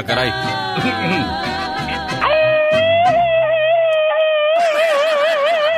Ah, 0.00 0.02
caray. 0.02 0.30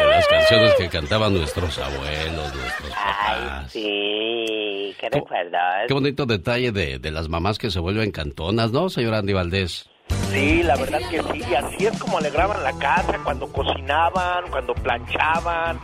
las 0.09 0.29
canciones 0.29 0.75
que 0.79 0.89
cantaban 0.89 1.35
nuestros 1.35 1.77
abuelos, 1.79 2.55
nuestros 2.55 2.91
papás. 2.91 3.65
Ay, 3.65 3.67
sí, 3.71 4.95
qué 5.01 5.11
recuerdos. 5.11 5.61
Qué 5.89 5.95
bonito 5.95 6.25
detalle 6.27 6.71
de, 6.71 7.01
de 7.01 7.11
las 7.11 7.29
mamás 7.29 7.59
que 7.59 7.73
se 7.73 7.81
vuelven 7.81 8.13
cantonas, 8.13 8.71
¿no, 8.71 8.89
señor 8.91 9.15
Andy 9.15 9.33
Valdés? 9.33 9.89
Sí, 10.31 10.63
la 10.63 10.77
verdad 10.77 11.01
que 11.11 11.21
sí, 11.21 11.43
así 11.57 11.87
es 11.87 11.99
como 11.99 12.19
alegraban 12.19 12.63
la 12.63 12.75
casa, 12.75 13.19
cuando 13.25 13.49
cocinaban, 13.49 14.45
cuando 14.51 14.73
planchaban. 14.75 15.81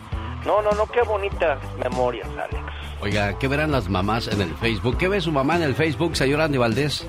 No, 0.46 0.62
no, 0.62 0.70
no, 0.72 0.86
qué 0.86 1.02
bonitas 1.02 1.58
memorias, 1.82 2.28
Alex. 2.28 2.62
Oiga, 3.00 3.36
¿qué 3.38 3.48
verán 3.48 3.72
las 3.72 3.88
mamás 3.88 4.28
en 4.28 4.40
el 4.40 4.54
Facebook? 4.54 4.96
¿Qué 4.96 5.08
ve 5.08 5.20
su 5.20 5.32
mamá 5.32 5.56
en 5.56 5.62
el 5.62 5.74
Facebook, 5.74 6.16
señor 6.16 6.40
Andy 6.40 6.58
Valdés? 6.58 7.04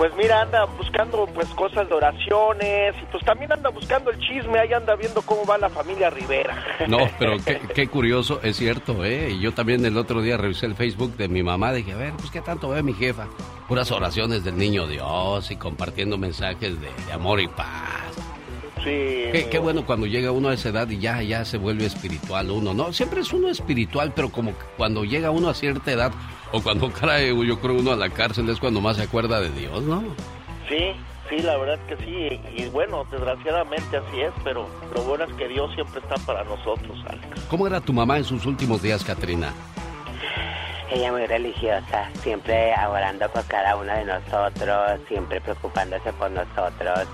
Pues 0.00 0.16
mira, 0.16 0.40
anda 0.40 0.64
buscando 0.64 1.26
pues 1.26 1.46
cosas 1.48 1.86
de 1.86 1.94
oraciones 1.94 2.94
y 3.02 3.04
pues 3.12 3.22
también 3.22 3.52
anda 3.52 3.68
buscando 3.68 4.10
el 4.10 4.18
chisme, 4.18 4.58
ahí 4.58 4.72
anda 4.72 4.96
viendo 4.96 5.20
cómo 5.20 5.44
va 5.44 5.58
la 5.58 5.68
familia 5.68 6.08
Rivera. 6.08 6.56
No, 6.88 7.00
pero 7.18 7.36
qué, 7.44 7.60
qué 7.74 7.86
curioso, 7.86 8.40
es 8.42 8.56
cierto, 8.56 9.04
¿eh? 9.04 9.32
Y 9.32 9.40
yo 9.40 9.52
también 9.52 9.84
el 9.84 9.98
otro 9.98 10.22
día 10.22 10.38
revisé 10.38 10.64
el 10.64 10.74
Facebook 10.74 11.18
de 11.18 11.28
mi 11.28 11.42
mamá, 11.42 11.74
dije, 11.74 11.92
a 11.92 11.96
ver, 11.98 12.14
pues 12.14 12.30
qué 12.30 12.40
tanto 12.40 12.70
ve 12.70 12.82
mi 12.82 12.94
jefa. 12.94 13.26
Puras 13.68 13.90
oraciones 13.90 14.42
del 14.42 14.56
niño 14.56 14.86
Dios 14.86 15.50
y 15.50 15.56
compartiendo 15.56 16.16
mensajes 16.16 16.80
de, 16.80 16.88
de 17.06 17.12
amor 17.12 17.38
y 17.38 17.48
paz. 17.48 18.39
Sí. 18.84 19.28
Qué, 19.32 19.48
qué, 19.50 19.58
bueno 19.58 19.84
cuando 19.84 20.06
llega 20.06 20.32
uno 20.32 20.48
a 20.48 20.54
esa 20.54 20.70
edad 20.70 20.88
y 20.88 20.98
ya, 20.98 21.22
ya 21.22 21.44
se 21.44 21.58
vuelve 21.58 21.84
espiritual 21.84 22.50
uno, 22.50 22.72
¿no? 22.72 22.92
Siempre 22.92 23.20
es 23.20 23.32
uno 23.32 23.48
espiritual, 23.48 24.12
pero 24.14 24.30
como 24.30 24.52
cuando 24.76 25.04
llega 25.04 25.30
uno 25.30 25.50
a 25.50 25.54
cierta 25.54 25.92
edad 25.92 26.12
o 26.52 26.62
cuando 26.62 26.90
cae, 27.00 27.28
yo 27.28 27.60
creo, 27.60 27.74
uno 27.74 27.92
a 27.92 27.96
la 27.96 28.10
cárcel 28.10 28.48
es 28.48 28.58
cuando 28.58 28.80
más 28.80 28.96
se 28.96 29.02
acuerda 29.02 29.40
de 29.40 29.50
Dios, 29.50 29.82
¿no? 29.82 30.02
Sí, 30.68 30.92
sí, 31.28 31.42
la 31.42 31.56
verdad 31.58 31.78
que 31.86 31.96
sí. 31.98 32.40
Y 32.56 32.68
bueno, 32.70 33.04
desgraciadamente 33.10 33.96
así 33.96 34.20
es, 34.20 34.32
pero 34.44 34.66
lo 34.94 35.02
bueno 35.02 35.24
es 35.24 35.34
que 35.34 35.48
Dios 35.48 35.70
siempre 35.74 36.00
está 36.00 36.16
para 36.24 36.44
nosotros, 36.44 36.98
Alex. 37.06 37.40
¿Cómo 37.48 37.66
era 37.66 37.80
tu 37.80 37.92
mamá 37.92 38.18
en 38.18 38.24
sus 38.24 38.46
últimos 38.46 38.82
días, 38.82 39.04
Katrina? 39.04 39.52
Ella 40.90 41.12
muy 41.12 41.24
religiosa, 41.26 42.10
siempre 42.22 42.74
orando 42.74 43.28
por 43.30 43.44
cada 43.44 43.76
uno 43.76 43.92
de 43.92 44.04
nosotros, 44.04 45.00
siempre 45.06 45.40
preocupándose 45.40 46.12
por 46.14 46.30
nosotros, 46.32 47.06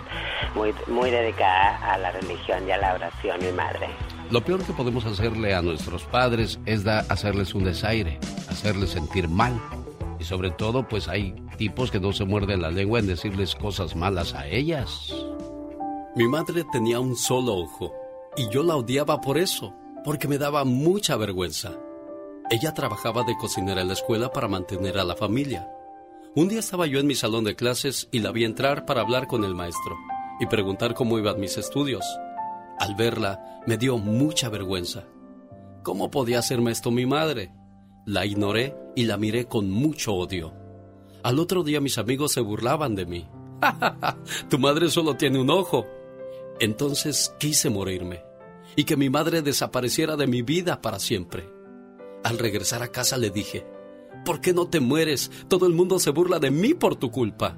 muy, 0.54 0.74
muy 0.86 1.10
dedicada 1.10 1.76
a 1.92 1.98
la 1.98 2.10
religión 2.10 2.66
y 2.66 2.72
a 2.72 2.78
la 2.78 2.94
oración, 2.94 3.38
mi 3.40 3.52
madre. 3.52 3.88
Lo 4.30 4.42
peor 4.42 4.64
que 4.64 4.72
podemos 4.72 5.04
hacerle 5.04 5.54
a 5.54 5.60
nuestros 5.60 6.04
padres 6.04 6.58
es 6.64 6.84
da, 6.84 7.00
hacerles 7.10 7.54
un 7.54 7.64
desaire, 7.64 8.18
hacerles 8.48 8.90
sentir 8.90 9.28
mal. 9.28 9.60
Y 10.18 10.24
sobre 10.24 10.50
todo, 10.50 10.88
pues 10.88 11.06
hay 11.06 11.32
tipos 11.58 11.90
que 11.90 12.00
no 12.00 12.12
se 12.12 12.24
muerden 12.24 12.62
la 12.62 12.70
lengua 12.70 12.98
en 12.98 13.06
decirles 13.06 13.54
cosas 13.54 13.94
malas 13.94 14.32
a 14.32 14.46
ellas. 14.46 15.12
Mi 16.16 16.26
madre 16.26 16.64
tenía 16.72 16.98
un 16.98 17.14
solo 17.14 17.54
ojo 17.54 17.92
y 18.38 18.48
yo 18.48 18.62
la 18.62 18.76
odiaba 18.76 19.20
por 19.20 19.36
eso, 19.36 19.74
porque 20.02 20.28
me 20.28 20.38
daba 20.38 20.64
mucha 20.64 21.16
vergüenza. 21.16 21.72
Ella 22.48 22.72
trabajaba 22.72 23.24
de 23.24 23.36
cocinera 23.36 23.80
en 23.80 23.88
la 23.88 23.94
escuela 23.94 24.30
para 24.30 24.46
mantener 24.46 24.98
a 24.98 25.04
la 25.04 25.16
familia. 25.16 25.68
Un 26.36 26.48
día 26.48 26.60
estaba 26.60 26.86
yo 26.86 27.00
en 27.00 27.06
mi 27.08 27.16
salón 27.16 27.42
de 27.42 27.56
clases 27.56 28.08
y 28.12 28.20
la 28.20 28.30
vi 28.30 28.44
entrar 28.44 28.86
para 28.86 29.00
hablar 29.00 29.26
con 29.26 29.42
el 29.42 29.54
maestro 29.54 29.96
y 30.38 30.46
preguntar 30.46 30.94
cómo 30.94 31.18
iban 31.18 31.40
mis 31.40 31.56
estudios. 31.56 32.04
Al 32.78 32.94
verla, 32.94 33.62
me 33.66 33.76
dio 33.76 33.98
mucha 33.98 34.48
vergüenza. 34.48 35.04
¿Cómo 35.82 36.08
podía 36.10 36.38
hacerme 36.38 36.70
esto 36.70 36.92
mi 36.92 37.04
madre? 37.04 37.52
La 38.04 38.24
ignoré 38.26 38.76
y 38.94 39.06
la 39.06 39.16
miré 39.16 39.46
con 39.46 39.68
mucho 39.68 40.14
odio. 40.14 40.54
Al 41.24 41.40
otro 41.40 41.64
día 41.64 41.80
mis 41.80 41.98
amigos 41.98 42.32
se 42.32 42.42
burlaban 42.42 42.94
de 42.94 43.06
mí. 43.06 43.28
tu 44.48 44.60
madre 44.60 44.88
solo 44.88 45.16
tiene 45.16 45.40
un 45.40 45.50
ojo. 45.50 45.84
Entonces 46.60 47.34
quise 47.40 47.70
morirme 47.70 48.22
y 48.76 48.84
que 48.84 48.96
mi 48.96 49.10
madre 49.10 49.42
desapareciera 49.42 50.14
de 50.14 50.28
mi 50.28 50.42
vida 50.42 50.80
para 50.80 51.00
siempre. 51.00 51.55
Al 52.26 52.40
regresar 52.40 52.82
a 52.82 52.88
casa 52.88 53.18
le 53.18 53.30
dije, 53.30 53.64
¿por 54.24 54.40
qué 54.40 54.52
no 54.52 54.66
te 54.66 54.80
mueres? 54.80 55.30
Todo 55.46 55.64
el 55.68 55.74
mundo 55.74 56.00
se 56.00 56.10
burla 56.10 56.40
de 56.40 56.50
mí 56.50 56.74
por 56.74 56.96
tu 56.96 57.12
culpa. 57.12 57.56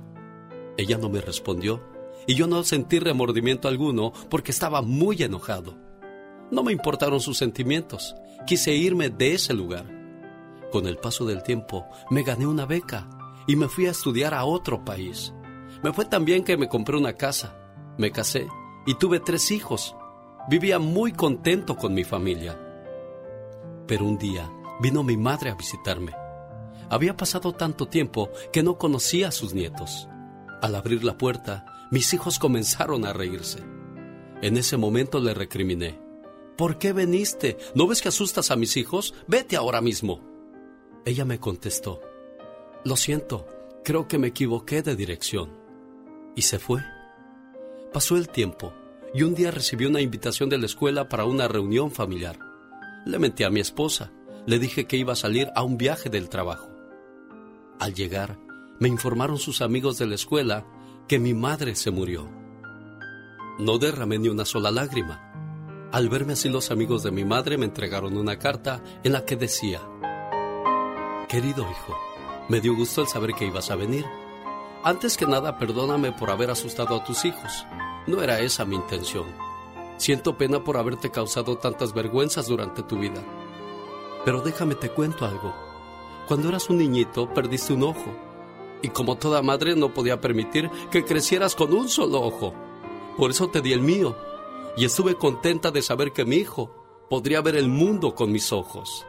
Ella 0.77 0.99
no 0.99 1.09
me 1.09 1.23
respondió 1.23 1.83
y 2.27 2.35
yo 2.35 2.47
no 2.47 2.63
sentí 2.63 2.99
remordimiento 2.99 3.67
alguno 3.67 4.13
porque 4.29 4.51
estaba 4.51 4.83
muy 4.83 5.23
enojado. 5.23 5.75
No 6.51 6.63
me 6.63 6.73
importaron 6.73 7.21
sus 7.21 7.39
sentimientos, 7.39 8.15
quise 8.47 8.75
irme 8.75 9.09
de 9.09 9.33
ese 9.33 9.55
lugar. 9.55 9.87
Con 10.71 10.87
el 10.87 10.99
paso 10.99 11.25
del 11.25 11.43
tiempo 11.43 11.87
me 12.11 12.23
gané 12.23 12.47
una 12.47 12.67
beca 12.67 13.09
y 13.47 13.57
me 13.57 13.69
fui 13.69 13.87
a 13.87 13.93
estudiar 13.93 14.35
a 14.35 14.45
otro 14.45 14.85
país. 14.85 15.33
Me 15.83 15.95
fue 15.95 16.05
tan 16.05 16.27
bien 16.27 16.45
que 16.45 16.59
me 16.59 16.69
compré 16.69 16.99
una 16.99 17.15
casa, 17.15 17.57
me 17.97 18.13
casé 18.13 18.47
y 18.87 18.97
tuve 18.97 19.19
tres 19.19 19.51
hijos. 19.51 19.97
Vivía 20.51 20.79
muy 20.79 21.13
contento 21.13 21.75
con 21.75 21.95
mi 21.95 22.05
familia. 22.05 22.61
Pero 23.87 24.05
un 24.05 24.19
día 24.19 24.51
vino 24.81 25.03
mi 25.03 25.17
madre 25.17 25.51
a 25.51 25.55
visitarme. 25.55 26.15
Había 26.91 27.17
pasado 27.17 27.53
tanto 27.53 27.87
tiempo 27.87 28.31
que 28.53 28.63
no 28.63 28.79
conocía 28.79 29.29
a 29.29 29.33
sus 29.33 29.55
nietos. 29.55 30.09
Al 30.63 30.75
abrir 30.75 31.05
la 31.05 31.19
puerta, 31.19 31.67
mis 31.91 32.13
hijos 32.15 32.39
comenzaron 32.39 33.05
a 33.05 33.13
reírse. 33.13 33.63
En 34.43 34.57
ese 34.57 34.77
momento 34.77 35.21
le 35.21 35.35
recriminé. 35.35 36.01
¿Por 36.57 36.79
qué 36.79 36.93
veniste? 36.93 37.57
¿No 37.75 37.87
ves 37.87 38.03
que 38.03 38.09
asustas 38.09 38.51
a 38.51 38.57
mis 38.57 38.77
hijos? 38.77 39.15
Vete 39.27 39.57
ahora 39.57 39.81
mismo. 39.81 40.21
Ella 41.05 41.25
me 41.25 41.39
contestó. 41.39 42.01
Lo 42.85 42.97
siento, 42.97 43.47
creo 43.85 44.09
que 44.09 44.19
me 44.19 44.29
equivoqué 44.29 44.83
de 44.83 44.97
dirección. 44.97 45.57
Y 46.35 46.43
se 46.43 46.59
fue. 46.59 46.83
Pasó 47.93 48.17
el 48.17 48.29
tiempo 48.29 48.73
y 49.15 49.23
un 49.23 49.35
día 49.35 49.51
recibí 49.51 49.87
una 49.87 50.01
invitación 50.01 50.49
de 50.49 50.59
la 50.59 50.67
escuela 50.67 51.09
para 51.09 51.25
una 51.25 51.49
reunión 51.49 51.91
familiar. 51.91 52.39
Le 53.07 53.19
mentí 53.19 53.45
a 53.45 53.51
mi 53.51 53.61
esposa. 53.61 54.13
Le 54.49 54.59
dije 54.59 54.87
que 54.87 54.97
iba 54.97 55.13
a 55.13 55.17
salir 55.17 55.51
a 55.55 55.63
un 55.63 55.77
viaje 55.77 56.09
del 56.09 56.31
trabajo. 56.31 56.71
Al 57.79 57.93
llegar, 57.93 58.39
me 58.79 58.89
informaron 58.89 59.37
sus 59.37 59.61
amigos 59.61 59.99
de 59.99 60.07
la 60.07 60.15
escuela 60.15 60.65
que 61.07 61.19
mi 61.19 61.35
madre 61.35 61.75
se 61.75 61.91
murió. 61.91 62.31
No 63.59 63.77
derramé 63.77 64.19
ni 64.19 64.31
una 64.31 64.47
sola 64.47 64.71
lágrima. 64.71 65.91
Al 65.93 66.09
verme 66.09 66.33
así 66.33 66.49
los 66.49 66.71
amigos 66.71 67.03
de 67.03 67.11
mi 67.11 67.27
madre 67.27 67.59
me 67.59 67.67
entregaron 67.67 68.17
una 68.17 68.39
carta 68.39 68.83
en 69.05 69.13
la 69.13 69.27
que 69.27 69.37
decía, 69.37 69.83
Querido 71.29 71.71
hijo, 71.71 71.99
me 72.49 72.63
dio 72.63 72.75
gusto 72.75 73.03
el 73.03 73.07
saber 73.07 73.35
que 73.35 73.45
ibas 73.45 73.71
a 73.71 73.77
venir. 73.77 74.07
Antes 74.83 75.19
que 75.19 75.27
nada, 75.27 75.59
perdóname 75.59 76.13
por 76.13 76.31
haber 76.31 76.51
asustado 76.51 76.97
a 76.97 77.05
tus 77.05 77.27
hijos. 77.27 77.67
No 78.07 78.23
era 78.23 78.41
esa 78.41 78.65
mi 78.65 78.77
intención. 78.77 79.27
Siento 79.99 80.39
pena 80.39 80.65
por 80.65 80.79
haberte 80.79 81.11
causado 81.11 81.59
tantas 81.59 81.93
vergüenzas 81.93 82.47
durante 82.47 82.83
tu 82.83 82.99
vida. 82.99 83.23
Pero 84.29 84.43
déjame 84.43 84.75
te 84.75 84.91
cuento 84.91 85.25
algo. 85.25 85.55
Cuando 86.27 86.51
eras 86.51 86.69
un 86.69 86.77
niñito, 86.77 87.33
perdiste 87.33 87.73
un 87.73 87.85
ojo. 87.85 88.15
Y 88.83 88.89
como 88.89 89.17
toda 89.17 89.41
madre 89.41 89.75
no 89.75 89.95
podía 89.95 90.21
permitir 90.21 90.71
que 90.91 91.03
crecieras 91.03 91.55
con 91.55 91.73
un 91.73 91.89
solo 91.89 92.21
ojo. 92.21 92.53
Por 93.17 93.31
eso 93.31 93.49
te 93.49 93.63
di 93.63 93.73
el 93.73 93.81
mío. 93.81 94.15
Y 94.77 94.85
estuve 94.85 95.15
contenta 95.15 95.71
de 95.71 95.81
saber 95.81 96.13
que 96.13 96.27
mi 96.27 96.37
hijo 96.37 96.71
podría 97.09 97.41
ver 97.41 97.57
el 97.57 97.69
mundo 97.69 98.15
con 98.15 98.31
mis 98.31 98.53
ojos. 98.53 99.07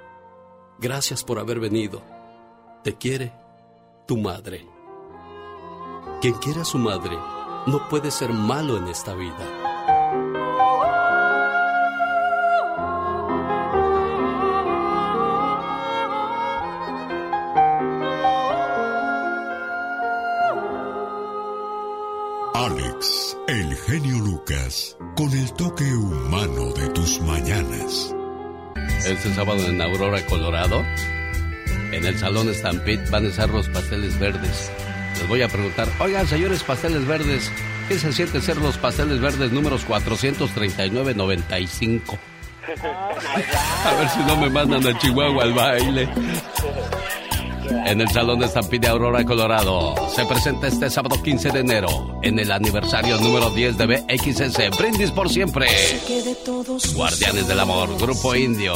Gracias 0.79 1.25
por 1.25 1.37
haber 1.37 1.59
venido. 1.59 2.01
Te 2.85 2.95
quiere 2.95 3.33
tu 4.07 4.15
madre. 4.15 4.65
Quien 6.21 6.35
quiera 6.35 6.61
a 6.61 6.65
su 6.65 6.77
madre 6.77 7.17
no 7.67 7.89
puede 7.89 8.09
ser 8.09 8.31
malo 8.31 8.77
en 8.77 8.87
esta 8.87 9.15
vida. 9.15 9.68
Alex, 22.69 23.37
el 23.47 23.75
genio 23.75 24.19
Lucas, 24.19 24.95
con 25.15 25.33
el 25.33 25.51
toque 25.53 25.91
humano 25.91 26.71
de 26.73 26.87
tus 26.89 27.19
mañanas. 27.21 28.13
Este 29.07 29.33
sábado 29.33 29.65
en 29.65 29.81
Aurora, 29.81 30.23
Colorado, 30.27 30.85
en 31.91 32.05
el 32.05 32.15
Salón 32.19 32.53
Stampede 32.53 33.09
van 33.09 33.25
a 33.25 33.29
estar 33.29 33.49
los 33.49 33.67
pasteles 33.69 34.19
verdes. 34.19 34.71
Les 35.17 35.27
voy 35.27 35.41
a 35.41 35.47
preguntar, 35.47 35.87
oigan, 35.99 36.27
señores 36.27 36.61
pasteles 36.61 37.07
verdes, 37.07 37.51
¿qué 37.87 37.97
se 37.97 38.13
siente 38.13 38.39
ser 38.39 38.57
los 38.57 38.77
pasteles 38.77 39.19
verdes 39.19 39.51
números 39.51 39.87
439-95? 39.87 42.19
A 43.83 43.93
ver 43.95 44.09
si 44.09 44.19
no 44.19 44.37
me 44.37 44.51
mandan 44.51 44.85
a 44.85 44.95
Chihuahua 44.99 45.43
al 45.43 45.53
baile. 45.53 46.07
En 47.69 48.01
el 48.01 48.09
Salón 48.09 48.39
de 48.39 48.47
Stampede 48.47 48.79
de 48.79 48.87
Aurora, 48.87 49.25
Colorado, 49.25 49.95
se 50.15 50.25
presenta 50.25 50.67
este 50.67 50.89
sábado 50.89 51.21
15 51.21 51.49
de 51.51 51.59
enero, 51.59 52.19
en 52.21 52.39
el 52.39 52.51
aniversario 52.51 53.17
número 53.19 53.49
10 53.49 53.77
de 53.77 53.85
BXS, 53.87 54.77
Brindis 54.77 55.11
por 55.11 55.29
Siempre. 55.29 55.67
Guardianes 56.93 57.47
del 57.47 57.59
Amor, 57.59 57.97
Grupo 57.97 58.35
Indio, 58.35 58.73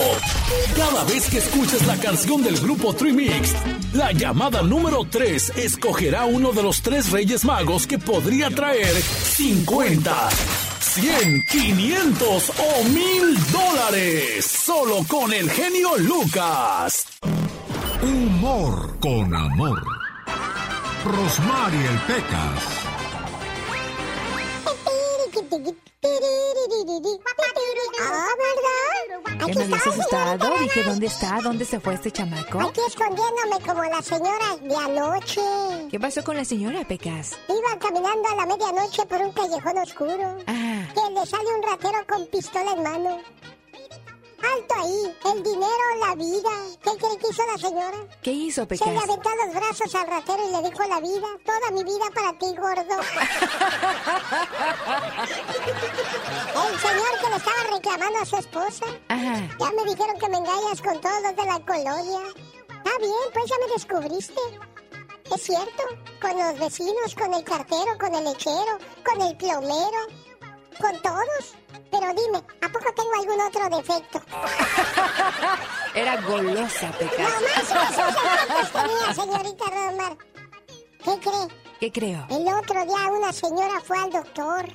Cada 0.75 1.03
vez 1.05 1.27
que 1.29 1.38
escuches 1.39 1.85
la 1.85 1.95
canción 1.97 2.44
del 2.44 2.57
grupo 2.59 2.94
Trimix, 2.94 3.53
la 3.94 4.11
llamada 4.11 4.61
número 4.61 5.05
3 5.09 5.53
escogerá 5.57 6.25
uno 6.25 6.51
de 6.51 6.63
los 6.63 6.81
tres 6.81 7.11
Reyes 7.11 7.45
Magos 7.45 7.88
que 7.88 7.97
podría 7.97 8.49
traer 8.49 8.94
50, 8.95 10.29
100, 10.79 11.44
500 11.49 12.50
o 12.50 12.83
1000 12.83 13.51
dólares. 13.51 14.45
Solo 14.45 15.03
con 15.07 15.33
el 15.33 15.50
genio 15.50 15.97
Lucas. 15.97 17.05
Humor 18.01 19.00
con 19.00 19.35
amor. 19.35 19.83
Rosmarie 21.05 21.88
el 21.88 22.00
Pecas. 22.01 22.87
Ah, 28.00 28.28
¿verdad? 28.38 29.45
¿Qué 29.45 29.54
me 29.56 29.63
habías 29.63 29.88
asustado? 29.88 30.57
Dije, 30.60 30.84
¿dónde 30.84 31.07
está? 31.07 31.39
¿Dónde 31.42 31.66
se 31.66 31.80
fue 31.80 31.94
este 31.94 32.12
chamaco? 32.12 32.60
Aquí 32.62 32.81
escondiéndome 32.88 33.60
como 33.66 33.84
la 33.84 34.01
señora 34.01 34.56
de 34.62 34.75
anoche. 34.75 35.42
¿Qué 35.89 36.00
pasó 36.00 36.24
con 36.24 36.38
la 36.38 36.45
señora, 36.45 36.88
Pecas? 36.88 37.38
Iba 37.48 37.80
caminando 37.80 38.30
a 38.30 38.36
la 38.36 38.45
medianoche 38.45 39.06
por 39.06 39.22
un 39.22 39.31
callejón 39.31 39.78
oscuro. 39.78 40.38
Ah. 40.48 40.88
Que 40.94 41.13
le 41.13 41.25
sale 41.25 41.56
un 41.56 41.63
ratero 41.63 42.06
con 42.07 42.25
pistola 42.28 42.72
en 42.72 42.84
mano. 42.84 43.22
Alto 44.53 44.75
ahí, 44.75 45.15
el 45.33 45.44
dinero, 45.44 45.95
la 45.99 46.15
vida. 46.15 46.49
¿Qué 46.83 46.91
cree 46.97 47.17
que 47.17 47.27
hizo 47.29 47.45
la 47.45 47.57
señora? 47.57 47.97
¿Qué 48.21 48.31
hizo, 48.31 48.67
Pecas? 48.67 48.88
Se 48.88 48.94
le 48.94 48.99
aventó 48.99 49.29
los 49.35 49.53
brazos 49.53 49.94
al 49.95 50.07
ratero 50.07 50.47
y 50.47 50.51
le 50.51 50.61
dijo 50.69 50.83
la 50.88 50.99
vida, 50.99 51.27
toda 51.45 51.71
mi 51.71 51.83
vida 51.83 52.05
para 52.13 52.38
ti, 52.38 52.45
gordo. 52.55 53.01
el 56.69 56.79
señor 56.79 57.19
que 57.21 57.29
le 57.29 57.35
estaba 57.35 57.63
reclamando 57.71 58.19
a 58.19 58.25
su 58.25 58.38
esposa. 58.38 58.85
Ajá. 59.09 59.49
Ya 59.59 59.71
me 59.71 59.83
dijeron 59.89 60.17
que 60.19 60.29
me 60.29 60.38
engañas 60.38 60.81
con 60.81 61.01
todos 61.01 61.21
los 61.23 61.35
de 61.35 61.45
la 61.45 61.59
colonia. 61.65 62.21
Está 62.69 62.97
bien, 63.00 63.31
pues 63.33 63.50
ya 63.50 63.55
me 63.65 63.73
descubriste. 63.73 64.41
Es 65.33 65.41
cierto, 65.43 65.83
con 66.21 66.38
los 66.38 66.57
vecinos, 66.57 67.13
con 67.15 67.33
el 67.33 67.43
cartero, 67.43 67.97
con 68.00 68.15
el 68.15 68.23
lechero, 68.23 68.77
con 69.03 69.21
el 69.21 69.35
plomero, 69.35 70.07
con 70.79 71.01
todos. 71.01 71.56
Pero 71.91 72.07
dime, 72.13 72.38
¿a 72.62 72.69
poco 72.69 72.94
tengo 72.95 73.13
algún 73.19 73.41
otro 73.41 73.77
defecto? 73.77 74.21
Era 75.95 76.21
golosa, 76.21 76.91
Pecas. 77.00 77.18
Nomás 77.19 77.63
esos 77.63 78.13
defectos 78.13 78.71
tenía, 78.71 79.13
señorita 79.13 79.65
Romar. 79.65 80.18
¿Qué 81.03 81.19
cree? 81.19 81.47
¿Qué 81.79 81.91
creo? 81.91 82.25
El 82.29 82.47
otro 82.53 82.85
día 82.85 83.07
una 83.12 83.31
señora 83.31 83.79
fue 83.81 83.97
al 83.97 84.12
doctor. 84.12 84.65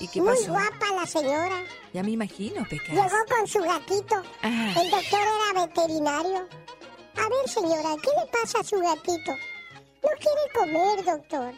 ¿Y 0.00 0.08
qué 0.08 0.20
Muy 0.20 0.30
pasó? 0.36 0.50
guapa 0.52 0.86
la 0.94 1.06
señora. 1.06 1.60
Ya 1.92 2.02
me 2.02 2.12
imagino, 2.12 2.64
Pecas. 2.68 2.88
Llegó 2.90 3.16
con 3.28 3.46
su 3.46 3.60
gatito. 3.60 4.14
Ajá. 4.42 4.80
El 4.80 4.90
doctor 4.90 5.20
era 5.20 5.66
veterinario. 5.66 6.48
A 7.16 7.28
ver, 7.28 7.48
señora, 7.48 7.96
¿qué 8.02 8.10
le 8.18 8.26
pasa 8.30 8.60
a 8.60 8.64
su 8.64 8.78
gatito? 8.80 9.32
No 10.02 10.08
quiere 10.18 10.52
comer, 10.54 11.04
doctor. 11.04 11.54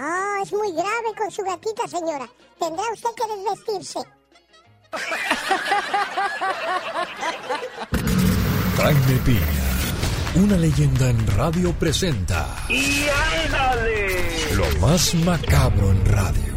Ah, 0.00 0.38
es 0.42 0.52
muy 0.52 0.70
grave 0.72 1.12
con 1.16 1.28
su 1.28 1.42
gatita, 1.42 1.88
señora. 1.88 2.28
Tendrá 2.60 2.84
usted 2.92 3.08
que 3.16 3.26
desvestirse. 3.34 3.98
Jaime 8.76 9.20
Piña, 9.24 9.40
una 10.36 10.56
leyenda 10.56 11.10
en 11.10 11.26
radio 11.36 11.72
presenta 11.72 12.46
¡Y 12.68 13.06
ándale! 13.44 14.54
lo 14.54 14.66
más 14.78 15.14
macabro 15.16 15.90
en 15.90 16.06
radio. 16.06 16.54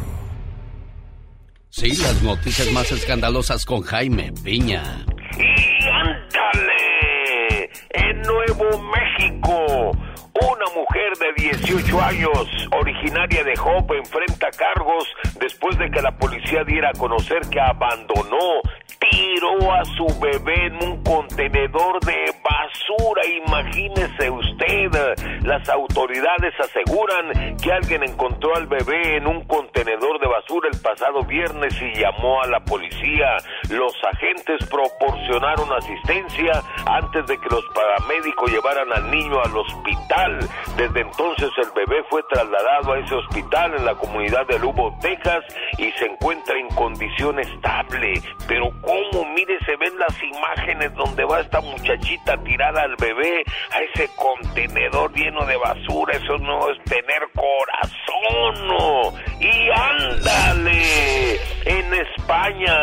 Sí, 1.70 1.96
las 1.98 2.22
noticias 2.22 2.72
más 2.72 2.92
escandalosas 2.92 3.66
con 3.66 3.82
Jaime 3.82 4.32
Piña. 4.44 5.04
¡Y 5.36 5.88
ándale! 5.88 7.72
En 7.90 8.22
Nuevo 8.22 8.82
México, 8.84 9.92
una 10.36 10.66
mujer 10.76 10.91
de 11.22 11.34
18 11.34 12.02
años, 12.02 12.68
originaria 12.72 13.44
de 13.44 13.54
Hope, 13.54 13.96
enfrenta 13.96 14.50
cargos 14.50 15.08
después 15.40 15.78
de 15.78 15.92
que 15.92 16.02
la 16.02 16.12
policía 16.18 16.64
diera 16.64 16.90
a 16.90 16.98
conocer 16.98 17.42
que 17.52 17.60
abandonó, 17.60 18.62
tiró 19.00 19.72
a 19.72 19.86
su 19.86 20.08
bebé 20.20 20.66
en 20.66 20.84
un 20.84 21.04
contenedor 21.04 22.00
de 22.02 22.34
basura. 22.42 23.22
Imagínese 23.46 24.30
usted, 24.32 25.42
las 25.44 25.68
autoridades 25.70 26.54
aseguran 26.60 27.58
que 27.58 27.72
alguien 27.72 28.04
encontró 28.04 28.56
al 28.56 28.68
bebé 28.68 29.18
en 29.18 29.28
un 29.28 29.44
contenedor 29.46 30.20
de 30.20 30.28
basura 30.28 30.70
el 30.72 30.82
pasado 30.82 31.24
viernes 31.24 31.74
y 31.82 32.00
llamó 32.00 32.42
a 32.42 32.48
la 32.48 32.60
policía. 32.62 33.38
Los 33.70 33.94
agentes 34.14 34.68
proporcionaron 34.70 35.72
asistencia 35.74 36.62
antes 36.86 37.26
de 37.28 37.38
que 37.38 37.50
los 37.50 37.64
paramédicos 37.76 38.52
llevaran 38.52 38.92
al 38.92 39.12
niño 39.12 39.40
al 39.44 39.58
hospital. 39.58 40.40
Desde 40.78 41.11
entonces 41.12 41.50
el 41.58 41.72
bebé 41.76 42.04
fue 42.10 42.24
trasladado 42.24 42.94
a 42.94 43.00
ese 43.00 43.16
hospital 43.16 43.76
en 43.76 43.86
la 43.86 43.96
comunidad 43.96 44.48
de 44.48 44.58
Lubo, 44.60 44.98
Texas 45.02 45.44
y 45.78 45.92
se 45.92 46.06
encuentra 46.06 46.58
en 46.58 46.70
condición 46.70 47.40
estable. 47.40 48.14
Pero 48.48 48.72
cómo, 48.82 49.26
mire, 49.36 49.58
se 49.66 49.76
ven 49.76 49.98
las 50.00 50.16
imágenes 50.24 50.94
donde 50.96 51.26
va 51.26 51.42
esta 51.42 51.60
muchachita 51.62 52.38
tirada 52.44 52.84
al 52.84 52.96
bebé 52.96 53.44
a 53.72 53.82
ese 53.82 54.10
contenedor 54.16 55.14
lleno 55.14 55.46
de 55.46 55.58
basura. 55.58 56.16
Eso 56.16 56.38
no 56.38 56.70
es 56.70 56.82
tener 56.86 57.28
corazón, 57.36 58.68
no. 58.68 59.14
Y 59.40 59.70
ándale, 59.70 61.36
en 61.66 61.94
España. 61.94 62.76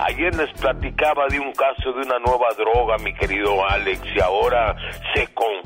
Ayer 0.00 0.34
les 0.34 0.52
platicaba 0.60 1.26
de 1.28 1.40
un 1.40 1.52
caso 1.52 1.92
de 1.92 2.02
una 2.02 2.18
nueva 2.18 2.48
droga, 2.56 2.96
mi 2.98 3.14
querido 3.14 3.66
Alex, 3.68 4.00
y 4.14 4.20
ahora 4.20 4.76
se 5.14 5.26
confirma. 5.28 5.60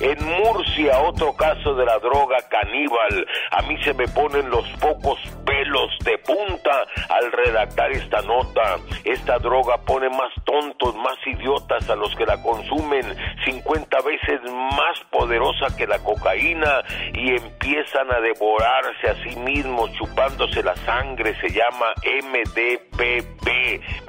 En 0.00 0.24
Murcia, 0.24 0.79
otro 0.88 1.34
caso 1.36 1.74
de 1.74 1.84
la 1.84 1.98
droga 1.98 2.36
caníbal. 2.48 3.26
A 3.50 3.62
mí 3.62 3.76
se 3.82 3.92
me 3.94 4.06
ponen 4.08 4.50
los 4.50 4.66
pocos 4.80 5.18
pelos 5.44 5.90
de 6.04 6.18
punta 6.18 6.86
al 7.08 7.32
redactar 7.32 7.90
esta 7.90 8.22
nota. 8.22 8.76
Esta 9.04 9.38
droga 9.38 9.78
pone 9.78 10.08
más 10.08 10.32
tontos, 10.44 10.94
más 10.96 11.16
idiotas 11.26 11.88
a 11.90 11.96
los 11.96 12.14
que 12.16 12.24
la 12.26 12.40
consumen, 12.42 13.04
50 13.44 13.98
veces 14.02 14.40
más 14.50 15.00
poderosa 15.10 15.74
que 15.76 15.86
la 15.86 15.98
cocaína 15.98 16.82
y 17.14 17.30
empiezan 17.30 18.12
a 18.12 18.20
devorarse 18.20 19.08
a 19.08 19.14
sí 19.24 19.36
mismos 19.36 19.92
chupándose 19.92 20.62
la 20.62 20.76
sangre. 20.76 21.34
Se 21.40 21.48
llama 21.50 21.92
MDPP, 22.04 23.48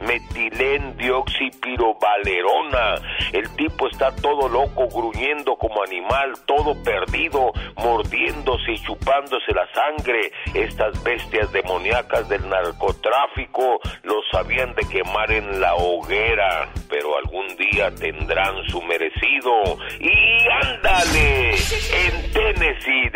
metilén 0.01 0.96
dioxipirovalerona. 0.98 2.96
El 3.34 3.50
tipo 3.56 3.88
está 3.88 4.16
todo 4.16 4.48
loco, 4.48 4.88
gruñendo 4.88 5.56
como 5.56 5.84
animal, 5.84 6.34
todo 6.55 6.75
perdido, 6.84 7.53
mordiéndose 7.77 8.74
y 8.74 8.79
chupándose 8.84 9.53
la 9.53 9.67
sangre. 9.74 10.31
Estas 10.53 11.01
bestias 11.01 11.50
demoníacas 11.53 12.27
del 12.27 12.48
narcotráfico 12.50 13.79
los 14.03 14.25
habían 14.34 14.75
de 14.75 14.84
quemar 14.89 15.31
en 15.31 15.62
la 15.62 15.75
hoguera, 15.75 16.70
pero 16.89 17.17
algún 17.17 17.48
día 17.55 17.89
tendrán 17.96 18.53
su 18.67 18.81
merecido. 18.81 19.77
Y 20.00 20.50
ándale, 20.65 21.51
en 21.51 22.34
Tennessee, 22.34 23.10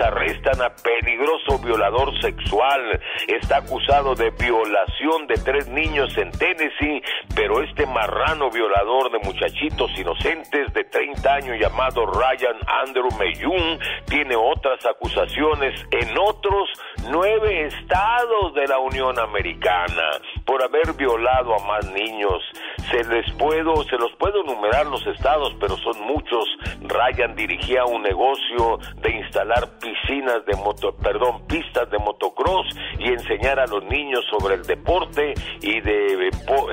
arrestan 0.00 0.62
a 0.62 0.70
peligroso 0.70 1.58
violador 1.58 2.10
sexual. 2.20 3.00
Está 3.26 3.58
acusado 3.58 4.14
de 4.14 4.30
violación 4.30 5.26
de 5.26 5.34
tres 5.34 5.68
niños 5.68 6.16
en 6.16 6.30
Tennessee, 6.30 7.02
pero 7.34 7.60
este 7.62 7.86
marrano 7.86 8.50
violador 8.50 9.10
de 9.10 9.18
muchachitos 9.18 9.90
inocentes 9.98 10.72
de 10.72 10.84
30 10.84 11.34
años 11.34 11.56
llamado 11.60 12.06
Ryan 12.06 12.56
Andrew 12.86 13.08
Mayun 13.18 13.78
tiene 14.06 14.36
otras 14.36 14.84
acusaciones 14.86 15.74
en 15.90 16.16
otros 16.18 16.68
nueve 17.10 17.66
estados 17.66 18.54
de 18.54 18.66
la 18.66 18.78
Unión 18.78 19.18
Americana 19.18 20.20
por 20.46 20.62
haber 20.62 20.92
violado 20.94 21.54
a 21.54 21.66
más 21.66 21.90
niños. 21.90 22.42
se 22.90 23.02
les 23.04 23.30
puedo, 23.32 23.82
se 23.84 23.96
los 23.96 24.12
puedo 24.18 24.42
enumerar 24.44 24.86
los 24.86 25.04
estados, 25.06 25.54
pero 25.60 25.76
son 25.78 26.00
muchos. 26.06 26.44
Ryan 26.82 27.34
dirigía 27.34 27.84
un 27.84 28.02
negocio 28.02 28.78
de 28.96 29.10
instalar 29.10 29.63
piscinas 29.68 30.44
de 30.46 30.56
moto, 30.56 30.94
perdón, 30.96 31.46
pistas 31.46 31.90
de 31.90 31.98
motocross 31.98 32.66
y 32.98 33.08
enseñar 33.08 33.58
a 33.60 33.66
los 33.66 33.84
niños 33.84 34.24
sobre 34.30 34.54
el 34.54 34.62
deporte 34.62 35.34
y 35.60 35.80
de, 35.80 36.30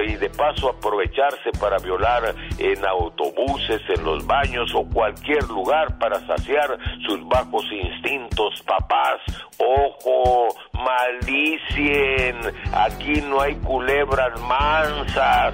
y 0.07 0.15
de 0.15 0.29
paso 0.29 0.69
aprovecharse 0.69 1.51
para 1.60 1.77
violar 1.77 2.33
en 2.57 2.86
autobuses, 2.86 3.81
en 3.89 4.03
los 4.03 4.25
baños 4.25 4.74
o 4.75 4.83
cualquier 4.89 5.43
lugar 5.50 5.98
para 6.00 6.19
saciar 6.27 6.77
sus 7.05 7.27
bajos 7.27 7.65
instintos. 7.71 8.62
Papás, 8.63 9.19
ojo, 9.57 10.48
malicien, 10.74 12.38
aquí 12.74 13.21
no 13.21 13.41
hay 13.41 13.55
culebras 13.55 14.39
mansas. 14.41 15.53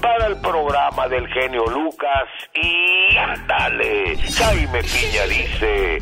Para 0.00 0.26
el 0.26 0.40
programa 0.40 1.08
del 1.08 1.26
genio 1.28 1.64
Lucas 1.66 2.28
y 2.54 3.16
ándale, 3.16 4.16
Jaime 4.16 4.80
Piña 4.82 5.24
dice, 5.28 5.98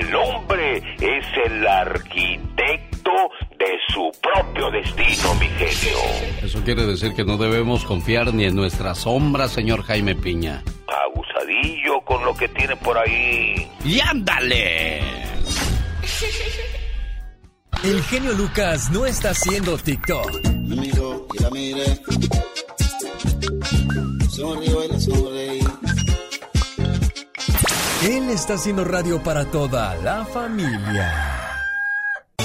el 0.00 0.14
hombre 0.14 0.78
es 1.00 1.24
el 1.46 1.66
arquitecto 1.66 3.10
de 3.58 3.66
su 3.92 4.10
propio 4.20 4.70
destino, 4.70 5.34
mi 5.34 5.46
genio. 5.46 5.98
Eso 6.42 6.62
quiere 6.64 6.86
decir 6.86 7.14
que 7.14 7.24
no 7.24 7.36
debemos 7.36 7.84
confiar 7.84 8.32
ni 8.32 8.44
en 8.44 8.56
nuestra 8.56 8.94
sombra, 8.94 9.48
señor 9.48 9.82
Jaime 9.82 10.14
Piña. 10.14 10.62
Abusadillo 11.06 12.00
con 12.04 12.24
lo 12.24 12.34
que 12.34 12.48
tiene 12.48 12.76
por 12.76 12.96
ahí. 12.98 13.68
¡Y 13.84 14.00
ándale! 14.00 15.00
El 17.82 18.02
genio 18.02 18.32
Lucas 18.32 18.90
no 18.90 19.06
está 19.06 19.30
haciendo 19.30 19.76
TikTok. 19.78 20.30
Él 28.02 28.30
está 28.30 28.54
haciendo 28.54 28.82
radio 28.82 29.22
para 29.22 29.44
toda 29.44 29.94
la 29.96 30.24
familia. 30.24 31.12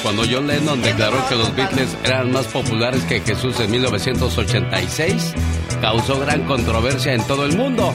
Cuando 0.03 0.23
John 0.29 0.47
Lennon 0.47 0.81
declaró 0.81 1.17
que 1.29 1.35
los 1.35 1.55
Beatles 1.55 1.95
eran 2.03 2.33
más 2.33 2.45
populares 2.47 3.01
que 3.05 3.21
Jesús 3.21 3.57
en 3.61 3.71
1986, 3.71 5.33
causó 5.79 6.19
gran 6.19 6.45
controversia 6.45 7.13
en 7.13 7.25
todo 7.25 7.45
el 7.45 7.55
mundo. 7.55 7.93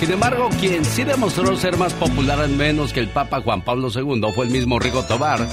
Sin 0.00 0.10
embargo, 0.10 0.48
quien 0.58 0.84
sí 0.84 1.04
demostró 1.04 1.56
ser 1.56 1.76
más 1.76 1.94
popular 1.94 2.40
en 2.44 2.56
menos 2.56 2.92
que 2.92 3.00
el 3.00 3.08
Papa 3.08 3.40
Juan 3.40 3.62
Pablo 3.62 3.88
II 3.94 4.20
fue 4.34 4.46
el 4.46 4.50
mismo 4.50 4.80
Rigo 4.80 5.04
Tobar, 5.04 5.46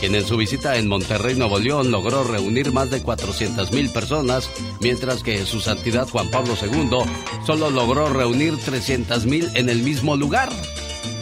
quien 0.00 0.14
en 0.14 0.26
su 0.26 0.36
visita 0.36 0.76
en 0.76 0.88
Monterrey, 0.88 1.36
Nuevo 1.36 1.58
León, 1.58 1.90
logró 1.90 2.22
reunir 2.22 2.70
más 2.72 2.90
de 2.90 3.02
400 3.02 3.72
mil 3.72 3.88
personas, 3.90 4.50
mientras 4.80 5.22
que 5.22 5.46
su 5.46 5.60
santidad 5.60 6.06
Juan 6.06 6.30
Pablo 6.30 6.52
II 6.60 6.98
solo 7.46 7.70
logró 7.70 8.10
reunir 8.10 8.58
300 8.58 9.24
mil 9.24 9.48
en 9.54 9.70
el 9.70 9.82
mismo 9.82 10.14
lugar. 10.14 10.50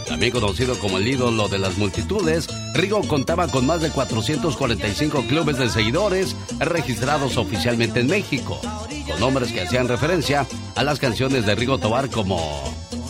También 0.06 0.32
conocido 0.32 0.78
como 0.78 0.98
el 0.98 1.08
ídolo 1.08 1.48
de 1.48 1.58
las 1.58 1.78
multitudes, 1.78 2.48
Rigo 2.74 3.00
contaba 3.08 3.48
con 3.48 3.66
más 3.66 3.80
de 3.80 3.90
445 3.90 5.22
clubes 5.22 5.58
de 5.58 5.68
seguidores 5.68 6.36
registrados 6.60 7.36
oficialmente 7.36 8.00
en 8.00 8.06
México, 8.06 8.60
con 9.08 9.20
nombres 9.20 9.52
que 9.52 9.62
hacían 9.62 9.88
referencia 9.88 10.46
a 10.76 10.84
las 10.84 11.00
canciones 11.00 11.44
de 11.44 11.54
Rigo 11.54 11.78
Tobar 11.78 12.08
como 12.08 12.38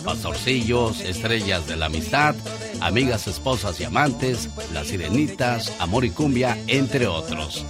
Pastorcillos, 0.05 1.01
Estrellas 1.01 1.67
de 1.67 1.77
la 1.77 1.87
Amistad, 1.87 2.35
Amigas, 2.81 3.27
Esposas 3.27 3.79
y 3.81 3.85
Amantes, 3.85 4.49
Las 4.73 4.87
Sirenitas, 4.87 5.73
Amor 5.79 6.05
y 6.05 6.11
Cumbia, 6.11 6.57
entre 6.67 7.07
otros. 7.07 7.65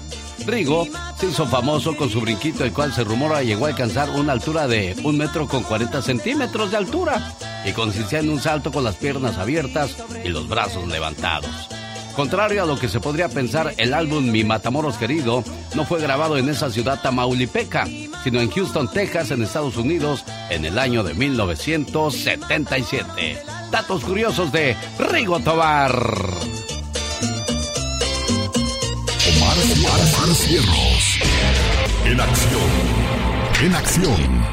Rigo 0.45 0.87
se 1.19 1.26
hizo 1.26 1.47
famoso 1.47 1.97
con 1.97 2.11
su 2.11 2.21
brinquito, 2.21 2.64
el 2.64 2.73
cual 2.73 2.93
se 2.93 3.05
rumora 3.05 3.43
llegó 3.43 3.66
a 3.66 3.69
alcanzar 3.69 4.11
una 4.11 4.33
altura 4.33 4.66
de 4.66 4.97
un 5.05 5.16
metro 5.16 5.49
con 5.49 5.62
40 5.62 6.02
centímetros 6.02 6.71
de 6.71 6.76
altura 6.76 7.35
y 7.64 7.73
consistía 7.73 8.21
en 8.21 8.31
un 8.31 8.40
salto 8.40 8.71
con 8.71 8.85
las 8.85 8.97
piernas 8.97 9.38
abiertas 9.38 9.97
y 10.25 10.28
los 10.28 10.49
brazos 10.49 10.87
levantados. 10.88 11.50
Contrario 12.16 12.62
a 12.62 12.66
lo 12.66 12.78
que 12.78 12.88
se 12.88 12.99
podría 12.99 13.28
pensar, 13.28 13.75
el 13.76 13.93
álbum 13.93 14.31
Mi 14.31 14.43
Matamoros 14.43 14.97
Querido 14.97 15.45
no 15.75 15.85
fue 15.85 16.00
grabado 16.00 16.38
en 16.38 16.49
esa 16.49 16.71
ciudad 16.71 16.99
tamaulipeca, 17.02 17.87
sino 18.25 18.40
en 18.40 18.50
Houston, 18.50 18.90
Texas, 18.90 19.33
en 19.33 19.43
Estados 19.43 19.76
Unidos, 19.76 20.25
en 20.49 20.64
el 20.64 20.78
año 20.78 21.05
de 21.05 21.12
1977. 21.12 23.43
Datos 23.71 24.02
curiosos 24.02 24.50
de 24.50 24.75
Rigo 24.99 25.40
Tobar. 25.40 25.93
Cierros. 30.34 31.18
En 32.04 32.20
acción. 32.20 32.70
En 33.64 33.75
acción. 33.75 34.44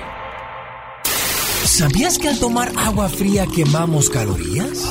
¿Sabías 1.65 2.17
que 2.17 2.29
al 2.29 2.39
tomar 2.39 2.71
agua 2.77 3.09
fría 3.09 3.45
quemamos 3.45 4.09
calorías? 4.09 4.89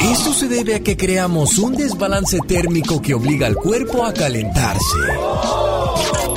Esto 0.00 0.32
se 0.32 0.48
debe 0.48 0.76
a 0.76 0.80
que 0.80 0.96
creamos 0.96 1.58
un 1.58 1.76
desbalance 1.76 2.38
térmico 2.48 3.02
que 3.02 3.12
obliga 3.12 3.46
al 3.46 3.56
cuerpo 3.56 4.02
a 4.02 4.14
calentarse. 4.14 4.98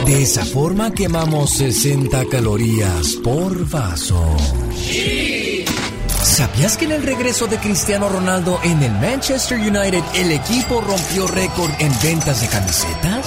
De 0.06 0.24
esa 0.24 0.44
forma 0.44 0.92
quemamos 0.94 1.52
60 1.52 2.26
calorías 2.26 3.16
por 3.24 3.70
vaso. 3.70 4.22
¿Sabías 6.24 6.78
que 6.78 6.86
en 6.86 6.92
el 6.92 7.04
regreso 7.04 7.48
de 7.48 7.58
Cristiano 7.58 8.10
Ronaldo 8.10 8.60
en 8.64 8.84
el 8.84 8.92
Manchester 8.94 9.58
United 9.58 10.04
el 10.16 10.32
equipo 10.32 10.82
rompió 10.82 11.28
récord 11.28 11.72
en 11.80 11.92
ventas 12.02 12.42
de 12.42 12.48
camisetas? 12.48 13.26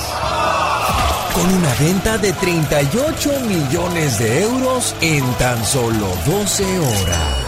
Con 1.34 1.54
una 1.54 1.74
venta 1.80 2.18
de 2.18 2.32
38 2.34 3.40
millones 3.48 4.18
de 4.18 4.42
euros 4.42 4.94
en 5.00 5.24
tan 5.34 5.64
solo 5.64 6.08
12 6.26 6.78
horas. 6.78 7.42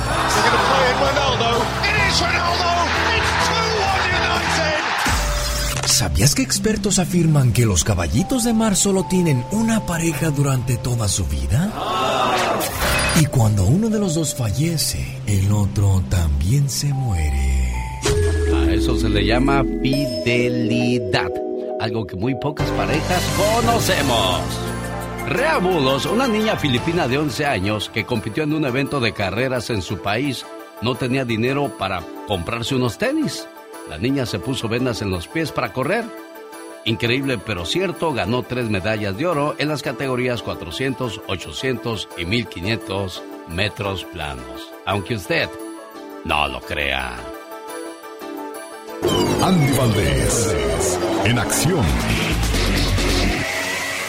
¿Sabías 5.87 6.35
que 6.35 6.43
expertos 6.43 6.99
afirman 6.99 7.53
que 7.53 7.67
los 7.67 7.85
caballitos 7.85 8.45
de 8.45 8.55
mar 8.55 8.75
solo 8.75 9.05
tienen 9.05 9.45
una 9.53 9.87
pareja 9.87 10.31
durante 10.31 10.77
toda 10.77 11.07
su 11.09 11.25
vida? 11.27 11.71
Y 13.21 13.27
cuando 13.27 13.65
uno 13.65 13.89
de 13.89 14.01
los 14.01 14.15
dos 14.15 14.35
fallece, 14.35 15.21
el 15.27 15.53
otro 15.53 16.03
también 16.09 16.69
se 16.69 16.93
muere. 16.93 17.73
A 18.53 18.73
eso 18.73 18.97
se 18.97 19.09
le 19.09 19.25
llama 19.25 19.63
fidelidad, 19.83 21.31
algo 21.81 22.07
que 22.07 22.17
muy 22.17 22.35
pocas 22.35 22.69
parejas 22.73 23.23
conocemos. 23.37 24.41
Rea 25.29 25.59
Bulos, 25.59 26.07
una 26.07 26.27
niña 26.27 26.57
filipina 26.57 27.07
de 27.07 27.19
11 27.19 27.47
años 27.47 27.89
que 27.89 28.05
compitió 28.05 28.43
en 28.43 28.53
un 28.53 28.65
evento 28.65 28.99
de 28.99 29.13
carreras 29.13 29.71
en 29.71 29.81
su 29.81 29.99
país, 29.99 30.45
no 30.83 30.97
tenía 30.97 31.25
dinero 31.25 31.73
para 31.79 32.03
comprarse 32.27 32.75
unos 32.75 32.99
tenis. 32.99 33.47
La 33.89 33.97
niña 33.97 34.27
se 34.27 34.41
puso 34.41 34.69
vendas 34.69 35.03
en 35.03 35.11
los 35.11 35.29
pies 35.29 35.53
para 35.53 35.73
correr 35.73 36.05
Increíble 36.85 37.39
pero 37.39 37.65
cierto, 37.65 38.13
ganó 38.13 38.43
tres 38.43 38.69
medallas 38.69 39.17
de 39.17 39.27
oro 39.27 39.55
en 39.59 39.69
las 39.69 39.83
categorías 39.83 40.43
400, 40.43 41.23
800 41.27 42.09
y 42.19 42.25
1500 42.27 43.23
metros 43.49 44.05
planos. 44.05 44.73
Aunque 44.85 45.15
usted 45.15 45.49
no 46.25 46.49
lo 46.49 46.61
crea. 46.61 47.17
Andy 49.43 49.77
Valdés, 49.77 50.99
en 51.25 51.39
acción. 51.39 51.85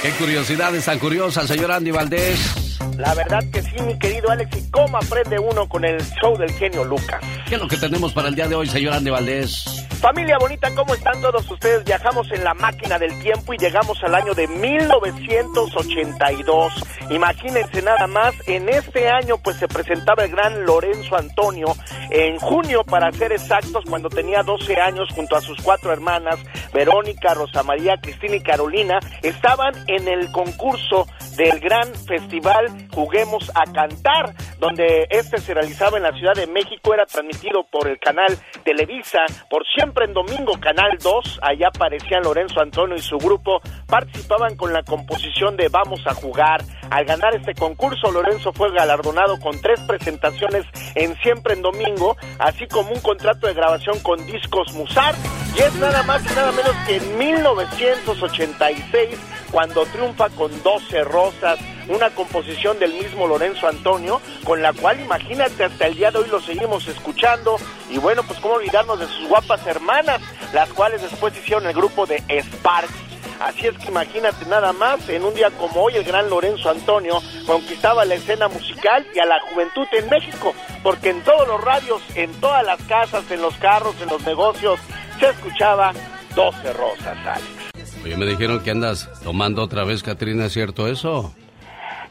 Qué 0.02 0.10
curiosidades 0.12 0.86
tan 0.86 1.00
curiosas, 1.00 1.48
señor 1.48 1.72
Andy 1.72 1.92
Valdés. 1.92 2.65
La 2.98 3.14
verdad 3.14 3.44
que 3.52 3.62
sí, 3.62 3.76
mi 3.82 4.00
querido 4.00 4.30
Alex, 4.30 4.56
y 4.58 4.72
cómo 4.72 4.98
aprende 4.98 5.38
uno 5.38 5.68
con 5.68 5.84
el 5.84 6.02
show 6.22 6.38
del 6.38 6.50
genio 6.54 6.86
Lucas. 6.86 7.20
¿Qué 7.48 7.56
es 7.56 7.62
lo 7.62 7.68
que 7.68 7.76
tenemos 7.78 8.14
para 8.14 8.30
el 8.30 8.36
día 8.36 8.48
de 8.48 8.56
hoy, 8.56 8.68
señor 8.68 8.94
Andy 8.94 9.10
Valdés? 9.10 9.86
Familia 10.00 10.38
bonita, 10.40 10.74
¿cómo 10.76 10.94
están 10.94 11.20
todos 11.22 11.50
ustedes? 11.50 11.84
Viajamos 11.84 12.32
en 12.32 12.44
la 12.44 12.54
máquina 12.54 13.00
del 13.00 13.20
tiempo 13.22 13.54
y 13.54 13.58
llegamos 13.58 13.98
al 14.04 14.14
año 14.14 14.34
de 14.34 14.48
1982. 14.48 16.74
Imagínense 17.10 17.82
nada 17.82 18.06
más, 18.08 18.36
en 18.48 18.70
este 18.70 19.10
año 19.10 19.40
pues 19.40 19.58
se 19.58 19.68
presentaba 19.68 20.24
el 20.24 20.32
gran 20.32 20.66
Lorenzo 20.66 21.18
Antonio 21.18 21.76
en 22.12 22.38
junio 22.38 22.84
para 22.84 23.12
ser 23.14 23.32
exactos 23.32 23.84
cuando 23.90 24.10
tenía 24.10 24.44
12 24.44 24.80
años 24.80 25.10
junto 25.14 25.36
a 25.36 25.42
sus 25.42 25.60
cuatro 25.62 25.92
hermanas, 25.92 26.38
Verónica, 26.74 27.34
Rosa 27.34 27.64
María, 27.64 27.98
Cristina 28.00 28.36
y 28.36 28.42
Carolina, 28.42 29.00
estaban 29.24 29.74
en 29.88 30.08
el 30.08 30.32
concurso 30.32 31.08
del 31.36 31.60
gran 31.60 31.92
festival 32.06 32.85
Juguemos 32.96 33.52
a 33.54 33.66
Cantar, 33.74 34.34
donde 34.58 35.06
este 35.10 35.38
se 35.40 35.54
realizaba 35.54 35.98
en 35.98 36.04
la 36.04 36.14
Ciudad 36.14 36.34
de 36.34 36.48
México, 36.48 36.94
era 36.94 37.06
transmitido 37.06 37.66
por 37.70 37.90
el 37.90 38.00
canal 38.00 38.38
Televisa, 38.64 39.20
por 39.50 39.66
siempre 39.76 40.06
en 40.06 40.14
domingo, 40.14 40.54
Canal 40.62 40.98
2, 41.04 41.40
allá 41.42 41.68
aparecían 41.68 42.24
Lorenzo 42.24 42.62
Antonio 42.62 42.96
y 42.96 43.02
su 43.02 43.18
grupo, 43.18 43.60
participaban 43.86 44.56
con 44.56 44.72
la 44.72 44.82
composición 44.84 45.58
de 45.58 45.68
Vamos 45.68 46.08
a 46.08 46.14
jugar. 46.14 46.62
Al 46.90 47.06
ganar 47.06 47.36
este 47.36 47.56
concurso, 47.56 48.12
Lorenzo 48.12 48.54
fue 48.54 48.72
galardonado 48.72 49.40
con 49.40 49.60
tres 49.60 49.80
presentaciones 49.82 50.66
en 50.96 51.16
Siempre 51.18 51.54
en 51.54 51.62
Domingo, 51.62 52.16
así 52.40 52.68
como 52.68 52.92
un 52.92 53.02
contrato 53.02 53.48
de 53.48 53.54
grabación 53.54 54.00
con 54.00 54.26
Discos 54.26 54.74
Musar, 54.74 55.16
y 55.56 55.62
es 55.62 55.74
nada 55.76 56.04
más 56.04 56.24
y 56.24 56.36
nada 56.36 56.52
menos 56.52 56.76
que 56.86 56.98
en 56.98 57.18
1986, 57.18 59.18
cuando 59.52 59.86
triunfa 59.86 60.30
con 60.30 60.52
12 60.64 61.04
rosas, 61.04 61.60
una 61.88 62.10
composición 62.10 62.80
del 62.80 62.94
mismo 62.94 63.28
Lorenzo 63.28 63.68
Antonio, 63.68 64.22
con 64.44 64.62
la 64.62 64.74
cual 64.74 65.00
imagínate 65.00 65.64
hasta 65.64 65.88
el 65.88 65.96
día 65.96 66.12
de 66.12 66.20
hoy 66.20 66.28
lo 66.30 66.42
seguimos 66.42 66.88
escuchando 66.88 67.58
y 67.90 67.98
bueno, 67.98 68.24
pues 68.24 68.40
cómo 68.40 68.56
olvidarnos 68.56 69.00
de 69.00 69.08
sus 69.08 69.28
guapas 69.28 69.66
hermanas, 69.68 70.22
las 70.54 70.70
cuales 70.70 71.02
después 71.02 71.38
hicieron 71.38 71.66
el 71.68 71.74
grupo 71.74 72.06
de 72.06 72.24
Sparks. 72.30 73.05
Así 73.40 73.68
es 73.68 73.78
que 73.78 73.90
imagínate 73.90 74.46
nada 74.46 74.74
más, 74.74 75.08
en 75.10 75.24
un 75.24 75.34
día 75.34 75.52
como 75.52 75.84
hoy 75.84 75.96
el 75.96 76.04
gran 76.04 76.30
Lorenzo 76.30 76.70
Antonio 76.70 77.22
conquistaba 77.46 78.06
la 78.06 78.16
escena 78.16 78.48
musical 78.48 79.06
y 79.14 79.20
a 79.20 79.26
la 79.26 79.40
juventud 79.52 79.88
en 79.92 80.10
México, 80.10 80.54
porque 80.84 81.10
en 81.10 81.22
todos 81.24 81.48
los 81.48 81.62
radios, 81.62 82.02
en 82.16 82.32
todas 82.40 82.66
las 82.66 82.82
casas, 82.84 83.30
en 83.30 83.42
los 83.42 83.56
carros, 83.58 83.96
en 84.02 84.10
los 84.10 84.26
negocios, 84.26 84.80
se 85.20 85.30
escuchaba 85.30 85.94
12 86.36 86.74
rosas, 86.74 87.18
Alex. 87.26 87.66
Oye, 88.04 88.18
me 88.18 88.26
dijeron 88.26 88.64
que 88.64 88.72
andas 88.72 89.10
tomando 89.24 89.64
otra 89.64 89.84
vez, 89.84 90.04
Katrina, 90.04 90.46
¿es 90.46 90.54
cierto 90.54 90.88
eso? 90.88 91.34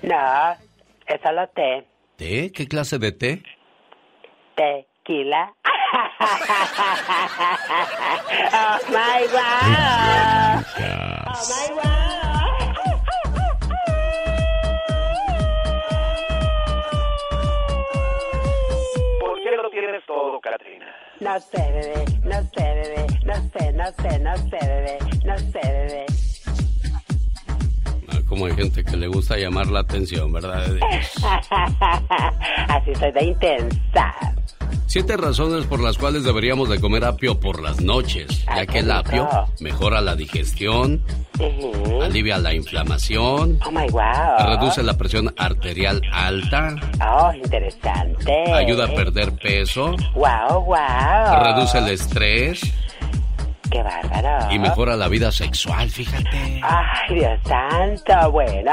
No, 0.02 0.52
es 1.06 1.20
solo 1.22 1.46
té. 1.54 1.86
¿Té? 2.16 2.52
¿Qué 2.52 2.66
clase 2.66 2.98
de 2.98 3.12
té? 3.12 3.42
Tequila. 5.04 5.52
oh 5.54 6.00
my 8.88 9.26
God. 9.32 10.64
Oh 10.78 11.42
my 11.50 11.68
God. 11.74 11.94
¿Por 19.20 19.34
qué 19.42 19.50
lo 19.62 19.70
tienes 19.70 20.06
todo, 20.06 20.40
Katrina? 20.40 20.86
No 21.20 21.38
sé, 21.40 21.58
bebé, 21.58 22.04
no 22.24 22.42
sé, 22.42 22.62
bebé, 22.62 23.06
no 23.24 23.34
sé, 23.34 23.72
no 23.72 23.84
sé, 23.84 24.18
no 24.20 24.36
sé, 24.36 24.58
bebé, 24.66 24.98
no 25.24 25.38
sé, 25.38 25.60
bebé. 25.60 26.06
Ah, 28.08 28.20
como 28.28 28.46
hay 28.46 28.54
gente 28.54 28.82
que 28.82 28.96
le 28.96 29.06
gusta 29.08 29.36
llamar 29.36 29.66
la 29.68 29.80
atención, 29.80 30.32
¿verdad? 30.32 30.64
Así 32.68 32.94
soy 32.94 33.12
de 33.12 33.24
intensa. 33.24 34.34
Siete 34.86 35.16
razones 35.16 35.66
por 35.66 35.80
las 35.80 35.98
cuales 35.98 36.24
deberíamos 36.24 36.68
de 36.68 36.80
comer 36.80 37.04
apio 37.04 37.40
por 37.40 37.60
las 37.62 37.80
noches, 37.80 38.44
ya 38.46 38.66
que 38.66 38.78
el 38.80 38.90
apio 38.90 39.28
mejora 39.60 40.00
la 40.00 40.14
digestión, 40.14 41.02
alivia 42.02 42.38
la 42.38 42.54
inflamación, 42.54 43.58
Oh 43.66 43.70
my 43.70 43.88
wow. 43.90 44.46
reduce 44.46 44.82
la 44.82 44.96
presión 44.96 45.34
arterial 45.36 46.00
alta, 46.12 46.76
Oh, 47.04 47.32
interesante. 47.32 48.52
ayuda 48.52 48.84
a 48.86 48.94
perder 48.94 49.32
peso, 49.32 49.96
Wow, 50.14 50.64
wow. 50.64 51.42
reduce 51.42 51.78
el 51.78 51.88
estrés 51.88 52.60
Qué 53.74 53.82
bárbaro. 53.82 54.52
y 54.54 54.58
mejora 54.60 54.94
la 54.94 55.08
vida 55.08 55.32
sexual, 55.32 55.90
fíjate. 55.90 56.60
Ay, 56.62 57.14
Dios 57.16 57.40
santo. 57.44 58.30
Bueno, 58.30 58.70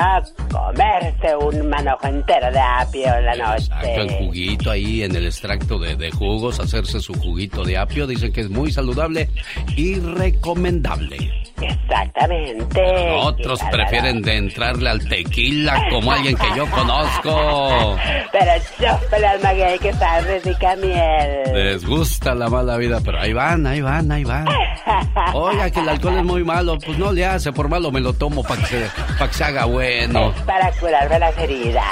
comerse 0.52 1.36
un 1.38 1.68
manojo 1.70 2.06
entero 2.06 2.52
de 2.52 2.60
apio 2.60 3.16
en 3.16 3.26
la 3.26 3.34
Exacto, 3.56 3.88
el 3.88 4.06
noche. 4.08 4.18
juguito 4.20 4.70
ahí 4.70 5.02
en 5.02 5.16
el 5.16 5.26
extracto 5.26 5.80
de, 5.80 5.96
de 5.96 6.12
jugos, 6.12 6.60
hacerse 6.60 7.00
su 7.00 7.16
juguito 7.16 7.64
de 7.64 7.80
apio, 7.80 8.06
dicen 8.06 8.32
que 8.32 8.42
es 8.42 8.50
muy 8.52 8.72
saludable 8.72 9.28
y 9.76 9.96
recomendable. 10.00 11.18
Exactamente. 11.62 12.82
Otros 13.22 13.60
prefieren 13.72 14.22
de 14.22 14.36
entrarle 14.38 14.90
al 14.90 15.08
tequila 15.08 15.88
como 15.90 16.12
alguien 16.12 16.36
que 16.36 16.48
yo 16.56 16.66
conozco. 16.72 17.98
Pero 18.32 18.52
chúpale 18.78 19.28
al 19.28 19.42
maguey 19.42 19.78
que 19.80 19.94
sabe 19.94 20.40
rica 20.40 20.76
miel. 20.76 21.54
Les 21.54 21.86
gusta 21.86 22.34
la 22.34 22.50
mala 22.50 22.78
vida, 22.78 23.00
pero 23.04 23.20
ahí 23.20 23.34
van, 23.34 23.68
ahí 23.68 23.82
van, 23.82 24.12
ahí 24.12 24.24
van. 24.24 24.46
Oiga, 25.34 25.70
que 25.70 25.80
el 25.80 25.90
alcohol 25.90 26.18
es 26.18 26.24
muy 26.24 26.44
malo. 26.44 26.78
Pues 26.80 26.98
no 26.98 27.12
le 27.12 27.26
hace, 27.26 27.52
por 27.52 27.70
malo 27.70 27.92
me 27.92 28.00
lo 28.00 28.14
tomo 28.14 28.44
para 28.44 28.62
que, 28.62 28.68
se, 28.68 28.88
pa' 29.18 29.28
que 29.28 29.34
se 29.34 29.44
haga 29.44 29.66
bueno. 29.66 30.34
Para 30.46 30.72
curarme 30.74 31.20
las 31.20 31.38
heridas. 31.38 31.86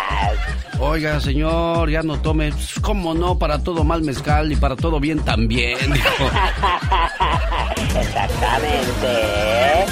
Oiga, 0.80 1.20
señor, 1.20 1.90
ya 1.90 2.02
no 2.04 2.20
tome. 2.22 2.52
Pues, 2.52 2.80
¿Cómo 2.82 3.14
no? 3.14 3.38
Para 3.38 3.62
todo 3.62 3.84
mal 3.84 4.02
mezcal 4.02 4.52
y 4.52 4.56
para 4.56 4.76
todo 4.76 5.00
bien 5.00 5.20
también. 5.20 5.78
dijo. 5.94 6.26
Exactamente. 8.00 9.86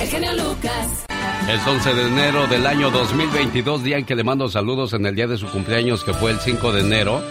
El 0.00 0.08
genio 0.08 0.32
Lucas. 0.32 1.06
Es 1.48 1.66
11 1.66 1.94
de 1.94 2.06
enero 2.06 2.46
del 2.46 2.66
año 2.66 2.90
2022, 2.90 3.82
día 3.82 3.98
en 3.98 4.06
que 4.06 4.14
le 4.14 4.24
mando 4.24 4.48
saludos 4.48 4.94
en 4.94 5.04
el 5.04 5.14
día 5.14 5.26
de 5.26 5.36
su 5.36 5.46
cumpleaños, 5.48 6.04
que 6.04 6.14
fue 6.14 6.30
el 6.30 6.38
5 6.38 6.72
de 6.72 6.80
enero. 6.80 7.22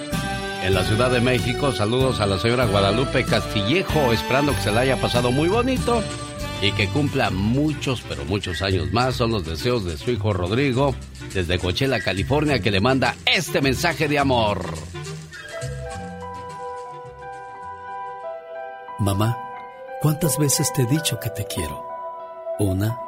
En 0.62 0.74
la 0.74 0.84
Ciudad 0.84 1.10
de 1.10 1.22
México, 1.22 1.72
saludos 1.72 2.20
a 2.20 2.26
la 2.26 2.38
señora 2.38 2.66
Guadalupe 2.66 3.24
Castillejo, 3.24 4.12
esperando 4.12 4.54
que 4.54 4.62
se 4.62 4.72
la 4.72 4.82
haya 4.82 4.98
pasado 4.98 5.32
muy 5.32 5.48
bonito 5.48 6.04
y 6.62 6.74
que 6.74 6.90
cumpla 6.90 7.30
muchos, 7.30 8.04
pero 8.08 8.26
muchos 8.26 8.62
años 8.62 8.92
más. 8.92 9.16
Son 9.16 9.32
los 9.32 9.46
deseos 9.46 9.86
de 9.86 9.98
su 9.98 10.12
hijo 10.12 10.34
Rodrigo, 10.34 10.94
desde 11.34 11.60
Coachella, 11.60 12.02
California, 12.02 12.60
que 12.60 12.72
le 12.72 12.82
manda 12.82 13.16
este 13.26 13.62
mensaje 13.62 14.08
de 14.10 14.20
amor. 14.20 14.66
Mamá, 19.00 19.38
¿cuántas 20.02 20.38
veces 20.38 20.74
te 20.74 20.82
he 20.82 20.86
dicho 20.88 21.20
que 21.22 21.30
te 21.30 21.46
quiero? 21.46 21.88
Una, 22.60 23.00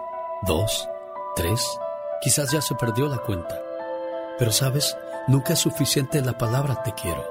dos, 0.44 0.88
tres, 1.36 1.62
quizás 2.22 2.50
ya 2.52 2.62
se 2.62 2.76
perdió 2.76 3.08
la 3.08 3.18
cuenta. 3.18 3.62
Pero 4.40 4.54
sabes, 4.54 4.96
nunca 5.28 5.54
es 5.54 5.60
suficiente 5.60 6.22
la 6.22 6.38
palabra 6.38 6.82
te 6.82 6.94
quiero. 6.94 7.31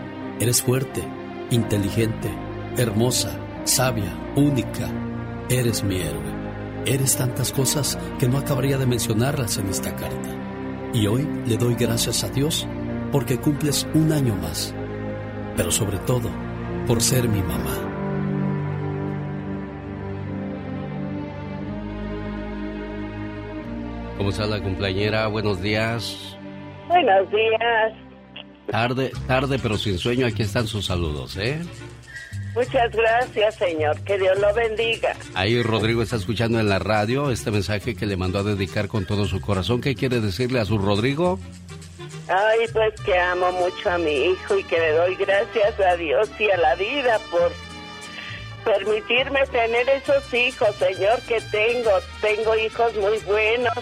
eres 0.41 0.63
fuerte, 0.63 1.03
inteligente, 1.51 2.27
hermosa, 2.75 3.37
sabia, 3.63 4.11
única. 4.35 4.89
Eres 5.49 5.83
mi 5.83 5.97
héroe. 5.97 6.41
Eres 6.87 7.15
tantas 7.15 7.51
cosas 7.51 7.99
que 8.17 8.27
no 8.27 8.39
acabaría 8.39 8.79
de 8.79 8.87
mencionarlas 8.87 9.59
en 9.59 9.69
esta 9.69 9.95
carta. 9.95 10.29
Y 10.95 11.05
hoy 11.05 11.29
le 11.45 11.57
doy 11.57 11.75
gracias 11.75 12.23
a 12.23 12.29
Dios 12.29 12.67
porque 13.11 13.37
cumples 13.37 13.87
un 13.93 14.11
año 14.11 14.35
más. 14.35 14.73
Pero 15.55 15.69
sobre 15.69 15.99
todo, 15.99 16.29
por 16.87 17.01
ser 17.01 17.29
mi 17.29 17.41
mamá. 17.43 17.77
¿Cómo 24.17 24.31
está 24.31 24.47
la 24.47 24.59
cumpleañera? 24.59 25.27
Buenos 25.27 25.61
días. 25.61 26.35
Buenos 26.87 27.29
días. 27.29 28.10
Tarde, 28.69 29.11
tarde, 29.27 29.59
pero 29.61 29.77
sin 29.77 29.97
sueño, 29.97 30.27
aquí 30.27 30.43
están 30.43 30.67
sus 30.67 30.85
saludos, 30.85 31.37
¿eh? 31.37 31.61
Muchas 32.53 32.91
gracias, 32.91 33.55
señor. 33.55 33.99
Que 34.01 34.17
Dios 34.17 34.37
lo 34.39 34.53
bendiga. 34.53 35.15
Ahí 35.35 35.61
Rodrigo 35.61 36.01
está 36.01 36.17
escuchando 36.17 36.59
en 36.59 36.67
la 36.67 36.79
radio 36.79 37.31
este 37.31 37.49
mensaje 37.49 37.95
que 37.95 38.05
le 38.05 38.17
mandó 38.17 38.39
a 38.39 38.43
dedicar 38.43 38.87
con 38.87 39.05
todo 39.05 39.25
su 39.25 39.39
corazón. 39.39 39.79
¿Qué 39.79 39.95
quiere 39.95 40.19
decirle 40.19 40.59
a 40.59 40.65
su 40.65 40.77
Rodrigo? 40.77 41.39
Ay, 42.27 42.59
pues 42.73 42.93
que 43.01 43.17
amo 43.17 43.51
mucho 43.53 43.89
a 43.89 43.97
mi 43.97 44.11
hijo 44.11 44.57
y 44.57 44.63
que 44.65 44.79
le 44.79 44.91
doy 44.91 45.15
gracias 45.15 45.79
a 45.79 45.95
Dios 45.95 46.29
y 46.39 46.49
a 46.49 46.57
la 46.57 46.75
vida 46.75 47.19
por 47.29 47.51
permitirme 48.65 49.45
tener 49.47 49.89
esos 49.89 50.33
hijos, 50.33 50.75
señor, 50.75 51.21
que 51.21 51.39
tengo. 51.51 51.91
Tengo 52.21 52.55
hijos 52.57 52.95
muy 52.97 53.17
buenos. 53.19 53.73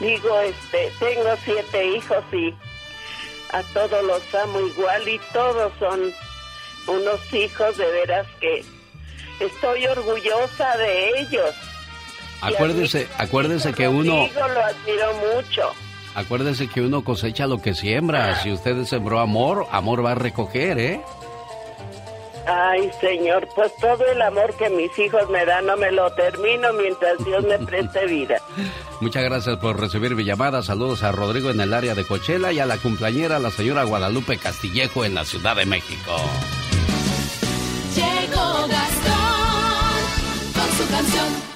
Digo, 0.00 0.40
este, 0.40 0.92
tengo 0.98 1.30
siete 1.44 1.96
hijos 1.96 2.24
y 2.32 2.54
a 3.52 3.62
todos 3.74 4.04
los 4.04 4.34
amo 4.34 4.60
igual 4.60 5.08
y 5.08 5.20
todos 5.32 5.72
son 5.78 6.12
unos 6.86 7.34
hijos 7.34 7.76
de 7.76 7.90
veras 7.90 8.26
que 8.40 8.64
estoy 9.40 9.86
orgullosa 9.86 10.76
de 10.76 11.20
ellos. 11.20 11.54
Acuérdese, 12.40 13.00
mí, 13.00 13.06
acuérdese 13.18 13.72
que 13.72 13.88
uno, 13.88 14.28
lo 14.28 14.64
admiro 14.64 15.14
mucho. 15.34 15.72
Acuérdese 16.14 16.68
que 16.68 16.80
uno 16.80 17.04
cosecha 17.04 17.46
lo 17.46 17.60
que 17.60 17.74
siembra. 17.74 18.42
Si 18.42 18.52
usted 18.52 18.84
sembró 18.84 19.20
amor, 19.20 19.66
amor 19.70 20.04
va 20.04 20.12
a 20.12 20.14
recoger, 20.14 20.78
¿eh? 20.78 21.00
Ay, 22.50 22.90
Señor, 22.98 23.46
pues 23.54 23.70
todo 23.76 24.06
el 24.06 24.22
amor 24.22 24.54
que 24.54 24.70
mis 24.70 24.98
hijos 24.98 25.28
me 25.28 25.44
dan 25.44 25.66
no 25.66 25.76
me 25.76 25.92
lo 25.92 26.10
termino 26.12 26.72
mientras 26.72 27.22
Dios 27.22 27.44
me 27.44 27.58
preste 27.58 28.06
vida. 28.06 28.40
Muchas 29.02 29.22
gracias 29.22 29.58
por 29.58 29.78
recibir 29.78 30.14
mi 30.14 30.24
llamada. 30.24 30.62
Saludos 30.62 31.02
a 31.02 31.12
Rodrigo 31.12 31.50
en 31.50 31.60
el 31.60 31.74
área 31.74 31.94
de 31.94 32.06
Cochela 32.06 32.50
y 32.50 32.58
a 32.58 32.64
la 32.64 32.78
cumpleañera, 32.78 33.38
la 33.38 33.50
señora 33.50 33.84
Guadalupe 33.84 34.38
Castillejo 34.38 35.04
en 35.04 35.14
la 35.14 35.26
Ciudad 35.26 35.56
de 35.56 35.66
México. 35.66 36.16
Llegó 37.94 38.66
Gastón 38.66 39.98
con 40.54 40.70
su 40.78 40.90
canción. 40.90 41.48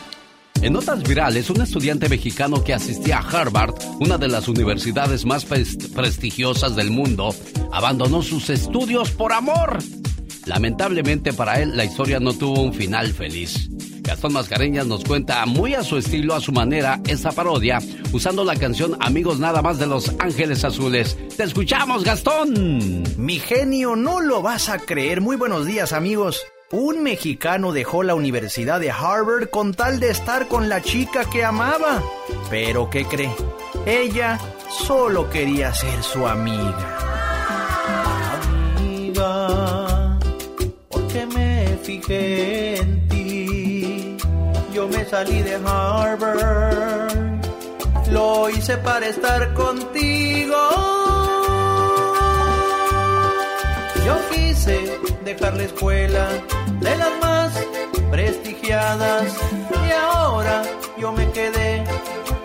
En 0.60 0.74
notas 0.74 1.02
virales, 1.02 1.48
un 1.48 1.62
estudiante 1.62 2.08
mexicano 2.10 2.62
que 2.62 2.74
asistía 2.74 3.18
a 3.18 3.28
Harvard, 3.28 3.74
una 3.98 4.18
de 4.18 4.28
las 4.28 4.46
universidades 4.46 5.24
más 5.24 5.44
prestigiosas 5.44 6.76
del 6.76 6.90
mundo, 6.90 7.34
abandonó 7.72 8.22
sus 8.22 8.50
estudios 8.50 9.10
por 9.10 9.32
amor. 9.32 9.78
Lamentablemente 10.46 11.32
para 11.32 11.60
él, 11.60 11.76
la 11.76 11.84
historia 11.84 12.20
no 12.20 12.32
tuvo 12.32 12.62
un 12.62 12.72
final 12.72 13.12
feliz. 13.12 13.68
Gastón 14.02 14.32
Mascareñas 14.32 14.86
nos 14.86 15.04
cuenta 15.04 15.46
muy 15.46 15.74
a 15.74 15.84
su 15.84 15.96
estilo, 15.96 16.34
a 16.34 16.40
su 16.40 16.52
manera, 16.52 17.00
esta 17.06 17.30
parodia, 17.30 17.78
usando 18.12 18.44
la 18.44 18.56
canción 18.56 18.96
Amigos 19.00 19.38
Nada 19.38 19.62
más 19.62 19.78
de 19.78 19.86
Los 19.86 20.12
Ángeles 20.18 20.64
Azules. 20.64 21.16
¡Te 21.36 21.44
escuchamos, 21.44 22.02
Gastón! 22.02 23.04
Mi 23.16 23.38
genio, 23.38 23.94
no 23.94 24.20
lo 24.20 24.42
vas 24.42 24.68
a 24.68 24.78
creer. 24.78 25.20
Muy 25.20 25.36
buenos 25.36 25.66
días, 25.66 25.92
amigos. 25.92 26.42
Un 26.72 27.02
mexicano 27.02 27.72
dejó 27.72 28.02
la 28.02 28.14
Universidad 28.14 28.80
de 28.80 28.90
Harvard 28.90 29.50
con 29.50 29.74
tal 29.74 30.00
de 30.00 30.10
estar 30.10 30.48
con 30.48 30.68
la 30.70 30.80
chica 30.80 31.28
que 31.28 31.44
amaba. 31.44 32.02
Pero 32.48 32.88
¿qué 32.88 33.04
cree? 33.04 33.30
Ella 33.86 34.40
solo 34.70 35.28
quería 35.28 35.72
ser 35.74 36.02
su 36.02 36.26
amiga. 36.26 36.98
Amiga, 38.78 39.61
fijé 41.82 42.78
en 42.78 43.08
ti. 43.08 44.16
Yo 44.72 44.88
me 44.88 45.04
salí 45.04 45.42
de 45.42 45.56
Harvard. 45.66 47.12
Lo 48.10 48.48
hice 48.50 48.76
para 48.78 49.06
estar 49.06 49.52
contigo. 49.54 50.56
Yo 54.06 54.14
quise 54.30 54.98
dejar 55.24 55.56
la 55.56 55.64
escuela 55.64 56.28
de 56.80 56.96
las 56.96 57.12
más 57.20 57.52
prestigiadas 58.10 59.32
y 59.86 59.92
ahora 59.92 60.62
yo 60.98 61.12
me 61.12 61.30
quedé 61.32 61.84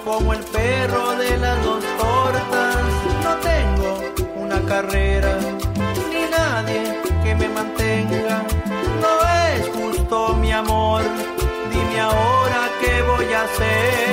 como 0.06 0.34
el 0.34 0.40
perro 0.40 1.12
de 1.18 1.38
las 1.38 1.64
dos 1.64 1.84
tortas. 2.00 2.76
No 3.24 3.34
tengo 3.52 3.90
una 4.44 4.62
carrera 4.62 5.38
ni 6.12 6.24
nadie 6.32 6.82
que 7.24 7.36
me 7.36 7.50
mantenga. 7.50 8.27
Dime 11.72 12.00
ahora 12.00 12.70
qué 12.82 13.02
voy 13.02 13.34
a 13.34 13.44
hacer. 13.44 14.07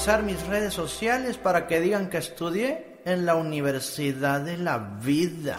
Actualizar 0.00 0.22
mis 0.22 0.46
redes 0.46 0.72
sociales 0.72 1.36
para 1.36 1.66
que 1.66 1.78
digan 1.78 2.08
que 2.08 2.16
estudié 2.16 3.00
en 3.04 3.26
la 3.26 3.34
Universidad 3.34 4.40
de 4.40 4.56
la 4.56 4.78
Vida. 4.78 5.58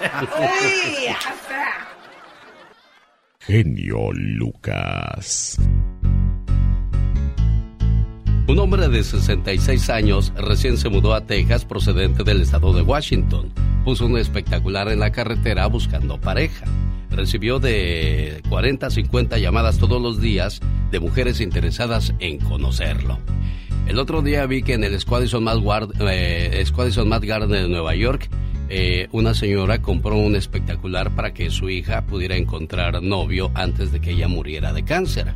Genio 3.40 4.12
Lucas. 4.12 5.58
Un 8.48 8.60
hombre 8.60 8.88
de 8.88 9.02
66 9.02 9.90
años 9.90 10.32
recién 10.36 10.76
se 10.76 10.88
mudó 10.88 11.14
a 11.14 11.22
Texas 11.22 11.64
procedente 11.64 12.22
del 12.22 12.42
estado 12.42 12.72
de 12.72 12.82
Washington. 12.82 13.52
Puso 13.84 14.06
un 14.06 14.16
espectacular 14.16 14.88
en 14.88 15.00
la 15.00 15.10
carretera 15.10 15.66
buscando 15.66 16.20
pareja. 16.20 16.64
Recibió 17.10 17.58
de 17.58 18.40
40 18.48 18.86
a 18.86 18.90
50 18.90 19.38
llamadas 19.38 19.78
todos 19.78 20.00
los 20.00 20.20
días 20.20 20.60
de 20.92 21.00
mujeres 21.00 21.40
interesadas 21.40 22.14
en 22.20 22.38
conocerlo. 22.38 23.18
El 23.88 23.98
otro 23.98 24.22
día 24.22 24.46
vi 24.46 24.62
que 24.62 24.74
en 24.74 24.84
el 24.84 24.98
Squadison 25.00 25.42
Mad, 25.42 25.58
eh, 26.08 26.64
Garden 27.22 27.50
de 27.50 27.68
Nueva 27.68 27.96
York, 27.96 28.28
eh, 28.68 29.08
una 29.12 29.34
señora 29.34 29.80
compró 29.80 30.16
un 30.16 30.34
espectacular 30.34 31.10
para 31.12 31.32
que 31.32 31.50
su 31.50 31.70
hija 31.70 32.02
pudiera 32.02 32.36
encontrar 32.36 33.02
novio 33.02 33.50
antes 33.54 33.92
de 33.92 34.00
que 34.00 34.10
ella 34.10 34.28
muriera 34.28 34.72
de 34.72 34.84
cáncer. 34.84 35.34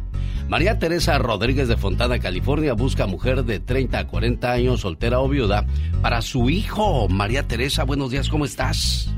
María 0.48 0.80
Teresa 0.80 1.16
Rodríguez 1.18 1.68
de 1.68 1.76
Fontana, 1.76 2.18
California, 2.18 2.72
busca 2.72 3.06
mujer 3.06 3.44
de 3.44 3.60
30 3.60 4.00
a 4.00 4.06
40 4.08 4.50
años, 4.50 4.80
soltera 4.80 5.20
o 5.20 5.28
viuda, 5.28 5.64
para 6.02 6.22
su 6.22 6.50
hijo. 6.50 7.08
María 7.08 7.46
Teresa, 7.46 7.84
buenos 7.84 8.10
días, 8.10 8.28
¿cómo 8.28 8.44
estás? 8.44 9.14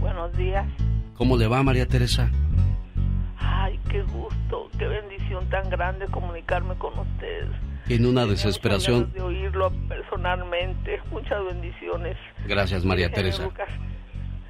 Buenos 0.00 0.34
días. 0.38 0.66
¿Cómo 1.16 1.36
le 1.36 1.46
va, 1.46 1.62
María 1.62 1.86
Teresa? 1.86 2.30
Ay, 3.36 3.78
qué 3.90 4.02
gusto, 4.04 4.70
qué 4.78 4.86
bendición 4.86 5.46
tan 5.50 5.68
grande 5.68 6.06
comunicarme 6.06 6.74
con 6.76 6.98
ustedes. 6.98 7.69
En 7.90 8.06
una 8.06 8.24
desesperación. 8.24 9.12
De 9.12 9.20
oírlo 9.20 9.72
personalmente, 9.88 11.00
muchas 11.10 11.44
bendiciones. 11.44 12.16
Gracias, 12.46 12.84
María 12.84 13.10
Teresa. 13.10 13.50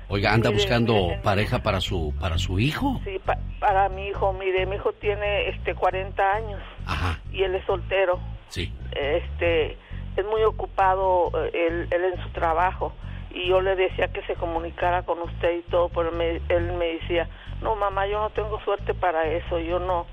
Oiga, 0.08 0.34
anda 0.34 0.50
buscando 0.50 1.08
pareja 1.22 1.62
para 1.62 1.80
su 1.80 2.12
para 2.20 2.36
su 2.36 2.58
hijo. 2.58 3.00
Sí, 3.04 3.18
para 3.58 3.88
mi 3.88 4.08
hijo. 4.08 4.32
Mire, 4.34 4.66
mi 4.66 4.76
hijo 4.76 4.92
tiene 4.92 5.48
este 5.48 5.74
40 5.74 6.22
años. 6.22 6.60
Ajá. 6.84 7.18
Y 7.32 7.42
él 7.42 7.54
es 7.54 7.64
soltero. 7.64 8.20
Sí. 8.48 8.74
Este 8.92 9.78
es 10.16 10.26
muy 10.26 10.42
ocupado 10.42 11.30
eh, 11.34 11.50
él, 11.54 11.88
él 11.90 12.12
en 12.12 12.22
su 12.22 12.28
trabajo 12.30 12.92
y 13.30 13.48
yo 13.48 13.60
le 13.60 13.76
decía 13.76 14.08
que 14.08 14.22
se 14.22 14.34
comunicara 14.34 15.04
con 15.04 15.20
usted 15.20 15.58
y 15.58 15.62
todo, 15.70 15.88
pero 15.88 16.10
él 16.10 16.72
me 16.72 16.86
decía, 16.86 17.28
no 17.62 17.76
mamá, 17.76 18.06
yo 18.06 18.20
no 18.20 18.30
tengo 18.30 18.60
suerte 18.64 18.92
para 18.92 19.26
eso, 19.26 19.58
yo 19.60 19.78
no, 19.78 20.06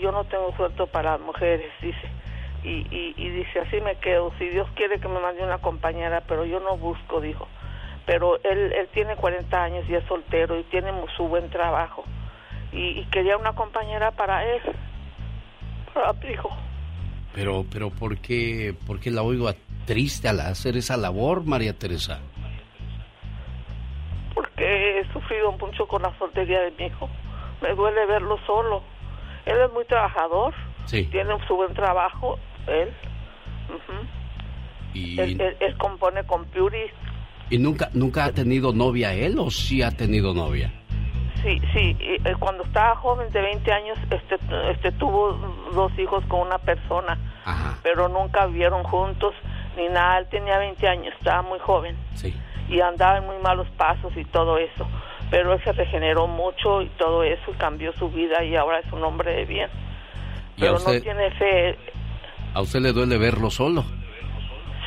yo 0.00 0.12
no 0.12 0.24
tengo 0.24 0.54
suerte 0.56 0.86
para 0.86 1.18
mujeres, 1.18 1.70
dice. 1.80 2.21
Y, 2.64 2.86
y, 2.90 3.14
y 3.16 3.28
dice, 3.30 3.60
así 3.60 3.80
me 3.80 3.96
quedo, 3.96 4.32
si 4.38 4.48
Dios 4.48 4.68
quiere 4.74 5.00
que 5.00 5.08
me 5.08 5.18
mande 5.20 5.42
una 5.42 5.58
compañera, 5.58 6.22
pero 6.26 6.44
yo 6.44 6.60
no 6.60 6.76
busco, 6.76 7.20
dijo 7.20 7.48
pero 8.04 8.36
él, 8.42 8.72
él 8.72 8.88
tiene 8.92 9.14
40 9.14 9.62
años 9.62 9.84
y 9.88 9.94
es 9.94 10.04
soltero 10.06 10.58
y 10.58 10.64
tiene 10.64 10.90
su 11.16 11.28
buen 11.28 11.48
trabajo 11.50 12.04
y, 12.72 13.04
quería 13.06 13.36
una 13.36 13.52
compañera 13.52 14.10
para 14.12 14.44
él, 14.44 14.62
para 15.92 16.12
mi 16.14 16.30
hijo. 16.30 16.50
Pero, 17.34 17.64
pero 17.70 17.90
¿por 17.90 18.18
qué, 18.18 18.74
por 18.86 18.98
qué 18.98 19.10
la 19.10 19.22
oigo 19.22 19.50
triste 19.84 20.28
al 20.28 20.40
hacer 20.40 20.76
esa 20.76 20.96
labor, 20.96 21.44
María 21.44 21.78
Teresa? 21.78 22.20
Porque 24.34 25.00
he 25.00 25.12
sufrido 25.12 25.52
mucho 25.52 25.86
con 25.86 26.02
la 26.02 26.16
soltería 26.18 26.60
de 26.62 26.70
mi 26.72 26.86
hijo. 26.86 27.08
Me 27.60 27.74
duele 27.74 28.06
verlo 28.06 28.38
solo. 28.46 28.82
Él 29.44 29.58
es 29.58 29.72
muy 29.72 29.84
trabajador. 29.84 30.54
Sí. 30.86 31.04
Tiene 31.04 31.34
su 31.46 31.54
buen 31.54 31.74
trabajo, 31.74 32.38
él. 32.66 32.92
y... 34.94 35.18
él, 35.20 35.56
él, 35.60 35.76
compone 35.78 36.22
computers 36.24 36.92
¿Y 37.50 37.58
nunca, 37.58 37.90
nunca 37.92 38.24
ha 38.24 38.32
tenido 38.32 38.72
novia 38.72 39.12
él 39.12 39.38
o 39.38 39.50
sí 39.50 39.82
ha 39.82 39.90
tenido 39.90 40.32
novia? 40.32 40.72
Sí, 41.42 41.60
sí. 41.74 41.96
Eh, 42.00 42.34
cuando 42.38 42.62
estaba 42.62 42.94
joven, 42.96 43.30
de 43.30 43.42
20 43.42 43.72
años, 43.72 43.98
este, 44.10 44.38
este 44.70 44.92
tuvo 44.92 45.32
dos 45.74 45.92
hijos 45.98 46.24
con 46.26 46.40
una 46.40 46.58
persona. 46.58 47.18
Pero 47.82 48.08
nunca 48.08 48.46
vivieron 48.46 48.84
juntos 48.84 49.34
ni 49.76 49.88
nada. 49.88 50.18
Él 50.18 50.28
tenía 50.30 50.58
20 50.58 50.88
años, 50.88 51.14
estaba 51.18 51.42
muy 51.42 51.58
joven. 51.58 51.96
Sí. 52.14 52.34
Y 52.68 52.80
andaba 52.80 53.18
en 53.18 53.26
muy 53.26 53.38
malos 53.38 53.68
pasos 53.76 54.16
y 54.16 54.24
todo 54.24 54.56
eso. 54.56 54.88
Pero 55.30 55.52
él 55.52 55.60
se 55.64 55.72
regeneró 55.72 56.28
mucho 56.28 56.80
y 56.82 56.86
todo 56.90 57.24
eso 57.24 57.50
y 57.50 57.54
cambió 57.54 57.92
su 57.94 58.08
vida 58.08 58.44
y 58.44 58.54
ahora 58.54 58.78
es 58.78 58.92
un 58.92 59.02
hombre 59.02 59.34
de 59.34 59.44
bien. 59.44 59.68
Pero 60.58 60.78
no 60.78 61.00
tiene 61.00 61.30
fe. 61.32 61.76
¿A 62.54 62.60
usted 62.60 62.80
le 62.80 62.92
duele 62.92 63.18
verlo 63.18 63.50
solo? 63.50 63.84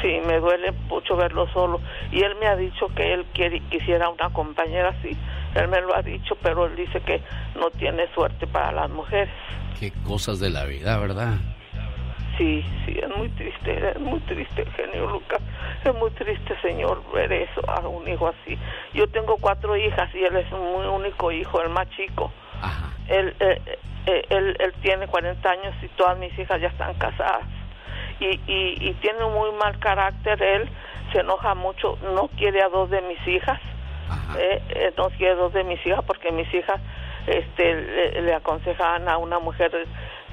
Sí, 0.02 0.20
me 0.28 0.40
duele 0.40 0.72
mucho 0.88 1.16
verlo 1.16 1.48
solo. 1.52 1.82
Y 2.12 2.22
él 2.22 2.36
me 2.40 2.48
ha 2.48 2.56
dicho 2.56 2.88
que 2.96 3.14
él 3.14 3.26
quiere, 3.34 3.60
quisiera 3.72 4.10
una 4.10 4.30
compañera 4.30 4.90
así. 4.90 5.18
Él 5.56 5.68
me 5.70 5.82
lo 5.82 5.96
ha 5.96 6.02
dicho, 6.02 6.36
pero 6.44 6.66
él 6.66 6.76
dice 6.76 7.00
que 7.02 7.22
no 7.58 7.72
tiene 7.72 8.08
suerte 8.14 8.46
para 8.46 8.72
las 8.72 8.90
mujeres. 8.90 9.34
Qué 9.80 9.92
cosas 10.06 10.40
de 10.40 10.50
la 10.50 10.66
vida, 10.66 10.98
¿verdad? 11.00 11.34
Sí, 12.38 12.66
sí, 12.86 13.00
es 13.02 13.18
muy 13.18 13.30
triste, 13.30 13.92
es 13.92 14.00
muy 14.00 14.20
triste, 14.22 14.66
genio 14.76 15.10
Lucas. 15.10 15.40
Es 15.84 15.96
muy 15.96 16.12
triste, 16.12 16.54
señor, 16.62 17.02
ver 17.14 17.32
eso 17.32 17.62
a 17.70 17.80
un 17.88 18.08
hijo 18.08 18.28
así. 18.28 18.58
Yo 18.94 19.08
tengo 19.08 19.38
cuatro 19.38 19.78
hijas 19.78 20.14
y 20.14 20.24
él 20.24 20.36
es 20.36 20.52
un 20.52 20.60
único 20.60 21.32
hijo, 21.32 21.62
el 21.62 21.70
más 21.70 21.90
chico. 21.92 22.32
Él, 23.08 23.34
eh, 23.40 23.62
eh, 24.08 24.26
él, 24.30 24.58
él, 24.60 24.74
tiene 24.82 25.08
40 25.08 25.50
años 25.50 25.76
y 25.82 25.88
todas 25.90 26.18
mis 26.18 26.38
hijas 26.38 26.60
ya 26.60 26.68
están 26.68 26.94
casadas. 26.96 27.44
Y, 28.20 28.40
y, 28.48 28.78
y 28.80 28.94
tiene 29.02 29.24
un 29.24 29.34
muy 29.34 29.52
mal 29.54 29.78
carácter 29.80 30.42
él, 30.42 30.70
se 31.12 31.20
enoja 31.20 31.54
mucho, 31.56 31.98
no 32.14 32.30
quiere 32.30 32.62
a 32.62 32.70
dos 32.70 32.90
de 32.90 33.02
mis 33.02 33.28
hijas. 33.28 33.60
Eh, 34.38 34.94
no 34.98 35.10
quiere 35.10 35.34
a 35.34 35.36
dos 35.36 35.54
de 35.54 35.64
mis 35.64 35.84
hijas 35.86 36.04
porque 36.06 36.32
mis 36.32 36.52
hijas 36.54 36.80
este, 37.26 37.76
le, 37.76 38.22
le 38.22 38.34
aconsejaban 38.36 39.10
a 39.10 39.18
una 39.18 39.40
mujer 39.40 39.72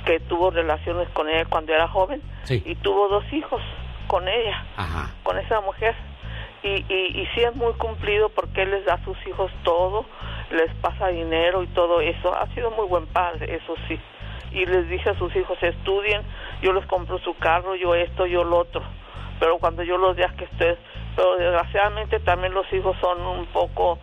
que 0.04 0.20
tuvo 0.20 0.50
relaciones 0.50 1.08
con 1.10 1.28
ella 1.28 1.44
cuando 1.48 1.72
era 1.72 1.88
joven 1.88 2.20
y 2.48 2.74
tuvo 2.76 3.08
dos 3.08 3.24
hijos 3.32 3.62
con 4.08 4.28
ella, 4.28 4.64
con 5.22 5.38
esa 5.38 5.60
mujer. 5.60 5.94
Y, 6.62 6.84
y, 6.88 7.22
y 7.22 7.28
sí 7.34 7.40
es 7.40 7.54
muy 7.56 7.72
cumplido 7.74 8.28
porque 8.28 8.62
él 8.62 8.70
les 8.70 8.84
da 8.84 8.94
a 8.94 9.04
sus 9.04 9.16
hijos 9.26 9.50
todo, 9.64 10.04
les 10.50 10.72
pasa 10.76 11.08
dinero 11.08 11.62
y 11.62 11.66
todo 11.68 12.00
eso. 12.00 12.36
Ha 12.36 12.46
sido 12.54 12.70
muy 12.72 12.86
buen 12.86 13.06
padre, 13.06 13.56
eso 13.56 13.74
sí. 13.88 13.98
Y 14.52 14.66
les 14.66 14.88
dije 14.88 15.10
a 15.10 15.18
sus 15.18 15.34
hijos, 15.34 15.60
estudien, 15.62 16.22
yo 16.62 16.72
les 16.72 16.86
compro 16.86 17.18
su 17.18 17.34
carro, 17.36 17.74
yo 17.74 17.94
esto, 17.94 18.24
yo 18.26 18.44
lo 18.44 18.58
otro. 18.58 18.82
Pero 19.40 19.58
cuando 19.58 19.82
yo 19.82 19.98
los 19.98 20.16
días 20.16 20.32
que 20.34 20.44
estés, 20.44 20.78
pero 21.16 21.36
desgraciadamente 21.36 22.20
también 22.20 22.54
los 22.54 22.72
hijos 22.72 22.96
son 23.00 23.20
un 23.20 23.46
poco 23.46 23.98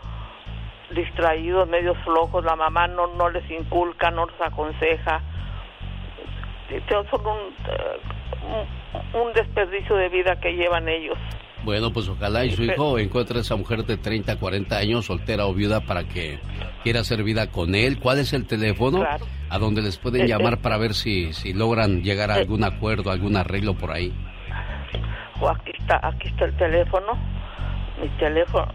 distraídos, 0.92 1.68
medio 1.68 1.96
flojos, 1.96 2.44
la 2.44 2.56
mamá 2.56 2.88
no, 2.88 3.08
no 3.08 3.30
les 3.30 3.50
inculca, 3.50 4.12
no 4.12 4.26
les 4.26 4.42
aconseja, 4.42 5.22
son 7.10 7.26
un, 7.26 9.22
un, 9.22 9.34
desperdicio 9.34 9.96
de 9.96 10.10
vida 10.10 10.40
que 10.40 10.54
llevan 10.54 10.90
ellos. 10.90 11.18
Bueno, 11.64 11.92
pues 11.92 12.08
ojalá 12.08 12.46
y 12.46 12.52
su 12.52 12.64
hijo 12.64 12.98
encuentre 13.00 13.40
a 13.40 13.42
esa 13.42 13.56
mujer 13.56 13.86
de 13.86 13.98
30, 13.98 14.38
40 14.38 14.78
años, 14.78 15.06
soltera 15.06 15.46
o 15.46 15.54
viuda, 15.54 15.82
para 15.82 16.06
que 16.06 16.40
quiera 16.84 17.02
hacer 17.02 17.24
vida 17.24 17.48
con 17.48 17.76
él. 17.76 18.00
¿Cuál 18.00 18.20
es 18.20 18.34
el 18.34 18.46
teléfono 18.46 19.06
a 19.50 19.60
donde 19.60 19.82
les 19.82 19.98
pueden 19.98 20.24
eh, 20.24 20.28
llamar 20.28 20.54
eh. 20.54 20.58
para 20.58 20.78
ver 20.78 20.94
si, 20.94 21.34
si 21.34 21.54
logran 21.54 22.02
llegar 22.02 22.32
a 22.32 22.38
eh. 22.38 22.42
algún 22.42 22.64
acuerdo, 22.64 23.12
algún 23.12 23.36
arreglo 23.36 23.74
por 23.74 23.92
ahí? 23.92 24.14
O 25.42 25.50
aquí 25.50 25.72
está, 25.78 26.00
aquí 26.02 26.30
está 26.30 26.46
el 26.46 26.56
teléfono. 26.56 27.18
Mi 28.02 28.08
teléfono. 28.18 28.72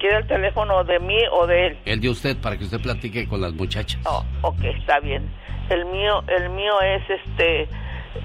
¿Quiere 0.00 0.16
el 0.16 0.26
teléfono 0.26 0.82
de 0.82 0.98
mí 0.98 1.18
o 1.30 1.46
de 1.46 1.68
él? 1.68 1.78
El 1.84 2.00
de 2.00 2.08
usted, 2.08 2.36
para 2.36 2.56
que 2.56 2.64
usted 2.64 2.80
platique 2.80 3.28
con 3.28 3.40
las 3.40 3.52
muchachas. 3.52 4.00
Oh, 4.04 4.24
ok, 4.42 4.64
está 4.64 4.98
bien. 4.98 5.30
El 5.70 5.84
mío, 5.86 6.24
el 6.26 6.50
mío 6.50 6.80
es 6.80 7.02
este, 7.08 7.68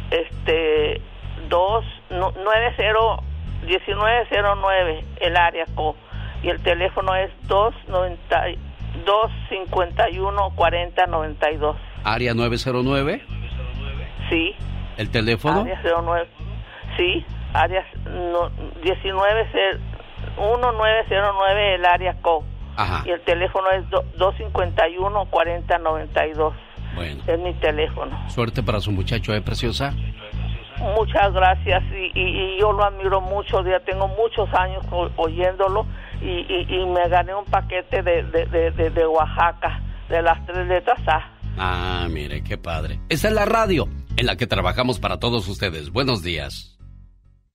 este, 0.09 1.01
dos, 1.49 1.85
nueve 2.09 2.73
cero, 2.75 3.23
diecinueve 3.65 4.25
cero 4.29 4.55
nueve, 4.59 5.03
el 5.21 5.35
área 5.37 5.65
co, 5.75 5.95
y 6.41 6.49
el 6.49 6.61
teléfono 6.61 7.15
es 7.15 7.31
dos 7.47 7.73
noventa, 7.87 8.45
dos 9.05 9.31
cincuenta 9.49 10.09
y 10.09 10.19
uno 10.19 10.51
cuarenta 10.55 11.05
noventa 11.05 11.51
y 11.51 11.57
dos. 11.57 11.77
Área 12.03 12.33
909. 12.33 13.21
Sí. 14.29 14.55
¿El 14.97 15.09
teléfono? 15.11 15.61
Área 15.61 15.81
09. 15.83 16.27
Sí, 16.97 17.25
área 17.53 17.85
no, 18.05 18.49
19 18.83 19.45
1909 20.37 21.75
el 21.75 21.85
área 21.85 22.13
co. 22.21 22.43
Ajá. 22.75 23.03
Y 23.05 23.09
el 23.11 23.21
teléfono 23.21 23.69
es 23.71 23.89
251 23.89 25.25
4092. 25.25 26.53
Bueno. 26.95 27.23
Es 27.27 27.39
mi 27.39 27.53
teléfono. 27.55 28.29
Suerte 28.29 28.63
para 28.63 28.79
su 28.79 28.91
muchacho, 28.91 29.33
¿eh, 29.33 29.41
preciosa? 29.41 29.93
Muchas 30.79 31.33
gracias 31.33 31.83
y, 31.93 32.57
yo 32.59 32.71
lo 32.71 32.83
admiro 32.83 33.21
mucho, 33.21 33.63
ya 33.63 33.79
tengo 33.81 34.07
muchos 34.07 34.49
años 34.53 34.83
oyéndolo 35.17 35.85
y, 36.21 36.85
me 36.85 37.07
gané 37.09 37.35
un 37.35 37.45
paquete 37.45 38.01
de, 38.01 38.23
de, 38.23 39.07
Oaxaca, 39.07 39.81
de 40.09 40.21
las 40.21 40.45
tres 40.45 40.67
letras 40.67 40.99
A. 41.07 41.39
Ah, 41.57 42.07
mire, 42.09 42.43
qué 42.43 42.57
padre. 42.57 42.99
Esta 43.09 43.27
es 43.27 43.33
la 43.33 43.45
radio 43.45 43.87
en 44.17 44.25
la 44.25 44.35
que 44.35 44.47
trabajamos 44.47 44.99
para 44.99 45.19
todos 45.19 45.47
ustedes. 45.47 45.91
Buenos 45.91 46.23
días. 46.23 46.77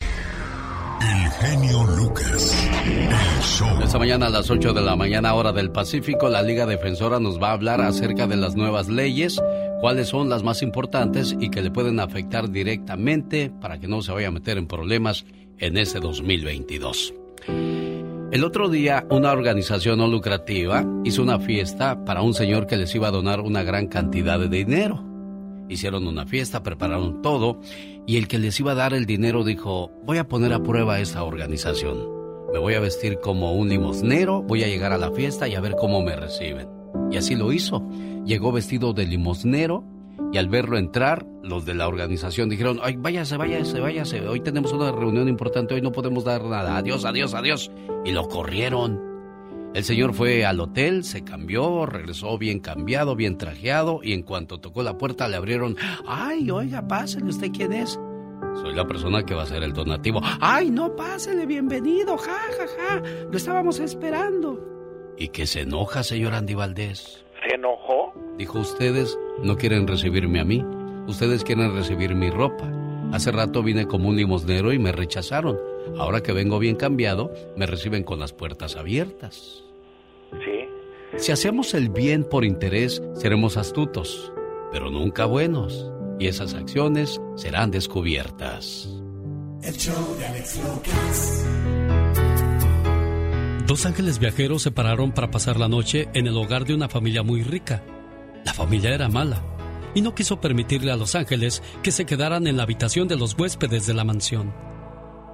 El 0.00 1.30
genio 1.32 1.84
Lucas. 1.84 2.70
El 2.86 3.42
show. 3.42 3.82
Esta 3.82 3.98
mañana 3.98 4.26
a 4.26 4.30
las 4.30 4.50
8 4.50 4.72
de 4.72 4.80
la 4.80 4.96
mañana 4.96 5.34
hora 5.34 5.52
del 5.52 5.70
Pacífico, 5.70 6.28
la 6.28 6.42
Liga 6.42 6.64
Defensora 6.64 7.20
nos 7.20 7.42
va 7.42 7.50
a 7.50 7.52
hablar 7.52 7.82
acerca 7.82 8.26
de 8.26 8.36
las 8.36 8.56
nuevas 8.56 8.88
leyes, 8.88 9.42
cuáles 9.80 10.08
son 10.08 10.28
las 10.28 10.42
más 10.42 10.62
importantes 10.62 11.36
y 11.38 11.50
que 11.50 11.62
le 11.62 11.70
pueden 11.70 12.00
afectar 12.00 12.50
directamente 12.50 13.50
para 13.60 13.78
que 13.78 13.88
no 13.88 14.02
se 14.02 14.12
vaya 14.12 14.28
a 14.28 14.32
meter 14.32 14.58
en 14.58 14.66
problemas 14.66 15.24
en 15.58 15.76
este 15.76 16.00
2022. 16.00 17.14
El 18.34 18.42
otro 18.42 18.68
día, 18.68 19.06
una 19.10 19.30
organización 19.30 19.98
no 19.98 20.08
lucrativa 20.08 20.84
hizo 21.04 21.22
una 21.22 21.38
fiesta 21.38 22.04
para 22.04 22.22
un 22.22 22.34
señor 22.34 22.66
que 22.66 22.76
les 22.76 22.92
iba 22.94 23.08
a 23.08 23.12
donar 23.12 23.40
una 23.40 23.62
gran 23.62 23.86
cantidad 23.86 24.40
de 24.40 24.48
dinero. 24.48 25.04
Hicieron 25.68 26.08
una 26.08 26.26
fiesta, 26.26 26.62
prepararon 26.62 27.22
todo 27.22 27.60
y 28.06 28.16
el 28.16 28.26
que 28.26 28.38
les 28.38 28.58
iba 28.58 28.72
a 28.72 28.74
dar 28.74 28.92
el 28.92 29.06
dinero 29.06 29.44
dijo, 29.44 29.92
voy 30.04 30.18
a 30.18 30.26
poner 30.26 30.52
a 30.52 30.62
prueba 30.62 30.98
esta 30.98 31.22
organización. 31.22 32.08
Me 32.52 32.58
voy 32.58 32.74
a 32.74 32.80
vestir 32.80 33.20
como 33.20 33.52
un 33.52 33.68
limosnero, 33.68 34.42
voy 34.42 34.64
a 34.64 34.68
llegar 34.68 34.92
a 34.92 34.98
la 34.98 35.12
fiesta 35.12 35.46
y 35.46 35.54
a 35.54 35.60
ver 35.60 35.76
cómo 35.78 36.02
me 36.02 36.16
reciben. 36.16 36.73
Y 37.10 37.16
así 37.16 37.34
lo 37.34 37.52
hizo. 37.52 37.86
Llegó 38.24 38.52
vestido 38.52 38.92
de 38.92 39.06
limosnero 39.06 39.84
y 40.32 40.38
al 40.38 40.48
verlo 40.48 40.78
entrar, 40.78 41.26
los 41.42 41.64
de 41.64 41.74
la 41.74 41.86
organización 41.86 42.48
dijeron, 42.48 42.80
ay, 42.82 42.96
váyase, 42.96 43.36
váyase, 43.36 43.80
váyase, 43.80 44.26
hoy 44.26 44.40
tenemos 44.40 44.72
una 44.72 44.90
reunión 44.90 45.28
importante, 45.28 45.74
hoy 45.74 45.80
no 45.80 45.92
podemos 45.92 46.24
dar 46.24 46.42
nada, 46.44 46.76
adiós, 46.76 47.04
adiós, 47.04 47.34
adiós. 47.34 47.70
Y 48.04 48.12
lo 48.12 48.28
corrieron. 48.28 49.00
El 49.74 49.84
señor 49.84 50.14
fue 50.14 50.44
al 50.44 50.60
hotel, 50.60 51.04
se 51.04 51.24
cambió, 51.24 51.86
regresó 51.86 52.38
bien 52.38 52.60
cambiado, 52.60 53.16
bien 53.16 53.38
trajeado 53.38 54.00
y 54.02 54.12
en 54.12 54.22
cuanto 54.22 54.58
tocó 54.58 54.82
la 54.82 54.98
puerta 54.98 55.28
le 55.28 55.36
abrieron, 55.36 55.76
ay, 56.06 56.50
oiga, 56.50 56.86
pásele, 56.86 57.26
¿usted 57.26 57.50
quién 57.52 57.72
es? 57.72 57.98
Soy 58.60 58.74
la 58.74 58.86
persona 58.86 59.24
que 59.24 59.34
va 59.34 59.42
a 59.42 59.46
ser 59.46 59.62
el 59.62 59.72
donativo. 59.72 60.20
Ay, 60.40 60.70
no, 60.70 60.94
pásele, 60.94 61.44
bienvenido, 61.44 62.16
ja, 62.16 62.38
ja, 62.58 62.66
ja, 62.78 63.02
lo 63.30 63.36
estábamos 63.36 63.80
esperando. 63.80 64.73
¿Y 65.16 65.28
que 65.28 65.46
se 65.46 65.62
enoja, 65.62 66.02
señor 66.02 66.34
Andy 66.34 66.54
Valdés? 66.54 67.24
¿Se 67.46 67.54
enojó? 67.54 68.12
Dijo, 68.36 68.58
ustedes 68.58 69.18
no 69.42 69.56
quieren 69.56 69.86
recibirme 69.86 70.40
a 70.40 70.44
mí, 70.44 70.64
ustedes 71.06 71.44
quieren 71.44 71.74
recibir 71.74 72.14
mi 72.14 72.30
ropa. 72.30 72.70
Hace 73.12 73.30
rato 73.30 73.62
vine 73.62 73.86
como 73.86 74.08
un 74.08 74.16
limosnero 74.16 74.72
y 74.72 74.78
me 74.78 74.90
rechazaron. 74.90 75.58
Ahora 75.98 76.22
que 76.22 76.32
vengo 76.32 76.58
bien 76.58 76.76
cambiado, 76.76 77.32
me 77.56 77.66
reciben 77.66 78.02
con 78.02 78.18
las 78.18 78.32
puertas 78.32 78.76
abiertas. 78.76 79.62
Si 81.16 81.30
hacemos 81.30 81.74
el 81.74 81.90
bien 81.90 82.24
por 82.24 82.44
interés, 82.44 83.00
seremos 83.14 83.56
astutos, 83.56 84.32
pero 84.72 84.90
nunca 84.90 85.26
buenos, 85.26 85.92
y 86.18 86.26
esas 86.26 86.54
acciones 86.54 87.20
serán 87.36 87.70
descubiertas. 87.70 88.88
Dos 93.66 93.86
ángeles 93.86 94.18
viajeros 94.18 94.62
se 94.62 94.70
pararon 94.70 95.12
para 95.12 95.30
pasar 95.30 95.58
la 95.58 95.68
noche 95.68 96.08
en 96.14 96.26
el 96.26 96.36
hogar 96.36 96.64
de 96.64 96.74
una 96.74 96.88
familia 96.88 97.22
muy 97.22 97.42
rica. 97.42 97.82
La 98.44 98.52
familia 98.52 98.94
era 98.94 99.08
mala 99.08 99.42
y 99.94 100.02
no 100.02 100.14
quiso 100.14 100.40
permitirle 100.40 100.92
a 100.92 100.96
los 100.96 101.14
ángeles 101.14 101.62
que 101.82 101.92
se 101.92 102.04
quedaran 102.04 102.46
en 102.46 102.56
la 102.56 102.64
habitación 102.64 103.08
de 103.08 103.16
los 103.16 103.34
huéspedes 103.38 103.86
de 103.86 103.94
la 103.94 104.04
mansión. 104.04 104.54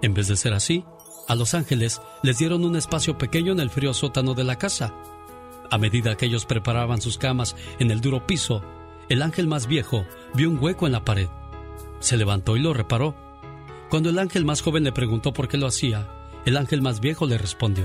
En 0.03 0.15
vez 0.15 0.29
de 0.29 0.37
ser 0.37 0.53
así, 0.53 0.85
a 1.29 1.35
los 1.35 1.55
ángeles 1.55 2.01
les 2.23 2.39
dieron 2.39 2.65
un 2.65 2.77
espacio 2.77 3.19
pequeño 3.19 3.53
en 3.53 3.61
el 3.61 3.71
frío 3.71 3.95
sótano 3.95 4.35
de 4.35 4.45
la 4.45 4.57
casa 4.57 4.95
a 5.71 5.79
medida 5.79 6.17
que 6.17 6.27
ellos 6.27 6.47
preparaban 6.47 7.01
sus 7.01 7.17
camas 7.17 7.55
en 7.79 7.91
el 7.93 8.01
duro 8.01 8.27
piso, 8.27 8.63
el 9.09 9.23
ángel 9.23 9.47
más 9.47 9.69
viejo 9.69 10.05
vio 10.35 10.51
un 10.51 10.59
hueco 10.59 10.87
en 10.87 10.93
la 10.93 11.05
pared. 11.05 11.29
Se 12.01 12.17
levantó 12.17 12.57
y 12.57 12.61
lo 12.61 12.75
reparó. 12.75 13.15
Cuando 13.89 14.11
el 14.11 14.19
ángel 14.19 14.45
más 14.45 14.63
joven 14.63 14.83
le 14.85 14.93
preguntó 14.93 15.33
por 15.33 15.49
qué 15.49 15.59
lo 15.59 15.69
hacía, 15.69 16.09
el 16.45 16.57
ángel 16.57 16.83
más 16.83 17.01
viejo 17.01 17.27
le 17.27 17.39
respondió, 17.39 17.85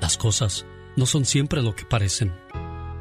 Las 0.00 0.16
cosas 0.16 0.66
no 0.96 1.06
son 1.06 1.24
siempre 1.24 1.62
lo 1.62 1.74
que 1.74 1.84
parecen. 1.84 2.34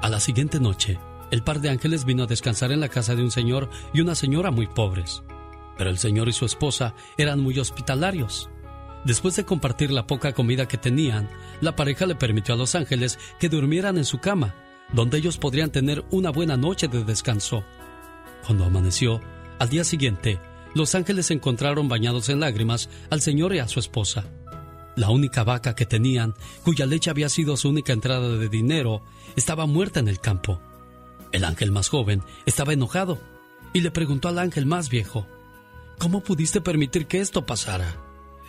A 0.01 0.09
la 0.09 0.19
siguiente 0.19 0.59
noche, 0.59 0.99
el 1.31 1.43
par 1.43 1.59
de 1.59 1.69
ángeles 1.69 2.05
vino 2.05 2.23
a 2.23 2.27
descansar 2.27 2.71
en 2.71 2.79
la 2.79 2.89
casa 2.89 3.15
de 3.15 3.23
un 3.23 3.31
señor 3.31 3.69
y 3.93 4.01
una 4.01 4.15
señora 4.15 4.51
muy 4.51 4.67
pobres. 4.67 5.23
Pero 5.77 5.89
el 5.89 5.97
señor 5.97 6.27
y 6.27 6.33
su 6.33 6.45
esposa 6.45 6.95
eran 7.17 7.39
muy 7.39 7.59
hospitalarios. 7.59 8.49
Después 9.05 9.35
de 9.35 9.45
compartir 9.45 9.91
la 9.91 10.07
poca 10.07 10.33
comida 10.33 10.67
que 10.67 10.77
tenían, 10.77 11.29
la 11.61 11.75
pareja 11.75 12.05
le 12.05 12.15
permitió 12.15 12.55
a 12.55 12.57
los 12.57 12.75
ángeles 12.75 13.19
que 13.39 13.49
durmieran 13.49 13.97
en 13.97 14.05
su 14.05 14.19
cama, 14.19 14.55
donde 14.91 15.17
ellos 15.17 15.37
podrían 15.37 15.71
tener 15.71 16.03
una 16.11 16.31
buena 16.31 16.57
noche 16.57 16.87
de 16.87 17.03
descanso. 17.03 17.63
Cuando 18.45 18.65
amaneció, 18.65 19.21
al 19.59 19.69
día 19.69 19.83
siguiente, 19.83 20.39
los 20.73 20.95
ángeles 20.95 21.31
encontraron 21.31 21.87
bañados 21.87 22.29
en 22.29 22.39
lágrimas 22.39 22.89
al 23.09 23.21
señor 23.21 23.53
y 23.53 23.59
a 23.59 23.67
su 23.67 23.79
esposa. 23.79 24.25
La 24.97 25.11
única 25.11 25.43
vaca 25.43 25.75
que 25.75 25.85
tenían, 25.85 26.33
cuya 26.65 26.87
leche 26.87 27.11
había 27.11 27.29
sido 27.29 27.55
su 27.55 27.69
única 27.69 27.93
entrada 27.93 28.35
de 28.35 28.49
dinero, 28.49 29.03
estaba 29.35 29.67
muerta 29.67 29.99
en 29.99 30.07
el 30.07 30.19
campo. 30.19 30.59
El 31.31 31.45
ángel 31.45 31.71
más 31.71 31.87
joven 31.87 32.23
estaba 32.47 32.73
enojado 32.73 33.19
y 33.73 33.81
le 33.81 33.91
preguntó 33.91 34.27
al 34.27 34.39
ángel 34.39 34.65
más 34.65 34.89
viejo, 34.89 35.27
¿Cómo 35.99 36.21
pudiste 36.21 36.61
permitir 36.61 37.05
que 37.05 37.19
esto 37.19 37.45
pasara? 37.45 37.95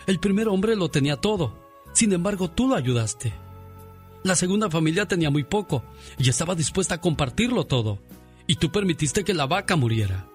El 0.07 0.19
primer 0.19 0.47
hombre 0.47 0.75
lo 0.75 0.89
tenía 0.89 1.17
todo. 1.17 1.53
Sin 1.93 2.13
embargo, 2.13 2.49
tú 2.49 2.67
lo 2.67 2.75
ayudaste. 2.75 3.31
La 4.23 4.35
segunda 4.35 4.71
familia 4.71 5.07
tenía 5.07 5.29
muy 5.29 5.43
poco 5.43 5.83
y 6.17 6.29
estaba 6.29 6.55
dispuesta 6.55 6.95
a 6.95 7.01
compartirlo 7.01 7.65
todo. 7.65 7.99
Y 8.47 8.55
tú 8.55 8.71
permitiste 8.71 9.23
que 9.23 9.35
la 9.35 9.45
vaca 9.45 9.75
muriera. 9.75 10.27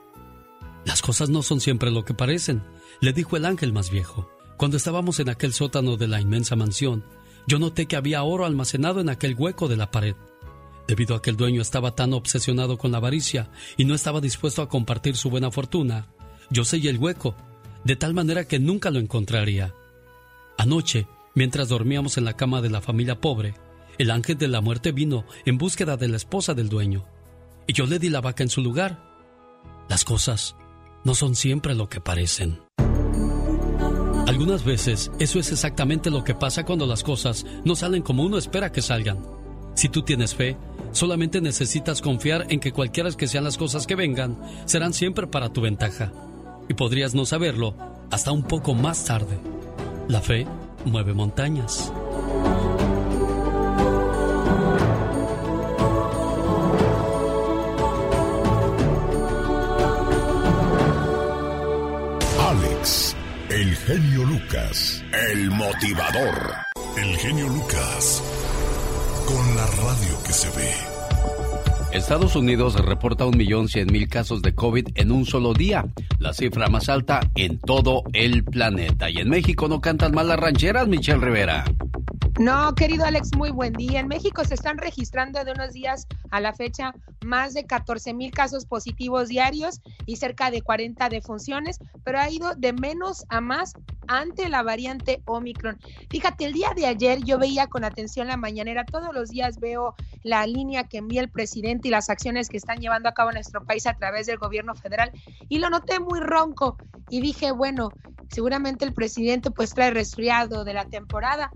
Las 0.84 1.02
cosas 1.02 1.28
no 1.28 1.42
son 1.42 1.60
siempre 1.60 1.90
lo 1.90 2.04
que 2.04 2.14
parecen, 2.14 2.62
le 3.00 3.12
dijo 3.12 3.36
el 3.36 3.46
ángel 3.46 3.72
más 3.72 3.90
viejo. 3.90 4.30
Cuando 4.56 4.76
estábamos 4.76 5.18
en 5.20 5.28
aquel 5.28 5.52
sótano 5.52 5.96
de 5.96 6.06
la 6.06 6.20
inmensa 6.20 6.56
mansión, 6.56 7.04
yo 7.46 7.58
noté 7.58 7.86
que 7.86 7.96
había 7.96 8.22
oro 8.22 8.46
almacenado 8.46 9.00
en 9.00 9.08
aquel 9.08 9.34
hueco 9.36 9.68
de 9.68 9.76
la 9.76 9.90
pared. 9.90 10.14
Debido 10.86 11.16
a 11.16 11.22
que 11.22 11.30
el 11.30 11.36
dueño 11.36 11.60
estaba 11.60 11.94
tan 11.94 12.12
obsesionado 12.12 12.78
con 12.78 12.92
la 12.92 12.98
avaricia 12.98 13.50
y 13.76 13.84
no 13.84 13.94
estaba 13.94 14.20
dispuesto 14.20 14.62
a 14.62 14.68
compartir 14.68 15.16
su 15.16 15.30
buena 15.30 15.50
fortuna, 15.50 16.08
yo 16.50 16.64
sellé 16.64 16.90
el 16.90 16.98
hueco, 16.98 17.34
de 17.84 17.96
tal 17.96 18.14
manera 18.14 18.46
que 18.46 18.58
nunca 18.58 18.90
lo 18.90 18.98
encontraría. 18.98 19.74
Anoche, 20.56 21.06
mientras 21.34 21.68
dormíamos 21.68 22.16
en 22.16 22.24
la 22.24 22.36
cama 22.36 22.60
de 22.62 22.70
la 22.70 22.80
familia 22.80 23.20
pobre, 23.20 23.54
el 23.98 24.10
ángel 24.10 24.38
de 24.38 24.48
la 24.48 24.60
muerte 24.60 24.92
vino 24.92 25.24
en 25.44 25.58
búsqueda 25.58 25.96
de 25.96 26.08
la 26.08 26.16
esposa 26.16 26.54
del 26.54 26.68
dueño, 26.68 27.04
y 27.66 27.72
yo 27.72 27.86
le 27.86 27.98
di 27.98 28.08
la 28.08 28.20
vaca 28.20 28.42
en 28.42 28.50
su 28.50 28.62
lugar. 28.62 29.14
Las 29.88 30.04
cosas 30.04 30.56
no 31.04 31.14
son 31.14 31.34
siempre 31.34 31.74
lo 31.74 31.88
que 31.88 32.00
parecen. 32.00 32.63
Algunas 34.26 34.64
veces 34.64 35.10
eso 35.18 35.38
es 35.38 35.52
exactamente 35.52 36.10
lo 36.10 36.24
que 36.24 36.34
pasa 36.34 36.64
cuando 36.64 36.86
las 36.86 37.02
cosas 37.02 37.44
no 37.64 37.76
salen 37.76 38.02
como 38.02 38.22
uno 38.22 38.38
espera 38.38 38.72
que 38.72 38.80
salgan. 38.80 39.18
Si 39.74 39.90
tú 39.90 40.02
tienes 40.02 40.34
fe, 40.34 40.56
solamente 40.92 41.42
necesitas 41.42 42.00
confiar 42.00 42.46
en 42.48 42.58
que 42.58 42.72
cualquiera 42.72 43.10
que 43.10 43.28
sean 43.28 43.44
las 43.44 43.58
cosas 43.58 43.86
que 43.86 43.96
vengan, 43.96 44.38
serán 44.64 44.94
siempre 44.94 45.26
para 45.26 45.52
tu 45.52 45.60
ventaja. 45.60 46.10
Y 46.68 46.74
podrías 46.74 47.14
no 47.14 47.26
saberlo 47.26 47.74
hasta 48.10 48.32
un 48.32 48.44
poco 48.44 48.74
más 48.74 49.04
tarde. 49.04 49.38
La 50.08 50.22
fe 50.22 50.46
mueve 50.86 51.12
montañas. 51.12 51.92
El 63.54 63.76
genio 63.76 64.24
Lucas, 64.24 65.04
el 65.30 65.48
motivador. 65.48 66.54
El 66.96 67.16
genio 67.18 67.46
Lucas, 67.46 68.20
con 69.26 69.56
la 69.56 69.64
radio 69.66 70.22
que 70.26 70.32
se 70.32 70.50
ve. 70.56 70.72
Estados 71.92 72.34
Unidos 72.34 72.74
reporta 72.84 73.24
1.100.000 73.26 74.08
casos 74.08 74.42
de 74.42 74.56
COVID 74.56 74.88
en 74.96 75.12
un 75.12 75.24
solo 75.24 75.54
día, 75.54 75.86
la 76.18 76.32
cifra 76.32 76.66
más 76.66 76.88
alta 76.88 77.20
en 77.36 77.60
todo 77.60 78.02
el 78.12 78.42
planeta. 78.42 79.08
Y 79.08 79.18
en 79.18 79.30
México 79.30 79.68
no 79.68 79.80
cantan 79.80 80.10
mal 80.10 80.26
las 80.26 80.40
rancheras, 80.40 80.88
Michelle 80.88 81.24
Rivera. 81.24 81.64
No, 82.38 82.74
querido 82.74 83.04
Alex, 83.04 83.30
muy 83.36 83.52
buen 83.52 83.72
día. 83.74 84.00
En 84.00 84.08
México 84.08 84.44
se 84.44 84.54
están 84.54 84.76
registrando 84.78 85.44
de 85.44 85.52
unos 85.52 85.72
días 85.72 86.08
a 86.32 86.40
la 86.40 86.52
fecha 86.52 86.92
más 87.24 87.54
de 87.54 87.64
14 87.64 88.12
mil 88.12 88.32
casos 88.32 88.66
positivos 88.66 89.28
diarios 89.28 89.80
y 90.04 90.16
cerca 90.16 90.50
de 90.50 90.60
40 90.60 91.08
defunciones, 91.10 91.78
pero 92.02 92.18
ha 92.18 92.28
ido 92.28 92.56
de 92.56 92.72
menos 92.72 93.24
a 93.28 93.40
más 93.40 93.74
ante 94.08 94.48
la 94.48 94.64
variante 94.64 95.22
Omicron. 95.26 95.78
Fíjate, 96.10 96.44
el 96.44 96.54
día 96.54 96.70
de 96.74 96.86
ayer 96.86 97.20
yo 97.22 97.38
veía 97.38 97.68
con 97.68 97.84
atención 97.84 98.26
la 98.26 98.36
mañanera, 98.36 98.84
todos 98.84 99.14
los 99.14 99.30
días 99.30 99.60
veo 99.60 99.94
la 100.24 100.44
línea 100.44 100.88
que 100.88 100.98
envía 100.98 101.20
el 101.20 101.30
presidente 101.30 101.86
y 101.86 101.92
las 101.92 102.10
acciones 102.10 102.48
que 102.48 102.56
están 102.56 102.80
llevando 102.80 103.08
a 103.08 103.14
cabo 103.14 103.30
nuestro 103.30 103.64
país 103.64 103.86
a 103.86 103.94
través 103.94 104.26
del 104.26 104.38
gobierno 104.38 104.74
federal 104.74 105.12
y 105.48 105.60
lo 105.60 105.70
noté 105.70 106.00
muy 106.00 106.18
ronco 106.18 106.78
y 107.08 107.20
dije, 107.20 107.52
bueno, 107.52 107.92
seguramente 108.28 108.84
el 108.84 108.92
presidente 108.92 109.52
pues 109.52 109.72
trae 109.72 109.92
resfriado 109.92 110.64
de 110.64 110.74
la 110.74 110.84
temporada 110.86 111.52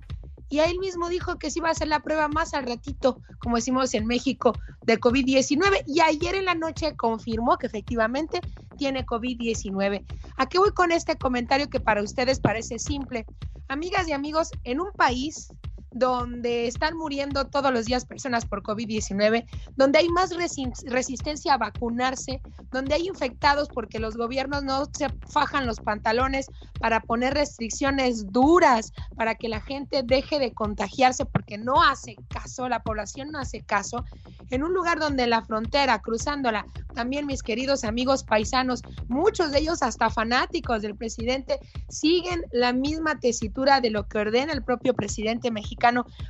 y 0.48 0.60
él 0.60 0.78
mismo 0.78 1.08
dijo 1.08 1.38
que 1.38 1.50
se 1.50 1.58
iba 1.58 1.68
a 1.68 1.72
hacer 1.72 1.88
la 1.88 2.00
prueba 2.00 2.28
más 2.28 2.54
al 2.54 2.66
ratito, 2.66 3.20
como 3.38 3.56
decimos 3.56 3.92
en 3.94 4.06
México, 4.06 4.52
de 4.82 4.98
COVID-19 4.98 5.84
y 5.86 6.00
ayer 6.00 6.34
en 6.34 6.46
la 6.46 6.54
noche 6.54 6.96
confirmó 6.96 7.58
que 7.58 7.66
efectivamente 7.66 8.40
tiene 8.76 9.04
COVID-19. 9.04 10.04
¿A 10.36 10.48
qué 10.48 10.58
voy 10.58 10.70
con 10.70 10.92
este 10.92 11.16
comentario 11.16 11.68
que 11.68 11.80
para 11.80 12.02
ustedes 12.02 12.40
parece 12.40 12.78
simple? 12.78 13.26
Amigas 13.68 14.08
y 14.08 14.12
amigos, 14.12 14.50
en 14.64 14.80
un 14.80 14.92
país 14.92 15.48
donde 15.90 16.66
están 16.66 16.96
muriendo 16.96 17.46
todos 17.46 17.72
los 17.72 17.86
días 17.86 18.04
personas 18.04 18.44
por 18.44 18.62
COVID-19, 18.62 19.46
donde 19.76 19.98
hay 19.98 20.08
más 20.08 20.30
resistencia 20.84 21.54
a 21.54 21.58
vacunarse, 21.58 22.40
donde 22.70 22.94
hay 22.94 23.08
infectados 23.08 23.68
porque 23.68 23.98
los 23.98 24.16
gobiernos 24.16 24.64
no 24.64 24.84
se 24.92 25.08
fajan 25.28 25.66
los 25.66 25.80
pantalones 25.80 26.46
para 26.78 27.00
poner 27.00 27.34
restricciones 27.34 28.30
duras 28.30 28.92
para 29.16 29.34
que 29.34 29.48
la 29.48 29.60
gente 29.60 30.02
deje 30.04 30.38
de 30.38 30.52
contagiarse 30.52 31.24
porque 31.24 31.58
no 31.58 31.82
hace 31.82 32.16
caso, 32.28 32.68
la 32.68 32.82
población 32.82 33.30
no 33.30 33.38
hace 33.38 33.62
caso, 33.62 34.04
en 34.50 34.62
un 34.62 34.72
lugar 34.72 34.98
donde 34.98 35.26
la 35.26 35.42
frontera, 35.42 35.98
cruzándola, 36.00 36.66
también 36.94 37.26
mis 37.26 37.42
queridos 37.42 37.84
amigos 37.84 38.24
paisanos, 38.24 38.82
muchos 39.08 39.52
de 39.52 39.60
ellos 39.60 39.82
hasta 39.82 40.10
fanáticos 40.10 40.82
del 40.82 40.96
presidente, 40.96 41.58
siguen 41.88 42.42
la 42.52 42.72
misma 42.72 43.18
tesitura 43.18 43.80
de 43.80 43.90
lo 43.90 44.06
que 44.06 44.18
ordena 44.18 44.52
el 44.52 44.62
propio 44.62 44.94
presidente 44.94 45.50
mexicano 45.50 45.78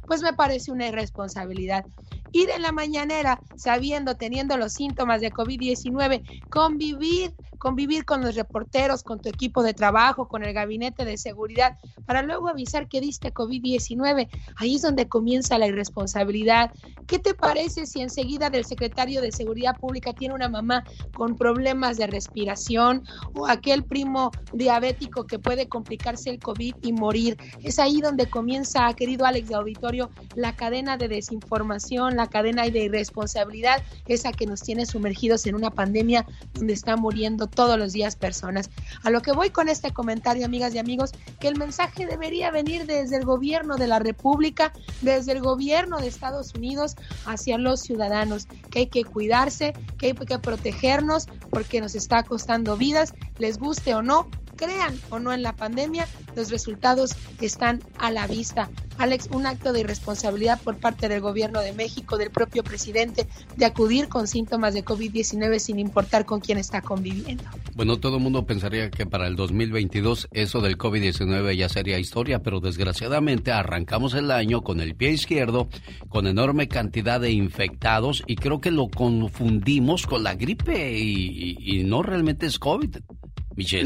pues 0.07 0.23
me 0.23 0.33
parece 0.33 0.73
una 0.73 0.87
irresponsabilidad. 0.87 1.85
Ir 2.33 2.51
en 2.51 2.63
la 2.63 2.73
mañanera 2.73 3.41
sabiendo, 3.57 4.17
teniendo 4.17 4.57
los 4.57 4.73
síntomas 4.73 5.21
de 5.21 5.33
COVID-19, 5.33 6.23
convivir, 6.51 7.35
convivir 7.59 8.05
con 8.05 8.23
los 8.23 8.35
reporteros, 8.35 9.03
con 9.03 9.21
tu 9.21 9.29
equipo 9.29 9.63
de 9.63 9.75
trabajo, 9.75 10.29
con 10.29 10.45
el 10.45 10.53
gabinete 10.53 11.05
de 11.05 11.17
seguridad, 11.17 11.77
para 12.07 12.23
luego 12.23 12.49
avisar 12.49 12.89
que 12.89 13.01
diste 13.01 13.33
COVID-19. 13.33 14.29
Ahí 14.57 14.77
es 14.77 14.83
donde 14.83 15.09
comienza 15.09 15.59
la 15.59 15.67
irresponsabilidad. 15.67 16.73
¿Qué 17.07 17.19
te 17.19 17.35
parece 17.35 17.87
si 17.87 18.01
enseguida 18.01 18.51
del 18.51 18.65
secretario 18.65 19.21
de 19.21 19.33
Seguridad 19.33 19.77
Pública 19.79 20.13
tiene 20.13 20.35
una 20.35 20.49
mamá 20.49 20.85
con 21.15 21.37
problemas 21.37 21.97
de 21.97 22.07
respiración 22.07 23.03
o 23.35 23.47
aquel 23.47 23.85
primo 23.85 24.31
diabético 24.53 25.27
que 25.27 25.39
puede 25.39 25.69
complicarse 25.69 26.31
el 26.31 26.39
COVID 26.39 26.75
y 26.83 26.93
morir? 26.93 27.37
Es 27.63 27.79
ahí 27.79 28.01
donde 28.01 28.29
comienza, 28.29 28.93
querido 28.95 29.27
Alex 29.27 29.49
de 29.49 29.55
Auditorio, 29.55 30.11
la 30.35 30.55
cadena 30.55 30.97
de 30.97 31.09
desinformación, 31.09 32.18
la 32.19 32.29
cadena 32.29 32.65
de 32.65 32.85
irresponsabilidad, 32.85 33.83
esa 34.07 34.33
que 34.33 34.47
nos 34.47 34.63
tiene 34.63 34.87
sumergidos 34.87 35.47
en 35.47 35.55
una 35.55 35.71
pandemia 35.71 36.27
donde 36.55 36.75
están 36.75 37.01
muriendo 37.01 37.47
todos 37.47 37.79
los 37.79 37.93
días 37.93 38.17
personas. 38.17 38.71
A 39.03 39.11
lo 39.11 39.23
que 39.23 39.33
voy 39.33 39.51
con 39.51 39.69
este 39.69 39.93
comentario, 39.93 40.45
amigas 40.45 40.75
y 40.75 40.79
amigos, 40.79 41.13
que 41.41 41.49
el 41.49 41.57
mensaje 41.57 42.07
debería 42.07 42.51
venir 42.51 42.87
desde 42.87 43.17
el 43.17 43.25
gobierno 43.25 43.77
de 43.77 43.87
la 43.87 43.99
República, 43.99 44.73
desde 45.01 45.33
el 45.33 45.41
gobierno 45.41 45.99
de 45.99 46.09
Estados 46.09 46.55
Unidos 46.55 46.97
hacia 47.25 47.59
los 47.59 47.81
ciudadanos, 47.81 48.47
que 48.71 48.81
hay 48.81 48.87
que 48.89 49.05
cuidarse, 49.05 49.73
que 49.99 50.07
hay 50.07 50.15
que 50.15 50.39
protegernos 50.39 51.27
porque 51.51 51.81
nos 51.81 51.95
está 51.95 52.23
costando 52.23 52.77
vidas, 52.77 53.15
les 53.39 53.59
guste 53.59 53.95
o 53.95 54.03
no, 54.03 54.29
crean 54.57 54.99
o 55.11 55.19
no 55.19 55.33
en 55.33 55.43
la 55.43 55.55
pandemia, 55.55 56.07
los 56.35 56.51
resultados 56.51 57.13
están 57.41 57.81
a 57.99 58.11
la 58.11 58.27
vista. 58.27 58.69
Alex, 58.99 59.29
un 59.33 59.47
acto 59.47 59.73
de 59.73 59.81
irresponsabilidad 59.81 60.61
por 60.61 60.77
parte 60.79 61.09
del 61.09 61.21
gobierno 61.21 61.61
de 61.61 61.73
México, 61.73 62.19
del 62.19 62.31
propio 62.31 62.63
presidente, 62.65 63.29
de 63.57 63.65
acudir 63.65 64.09
con 64.09 64.27
síntomas 64.27 64.75
de 64.75 64.85
COVID-19 64.85 65.59
sin 65.59 65.79
importar 65.79 66.25
con 66.25 66.41
quién 66.41 66.59
está 66.59 66.83
conviviendo. 66.83 67.45
Bueno, 67.75 67.99
todo 67.99 68.17
el 68.17 68.23
mundo 68.23 68.45
pensaría 68.45 68.91
que 68.91 69.07
para 69.07 69.27
el 69.29 69.37
2022 69.37 70.29
eso 70.33 70.61
del 70.61 70.77
COVID-19 70.77 71.57
ya 71.57 71.69
sería 71.69 71.99
historia, 71.99 72.43
pero 72.43 72.61
desgraciadamente 72.61 73.53
arrancamos 73.53 74.15
el 74.15 74.31
año 74.31 74.63
con 74.63 74.81
el 74.81 74.97
pie 74.97 75.13
izquierdo, 75.13 75.69
con 76.09 76.27
enorme 76.27 76.69
cantidad 76.69 77.21
de 77.21 77.31
infectados 77.31 78.25
y 78.27 78.37
creo 78.37 78.61
que 78.61 78.71
lo 78.71 78.89
confundimos 78.89 80.07
con 80.07 80.25
la 80.25 80.35
gripe 80.35 80.99
y, 80.99 81.57
y 81.59 81.85
no 81.85 82.03
realmente 82.03 82.47
es 82.47 82.59
COVID. 82.59 82.97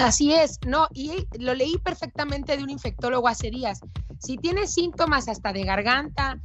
Así 0.01 0.33
es, 0.33 0.59
no, 0.67 0.89
y 0.93 1.27
lo 1.39 1.55
leí 1.55 1.79
perfectamente 1.79 2.57
de 2.57 2.63
un 2.63 2.71
infectólogo 2.71 3.29
hace 3.29 3.51
días. 3.51 3.81
Si 4.19 4.37
tienes 4.37 4.73
síntomas 4.73 5.29
hasta 5.29 5.53
de 5.53 5.65
garganta, 5.65 6.39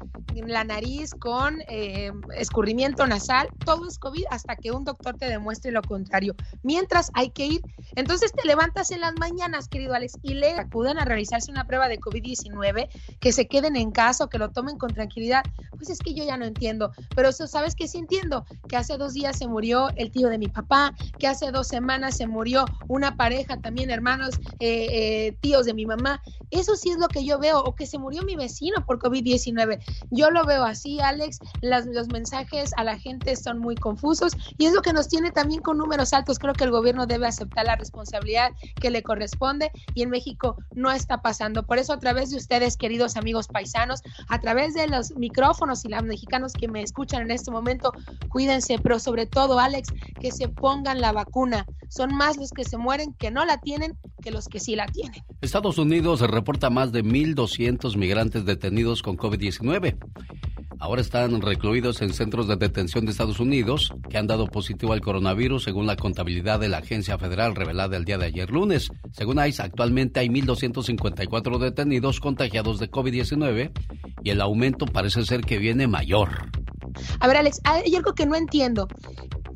la 0.46 0.64
nariz 0.64 1.12
con 1.16 1.62
eh, 1.68 2.12
escurrimiento 2.36 3.08
nasal, 3.08 3.48
todo 3.66 3.88
es 3.88 3.98
COVID 3.98 4.26
hasta 4.30 4.56
que 4.56 4.72
un 4.72 4.84
doctor 4.84 5.18
te 5.18 5.28
demuestre 5.28 5.72
lo 5.72 5.82
contrario. 5.82 6.36
Mientras 6.64 7.10
hay 7.14 7.32
que 7.32 7.48
ir, 7.48 7.62
entonces 7.96 8.32
te 8.32 8.48
levantas 8.48 8.92
en 8.92 9.02
las 9.02 9.14
mañanas, 9.20 9.68
querido 9.68 9.94
Alex, 9.94 10.18
y 10.22 10.36
le 10.36 10.52
acuden 10.52 11.00
a 11.00 11.06
realizarse 11.06 11.52
una 11.52 11.66
prueba 11.66 11.88
de 11.88 12.00
COVID-19, 12.00 12.90
que 13.20 13.32
se 13.32 13.48
queden 13.48 13.76
en 13.76 13.92
casa 13.92 14.26
o 14.26 14.30
que 14.30 14.38
lo 14.38 14.50
tomen 14.50 14.78
con 14.78 14.94
tranquilidad. 14.94 15.44
Pues 15.72 15.90
es 15.90 16.00
que 16.00 16.14
yo 16.14 16.24
ya 16.24 16.38
no 16.38 16.46
entiendo, 16.46 16.92
pero 17.16 17.30
eso, 17.30 17.48
¿sabes 17.48 17.76
qué 17.76 17.88
sí 17.88 17.98
entiendo? 17.98 18.46
Que 18.68 18.78
hace 18.78 18.98
dos 18.98 19.14
días 19.14 19.38
se 19.38 19.48
murió 19.48 19.90
el 19.96 20.12
tío 20.12 20.30
de 20.30 20.38
mi 20.38 20.48
papá, 20.48 20.94
que 21.20 21.28
hace 21.28 21.52
dos 21.52 21.68
semanas 21.68 22.18
se 22.18 22.28
murió 22.28 22.66
una 22.88 23.17
pareja, 23.18 23.58
también 23.58 23.90
hermanos, 23.90 24.40
eh, 24.60 24.88
eh, 24.90 25.38
tíos 25.42 25.66
de 25.66 25.74
mi 25.74 25.86
mamá. 25.86 26.22
Eso 26.52 26.76
sí 26.76 26.92
es 26.92 26.98
lo 26.98 27.08
que 27.08 27.26
yo 27.26 27.40
veo. 27.40 27.58
o 27.58 27.76
que 27.76 27.88
se 27.88 27.98
murió 27.98 28.22
mi 28.24 28.36
vecino 28.36 28.86
por 28.86 29.00
COVID-19. 29.00 29.80
Yo 30.12 30.30
lo 30.30 30.46
veo 30.46 30.64
así, 30.64 31.00
Alex, 31.00 31.40
los 31.62 32.08
mensajes 32.10 32.72
a 32.78 32.84
la 32.84 32.98
gente 32.98 33.36
son 33.36 33.58
muy 33.60 33.76
confusos 33.76 34.34
y 34.58 34.66
es 34.66 34.74
lo 34.74 34.82
que 34.82 34.94
nos 34.94 35.08
tiene 35.08 35.32
también 35.32 35.62
con 35.62 35.78
números 35.78 36.14
altos. 36.14 36.38
Creo 36.38 36.54
que 36.54 36.66
el 36.66 36.72
gobierno 36.72 37.08
debe 37.08 37.28
aceptar 37.28 37.66
la 37.66 37.76
responsabilidad 37.76 38.52
que 38.80 38.92
le 38.92 39.02
corresponde 39.02 39.72
y 39.96 40.04
en 40.04 40.10
México 40.10 40.56
no 40.76 40.92
está 40.92 41.22
pasando. 41.22 41.66
Por 41.66 41.78
eso 41.80 41.94
a 41.94 42.00
través 42.00 42.30
de 42.30 42.38
ustedes, 42.38 42.78
queridos 42.78 43.18
amigos 43.18 43.48
paisanos, 43.48 44.02
a 44.30 44.40
través 44.40 44.74
de 44.74 44.88
los 44.88 45.12
micrófonos 45.16 45.84
y 45.86 45.90
los 45.90 46.04
mexicanos 46.04 46.54
que 46.54 46.68
me 46.68 46.84
escuchan 46.84 47.24
en 47.24 47.32
este 47.32 47.52
momento, 47.52 47.92
cuídense, 48.30 48.78
pero 48.80 49.00
sobre 49.00 49.26
todo, 49.26 49.60
Alex, 49.60 49.90
que 50.20 50.32
se 50.32 50.48
pongan 50.48 51.02
la 51.02 51.12
vacuna. 51.12 51.66
Son 51.90 52.14
más 52.14 52.38
los 52.38 52.52
que 52.52 52.66
se 52.66 52.78
mueren 52.78 53.07
que 53.14 53.32
no 53.32 53.46
la 53.46 53.60
tienen 53.60 53.98
que 54.22 54.32
los 54.32 54.48
que 54.48 54.60
sí 54.60 54.76
la 54.76 54.88
tienen. 54.88 55.24
Estados 55.42 55.78
Unidos 55.78 56.22
reporta 56.22 56.70
más 56.70 56.92
de 56.92 57.04
1.200 57.04 57.96
migrantes 57.98 58.46
detenidos 58.46 59.02
con 59.02 59.18
COVID-19. 59.18 59.98
Ahora 60.80 61.02
están 61.02 61.42
recluidos 61.42 62.02
en 62.04 62.14
centros 62.14 62.48
de 62.48 62.56
detención 62.56 63.06
de 63.06 63.12
Estados 63.12 63.40
Unidos 63.40 63.92
que 64.10 64.18
han 64.18 64.28
dado 64.28 64.46
positivo 64.46 64.94
al 64.94 65.02
coronavirus 65.02 65.64
según 65.64 65.88
la 65.88 65.96
contabilidad 65.96 66.60
de 66.60 66.70
la 66.70 66.78
agencia 66.78 67.18
federal 67.18 67.56
revelada 67.56 67.98
el 67.98 68.06
día 68.06 68.20
de 68.20 68.28
ayer 68.28 68.52
lunes. 68.52 68.90
Según 69.12 69.44
ICE, 69.44 69.64
actualmente 69.64 70.20
hay 70.20 70.28
1.254 70.28 71.58
detenidos 71.58 72.20
contagiados 72.20 72.80
de 72.80 72.92
COVID-19 72.92 73.72
y 74.24 74.30
el 74.30 74.40
aumento 74.40 74.86
parece 74.86 75.26
ser 75.26 75.42
que 75.42 75.58
viene 75.58 75.88
mayor. 75.88 76.30
A 77.20 77.28
ver, 77.28 77.38
Alex, 77.38 77.60
hay 77.64 77.96
algo 77.96 78.14
que 78.14 78.26
no 78.26 78.36
entiendo 78.36 78.88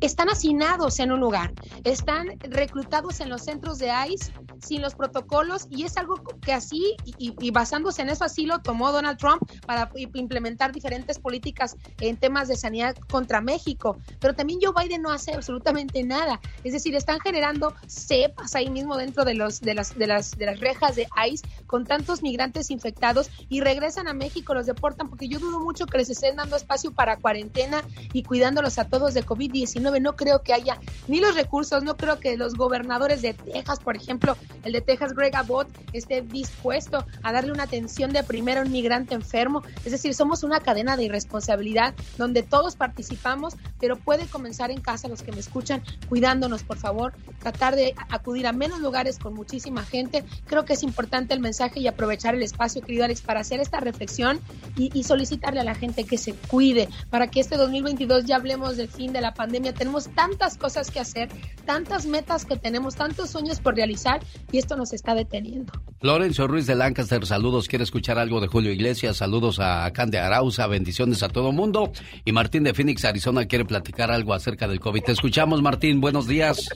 están 0.02 0.28
hacinados 0.28 0.98
en 0.98 1.12
un 1.12 1.20
lugar, 1.20 1.52
están 1.84 2.38
reclutados 2.40 3.20
en 3.20 3.28
los 3.28 3.42
centros 3.42 3.78
de 3.78 3.90
ICE 4.08 4.32
sin 4.60 4.82
los 4.82 4.94
protocolos 4.94 5.66
y 5.70 5.84
es 5.84 5.96
algo 5.96 6.16
que 6.40 6.52
así 6.52 6.96
y, 7.18 7.50
basándose 7.50 8.02
en 8.02 8.10
eso 8.10 8.24
así 8.24 8.46
lo 8.46 8.60
tomó 8.60 8.92
Donald 8.92 9.18
Trump 9.18 9.42
para 9.66 9.90
implementar 9.94 10.72
diferentes 10.72 11.18
políticas 11.18 11.76
en 12.00 12.16
temas 12.16 12.48
de 12.48 12.56
sanidad 12.56 12.96
contra 13.10 13.40
México. 13.40 13.96
Pero 14.20 14.34
también 14.34 14.58
Joe 14.62 14.72
Biden 14.76 15.02
no 15.02 15.10
hace 15.10 15.34
absolutamente 15.34 16.02
nada. 16.02 16.40
Es 16.64 16.72
decir, 16.72 16.94
están 16.94 17.20
generando 17.20 17.74
cepas 17.86 18.54
ahí 18.54 18.70
mismo 18.70 18.96
dentro 18.96 19.24
de, 19.24 19.34
los, 19.34 19.60
de, 19.60 19.74
las, 19.74 19.96
de, 19.96 20.06
las, 20.06 20.32
de 20.32 20.46
las 20.46 20.60
rejas 20.60 20.96
de 20.96 21.06
ICE 21.28 21.46
con 21.66 21.84
tantos 21.84 22.22
migrantes 22.22 22.70
infectados 22.70 23.30
y 23.48 23.60
regresan 23.60 24.08
a 24.08 24.14
México, 24.14 24.54
los 24.54 24.66
deportan 24.66 25.08
porque 25.08 25.28
yo 25.28 25.38
dudo 25.38 25.60
mucho 25.60 25.86
que 25.86 25.98
les 25.98 26.10
estén 26.10 26.36
dando 26.36 26.56
espacio 26.56 26.92
para 26.92 27.16
cuarentena 27.16 27.82
y 28.12 28.22
cuidándolos 28.22 28.78
a 28.78 28.88
todos 28.88 29.14
de 29.14 29.24
COVID-19 29.24 29.91
no 30.00 30.16
creo 30.16 30.42
que 30.42 30.52
haya 30.52 30.78
ni 31.08 31.20
los 31.20 31.34
recursos, 31.34 31.82
no 31.82 31.96
creo 31.96 32.18
que 32.18 32.36
los 32.36 32.54
gobernadores 32.54 33.22
de 33.22 33.34
Texas, 33.34 33.80
por 33.80 33.96
ejemplo, 33.96 34.36
el 34.64 34.72
de 34.72 34.80
Texas, 34.80 35.14
Greg 35.14 35.34
Abbott, 35.36 35.68
esté 35.92 36.22
dispuesto 36.22 37.04
a 37.22 37.32
darle 37.32 37.52
una 37.52 37.64
atención 37.64 38.12
de 38.12 38.22
primero 38.22 38.60
a 38.60 38.64
un 38.64 38.72
migrante 38.72 39.14
enfermo. 39.14 39.62
Es 39.84 39.92
decir, 39.92 40.14
somos 40.14 40.42
una 40.42 40.60
cadena 40.60 40.96
de 40.96 41.04
irresponsabilidad 41.04 41.94
donde 42.18 42.42
todos 42.42 42.76
participamos, 42.76 43.54
pero 43.80 43.96
puede 43.96 44.26
comenzar 44.26 44.70
en 44.70 44.80
casa 44.80 45.08
los 45.08 45.22
que 45.22 45.32
me 45.32 45.40
escuchan, 45.40 45.82
cuidándonos, 46.08 46.62
por 46.62 46.78
favor, 46.78 47.12
tratar 47.40 47.76
de 47.76 47.94
acudir 48.10 48.46
a 48.46 48.52
menos 48.52 48.80
lugares 48.80 49.18
con 49.18 49.34
muchísima 49.34 49.84
gente. 49.84 50.24
Creo 50.46 50.64
que 50.64 50.74
es 50.74 50.82
importante 50.82 51.34
el 51.34 51.40
mensaje 51.40 51.80
y 51.80 51.88
aprovechar 51.88 52.34
el 52.34 52.42
espacio, 52.42 52.82
querido 52.82 53.04
Alex, 53.04 53.22
para 53.22 53.40
hacer 53.40 53.60
esta 53.60 53.80
reflexión 53.80 54.40
y, 54.76 54.90
y 54.98 55.04
solicitarle 55.04 55.60
a 55.60 55.64
la 55.64 55.74
gente 55.74 56.04
que 56.04 56.18
se 56.18 56.34
cuide 56.34 56.88
para 57.10 57.28
que 57.28 57.40
este 57.40 57.56
2022 57.56 58.24
ya 58.24 58.36
hablemos 58.36 58.76
del 58.76 58.88
fin 58.88 59.12
de 59.12 59.20
la 59.20 59.34
pandemia. 59.34 59.72
Tenemos 59.82 60.08
tantas 60.14 60.56
cosas 60.56 60.92
que 60.92 61.00
hacer, 61.00 61.28
tantas 61.66 62.06
metas 62.06 62.44
que 62.44 62.56
tenemos, 62.56 62.94
tantos 62.94 63.30
sueños 63.30 63.58
por 63.58 63.74
realizar 63.74 64.20
y 64.52 64.58
esto 64.58 64.76
nos 64.76 64.92
está 64.92 65.12
deteniendo. 65.12 65.72
Lorenzo 66.00 66.46
Ruiz 66.46 66.68
de 66.68 66.76
Lancaster, 66.76 67.26
saludos. 67.26 67.66
Quiere 67.66 67.82
escuchar 67.82 68.16
algo 68.16 68.40
de 68.40 68.46
Julio 68.46 68.70
Iglesias. 68.70 69.16
Saludos 69.16 69.58
a 69.58 69.92
Cande 69.92 70.20
Arauza, 70.20 70.68
bendiciones 70.68 71.24
a 71.24 71.30
todo 71.30 71.50
mundo. 71.50 71.90
Y 72.24 72.30
Martín 72.30 72.62
de 72.62 72.74
Phoenix, 72.74 73.04
Arizona, 73.04 73.46
quiere 73.46 73.64
platicar 73.64 74.12
algo 74.12 74.34
acerca 74.34 74.68
del 74.68 74.78
COVID. 74.78 75.02
Te 75.02 75.10
escuchamos, 75.10 75.62
Martín. 75.62 76.00
Buenos 76.00 76.28
días. 76.28 76.68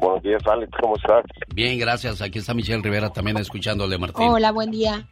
Buenos 0.00 0.24
días, 0.24 0.42
Alex. 0.46 0.72
¿Cómo 0.80 0.96
estás? 0.96 1.22
Bien, 1.54 1.78
gracias. 1.78 2.20
Aquí 2.20 2.40
está 2.40 2.52
Michelle 2.52 2.82
Rivera 2.82 3.10
también 3.10 3.36
escuchándole, 3.36 3.96
Martín. 3.96 4.26
Hola, 4.26 4.50
buen 4.50 4.72
día. 4.72 5.06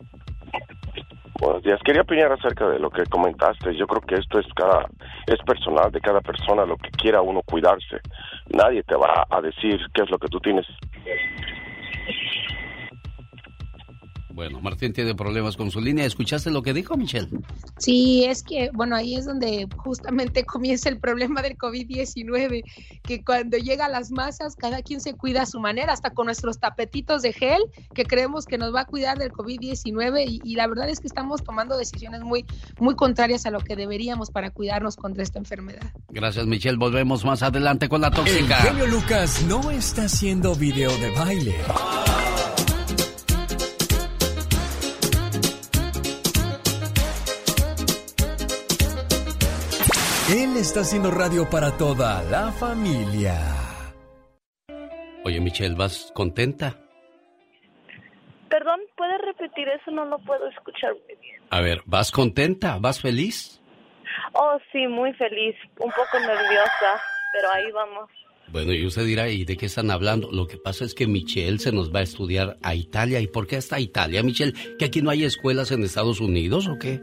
Buenos 1.41 1.63
días. 1.63 1.81
Quería 1.85 2.03
opinar 2.03 2.33
acerca 2.33 2.69
de 2.69 2.81
lo 2.81 2.91
que 2.91 3.05
comentaste. 3.05 3.75
Yo 3.77 3.87
creo 3.87 4.01
que 4.01 4.17
esto 4.17 4.41
es 4.41 4.47
cada 4.55 4.87
es 5.27 5.39
personal 5.47 5.93
de 5.93 6.01
cada 6.01 6.21
persona 6.21 6.65
lo 6.65 6.77
que 6.77 6.91
quiera 6.91 7.23
uno 7.23 7.43
cuidarse. 7.43 8.01
Nadie 8.49 8.83
te 8.83 8.97
va 8.97 9.25
a 9.31 9.41
decir 9.41 9.79
qué 9.95 10.03
es 10.03 10.11
lo 10.11 10.19
que 10.19 10.29
tú 10.29 10.41
tienes 10.41 10.67
Bueno, 14.39 14.61
Martín 14.61 14.93
tiene 14.93 15.17
problemas 15.17 15.57
con 15.57 15.73
su 15.73 15.81
línea. 15.81 16.05
¿Escuchaste 16.05 16.53
lo 16.53 16.63
que 16.63 16.73
dijo 16.73 16.97
Michelle? 16.97 17.29
Sí, 17.79 18.25
es 18.25 18.45
que, 18.45 18.71
bueno, 18.73 18.95
ahí 18.95 19.17
es 19.17 19.25
donde 19.25 19.67
justamente 19.79 20.45
comienza 20.47 20.89
el 20.89 21.01
problema 21.01 21.43
del 21.43 21.59
COVID-19, 21.59 22.63
que 23.03 23.25
cuando 23.25 23.57
llega 23.57 23.87
a 23.87 23.89
las 23.89 24.13
masas, 24.13 24.55
cada 24.55 24.83
quien 24.83 25.01
se 25.01 25.15
cuida 25.15 25.43
a 25.43 25.47
su 25.47 25.59
manera, 25.59 25.93
hasta 25.93 26.11
con 26.11 26.27
nuestros 26.27 26.61
tapetitos 26.61 27.23
de 27.23 27.33
gel, 27.33 27.61
que 27.93 28.05
creemos 28.05 28.47
que 28.47 28.59
nos 28.59 28.73
va 28.73 28.83
a 28.83 28.85
cuidar 28.85 29.19
del 29.19 29.33
COVID-19 29.33 30.41
y, 30.45 30.55
la 30.55 30.69
verdad 30.69 30.89
es 30.89 31.01
que 31.01 31.09
estamos 31.09 31.43
tomando 31.43 31.77
decisiones 31.77 32.21
muy, 32.21 32.47
muy 32.79 32.95
contrarias 32.95 33.45
a 33.45 33.51
lo 33.51 33.59
que 33.59 33.75
deberíamos 33.75 34.31
para 34.31 34.51
cuidarnos 34.51 34.95
contra 34.95 35.25
esta 35.25 35.41
enfermedad. 35.41 35.83
Gracias, 36.11 36.47
Michelle. 36.47 36.79
Volvemos 36.79 37.25
más 37.25 37.43
adelante 37.43 37.89
con 37.89 38.03
la 38.03 38.13
tóxica. 38.13 38.57
El 38.59 38.69
genio 38.69 38.87
Lucas 38.87 39.45
no 39.49 39.73
está 39.73 40.05
haciendo 40.05 40.55
video 40.55 40.97
de 40.99 41.11
baile. 41.11 41.57
Él 50.31 50.59
está 50.59 50.81
haciendo 50.81 51.11
radio 51.11 51.49
para 51.49 51.75
toda 51.79 52.23
la 52.25 52.53
familia. 52.53 53.41
Oye, 55.25 55.41
Michelle, 55.41 55.75
¿vas 55.75 56.13
contenta? 56.15 56.77
Perdón, 58.51 58.79
¿puedes 58.95 59.23
repetir 59.23 59.69
eso? 59.69 59.91
No 59.91 60.05
lo 60.05 60.19
puedo 60.19 60.47
escuchar 60.49 60.93
muy 60.93 61.17
bien. 61.23 61.41
A 61.49 61.63
ver, 61.63 61.81
¿vas 61.87 62.11
contenta? 62.11 62.79
¿Vas 62.79 63.01
feliz? 63.01 63.63
Oh, 64.35 64.59
sí, 64.71 64.87
muy 64.87 65.15
feliz. 65.15 65.57
Un 65.79 65.91
poco 65.93 66.21
nerviosa, 66.21 67.01
pero 67.33 67.51
ahí 67.51 67.73
vamos. 67.73 68.11
Bueno, 68.49 68.75
y 68.75 68.85
usted 68.85 69.07
dirá, 69.07 69.31
¿y 69.31 69.47
de 69.47 69.57
qué 69.57 69.65
están 69.65 69.91
hablando? 69.91 70.31
Lo 70.31 70.47
que 70.47 70.59
pasa 70.59 70.85
es 70.85 70.95
que 70.95 71.07
Michelle 71.07 71.59
se 71.59 71.73
nos 71.73 71.91
va 71.91 72.01
a 72.01 72.03
estudiar 72.03 72.59
a 72.63 72.75
Italia. 72.75 73.21
¿Y 73.21 73.29
por 73.29 73.47
qué 73.47 73.57
hasta 73.57 73.81
Italia, 73.81 74.23
Michelle? 74.23 74.53
¿Que 74.79 74.85
aquí 74.85 75.01
no 75.01 75.09
hay 75.09 75.25
escuelas 75.25 75.71
en 75.71 75.85
Estados 75.85 76.21
Unidos 76.21 76.69
o 76.69 76.79
qué? 76.79 77.01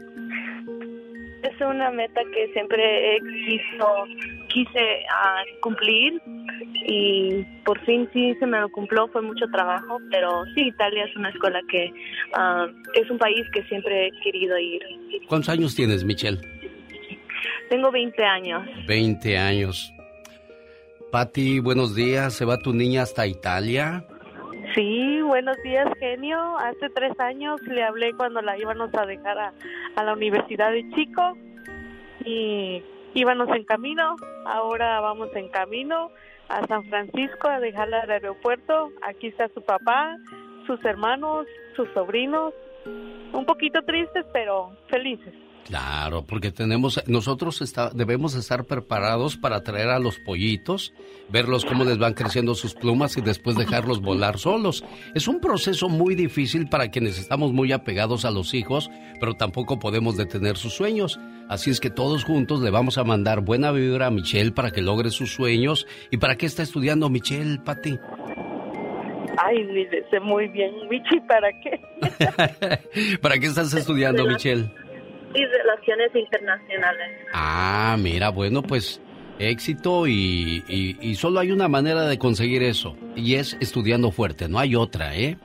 Es 1.56 1.66
una 1.66 1.90
meta 1.90 2.20
que 2.32 2.52
siempre 2.52 3.18
quiso, 3.46 4.04
quise 4.48 5.04
ah, 5.10 5.42
cumplir 5.60 6.20
y 6.88 7.44
por 7.64 7.78
fin 7.84 8.08
sí 8.12 8.34
se 8.38 8.46
me 8.46 8.60
lo 8.60 8.68
cumplió, 8.70 9.08
fue 9.08 9.22
mucho 9.22 9.46
trabajo, 9.52 9.98
pero 10.10 10.44
sí, 10.54 10.68
Italia 10.68 11.04
es 11.04 11.16
una 11.16 11.30
escuela 11.30 11.60
que 11.70 11.92
ah, 12.34 12.66
es 12.94 13.10
un 13.10 13.18
país 13.18 13.46
que 13.52 13.62
siempre 13.64 14.08
he 14.08 14.10
querido 14.22 14.58
ir. 14.58 14.82
¿Cuántos 15.28 15.48
años 15.48 15.74
tienes, 15.74 16.04
Michelle? 16.04 16.40
Tengo 17.68 17.90
20 17.90 18.24
años. 18.24 18.68
20 18.86 19.38
años. 19.38 19.92
Patti, 21.10 21.60
buenos 21.60 21.94
días. 21.94 22.34
¿Se 22.34 22.44
va 22.44 22.58
tu 22.58 22.72
niña 22.72 23.02
hasta 23.02 23.26
Italia? 23.26 24.04
Sí, 24.76 25.22
buenos 25.22 25.56
días, 25.62 25.88
genio. 25.98 26.58
Hace 26.58 26.90
tres 26.90 27.18
años 27.18 27.62
le 27.62 27.82
hablé 27.82 28.12
cuando 28.12 28.42
la 28.42 28.58
íbamos 28.58 28.90
a 28.92 29.06
dejar 29.06 29.38
a, 29.38 30.04
la 30.04 30.12
Universidad 30.12 30.70
de 30.70 30.86
Chico 30.90 31.34
y 32.22 32.82
íbamos 33.14 33.48
en 33.56 33.64
camino. 33.64 34.16
Ahora 34.44 35.00
vamos 35.00 35.34
en 35.34 35.48
camino 35.48 36.10
a 36.50 36.66
San 36.66 36.84
Francisco 36.90 37.48
a 37.48 37.58
dejarla 37.58 38.00
al 38.00 38.10
aeropuerto. 38.10 38.90
Aquí 39.00 39.28
está 39.28 39.48
su 39.54 39.62
papá, 39.62 40.18
sus 40.66 40.84
hermanos, 40.84 41.46
sus 41.74 41.88
sobrinos. 41.94 42.52
Un 43.32 43.46
poquito 43.46 43.80
tristes, 43.80 44.26
pero 44.34 44.76
felices. 44.90 45.32
Claro, 45.66 46.24
porque 46.24 46.52
tenemos, 46.52 47.02
nosotros 47.08 47.60
está, 47.60 47.90
debemos 47.90 48.36
estar 48.36 48.66
preparados 48.66 49.36
para 49.36 49.64
traer 49.64 49.88
a 49.88 49.98
los 49.98 50.20
pollitos, 50.20 50.94
verlos 51.28 51.64
cómo 51.64 51.82
les 51.82 51.98
van 51.98 52.14
creciendo 52.14 52.54
sus 52.54 52.74
plumas 52.74 53.16
y 53.16 53.20
después 53.20 53.56
dejarlos 53.56 54.00
volar 54.00 54.38
solos. 54.38 54.84
Es 55.16 55.26
un 55.26 55.40
proceso 55.40 55.88
muy 55.88 56.14
difícil 56.14 56.68
para 56.68 56.92
quienes 56.92 57.18
estamos 57.18 57.52
muy 57.52 57.72
apegados 57.72 58.24
a 58.24 58.30
los 58.30 58.54
hijos, 58.54 58.88
pero 59.18 59.34
tampoco 59.34 59.80
podemos 59.80 60.16
detener 60.16 60.56
sus 60.56 60.72
sueños. 60.72 61.18
Así 61.48 61.70
es 61.70 61.80
que 61.80 61.90
todos 61.90 62.22
juntos 62.22 62.60
le 62.60 62.70
vamos 62.70 62.96
a 62.96 63.02
mandar 63.02 63.40
buena 63.40 63.72
vibra 63.72 64.06
a 64.06 64.10
Michelle 64.12 64.52
para 64.52 64.70
que 64.70 64.82
logre 64.82 65.10
sus 65.10 65.32
sueños. 65.32 65.84
¿Y 66.12 66.18
para 66.18 66.36
qué 66.36 66.46
está 66.46 66.62
estudiando 66.62 67.10
Michelle, 67.10 67.58
Pati? 67.58 67.98
Ay, 69.38 69.66
sé 70.10 70.20
muy 70.20 70.48
bien, 70.48 70.72
Michi, 70.88 71.20
¿para 71.28 71.48
qué? 71.60 73.18
¿Para 73.20 73.38
qué 73.38 73.46
estás 73.46 73.74
estudiando, 73.74 74.24
Michelle? 74.24 74.70
Y 75.36 75.44
relaciones 75.44 76.14
internacionales. 76.14 77.26
Ah, 77.32 77.96
mira, 77.98 78.30
bueno, 78.30 78.62
pues 78.62 79.00
éxito 79.38 80.06
y, 80.06 80.64
y, 80.66 81.14
solo 81.16 81.40
hay 81.40 81.52
una 81.52 81.68
manera 81.68 82.06
de 82.06 82.18
conseguir 82.18 82.62
eso 82.62 82.96
y 83.14 83.34
es 83.34 83.56
estudiando 83.60 84.10
fuerte, 84.10 84.48
no 84.48 84.58
hay 84.58 84.74
otra, 84.74 85.14
¿eh? 85.14 85.36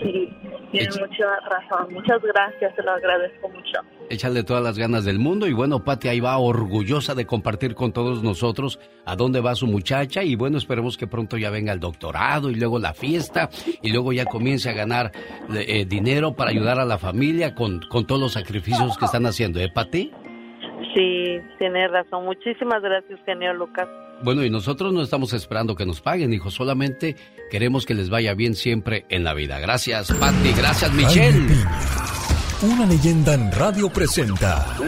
Sí, 0.00 0.31
Tiene 0.72 0.88
mucha 0.88 1.38
razón. 1.50 1.92
Muchas 1.92 2.22
gracias, 2.22 2.74
te 2.74 2.82
lo 2.82 2.92
agradezco 2.92 3.48
mucho. 3.50 3.80
Échale 4.08 4.42
todas 4.42 4.64
las 4.64 4.78
ganas 4.78 5.04
del 5.04 5.18
mundo 5.18 5.46
y 5.46 5.52
bueno, 5.52 5.84
Pati 5.84 6.08
ahí 6.08 6.20
va 6.20 6.38
orgullosa 6.38 7.14
de 7.14 7.26
compartir 7.26 7.74
con 7.74 7.92
todos 7.92 8.22
nosotros 8.22 8.80
a 9.04 9.14
dónde 9.14 9.40
va 9.40 9.54
su 9.54 9.66
muchacha 9.66 10.22
y 10.22 10.34
bueno, 10.34 10.56
esperemos 10.56 10.96
que 10.96 11.06
pronto 11.06 11.36
ya 11.36 11.50
venga 11.50 11.72
el 11.72 11.80
doctorado 11.80 12.50
y 12.50 12.54
luego 12.54 12.78
la 12.78 12.94
fiesta 12.94 13.50
y 13.82 13.92
luego 13.92 14.12
ya 14.12 14.24
comience 14.24 14.70
a 14.70 14.72
ganar 14.72 15.12
eh, 15.54 15.84
dinero 15.84 16.34
para 16.34 16.50
ayudar 16.50 16.80
a 16.80 16.86
la 16.86 16.98
familia 16.98 17.54
con, 17.54 17.80
con 17.88 18.06
todos 18.06 18.20
los 18.20 18.32
sacrificios 18.32 18.96
que 18.96 19.04
están 19.04 19.26
haciendo, 19.26 19.60
¿eh, 19.60 19.70
Pati? 19.72 20.10
Sí, 20.94 21.38
tiene 21.58 21.86
razón. 21.88 22.24
Muchísimas 22.24 22.82
gracias, 22.82 23.20
genio 23.24 23.52
Lucas. 23.52 23.88
Bueno, 24.22 24.44
y 24.44 24.50
nosotros 24.50 24.92
no 24.92 25.02
estamos 25.02 25.32
esperando 25.32 25.74
que 25.74 25.86
nos 25.86 26.00
paguen, 26.00 26.32
hijo. 26.32 26.50
Solamente 26.50 27.16
queremos 27.50 27.86
que 27.86 27.94
les 27.94 28.08
vaya 28.08 28.34
bien 28.34 28.54
siempre 28.54 29.04
en 29.08 29.24
la 29.24 29.34
vida. 29.34 29.58
Gracias, 29.58 30.12
Patti. 30.12 30.52
Gracias, 30.56 30.92
Michelle. 30.92 31.46
Una 32.62 32.86
leyenda 32.86 33.34
en 33.34 33.50
radio 33.50 33.88
presenta. 33.88 34.76
¡No 34.78 34.86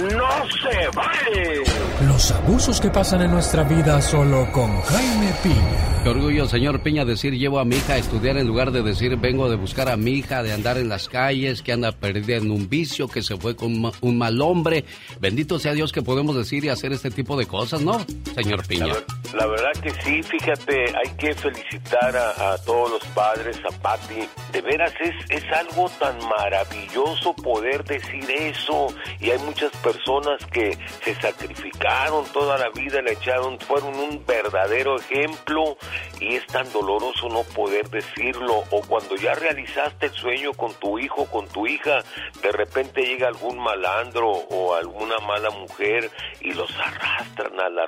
se 0.48 0.88
vale! 0.94 1.64
Los 2.06 2.30
abusos 2.30 2.80
que 2.80 2.88
pasan 2.88 3.22
en 3.22 3.32
nuestra 3.32 3.64
vida 3.64 4.00
solo 4.00 4.46
con 4.52 4.80
Jaime 4.82 5.32
Piña. 5.42 6.02
Qué 6.04 6.10
orgullo, 6.10 6.46
señor 6.46 6.82
Piña, 6.82 7.04
decir 7.04 7.32
llevo 7.32 7.58
a 7.58 7.64
mi 7.64 7.76
hija 7.76 7.94
a 7.94 7.96
estudiar 7.96 8.36
en 8.36 8.46
lugar 8.46 8.70
de 8.70 8.82
decir 8.82 9.16
vengo 9.16 9.48
de 9.48 9.56
buscar 9.56 9.88
a 9.88 9.96
mi 9.96 10.12
hija, 10.12 10.44
de 10.44 10.52
andar 10.52 10.78
en 10.78 10.88
las 10.88 11.08
calles, 11.08 11.62
que 11.62 11.72
anda 11.72 11.90
perdida 11.90 12.36
en 12.36 12.52
un 12.52 12.68
vicio, 12.68 13.08
que 13.08 13.22
se 13.22 13.36
fue 13.36 13.56
con 13.56 13.90
un 14.00 14.18
mal 14.18 14.40
hombre. 14.40 14.84
Bendito 15.18 15.58
sea 15.58 15.72
Dios 15.72 15.92
que 15.92 16.02
podemos 16.02 16.36
decir 16.36 16.64
y 16.64 16.68
hacer 16.68 16.92
este 16.92 17.10
tipo 17.10 17.36
de 17.36 17.46
cosas, 17.46 17.80
¿no, 17.80 18.04
señor 18.36 18.64
Piña? 18.68 18.94
La, 19.34 19.46
verdad 19.46 19.72
que 19.82 19.90
sí, 20.02 20.22
fíjate, 20.22 20.94
hay 20.96 21.10
que 21.16 21.34
felicitar 21.34 22.16
a, 22.16 22.56
todos 22.58 22.90
los 22.90 23.04
padres, 23.14 23.58
a 23.68 23.76
Patti. 23.80 24.28
De 24.52 24.60
veras 24.60 24.92
es, 25.00 25.14
es 25.30 25.44
algo 25.52 25.90
tan 25.98 26.16
maravilloso 26.28 27.34
poder 27.34 27.63
decir 27.84 28.30
eso. 28.30 28.88
Y 29.20 29.30
hay 29.30 29.38
muchas 29.38 29.72
personas 29.78 30.44
que 30.46 30.76
se 31.02 31.14
sacrificaron 31.14 32.24
toda 32.32 32.58
la 32.58 32.68
vida, 32.70 33.00
le 33.02 33.12
echaron, 33.12 33.58
fueron 33.58 33.94
un 33.96 34.24
verdadero 34.26 34.96
ejemplo 34.96 35.76
y 36.20 36.36
es 36.36 36.46
tan 36.46 36.70
doloroso 36.72 37.28
no 37.28 37.42
poder 37.54 37.88
decirlo 37.90 38.64
o 38.70 38.80
cuando 38.82 39.16
ya 39.16 39.34
realizaste 39.34 40.06
el 40.06 40.12
sueño 40.12 40.52
con 40.52 40.72
tu 40.74 40.98
hijo, 40.98 41.26
con 41.26 41.48
tu 41.48 41.66
hija, 41.66 42.02
de 42.42 42.52
repente 42.52 43.02
llega 43.02 43.28
algún 43.28 43.58
malandro 43.58 44.30
o 44.30 44.74
alguna 44.74 45.18
mala 45.18 45.50
mujer 45.50 46.10
y 46.40 46.52
los 46.52 46.70
arrastran 46.78 47.58
a, 47.60 47.68
la, 47.68 47.86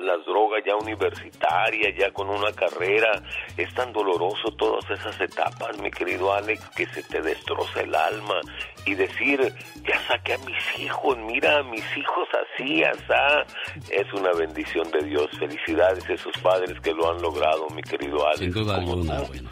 las 0.00 0.24
drogas 0.24 0.62
ya 0.64 0.76
universitarias, 0.76 1.96
ya 1.96 2.10
con 2.10 2.28
una 2.28 2.52
carrera. 2.52 3.22
Es 3.56 3.72
tan 3.74 3.92
doloroso 3.92 4.52
todas 4.56 4.88
esas 4.90 5.20
etapas, 5.20 5.78
mi 5.78 5.90
querido 5.90 6.32
Alex, 6.32 6.68
que 6.70 6.86
se 6.86 7.02
te 7.02 7.22
destroza 7.22 7.80
el 7.80 7.94
alma 7.94 8.40
y 8.86 8.94
decir, 8.94 9.52
ya 9.86 10.00
saqué 10.06 10.34
a 10.34 10.38
mis 10.38 10.78
hijos, 10.78 11.18
mira 11.18 11.58
a 11.58 11.62
mis 11.64 11.84
hijos 11.96 12.28
así, 12.54 12.82
asá, 12.84 13.44
es 13.90 14.12
una 14.12 14.32
bendición 14.32 14.88
de 14.92 15.04
Dios. 15.06 15.28
Felicidades 15.38 16.08
a 16.08 16.12
esos 16.14 16.36
padres 16.38 16.80
que 16.80 16.92
lo 16.92 17.10
han 17.10 17.20
logrado 17.20 17.68
mi 17.70 17.82
querido 17.82 18.26
Alex. 18.26 18.38
Sin 18.38 18.52
duda 18.52 18.76
alguna, 18.76 19.20
bueno. 19.22 19.50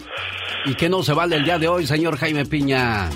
¿Y 0.64 0.74
qué 0.74 0.88
no 0.88 1.02
se 1.02 1.12
vale 1.12 1.36
el 1.36 1.44
día 1.44 1.58
de 1.58 1.68
hoy, 1.68 1.86
señor 1.86 2.16
Jaime 2.16 2.46
Piña? 2.46 3.10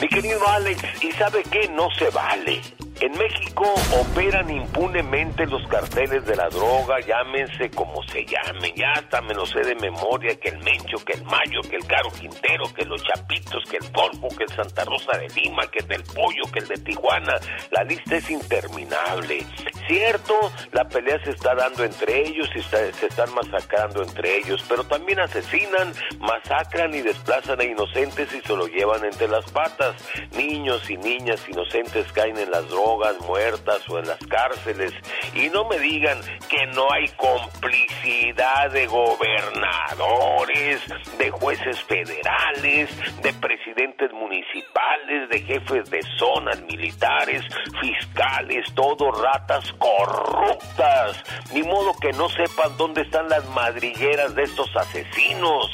Mi 0.00 0.08
querido 0.08 0.46
Alex, 0.48 0.82
¿y 1.02 1.12
sabe 1.12 1.42
qué 1.50 1.68
no 1.68 1.88
se 1.96 2.10
vale? 2.10 2.60
En 3.00 3.12
México 3.12 3.64
operan 3.98 4.50
impunemente 4.50 5.46
los 5.46 5.66
carteles 5.68 6.22
de 6.26 6.36
la 6.36 6.50
droga, 6.50 7.00
llámense 7.00 7.70
como 7.70 8.02
se 8.02 8.26
llamen, 8.26 8.74
ya 8.76 8.92
hasta 8.92 9.22
me 9.22 9.32
lo 9.32 9.46
sé 9.46 9.60
de 9.60 9.74
memoria, 9.76 10.38
que 10.38 10.50
el 10.50 10.58
Mencho, 10.58 11.02
que 11.06 11.14
el 11.14 11.24
Mayo, 11.24 11.62
que 11.62 11.76
el 11.76 11.86
Caro 11.86 12.10
Quintero, 12.10 12.64
que 12.74 12.84
los 12.84 13.02
Chapitos, 13.02 13.64
que 13.70 13.78
el 13.78 13.90
Polvo, 13.90 14.28
que 14.36 14.44
el 14.44 14.50
Santa 14.50 14.84
Rosa 14.84 15.16
de 15.16 15.28
Lima, 15.28 15.66
que 15.68 15.78
el 15.78 15.88
del 15.88 16.02
Pollo, 16.02 16.42
que 16.52 16.58
el 16.58 16.68
de 16.68 16.76
Tijuana, 16.76 17.36
la 17.70 17.84
lista 17.84 18.16
es 18.16 18.30
interminable. 18.30 19.46
Cierto, 19.88 20.34
la 20.72 20.86
pelea 20.86 21.24
se 21.24 21.30
está 21.30 21.54
dando 21.54 21.84
entre 21.84 22.28
ellos 22.28 22.50
y 22.54 22.60
se 22.60 22.90
están 23.06 23.32
masacrando 23.32 24.02
entre 24.02 24.36
ellos, 24.36 24.62
pero 24.68 24.84
también 24.84 25.20
asesinan, 25.20 25.94
masacran 26.18 26.94
y 26.94 27.00
desplazan 27.00 27.60
a 27.60 27.64
inocentes 27.64 28.30
y 28.34 28.42
se 28.42 28.54
lo 28.54 28.66
llevan 28.66 29.06
entre 29.06 29.26
las 29.26 29.50
patas. 29.50 29.96
Niños 30.36 30.88
y 30.90 30.98
niñas 30.98 31.48
inocentes 31.48 32.12
caen 32.12 32.36
en 32.36 32.50
las 32.50 32.68
drogas 32.68 32.89
muertas 33.20 33.88
o 33.88 33.98
en 33.98 34.08
las 34.08 34.18
cárceles. 34.26 34.92
Y 35.34 35.48
no 35.50 35.64
me 35.64 35.78
digan 35.78 36.18
que 36.48 36.66
no 36.74 36.90
hay 36.92 37.08
complicidad 37.10 38.70
de 38.70 38.86
gobernadores, 38.86 40.82
de 41.18 41.30
jueces 41.30 41.82
federales, 41.84 42.90
de 43.22 43.32
presidentes 43.34 44.12
municipales, 44.12 45.28
de 45.30 45.40
jefes 45.40 45.90
de 45.90 46.02
zonas 46.18 46.60
militares, 46.62 47.42
fiscales, 47.80 48.66
todo 48.74 49.10
ratas 49.12 49.72
corruptas. 49.74 51.22
Ni 51.52 51.62
modo 51.62 51.92
que 52.00 52.12
no 52.12 52.28
sepan 52.28 52.76
dónde 52.76 53.02
están 53.02 53.28
las 53.28 53.46
madrigueras 53.50 54.34
de 54.34 54.42
estos 54.42 54.74
asesinos. 54.76 55.66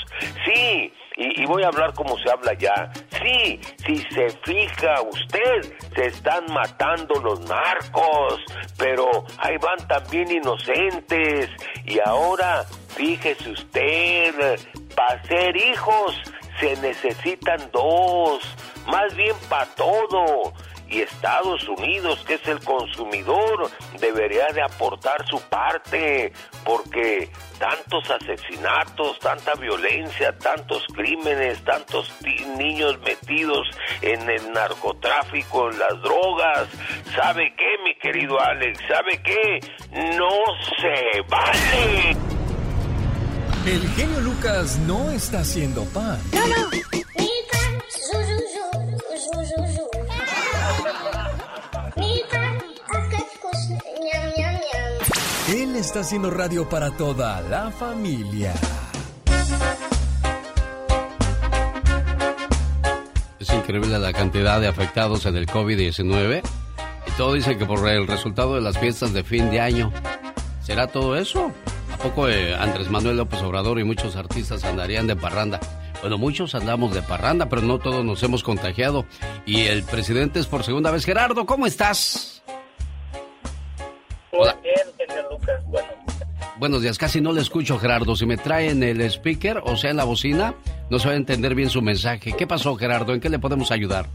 Sí, 0.45 0.93
y, 1.17 1.47
voy 1.47 1.63
a 1.63 1.69
hablar 1.69 1.95
como 1.95 2.19
se 2.19 2.31
habla 2.31 2.53
ya. 2.55 2.93
Sí, 3.27 3.61
si 3.85 3.97
se 4.15 4.31
fija 4.45 5.03
usted, 5.03 5.75
se 5.97 6.07
están 6.07 6.45
matando 6.53 7.21
los 7.21 7.41
narcos, 7.41 8.41
pero 8.79 9.25
ahí 9.39 9.57
van 9.57 9.85
también 9.89 10.31
inocentes. 10.31 11.51
Y 11.85 11.99
ahora, 11.99 12.63
fíjese 12.95 13.51
usted, 13.51 14.61
para 14.95 15.21
ser 15.25 15.57
hijos 15.57 16.15
se 16.61 16.77
necesitan 16.77 17.69
dos, 17.73 18.43
más 18.87 19.13
bien 19.17 19.35
para 19.49 19.67
todo 19.75 20.53
y 20.89 21.01
Estados 21.01 21.69
Unidos, 21.69 22.23
que 22.27 22.35
es 22.35 22.47
el 22.47 22.61
consumidor, 22.61 23.71
debería 24.01 24.47
de 24.49 24.63
aportar 24.63 25.27
su 25.29 25.41
parte, 25.43 26.33
porque 26.65 27.31
tantos 27.59 28.11
asesinatos, 28.11 29.19
tanta 29.19 29.55
violencia, 29.55 30.37
tantos 30.39 30.85
crímenes, 30.95 31.63
tantos 31.65 32.13
niños 32.57 32.99
metidos 33.01 33.67
en 34.03 34.29
el 34.29 34.53
narcotráfico, 34.53 35.71
en 35.71 35.79
las 35.79 36.03
drogas, 36.03 36.69
¿sabe 37.15 37.55
qué, 37.57 37.83
mi 37.85 37.95
querido 37.99 38.41
Alex? 38.41 38.79
¿Sabe 38.89 39.21
qué? 39.23 39.61
No 40.17 40.31
se 40.81 41.21
vale. 41.29 42.17
El 43.67 43.89
genio 43.97 44.21
Lucas 44.21 44.79
no 44.87 45.11
está 45.11 45.41
haciendo 45.41 45.85
pan. 45.87 46.21
No, 46.33 46.47
no. 46.47 46.87
Él 55.49 55.77
está 55.77 56.01
haciendo 56.01 56.29
radio 56.29 56.69
para 56.69 56.91
toda 56.91 57.41
la 57.43 57.71
familia. 57.71 58.53
Es 63.39 63.53
increíble 63.53 63.97
la 64.01 64.13
cantidad 64.13 64.61
de 64.61 64.67
afectados 64.67 65.25
en 65.25 65.37
el 65.37 65.47
COVID-19. 65.47 66.43
Y 67.07 67.11
todo 67.13 67.35
dice 67.35 67.57
que 67.57 67.65
por 67.65 67.89
el 67.89 68.09
resultado 68.09 68.57
de 68.57 68.61
las 68.61 68.77
fiestas 68.77 69.13
de 69.13 69.23
fin 69.23 69.49
de 69.53 69.61
año. 69.61 69.93
¿Será 70.65 70.89
todo 70.89 71.17
eso? 71.17 71.53
¿A 71.95 71.97
poco 71.99 72.29
eh, 72.29 72.53
Andrés 72.57 72.91
Manuel 72.91 73.19
López 73.19 73.41
Obrador 73.43 73.79
y 73.79 73.85
muchos 73.85 74.17
artistas 74.17 74.65
andarían 74.65 75.07
de 75.07 75.15
parranda? 75.15 75.61
Bueno, 76.01 76.19
muchos 76.19 76.57
andamos 76.57 76.93
de 76.93 77.03
parranda, 77.03 77.49
pero 77.49 77.63
no 77.63 77.79
todos 77.79 78.05
nos 78.05 78.21
hemos 78.25 78.43
contagiado. 78.43 79.07
Y 79.47 79.61
el 79.61 79.85
presidente 79.85 80.41
es 80.41 80.47
por 80.47 80.65
segunda 80.65 80.91
vez. 80.91 81.05
Gerardo, 81.05 81.47
¿cómo 81.47 81.69
estás? 81.69 82.36
Hola. 84.33 84.57
Bien, 84.63 85.25
Lucas. 85.31 85.65
Bueno. 85.67 85.89
Buenos 86.59 86.81
días, 86.81 86.97
casi 86.97 87.21
no 87.21 87.33
le 87.33 87.43
escucho, 87.43 87.79
Gerardo. 87.79 88.17
Si 88.17 88.25
me 88.25 88.39
traen 88.39 88.83
el 88.83 89.03
speaker, 89.03 89.61
o 89.63 89.77
sea, 89.77 89.91
en 89.91 89.99
la 89.99 90.05
bocina, 90.05 90.55
no 90.89 90.99
se 90.99 91.09
va 91.09 91.13
a 91.13 91.17
entender 91.17 91.55
bien 91.55 91.69
su 91.69 91.83
mensaje. 91.83 92.33
¿Qué 92.33 92.47
pasó, 92.47 92.77
Gerardo? 92.77 93.13
¿En 93.13 93.21
qué 93.21 93.29
le 93.29 93.39
podemos 93.39 93.71
ayudar? 93.71 94.07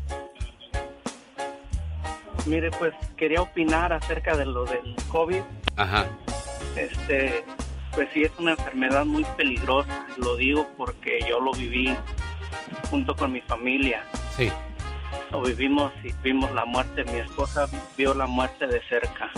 Mire, 2.47 2.72
pues 2.72 2.93
quería 3.16 3.41
opinar 3.43 3.93
acerca 3.93 4.36
de 4.36 4.45
lo 4.47 4.66
del 4.66 4.95
COVID. 5.09 5.41
Ajá. 5.76 6.07
Este, 6.76 7.43
pues 7.93 8.09
sí, 8.12 8.24
es 8.24 8.32
una 8.39 8.51
enfermedad 8.51 9.05
muy 9.05 9.24
peligrosa. 9.38 10.07
Lo 10.18 10.36
digo 10.36 10.68
porque 10.78 11.20
yo 11.30 11.39
lo 11.39 11.51
viví 11.51 11.95
junto 12.89 13.16
con 13.16 13.32
mi 13.32 13.41
familia. 13.41 14.03
Sí. 14.36 14.51
Lo 15.32 15.43
vivimos 15.43 15.93
y 16.03 16.12
vimos 16.24 16.51
la 16.53 16.66
muerte. 16.66 17.03
Mi 17.03 17.20
esposa 17.20 17.68
vio 17.95 18.16
la 18.16 18.26
muerte 18.26 18.66
de 18.66 18.82
cerca 18.89 19.32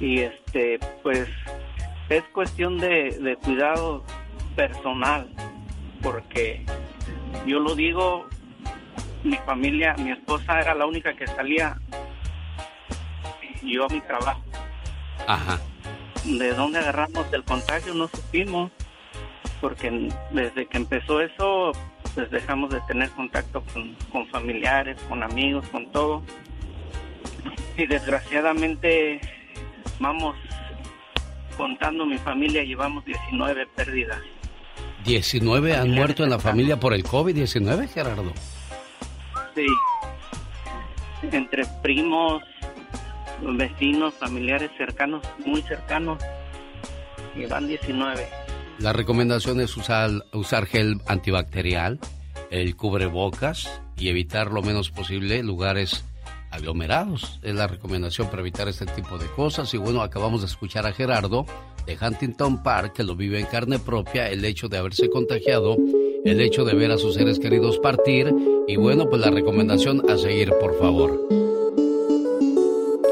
y 0.00 0.20
este 0.20 0.78
pues 1.02 1.28
es 2.08 2.22
cuestión 2.32 2.78
de, 2.78 3.36
cuidado 3.44 4.04
personal 4.56 5.28
porque 6.02 6.64
yo 7.46 7.58
lo 7.60 7.74
digo 7.74 8.26
mi 9.24 9.36
familia 9.38 9.94
mi 9.98 10.12
esposa 10.12 10.60
era 10.60 10.74
la 10.74 10.86
única 10.86 11.14
que 11.14 11.26
salía 11.26 11.78
yo 13.62 13.84
a 13.84 13.88
mi 13.88 14.00
trabajo. 14.00 14.42
Ajá. 15.26 15.58
De 16.24 16.52
dónde 16.54 16.78
agarramos 16.78 17.26
el 17.32 17.44
contagio 17.44 17.94
no 17.94 18.08
supimos 18.08 18.70
porque 19.60 20.10
desde 20.30 20.66
que 20.66 20.76
empezó 20.76 21.20
eso 21.20 21.72
pues 22.14 22.30
dejamos 22.30 22.70
de 22.70 22.80
tener 22.82 23.10
contacto 23.10 23.62
con, 23.72 23.94
con 24.10 24.26
familiares, 24.28 25.00
con 25.08 25.22
amigos, 25.22 25.66
con 25.68 25.90
todo. 25.92 26.22
Y 27.76 27.86
desgraciadamente 27.86 29.20
vamos 29.98 30.36
contando 31.56 32.06
mi 32.06 32.18
familia, 32.18 32.62
llevamos 32.62 33.04
19 33.04 33.66
pérdidas. 33.74 34.20
¿19 35.04 35.74
han 35.74 35.90
muerto 35.90 36.24
en 36.24 36.30
la 36.30 36.38
familia 36.38 36.78
por 36.78 36.94
el 36.94 37.04
COVID-19, 37.04 37.88
Gerardo? 37.88 38.32
Sí. 39.54 39.66
Entre 41.32 41.64
primos, 41.82 42.42
vecinos, 43.42 44.14
familiares 44.14 44.70
cercanos, 44.76 45.22
muy 45.44 45.62
cercanos, 45.62 46.22
y 47.34 47.46
van 47.46 47.66
19. 47.66 48.26
La 48.78 48.92
recomendación 48.92 49.60
es 49.60 49.76
usar, 49.76 50.10
usar 50.32 50.66
gel 50.66 51.00
antibacterial, 51.06 51.98
el 52.50 52.76
cubrebocas 52.76 53.82
y 53.96 54.08
evitar 54.08 54.52
lo 54.52 54.62
menos 54.62 54.90
posible 54.90 55.42
lugares 55.42 56.04
aglomerados. 56.50 57.38
Es 57.42 57.54
la 57.54 57.66
recomendación 57.66 58.28
para 58.28 58.40
evitar 58.40 58.68
este 58.68 58.86
tipo 58.86 59.18
de 59.18 59.26
cosas. 59.26 59.72
Y 59.74 59.78
bueno, 59.78 60.02
acabamos 60.02 60.40
de 60.40 60.46
escuchar 60.46 60.86
a 60.86 60.92
Gerardo 60.92 61.46
de 61.86 61.96
Huntington 62.00 62.62
Park, 62.62 62.92
que 62.94 63.02
lo 63.02 63.16
vive 63.16 63.40
en 63.40 63.46
carne 63.46 63.78
propia, 63.78 64.28
el 64.30 64.44
hecho 64.44 64.68
de 64.68 64.78
haberse 64.78 65.08
contagiado, 65.08 65.76
el 66.24 66.40
hecho 66.40 66.64
de 66.64 66.74
ver 66.74 66.90
a 66.90 66.98
sus 66.98 67.14
seres 67.14 67.38
queridos 67.38 67.78
partir. 67.78 68.34
Y 68.66 68.76
bueno, 68.76 69.08
pues 69.08 69.22
la 69.22 69.30
recomendación 69.30 70.08
a 70.10 70.18
seguir, 70.18 70.52
por 70.60 70.78
favor. 70.78 71.26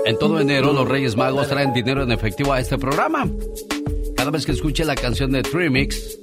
En 0.04 0.18
todo 0.18 0.38
enero, 0.38 0.72
los 0.72 0.86
Reyes 0.86 1.16
Magos 1.16 1.48
traen 1.48 1.72
dinero 1.72 2.02
en 2.02 2.12
efectivo 2.12 2.52
a 2.52 2.60
este 2.60 2.78
programa. 2.78 3.28
Cada 4.16 4.30
vez 4.30 4.46
que 4.46 4.52
escuche 4.52 4.84
la 4.84 4.94
canción 4.94 5.32
de 5.32 5.42
Trimix, 5.42 6.18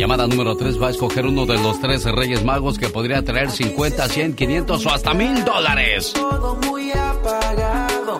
llamada 0.00 0.26
número 0.26 0.56
3 0.56 0.82
va 0.82 0.88
a 0.88 0.90
escoger 0.90 1.26
uno 1.26 1.44
de 1.44 1.58
los 1.58 1.78
13 1.78 2.12
Reyes 2.12 2.42
Magos 2.42 2.78
que 2.78 2.88
podría 2.88 3.22
traer 3.22 3.50
50, 3.50 4.08
100, 4.08 4.34
500 4.34 4.86
o 4.86 4.90
hasta 4.90 5.12
mil 5.12 5.44
dólares. 5.44 6.14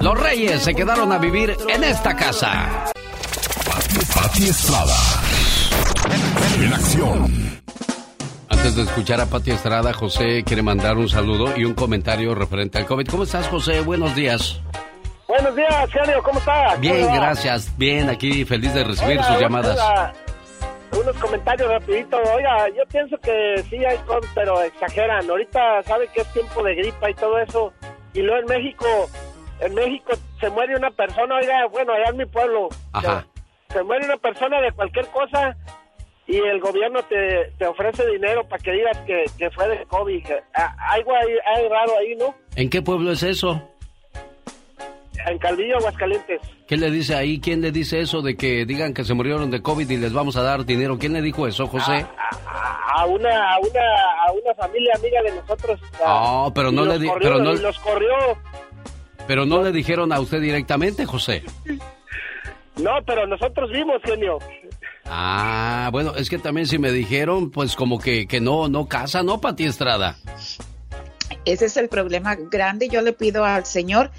Los 0.00 0.20
Reyes 0.20 0.62
se 0.62 0.74
quedaron 0.74 1.10
a 1.10 1.18
vivir 1.18 1.56
en 1.68 1.82
esta 1.82 2.14
casa. 2.14 2.84
Pati 4.14 4.44
Estrada. 4.44 4.94
En 6.60 6.72
acción. 6.72 7.60
Antes 8.50 8.76
de 8.76 8.82
escuchar 8.82 9.22
a 9.22 9.26
Pati 9.26 9.50
Estrada, 9.52 9.94
José 9.94 10.42
quiere 10.44 10.62
mandar 10.62 10.98
un 10.98 11.08
saludo 11.08 11.56
y 11.56 11.64
un 11.64 11.72
comentario 11.72 12.34
referente 12.34 12.76
al 12.76 12.84
COVID. 12.84 13.08
¿Cómo 13.08 13.22
estás, 13.22 13.48
José? 13.48 13.80
Buenos 13.80 14.14
días. 14.14 14.60
Buenos 15.26 15.56
días, 15.56 15.90
genio, 15.90 16.22
¿cómo 16.22 16.40
estás? 16.40 16.78
Bien, 16.78 17.06
gracias. 17.14 17.72
Bien, 17.78 18.10
aquí 18.10 18.44
feliz 18.44 18.74
de 18.74 18.84
recibir 18.84 19.22
sus 19.22 19.40
llamadas. 19.40 19.78
Unos 21.00 21.16
comentarios 21.16 21.68
rapidito. 21.68 22.16
Oiga, 22.34 22.68
yo 22.68 22.84
pienso 22.90 23.16
que 23.18 23.62
sí 23.68 23.84
hay 23.84 23.98
COVID, 23.98 24.28
pero 24.34 24.62
exageran. 24.62 25.28
Ahorita 25.28 25.82
sabe 25.84 26.08
que 26.08 26.22
es 26.22 26.32
tiempo 26.32 26.62
de 26.62 26.74
gripa 26.74 27.10
y 27.10 27.14
todo 27.14 27.38
eso. 27.38 27.72
Y 28.14 28.22
luego 28.22 28.40
en 28.40 28.46
México, 28.46 28.86
en 29.60 29.74
México 29.74 30.12
se 30.40 30.50
muere 30.50 30.76
una 30.76 30.90
persona, 30.90 31.36
oiga, 31.36 31.66
bueno, 31.66 31.92
allá 31.92 32.10
en 32.10 32.16
mi 32.16 32.26
pueblo. 32.26 32.68
Ajá. 32.92 33.26
Se, 33.68 33.74
se 33.74 33.82
muere 33.82 34.04
una 34.04 34.16
persona 34.16 34.60
de 34.60 34.72
cualquier 34.72 35.06
cosa 35.06 35.56
y 36.26 36.36
el 36.36 36.60
gobierno 36.60 37.02
te, 37.04 37.52
te 37.58 37.66
ofrece 37.66 38.06
dinero 38.06 38.46
para 38.48 38.62
que 38.62 38.70
digas 38.70 38.98
que, 39.06 39.24
que 39.36 39.50
fue 39.50 39.68
de 39.68 39.84
COVID. 39.86 40.24
Algo 40.54 41.12
hay, 41.16 41.32
hay 41.56 41.68
raro 41.68 41.98
ahí, 41.98 42.14
¿no? 42.16 42.34
¿En 42.54 42.70
qué 42.70 42.82
pueblo 42.82 43.10
es 43.10 43.22
eso? 43.22 43.69
En 45.26 45.38
Calvillo, 45.38 45.76
Aguascalientes. 45.78 46.40
¿Qué 46.66 46.76
le 46.76 46.90
dice 46.90 47.14
ahí? 47.14 47.40
¿Quién 47.40 47.60
le 47.60 47.70
dice 47.72 48.00
eso 48.00 48.22
de 48.22 48.36
que 48.36 48.64
digan 48.64 48.94
que 48.94 49.04
se 49.04 49.12
murieron 49.14 49.50
de 49.50 49.60
COVID 49.60 49.88
y 49.88 49.96
les 49.96 50.12
vamos 50.12 50.36
a 50.36 50.42
dar 50.42 50.64
dinero? 50.64 50.98
¿Quién 50.98 51.12
le 51.12 51.20
dijo 51.22 51.46
eso, 51.46 51.66
José? 51.66 52.06
A 52.94 53.04
una, 53.06 53.54
a 53.54 53.58
una, 53.58 53.80
a 54.26 54.32
una 54.32 54.54
familia 54.56 54.92
amiga 54.96 55.22
de 55.22 55.32
nosotros. 55.40 55.80
Ah, 56.04 56.50
pero 56.54 56.72
no 56.72 56.84
los 56.84 56.94
le 56.94 57.00
di- 57.00 57.08
corrió, 57.08 57.22
pero 57.30 57.38
no- 57.44 57.52
y 57.52 57.58
los 57.58 57.78
corrió. 57.80 58.08
Pero 59.26 59.46
no 59.46 59.62
le 59.62 59.72
dijeron 59.72 60.12
a 60.12 60.20
usted 60.20 60.40
directamente, 60.40 61.04
José. 61.06 61.44
No, 62.76 62.92
pero 63.06 63.26
nosotros 63.26 63.70
vimos, 63.70 64.00
genio. 64.04 64.38
Ah, 65.04 65.90
bueno, 65.92 66.14
es 66.16 66.30
que 66.30 66.38
también 66.38 66.66
si 66.66 66.78
me 66.78 66.90
dijeron, 66.92 67.50
pues 67.50 67.76
como 67.76 67.98
que, 67.98 68.26
que 68.26 68.40
no, 68.40 68.68
no 68.68 68.86
casa, 68.88 69.22
¿no, 69.22 69.40
Pati 69.40 69.64
Estrada? 69.66 70.16
Ese 71.44 71.66
es 71.66 71.76
el 71.76 71.88
problema 71.88 72.36
grande. 72.36 72.88
Yo 72.88 73.02
le 73.02 73.12
pido 73.12 73.44
al 73.44 73.66
Señor 73.66 74.10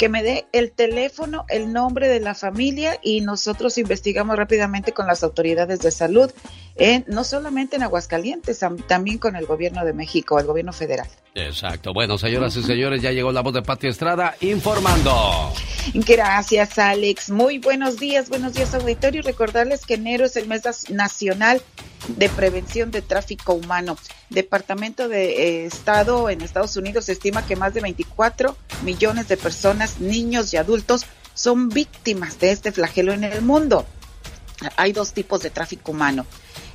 que 0.00 0.08
me 0.08 0.22
dé 0.22 0.46
el 0.52 0.72
teléfono, 0.72 1.44
el 1.50 1.74
nombre 1.74 2.08
de 2.08 2.20
la 2.20 2.34
familia 2.34 2.98
y 3.02 3.20
nosotros 3.20 3.76
investigamos 3.76 4.34
rápidamente 4.34 4.92
con 4.92 5.06
las 5.06 5.22
autoridades 5.22 5.80
de 5.80 5.90
salud, 5.90 6.32
en, 6.76 7.04
no 7.08 7.24
solamente 7.24 7.76
en 7.76 7.82
Aguascalientes, 7.82 8.62
am- 8.62 8.78
también 8.78 9.18
con 9.18 9.36
el 9.36 9.46
gobierno 9.46 9.84
de 9.84 9.92
México, 9.92 10.38
el 10.38 10.46
gobierno 10.46 10.72
federal. 10.72 11.08
Exacto. 11.34 11.92
Bueno, 11.92 12.18
señoras 12.18 12.56
y 12.56 12.62
señores, 12.62 13.02
ya 13.02 13.12
llegó 13.12 13.30
la 13.32 13.40
voz 13.42 13.54
de 13.54 13.62
Pati 13.62 13.86
Estrada 13.88 14.34
informando. 14.40 15.52
Gracias, 15.94 16.78
Alex. 16.78 17.30
Muy 17.30 17.58
buenos 17.58 17.98
días, 17.98 18.28
buenos 18.28 18.54
días, 18.54 18.74
auditorio. 18.74 19.22
Recordarles 19.22 19.86
que 19.86 19.94
enero 19.94 20.24
es 20.26 20.36
el 20.36 20.46
mes 20.46 20.62
nacional 20.90 21.62
de 22.08 22.28
prevención 22.28 22.90
de 22.90 23.02
tráfico 23.02 23.52
humano. 23.54 23.96
Departamento 24.30 25.08
de 25.08 25.62
eh, 25.62 25.66
Estado 25.66 26.30
en 26.30 26.40
Estados 26.40 26.76
Unidos 26.76 27.08
estima 27.08 27.46
que 27.46 27.56
más 27.56 27.74
de 27.74 27.80
24 27.80 28.56
millones 28.84 29.28
de 29.28 29.36
personas, 29.36 30.00
niños 30.00 30.52
y 30.52 30.56
adultos, 30.56 31.06
son 31.34 31.68
víctimas 31.68 32.38
de 32.40 32.50
este 32.52 32.72
flagelo 32.72 33.12
en 33.12 33.24
el 33.24 33.42
mundo. 33.42 33.86
Hay 34.76 34.92
dos 34.92 35.12
tipos 35.12 35.42
de 35.42 35.50
tráfico 35.50 35.92
humano. 35.92 36.26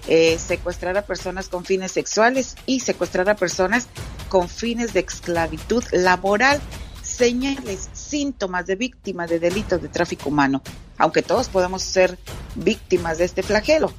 Eh, 0.07 0.37
secuestrar 0.37 0.95
a 0.97 1.01
personas 1.05 1.49
con 1.49 1.65
fines 1.65 1.91
sexuales 1.91 2.55
y 2.67 2.81
secuestrar 2.81 3.27
a 3.27 3.35
personas 3.35 3.87
con 4.29 4.49
fines 4.49 4.93
de 4.93 4.99
esclavitud 4.99 5.83
laboral. 5.91 6.61
Señales, 7.01 7.89
síntomas 7.93 8.67
de 8.67 8.75
víctima 8.75 9.25
de 9.25 9.39
delitos 9.39 9.81
de 9.81 9.89
tráfico 9.89 10.29
humano, 10.29 10.61
aunque 10.97 11.21
todos 11.23 11.49
podemos 11.49 11.81
ser 11.81 12.19
víctimas 12.55 13.17
de 13.17 13.25
este 13.25 13.41
flagelo. 13.41 13.91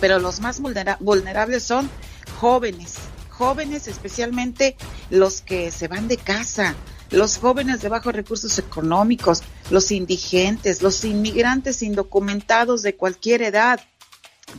Pero 0.00 0.18
los 0.20 0.40
más 0.40 0.60
vulnera- 0.60 0.96
vulnerables 1.00 1.64
son 1.64 1.90
jóvenes, 2.38 2.94
jóvenes 3.28 3.88
especialmente 3.88 4.76
los 5.10 5.40
que 5.40 5.70
se 5.70 5.88
van 5.88 6.08
de 6.08 6.16
casa, 6.16 6.74
los 7.10 7.38
jóvenes 7.38 7.80
de 7.82 7.88
bajos 7.88 8.14
recursos 8.14 8.58
económicos, 8.58 9.42
los 9.70 9.90
indigentes, 9.90 10.80
los 10.80 11.04
inmigrantes 11.04 11.82
indocumentados 11.82 12.82
de 12.82 12.94
cualquier 12.94 13.42
edad, 13.42 13.80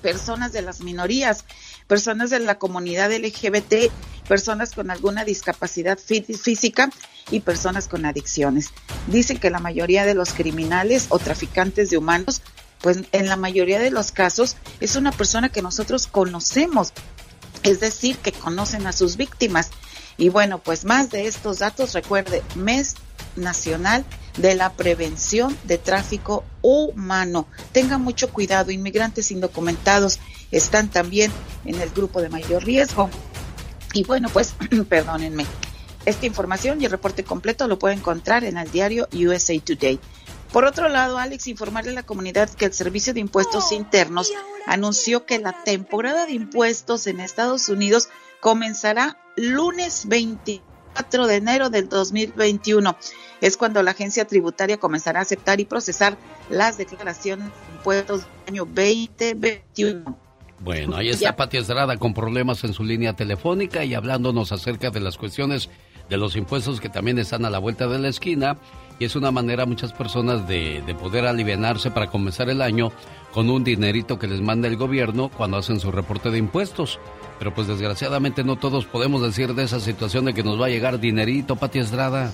personas 0.01 0.51
de 0.51 0.61
las 0.61 0.81
minorías, 0.81 1.45
personas 1.87 2.29
de 2.29 2.39
la 2.39 2.57
comunidad 2.57 3.11
LGBT, 3.11 3.91
personas 4.27 4.71
con 4.71 4.91
alguna 4.91 5.25
discapacidad 5.25 5.97
fí- 5.97 6.37
física 6.37 6.89
y 7.29 7.41
personas 7.41 7.87
con 7.87 8.05
adicciones. 8.05 8.69
Dicen 9.07 9.37
que 9.39 9.49
la 9.49 9.59
mayoría 9.59 10.05
de 10.05 10.13
los 10.13 10.33
criminales 10.33 11.07
o 11.09 11.19
traficantes 11.19 11.89
de 11.89 11.97
humanos, 11.97 12.41
pues 12.81 12.99
en 13.11 13.27
la 13.27 13.35
mayoría 13.35 13.79
de 13.79 13.91
los 13.91 14.11
casos 14.11 14.55
es 14.79 14.95
una 14.95 15.11
persona 15.11 15.49
que 15.49 15.61
nosotros 15.61 16.07
conocemos, 16.07 16.93
es 17.63 17.79
decir, 17.79 18.17
que 18.17 18.31
conocen 18.31 18.87
a 18.87 18.91
sus 18.91 19.17
víctimas. 19.17 19.69
Y 20.17 20.29
bueno, 20.29 20.59
pues 20.59 20.85
más 20.85 21.09
de 21.09 21.27
estos 21.27 21.59
datos, 21.59 21.93
recuerde, 21.93 22.41
mes 22.55 22.95
nacional 23.35 24.05
de 24.37 24.55
la 24.55 24.73
prevención 24.73 25.57
de 25.63 25.77
tráfico 25.77 26.43
humano. 26.61 27.47
Tenga 27.71 27.97
mucho 27.97 28.31
cuidado, 28.31 28.71
inmigrantes 28.71 29.31
indocumentados 29.31 30.19
están 30.51 30.89
también 30.89 31.31
en 31.65 31.79
el 31.81 31.89
grupo 31.89 32.21
de 32.21 32.29
mayor 32.29 32.63
riesgo. 32.63 33.09
Y 33.93 34.03
bueno, 34.03 34.29
pues 34.29 34.53
perdónenme. 34.89 35.45
Esta 36.05 36.25
información 36.25 36.81
y 36.81 36.85
el 36.85 36.91
reporte 36.91 37.23
completo 37.23 37.67
lo 37.67 37.77
puede 37.77 37.95
encontrar 37.95 38.43
en 38.43 38.57
el 38.57 38.71
diario 38.71 39.07
USA 39.13 39.59
Today. 39.59 39.99
Por 40.51 40.65
otro 40.65 40.89
lado, 40.89 41.17
Alex, 41.17 41.47
informarle 41.47 41.91
a 41.91 41.95
la 41.95 42.03
comunidad 42.03 42.49
que 42.49 42.65
el 42.65 42.73
Servicio 42.73 43.13
de 43.13 43.21
Impuestos 43.21 43.71
Internos 43.71 44.31
anunció 44.65 45.25
que 45.25 45.39
la 45.39 45.63
temporada 45.63 46.25
de 46.25 46.33
impuestos 46.33 47.07
en 47.07 47.21
Estados 47.21 47.69
Unidos 47.69 48.09
comenzará 48.41 49.17
lunes 49.37 50.09
24 50.93 51.27
de 51.27 51.35
enero 51.35 51.69
del 51.69 51.89
2021. 51.89 52.95
Es 53.41 53.57
cuando 53.57 53.81
la 53.81 53.91
agencia 53.91 54.25
tributaria 54.25 54.77
comenzará 54.77 55.19
a 55.19 55.23
aceptar 55.23 55.59
y 55.59 55.65
procesar 55.65 56.17
las 56.49 56.77
declaraciones 56.77 57.47
de 57.47 57.75
impuestos 57.75 58.21
del 58.21 58.53
año 58.55 58.65
2021. 58.65 60.17
Bueno, 60.59 60.95
ahí 60.95 61.09
está. 61.09 61.35
Pati 61.35 61.57
Estrada 61.57 61.97
con 61.97 62.13
problemas 62.13 62.63
en 62.63 62.73
su 62.73 62.83
línea 62.83 63.13
telefónica 63.13 63.83
y 63.83 63.95
hablándonos 63.95 64.51
acerca 64.51 64.91
de 64.91 64.99
las 64.99 65.17
cuestiones 65.17 65.69
de 66.07 66.17
los 66.17 66.35
impuestos 66.35 66.79
que 66.79 66.89
también 66.89 67.17
están 67.17 67.45
a 67.45 67.49
la 67.49 67.57
vuelta 67.57 67.87
de 67.87 67.97
la 67.97 68.09
esquina. 68.09 68.57
Y 68.99 69.05
es 69.05 69.15
una 69.15 69.31
manera 69.31 69.65
muchas 69.65 69.93
personas 69.93 70.47
de, 70.47 70.83
de 70.85 70.93
poder 70.93 71.25
alivianarse 71.25 71.89
para 71.89 72.11
comenzar 72.11 72.49
el 72.51 72.61
año 72.61 72.91
con 73.33 73.49
un 73.49 73.63
dinerito 73.63 74.19
que 74.19 74.27
les 74.27 74.41
manda 74.41 74.67
el 74.67 74.77
gobierno 74.77 75.29
cuando 75.35 75.57
hacen 75.57 75.79
su 75.79 75.91
reporte 75.91 76.29
de 76.29 76.37
impuestos. 76.37 76.99
Pero 77.41 77.55
pues 77.55 77.65
desgraciadamente 77.65 78.43
no 78.43 78.55
todos 78.55 78.85
podemos 78.85 79.23
decir 79.23 79.55
de 79.55 79.63
esa 79.63 79.79
situación 79.79 80.25
de 80.25 80.33
que 80.35 80.43
nos 80.43 80.61
va 80.61 80.67
a 80.67 80.69
llegar 80.69 80.99
dinerito, 80.99 81.55
Pati 81.55 81.79
Estrada. 81.79 82.31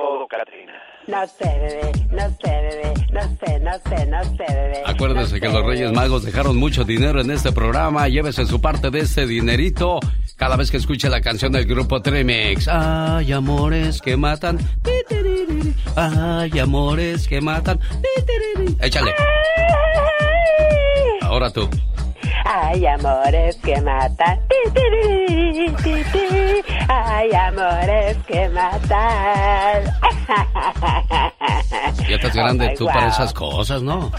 Todo, 0.00 0.26
Katrina? 0.26 0.72
No 1.06 1.26
sé, 1.26 1.44
bebé, 1.44 1.92
no 2.10 2.22
sé, 2.40 2.50
bebé, 2.50 2.94
no 3.12 3.22
sé, 3.22 3.60
no 3.60 3.72
sé, 3.72 4.06
no 4.06 4.24
sé, 4.24 4.54
bebé. 4.54 4.82
Acuérdese 4.86 5.34
no 5.34 5.40
que 5.40 5.46
sé, 5.46 5.52
los 5.52 5.66
Reyes. 5.66 5.92
Magos 5.92 6.24
dejaron 6.24 6.56
mucho 6.56 6.84
dinero 6.84 7.20
en 7.20 7.30
este 7.30 7.52
programa. 7.52 8.08
Llévese 8.08 8.46
su 8.46 8.60
parte 8.60 8.90
de 8.90 9.00
ese 9.00 9.26
dinerito 9.26 9.98
cada 10.36 10.56
vez 10.56 10.70
que 10.70 10.76
escuche 10.76 11.08
la 11.08 11.20
canción 11.20 11.52
del 11.52 11.66
grupo 11.66 12.00
Tremex. 12.00 12.68
Ay, 12.68 13.32
amores 13.32 14.00
que 14.00 14.16
matan. 14.16 14.58
Titiriri. 14.82 15.74
Ay, 15.96 16.58
amores 16.58 17.26
que 17.26 17.40
matan. 17.40 17.80
Échale. 18.80 19.14
Ahora 21.22 21.50
tú. 21.50 21.68
Ay, 22.44 22.86
amores 22.86 23.56
que 23.56 23.80
matan. 23.80 24.38
Ti, 24.48 24.70
ti, 24.74 24.82
ti, 25.26 25.72
ti, 25.82 26.02
ti. 26.12 26.74
Ay, 26.88 27.30
amores 27.32 28.16
que 28.26 28.48
matan. 28.48 29.82
Ya 32.08 32.16
estás 32.16 32.32
Oh, 32.34 32.38
grande 32.38 32.74
tú 32.76 32.86
para 32.86 33.08
esas 33.08 33.32
cosas, 33.32 33.82
¿no? 33.82 34.10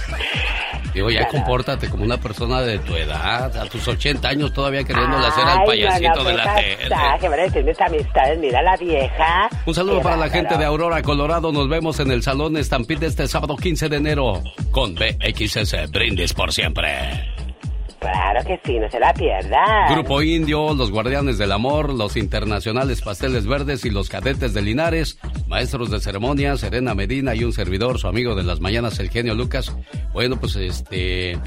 Digo, 0.93 1.09
ya 1.09 1.19
Claro. 1.27 1.31
compórtate 1.33 1.89
como 1.89 2.03
una 2.03 2.17
persona 2.17 2.61
de 2.61 2.79
tu 2.79 2.95
edad. 2.95 3.55
A 3.57 3.65
tus 3.65 3.85
80 3.87 4.27
años 4.29 4.53
todavía 4.53 4.83
queriéndole 4.83 5.25
hacer 5.27 5.43
al 5.43 5.59
Ay, 5.59 5.65
payasito 5.67 6.09
no, 6.09 6.15
no, 6.15 6.23
de 6.23 6.33
la 6.35 6.55
qué 6.55 6.77
tele. 6.77 7.63
mis 7.63 7.81
amistades, 7.81 8.39
mira 8.39 8.61
la 8.61 8.75
vieja. 8.77 9.49
Un 9.65 9.73
saludo 9.73 9.97
Qué 9.97 10.03
para 10.03 10.17
la 10.17 10.29
gente 10.29 10.57
de 10.57 10.65
Aurora, 10.65 11.01
Colorado. 11.01 11.51
Nos 11.51 11.67
vemos 11.69 11.99
en 11.99 12.11
el 12.11 12.23
Salón 12.23 12.55
Stampede 12.63 13.07
este 13.07 13.27
sábado 13.27 13.55
15 13.57 13.89
de 13.89 13.97
enero 13.97 14.41
con 14.71 14.95
BXS 14.95 15.89
Brindis 15.91 16.33
por 16.33 16.51
siempre. 16.53 17.30
Claro 18.01 18.43
que 18.43 18.59
sí, 18.65 18.79
no 18.79 18.89
se 18.89 18.99
la 18.99 19.13
pierda. 19.13 19.63
Grupo 19.91 20.23
Indio, 20.23 20.73
los 20.73 20.89
Guardianes 20.89 21.37
del 21.37 21.51
Amor, 21.51 21.93
los 21.93 22.17
Internacionales 22.17 22.99
Pasteles 22.99 23.45
Verdes 23.45 23.85
y 23.85 23.91
los 23.91 24.09
Cadetes 24.09 24.55
de 24.55 24.61
Linares, 24.63 25.19
maestros 25.47 25.91
de 25.91 25.99
ceremonia, 25.99 26.57
Serena 26.57 26.95
Medina 26.95 27.35
y 27.35 27.43
un 27.43 27.53
servidor, 27.53 27.99
su 27.99 28.07
amigo 28.07 28.33
de 28.33 28.41
las 28.41 28.59
mañanas, 28.59 28.99
el 28.99 29.11
genio 29.11 29.35
Lucas. 29.35 29.71
Bueno, 30.13 30.39
pues 30.39 30.55
este, 30.55 31.37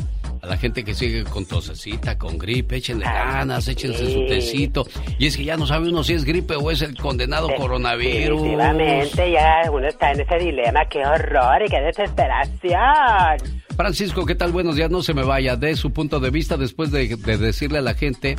a 0.43 0.47
la 0.47 0.57
gente 0.57 0.85
que 0.85 0.95
sigue 0.95 1.25
con 1.25 1.45
tosecita, 1.45 2.17
con 2.17 2.39
gripe, 2.39 2.77
échenle 2.77 3.05
ganas, 3.05 3.67
échense 3.67 4.13
su 4.13 4.25
tecito. 4.27 4.87
Y 5.19 5.27
es 5.27 5.37
que 5.37 5.43
ya 5.43 5.57
no 5.57 5.67
sabe 5.67 5.89
uno 5.89 6.05
si 6.05 6.13
es 6.13 6.25
gripe 6.25 6.55
o 6.55 6.71
es 6.71 6.83
el 6.83 6.97
condenado 6.97 7.49
coronavirus. 7.57 8.43
Definitivamente, 8.43 9.33
ya 9.33 9.63
uno 9.73 9.89
está 9.89 10.13
en 10.13 10.21
ese 10.21 10.39
dilema. 10.39 10.85
Qué 10.89 11.05
horror 11.05 11.63
y 11.67 11.69
qué 11.69 11.81
desesperación. 11.81 13.64
Francisco, 13.77 14.25
¿qué 14.25 14.37
tal? 14.37 14.53
Buenos 14.53 14.77
días, 14.77 14.91
no 14.91 15.03
se 15.03 15.15
me 15.15 15.25
vaya. 15.25 15.57
De 15.57 15.75
su 15.75 15.93
punto 15.93 16.21
de 16.21 16.31
vista, 16.31 16.57
después 16.57 16.93
de, 16.93 17.17
de 17.17 17.39
decirle 17.39 17.79
a 17.79 17.83
la 17.83 17.95
gente 17.95 18.37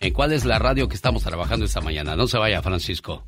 en 0.00 0.12
cuál 0.14 0.32
es 0.32 0.46
la 0.46 0.58
radio 0.58 0.88
que 0.88 0.94
estamos 0.94 1.22
trabajando 1.22 1.66
esta 1.66 1.82
mañana. 1.82 2.16
No 2.16 2.26
se 2.26 2.38
vaya, 2.38 2.62
Francisco. 2.62 3.24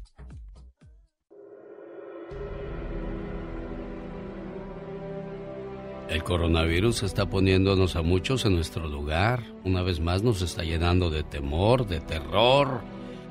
El 6.08 6.24
coronavirus 6.24 7.02
está 7.02 7.26
poniéndonos 7.26 7.94
a 7.94 8.02
muchos 8.02 8.44
en 8.46 8.54
nuestro 8.54 8.88
lugar. 8.88 9.44
Una 9.62 9.82
vez 9.82 10.00
más 10.00 10.22
nos 10.22 10.42
está 10.42 10.64
llenando 10.64 11.11
de 11.11 11.22
temor, 11.24 11.86
de 11.86 12.00
terror. 12.00 12.80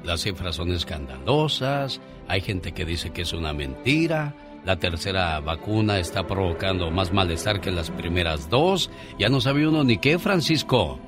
Las 0.04 0.22
cifras 0.22 0.56
son 0.56 0.72
escandalosas. 0.72 2.00
Hay 2.28 2.42
gente 2.42 2.74
que 2.74 2.86
dice 2.86 3.10
que 3.10 3.24
es 3.24 3.34
una 3.34 3.54
mentira. 3.54 4.36
La 4.70 4.76
tercera 4.78 5.40
vacuna 5.40 5.98
está 5.98 6.28
provocando 6.28 6.92
más 6.92 7.12
malestar 7.12 7.60
que 7.60 7.72
las 7.72 7.90
primeras 7.90 8.52
dos. 8.52 8.92
Ya 9.18 9.28
no 9.28 9.42
sabe 9.42 9.68
uno 9.68 9.84
ni 9.84 9.98
qué, 9.98 10.20
Francisco. 10.20 11.00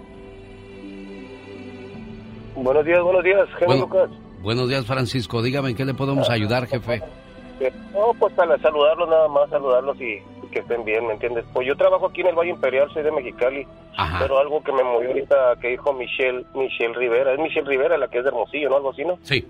Buenos 2.56 2.84
días, 2.84 3.04
buenos 3.04 3.24
días, 3.24 3.48
Bueno, 3.64 3.82
Lucas. 3.82 4.10
buenos 4.42 4.68
días, 4.68 4.84
Francisco. 4.88 5.44
Dígame 5.44 5.70
en 5.70 5.76
qué 5.76 5.86
le 5.86 5.94
podemos 5.94 6.28
ayudar, 6.32 6.66
jefe. 6.66 7.04
Eh, 7.60 7.72
No, 7.94 8.16
pues 8.18 8.34
para 8.34 8.58
saludarlos 8.58 9.08
nada 9.08 9.28
más, 9.28 9.48
saludarlos 9.52 9.96
y 10.02 10.18
que 10.52 10.62
estén 10.62 10.84
bien, 10.84 11.06
¿me 11.06 11.14
entiendes? 11.14 11.46
Pues 11.54 11.68
yo 11.68 11.76
trabajo 11.76 12.08
aquí 12.08 12.22
en 12.22 12.28
el 12.30 12.36
Valle 12.36 12.50
Imperial, 12.50 12.90
soy 12.92 13.04
de 13.04 13.12
Mexicali, 13.12 13.68
pero 14.18 14.40
algo 14.40 14.64
que 14.64 14.72
me 14.72 14.84
movió 14.84 15.10
ahorita 15.10 15.36
que 15.62 15.68
dijo 15.68 15.94
Michelle, 15.94 16.46
Michelle 16.56 16.96
Rivera, 16.96 17.34
es 17.34 17.40
Michelle 17.40 17.68
Rivera 17.68 17.96
la 18.00 18.08
que 18.08 18.18
es 18.18 18.24
de 18.24 18.30
Hermosillo, 18.32 18.70
¿no? 18.72 18.78
Algo 18.78 18.90
así, 18.90 19.06
¿no? 19.06 19.20
Sí. 19.22 19.46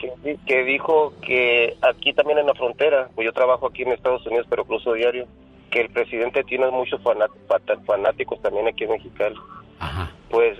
Que, 0.00 0.12
di- 0.22 0.38
que 0.46 0.62
dijo 0.64 1.12
que 1.20 1.76
aquí 1.82 2.12
también 2.12 2.38
en 2.38 2.46
la 2.46 2.54
frontera, 2.54 3.08
pues 3.14 3.24
yo 3.24 3.32
trabajo 3.32 3.66
aquí 3.66 3.82
en 3.82 3.92
Estados 3.92 4.24
Unidos, 4.26 4.46
pero 4.48 4.64
cruzo 4.64 4.92
diario, 4.92 5.26
que 5.70 5.80
el 5.80 5.90
presidente 5.90 6.44
tiene 6.44 6.70
muchos 6.70 7.00
fanáticos 7.02 8.40
también 8.40 8.68
aquí 8.68 8.84
en 8.84 8.90
Mexicali. 8.92 9.36
Pues 10.30 10.58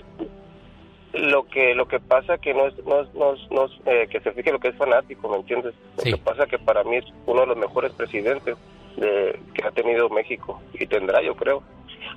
lo 1.15 1.45
que 1.47 1.75
lo 1.75 1.89
que 1.89 2.01
pasa 2.01 2.39
que 2.39 2.53
no 2.53 2.67
es, 2.67 2.75
no 2.85 3.01
es, 3.01 3.15
no 3.15 3.33
es- 3.35 3.51
no 3.51 3.65
es, 3.67 3.73
eh, 3.87 4.09
que 4.11 4.21
se 4.21 4.33
fije 4.33 4.53
lo 4.53 4.59
que 4.59 4.69
es 4.69 4.77
fanático, 4.77 5.29
¿me 5.29 5.37
entiendes? 5.37 5.75
Lo 5.97 6.03
que 6.03 6.17
pasa 6.19 6.47
que 6.47 6.59
para 6.59 6.85
mí 6.85 6.97
es 6.97 7.05
uno 7.27 7.41
de 7.43 7.47
los 7.47 7.57
mejores 7.57 7.93
presidentes 7.93 8.57
de, 8.97 9.39
que 9.55 9.65
ha 9.67 9.71
tenido 9.71 10.09
México 10.11 10.61
y 10.75 10.87
tendrá, 10.87 11.23
yo 11.23 11.35
creo. 11.35 11.63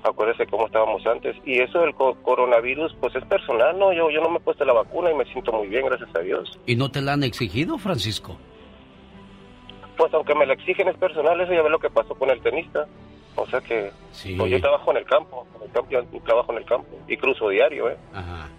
Acuérdese 0.03 0.45
cómo 0.47 0.65
estábamos 0.67 1.05
antes. 1.05 1.35
Y 1.45 1.59
eso 1.59 1.79
del 1.79 1.93
co- 1.93 2.15
coronavirus, 2.23 2.95
pues 2.99 3.15
es 3.15 3.23
personal, 3.25 3.77
¿no? 3.77 3.93
Yo, 3.93 4.09
yo 4.09 4.21
no 4.21 4.29
me 4.29 4.37
he 4.37 4.41
puesto 4.41 4.65
la 4.65 4.73
vacuna 4.73 5.11
y 5.11 5.15
me 5.15 5.25
siento 5.25 5.51
muy 5.51 5.67
bien, 5.67 5.85
gracias 5.85 6.09
a 6.15 6.19
Dios. 6.19 6.59
¿Y 6.65 6.75
no 6.75 6.89
te 6.89 7.01
la 7.01 7.13
han 7.13 7.23
exigido, 7.23 7.77
Francisco? 7.77 8.37
Pues 9.97 10.13
aunque 10.13 10.33
me 10.35 10.45
la 10.45 10.53
exigen 10.53 10.87
es 10.87 10.97
personal, 10.97 11.39
eso 11.41 11.53
ya 11.53 11.61
ve 11.61 11.69
lo 11.69 11.79
que 11.79 11.89
pasó 11.89 12.15
con 12.15 12.29
el 12.29 12.41
tenista. 12.41 12.87
O 13.35 13.45
sea 13.47 13.61
que 13.61 13.91
pues, 14.37 14.51
yo 14.51 14.59
trabajo 14.59 14.91
en 14.91 14.97
el 14.97 15.05
campo, 15.05 15.45
en 15.57 15.63
el 15.63 15.71
campo, 15.71 15.89
yo 15.91 16.03
trabajo 16.23 16.51
en 16.51 16.57
el 16.57 16.65
campo 16.65 16.87
y 17.07 17.15
cruzo 17.17 17.49
diario, 17.49 17.89
¿eh? 17.89 17.97
Ajá. 18.13 18.49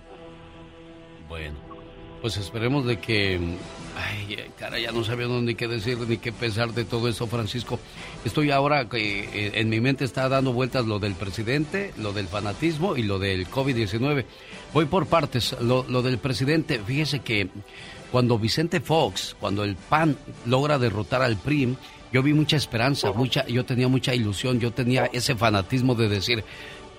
Bueno, 1.28 1.56
pues 2.22 2.36
esperemos 2.36 2.86
de 2.86 2.98
que... 2.98 3.38
Ay, 3.96 4.38
cara, 4.56 4.78
ya 4.78 4.92
no 4.92 5.02
sabía 5.04 5.26
ni 5.26 5.56
qué 5.56 5.66
decir 5.66 5.98
ni 5.98 6.16
qué 6.16 6.32
pensar 6.32 6.72
de 6.72 6.84
todo 6.84 7.08
eso, 7.08 7.26
Francisco. 7.26 7.80
Estoy 8.24 8.52
ahora 8.52 8.88
que 8.88 9.24
eh, 9.24 9.52
en 9.56 9.68
mi 9.68 9.80
mente 9.80 10.04
está 10.04 10.28
dando 10.28 10.52
vueltas 10.52 10.86
lo 10.86 11.00
del 11.00 11.14
presidente, 11.14 11.92
lo 11.98 12.12
del 12.12 12.28
fanatismo 12.28 12.96
y 12.96 13.02
lo 13.02 13.18
del 13.18 13.48
COVID-19. 13.48 14.24
Voy 14.72 14.84
por 14.86 15.06
partes. 15.06 15.56
Lo, 15.60 15.84
lo 15.88 16.00
del 16.00 16.18
presidente, 16.18 16.78
fíjese 16.78 17.18
que 17.18 17.50
cuando 18.12 18.38
Vicente 18.38 18.80
Fox, 18.80 19.36
cuando 19.38 19.64
el 19.64 19.74
PAN 19.74 20.16
logra 20.46 20.78
derrotar 20.78 21.22
al 21.22 21.36
PRI, 21.36 21.76
yo 22.12 22.22
vi 22.22 22.34
mucha 22.34 22.56
esperanza, 22.56 23.10
mucha, 23.12 23.44
yo 23.46 23.64
tenía 23.64 23.88
mucha 23.88 24.14
ilusión, 24.14 24.60
yo 24.60 24.70
tenía 24.70 25.06
ese 25.06 25.34
fanatismo 25.34 25.94
de 25.94 26.08
decir, 26.08 26.44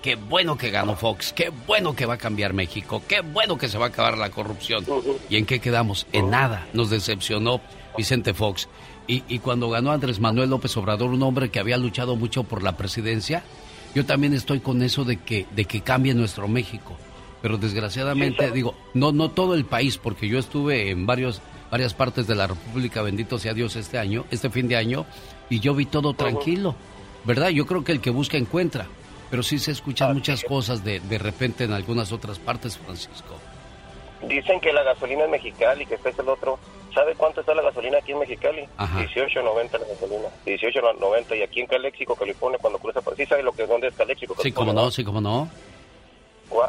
qué 0.04 0.16
bueno 0.16 0.58
que 0.58 0.70
ganó 0.70 0.96
Fox, 0.96 1.32
qué 1.32 1.50
bueno 1.66 1.96
que 1.96 2.04
va 2.04 2.14
a 2.14 2.18
cambiar 2.18 2.52
México, 2.52 3.02
qué 3.08 3.22
bueno 3.22 3.56
que 3.56 3.70
se 3.70 3.78
va 3.78 3.86
a 3.86 3.88
acabar 3.88 4.18
la 4.18 4.28
corrupción. 4.28 4.84
¿Y 5.30 5.36
en 5.38 5.46
qué 5.46 5.60
quedamos? 5.60 6.06
En 6.12 6.28
nada. 6.28 6.68
Nos 6.74 6.90
decepcionó 6.90 7.62
Vicente 7.96 8.34
Fox. 8.34 8.68
Y, 9.06 9.24
y, 9.28 9.38
cuando 9.38 9.70
ganó 9.70 9.92
Andrés 9.92 10.20
Manuel 10.20 10.50
López 10.50 10.76
Obrador, 10.76 11.08
un 11.08 11.22
hombre 11.22 11.48
que 11.48 11.58
había 11.58 11.78
luchado 11.78 12.16
mucho 12.16 12.44
por 12.44 12.62
la 12.62 12.76
presidencia, 12.76 13.44
yo 13.94 14.04
también 14.04 14.34
estoy 14.34 14.60
con 14.60 14.82
eso 14.82 15.04
de 15.04 15.16
que, 15.16 15.46
de 15.56 15.64
que 15.64 15.80
cambie 15.80 16.12
nuestro 16.12 16.48
México. 16.48 16.98
Pero 17.40 17.56
desgraciadamente, 17.56 18.50
digo, 18.50 18.74
no, 18.92 19.10
no 19.10 19.30
todo 19.30 19.54
el 19.54 19.64
país, 19.64 19.96
porque 19.96 20.28
yo 20.28 20.38
estuve 20.38 20.90
en 20.90 21.06
varios, 21.06 21.40
varias 21.70 21.94
partes 21.94 22.26
de 22.26 22.34
la 22.34 22.46
República, 22.46 23.00
bendito 23.00 23.38
sea 23.38 23.54
Dios, 23.54 23.74
este 23.76 23.96
año, 23.96 24.26
este 24.30 24.50
fin 24.50 24.68
de 24.68 24.76
año, 24.76 25.06
y 25.48 25.60
yo 25.60 25.74
vi 25.74 25.86
todo 25.86 26.12
tranquilo. 26.12 26.74
¿Verdad? 27.24 27.48
Yo 27.48 27.64
creo 27.64 27.82
que 27.82 27.92
el 27.92 28.02
que 28.02 28.10
busca 28.10 28.36
encuentra. 28.36 28.86
Pero 29.30 29.42
sí 29.42 29.58
se 29.58 29.72
escuchan 29.72 30.14
muchas 30.14 30.44
cosas 30.44 30.84
de, 30.84 31.00
de 31.00 31.18
repente 31.18 31.64
en 31.64 31.72
algunas 31.72 32.12
otras 32.12 32.38
partes, 32.38 32.78
Francisco. 32.78 33.38
Dicen 34.28 34.60
que 34.60 34.72
la 34.72 34.82
gasolina 34.82 35.24
es 35.24 35.30
Mexicali, 35.30 35.86
que 35.86 35.94
este 35.94 36.10
es 36.10 36.18
el 36.18 36.28
otro. 36.28 36.58
¿Sabe 36.94 37.14
cuánto 37.16 37.40
está 37.40 37.54
la 37.54 37.62
gasolina 37.62 37.98
aquí 37.98 38.12
en 38.12 38.20
Mexicali? 38.20 38.68
18.90 38.78 39.72
la 39.72 39.86
gasolina. 39.86 40.28
18.90 40.46 41.38
y 41.38 41.42
aquí 41.42 41.60
en 41.60 41.66
Calexico, 41.66 42.14
California, 42.14 42.58
cuando 42.60 42.78
cruza 42.78 43.00
por... 43.02 43.16
¿Sí 43.16 43.26
sabe 43.26 43.42
lo 43.42 43.52
que, 43.52 43.66
dónde 43.66 43.88
es 43.88 43.94
Calexico? 43.94 44.34
Sí, 44.40 44.52
cómo 44.52 44.72
no, 44.72 44.90
sí, 44.90 45.04
cómo 45.04 45.20
no. 45.20 45.48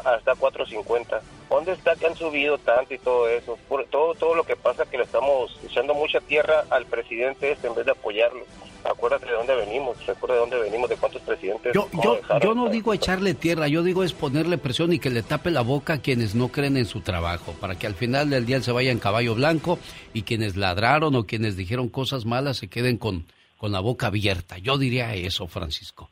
Hasta 0.04 0.34
4.50. 0.34 1.20
¿Dónde 1.48 1.72
está 1.72 1.94
que 1.94 2.06
han 2.06 2.16
subido 2.16 2.58
tanto 2.58 2.92
y 2.92 2.98
todo 2.98 3.28
eso? 3.28 3.56
Todo, 3.90 4.14
todo 4.14 4.34
lo 4.34 4.42
que 4.42 4.56
pasa 4.56 4.84
que 4.84 4.98
le 4.98 5.04
estamos 5.04 5.56
echando 5.64 5.94
mucha 5.94 6.20
tierra 6.20 6.64
al 6.70 6.86
presidente 6.86 7.52
este 7.52 7.68
en 7.68 7.76
vez 7.76 7.86
de 7.86 7.92
apoyarlo 7.92 8.44
acuérdate 8.88 9.26
de 9.26 9.32
dónde 9.32 9.54
venimos, 9.54 10.06
recuerda 10.06 10.34
de 10.34 10.40
dónde 10.40 10.58
venimos, 10.58 10.88
de 10.88 10.96
cuántos 10.96 11.22
presidentes. 11.22 11.72
Yo, 11.74 11.88
yo, 12.02 12.20
yo 12.40 12.54
no 12.54 12.68
digo 12.68 12.94
echarle 12.94 13.34
tierra, 13.34 13.68
yo 13.68 13.82
digo 13.82 14.02
es 14.02 14.12
ponerle 14.12 14.58
presión 14.58 14.92
y 14.92 14.98
que 14.98 15.10
le 15.10 15.22
tape 15.22 15.50
la 15.50 15.62
boca 15.62 15.94
a 15.94 15.98
quienes 16.00 16.34
no 16.34 16.48
creen 16.48 16.76
en 16.76 16.86
su 16.86 17.00
trabajo, 17.00 17.54
para 17.60 17.76
que 17.76 17.86
al 17.86 17.94
final 17.94 18.30
del 18.30 18.46
día 18.46 18.60
se 18.60 18.72
vaya 18.72 18.90
en 18.90 18.98
caballo 18.98 19.34
blanco 19.34 19.78
y 20.14 20.22
quienes 20.22 20.56
ladraron 20.56 21.14
o 21.14 21.26
quienes 21.26 21.56
dijeron 21.56 21.88
cosas 21.88 22.24
malas 22.24 22.56
se 22.58 22.68
queden 22.68 22.98
con, 22.98 23.26
con 23.58 23.72
la 23.72 23.80
boca 23.80 24.08
abierta. 24.08 24.58
Yo 24.58 24.78
diría 24.78 25.14
eso, 25.14 25.46
Francisco. 25.46 26.10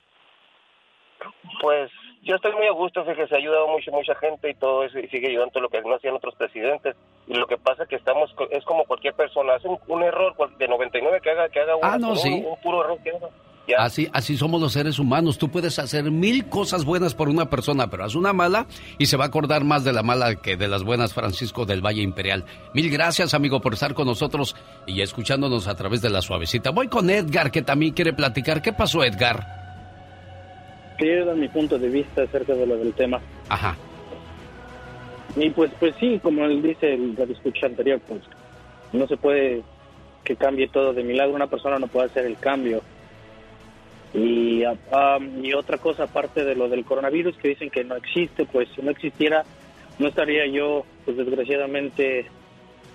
Pues 1.60 1.90
yo 2.22 2.36
estoy 2.36 2.52
muy 2.52 2.66
a 2.66 2.72
gusto, 2.72 3.04
fíjese, 3.04 3.34
ha 3.34 3.38
ayudado 3.38 3.68
mucho, 3.68 3.90
mucha 3.92 4.14
gente 4.16 4.50
y 4.50 4.54
todo 4.54 4.84
eso, 4.84 4.98
y 4.98 5.08
sigue 5.08 5.28
ayudando 5.28 5.60
lo 5.60 5.68
que 5.68 5.80
no 5.82 5.94
hacían 5.94 6.14
otros 6.14 6.34
presidentes. 6.36 6.96
Y 7.26 7.34
lo 7.34 7.46
que 7.46 7.56
pasa 7.56 7.84
es 7.84 7.88
que 7.88 7.96
estamos, 7.96 8.34
es 8.50 8.64
como 8.64 8.84
cualquier 8.84 9.14
persona, 9.14 9.54
hace 9.54 9.68
un, 9.68 10.02
error 10.02 10.34
de 10.58 10.68
99 10.68 11.20
que 11.22 11.30
haga, 11.30 11.48
que 11.48 11.60
haga 11.60 11.72
ah, 11.82 11.98
no, 11.98 12.12
un, 12.12 12.56
puro 12.62 12.84
error 12.84 12.98
que 13.02 13.10
haga. 13.10 13.28
Así, 13.78 14.10
así 14.12 14.36
somos 14.36 14.60
los 14.60 14.74
seres 14.74 14.98
humanos. 14.98 15.38
Tú 15.38 15.48
puedes 15.48 15.78
hacer 15.78 16.10
mil 16.10 16.48
cosas 16.50 16.84
buenas 16.84 17.14
por 17.14 17.30
una 17.30 17.48
persona, 17.48 17.88
pero 17.88 18.04
haz 18.04 18.14
una 18.14 18.34
mala 18.34 18.66
y 18.98 19.06
se 19.06 19.16
va 19.16 19.24
a 19.24 19.28
acordar 19.28 19.64
más 19.64 19.84
de 19.84 19.92
la 19.92 20.02
mala 20.02 20.34
que 20.36 20.56
de 20.56 20.68
las 20.68 20.84
buenas, 20.84 21.14
Francisco 21.14 21.64
del 21.64 21.80
Valle 21.80 22.02
Imperial. 22.02 22.44
Mil 22.74 22.90
gracias, 22.90 23.32
amigo, 23.32 23.60
por 23.60 23.72
estar 23.72 23.94
con 23.94 24.06
nosotros 24.06 24.54
y 24.86 25.00
escuchándonos 25.00 25.66
a 25.66 25.74
través 25.76 26.02
de 26.02 26.10
la 26.10 26.20
suavecita. 26.20 26.70
Voy 26.70 26.88
con 26.88 27.08
Edgar, 27.08 27.50
que 27.50 27.62
también 27.62 27.94
quiere 27.94 28.12
platicar. 28.12 28.60
¿Qué 28.60 28.74
pasó, 28.74 29.02
Edgar? 29.02 29.64
dar 30.98 31.36
mi 31.36 31.48
punto 31.48 31.78
de 31.78 31.88
vista 31.88 32.22
acerca 32.22 32.54
de 32.54 32.66
lo 32.66 32.76
del 32.76 32.92
tema. 32.94 33.20
Ajá. 33.48 33.76
Y 35.36 35.50
pues, 35.50 35.72
pues 35.80 35.94
sí, 35.96 36.20
como 36.22 36.44
él 36.44 36.62
dice 36.62 36.94
el 36.94 37.16
escucha 37.18 37.66
anterior, 37.66 38.00
pues 38.06 38.22
no 38.92 39.06
se 39.06 39.16
puede 39.16 39.62
que 40.22 40.36
cambie 40.36 40.68
todo 40.68 40.92
de 40.92 41.02
milagro. 41.02 41.34
Una 41.34 41.48
persona 41.48 41.78
no 41.78 41.88
puede 41.88 42.06
hacer 42.06 42.24
el 42.24 42.38
cambio. 42.38 42.82
Y, 44.14 44.62
y 45.42 45.52
otra 45.54 45.78
cosa, 45.78 46.04
aparte 46.04 46.44
de 46.44 46.54
lo 46.54 46.68
del 46.68 46.84
coronavirus, 46.84 47.36
que 47.36 47.48
dicen 47.48 47.68
que 47.68 47.82
no 47.82 47.96
existe, 47.96 48.44
pues 48.46 48.68
si 48.74 48.82
no 48.82 48.92
existiera, 48.92 49.44
no 49.98 50.06
estaría 50.06 50.46
yo, 50.46 50.84
pues 51.04 51.16
desgraciadamente, 51.16 52.26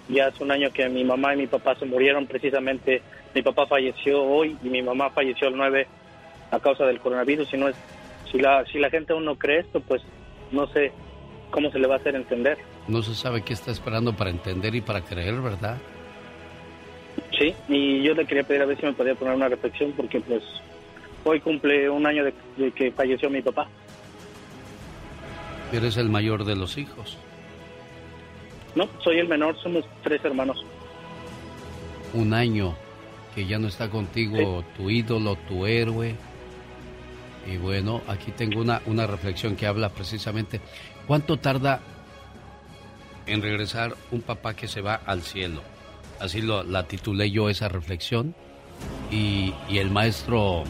ya 0.08 0.28
hace 0.28 0.44
un 0.44 0.52
año 0.52 0.72
que 0.72 0.88
mi 0.88 1.04
mamá 1.04 1.34
y 1.34 1.38
mi 1.38 1.48
papá 1.48 1.76
se 1.76 1.86
murieron 1.86 2.26
precisamente. 2.26 3.02
Mi 3.36 3.42
papá 3.42 3.68
falleció 3.68 4.24
hoy 4.24 4.58
y 4.64 4.70
mi 4.70 4.82
mamá 4.82 5.10
falleció 5.10 5.50
el 5.50 5.58
9 5.58 5.88
a 6.52 6.60
causa 6.60 6.86
del 6.86 7.00
coronavirus. 7.00 7.50
Si, 7.50 7.58
no 7.58 7.68
es, 7.68 7.76
si, 8.32 8.40
la, 8.40 8.66
si 8.66 8.80
la 8.80 8.90
gente 8.90 9.12
aún 9.12 9.26
no 9.26 9.38
cree 9.38 9.60
esto, 9.60 9.82
pues 9.82 10.02
no 10.52 10.68
sé 10.68 10.94
cómo 11.52 11.72
se 11.72 11.80
le 11.80 11.88
va 11.88 11.96
a 11.96 11.98
hacer 11.98 12.16
entender. 12.16 12.58
No 12.88 13.02
se 13.02 13.16
sabe 13.16 13.42
qué 13.42 13.54
está 13.54 13.72
esperando 13.72 14.14
para 14.14 14.30
entender 14.30 14.76
y 14.76 14.82
para 14.82 15.02
creer, 15.02 15.42
¿verdad? 15.42 15.78
Sí, 17.38 17.54
y 17.68 18.04
yo 18.04 18.14
le 18.14 18.26
quería 18.26 18.44
pedir 18.44 18.62
a 18.62 18.66
ver 18.66 18.80
si 18.80 18.86
me 18.86 18.94
podía 18.94 19.16
poner 19.16 19.36
una 19.36 19.48
reflexión 19.48 19.94
porque 19.94 20.20
pues 20.20 20.44
hoy 21.24 21.40
cumple 21.40 21.90
un 21.90 22.06
año 22.06 22.24
de, 22.26 22.72
que 22.72 22.92
falleció 22.92 23.30
mi 23.30 23.42
papá. 23.42 23.68
¿Eres 25.72 25.98
el 25.98 26.10
mayor 26.10 26.46
de 26.46 26.56
los 26.56 26.78
hijos? 26.78 27.18
No, 28.76 28.88
soy 29.04 29.20
el 29.20 29.28
menor, 29.28 29.56
somos 29.62 29.86
tres 30.04 30.24
hermanos. 30.24 30.64
Un 32.14 32.34
año 32.34 32.76
que 33.36 33.46
ya 33.46 33.60
no 33.60 33.68
está 33.68 33.90
contigo 33.90 34.64
tu 34.76 34.90
ídolo, 34.90 35.36
tu 35.48 35.66
héroe. 35.66 36.16
Y 37.46 37.58
bueno, 37.58 38.02
aquí 38.08 38.32
tengo 38.32 38.62
una, 38.62 38.82
una 38.86 39.08
reflexión 39.08 39.56
que 39.56 39.66
habla 39.66 39.90
precisamente, 39.90 40.60
¿cuánto 41.10 41.38
tarda 41.38 41.80
en 43.26 43.42
regresar 43.42 43.96
un 44.12 44.22
papá 44.22 44.54
que 44.54 44.68
se 44.68 44.82
va 44.82 44.94
al 44.94 45.24
cielo? 45.24 45.64
Así 46.20 46.44
lo, 46.44 46.62
la 46.62 46.84
titulé 46.84 47.32
yo 47.32 47.50
esa 47.50 47.68
reflexión. 47.68 48.36
Y, 49.10 49.56
el 49.72 49.90
maestro 49.90 50.64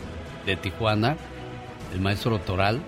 de 0.45 0.55
Tijuana, 0.55 1.17
el 1.93 1.99
maestro 1.99 2.39
Toral, 2.39 2.81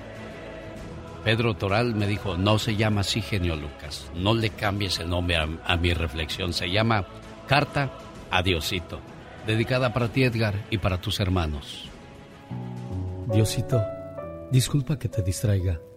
Pedro 1.25 1.55
Toral 1.55 1.93
me 1.93 2.07
dijo, 2.07 2.37
no 2.37 2.57
se 2.57 2.77
llama 2.77 3.01
así 3.01 3.21
genio 3.21 3.57
Lucas, 3.57 4.09
no 4.15 4.33
le 4.33 4.51
cambies 4.51 4.99
el 4.99 5.09
nombre 5.09 5.35
a, 5.35 5.47
a 5.65 5.75
mi 5.75 5.93
reflexión, 5.93 6.53
se 6.53 6.71
llama 6.71 7.05
Carta 7.47 7.91
a 8.31 8.41
Diosito 8.41 9.01
dedicada 9.45 9.93
para 9.93 10.07
ti 10.07 10.23
Edgar 10.23 10.55
y 10.69 10.77
para 10.77 10.99
tus 10.99 11.19
hermanos. 11.19 11.89
Diosito, 13.27 13.81
disculpa 14.51 14.97
que 14.97 15.09
te 15.09 15.21
distraiga. 15.21 15.90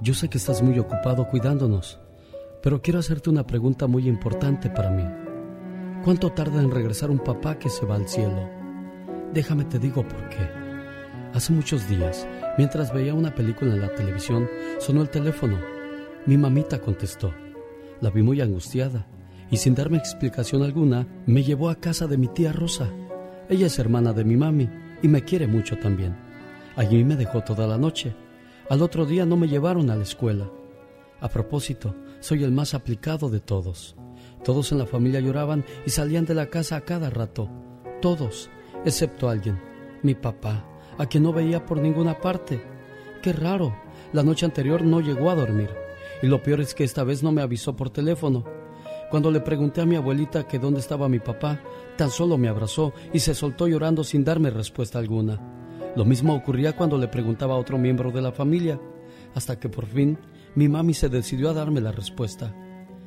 Yo 0.00 0.14
sé 0.14 0.28
que 0.28 0.38
estás 0.38 0.62
muy 0.62 0.78
ocupado 0.78 1.26
cuidándonos, 1.26 1.98
pero 2.62 2.80
quiero 2.80 3.00
hacerte 3.00 3.30
una 3.30 3.44
pregunta 3.44 3.88
muy 3.88 4.08
importante 4.08 4.70
para 4.70 4.90
mí. 4.90 5.02
¿Cuánto 6.04 6.30
tarda 6.30 6.62
en 6.62 6.70
regresar 6.70 7.10
un 7.10 7.18
papá 7.18 7.58
que 7.58 7.68
se 7.68 7.84
va 7.84 7.96
al 7.96 8.08
cielo? 8.08 8.48
Déjame 9.34 9.64
te 9.64 9.80
digo 9.80 10.06
por 10.06 10.28
qué. 10.28 10.48
Hace 11.34 11.52
muchos 11.52 11.88
días, 11.88 12.28
mientras 12.56 12.94
veía 12.94 13.12
una 13.12 13.34
película 13.34 13.74
en 13.74 13.80
la 13.80 13.92
televisión, 13.92 14.48
sonó 14.78 15.02
el 15.02 15.10
teléfono. 15.10 15.58
Mi 16.26 16.38
mamita 16.38 16.78
contestó. 16.78 17.34
La 18.00 18.10
vi 18.10 18.22
muy 18.22 18.40
angustiada 18.40 19.04
y 19.50 19.56
sin 19.56 19.74
darme 19.74 19.98
explicación 19.98 20.62
alguna, 20.62 21.08
me 21.26 21.42
llevó 21.42 21.70
a 21.70 21.80
casa 21.80 22.06
de 22.06 22.18
mi 22.18 22.28
tía 22.28 22.52
Rosa. 22.52 22.88
Ella 23.48 23.66
es 23.66 23.78
hermana 23.80 24.12
de 24.12 24.24
mi 24.24 24.36
mami 24.36 24.70
y 25.02 25.08
me 25.08 25.24
quiere 25.24 25.48
mucho 25.48 25.76
también. 25.76 26.16
Allí 26.76 27.02
me 27.02 27.16
dejó 27.16 27.42
toda 27.42 27.66
la 27.66 27.78
noche. 27.78 28.14
Al 28.68 28.82
otro 28.82 29.06
día 29.06 29.24
no 29.24 29.38
me 29.38 29.48
llevaron 29.48 29.88
a 29.88 29.96
la 29.96 30.02
escuela. 30.02 30.50
A 31.20 31.28
propósito, 31.30 31.94
soy 32.20 32.44
el 32.44 32.52
más 32.52 32.74
aplicado 32.74 33.30
de 33.30 33.40
todos. 33.40 33.96
Todos 34.44 34.72
en 34.72 34.78
la 34.78 34.84
familia 34.84 35.20
lloraban 35.20 35.64
y 35.86 35.90
salían 35.90 36.26
de 36.26 36.34
la 36.34 36.46
casa 36.46 36.76
a 36.76 36.82
cada 36.82 37.08
rato. 37.08 37.48
Todos, 38.02 38.50
excepto 38.84 39.30
alguien, 39.30 39.58
mi 40.02 40.14
papá, 40.14 40.68
a 40.98 41.06
quien 41.06 41.22
no 41.22 41.32
veía 41.32 41.64
por 41.64 41.80
ninguna 41.80 42.20
parte. 42.20 42.62
Qué 43.22 43.32
raro, 43.32 43.74
la 44.12 44.22
noche 44.22 44.44
anterior 44.44 44.82
no 44.82 45.00
llegó 45.00 45.30
a 45.30 45.34
dormir. 45.34 45.70
Y 46.22 46.26
lo 46.26 46.42
peor 46.42 46.60
es 46.60 46.74
que 46.74 46.84
esta 46.84 47.04
vez 47.04 47.22
no 47.22 47.32
me 47.32 47.40
avisó 47.40 47.74
por 47.74 47.88
teléfono. 47.88 48.44
Cuando 49.10 49.30
le 49.30 49.40
pregunté 49.40 49.80
a 49.80 49.86
mi 49.86 49.96
abuelita 49.96 50.46
que 50.46 50.58
dónde 50.58 50.80
estaba 50.80 51.08
mi 51.08 51.20
papá, 51.20 51.58
tan 51.96 52.10
solo 52.10 52.36
me 52.36 52.48
abrazó 52.48 52.92
y 53.14 53.20
se 53.20 53.34
soltó 53.34 53.66
llorando 53.66 54.04
sin 54.04 54.24
darme 54.24 54.50
respuesta 54.50 54.98
alguna. 54.98 55.57
Lo 55.96 56.04
mismo 56.04 56.34
ocurría 56.34 56.76
cuando 56.76 56.98
le 56.98 57.08
preguntaba 57.08 57.54
a 57.54 57.58
otro 57.58 57.78
miembro 57.78 58.10
de 58.10 58.22
la 58.22 58.32
familia, 58.32 58.80
hasta 59.34 59.58
que 59.58 59.68
por 59.68 59.86
fin 59.86 60.18
mi 60.54 60.68
mami 60.68 60.94
se 60.94 61.08
decidió 61.08 61.50
a 61.50 61.54
darme 61.54 61.80
la 61.80 61.92
respuesta. 61.92 62.54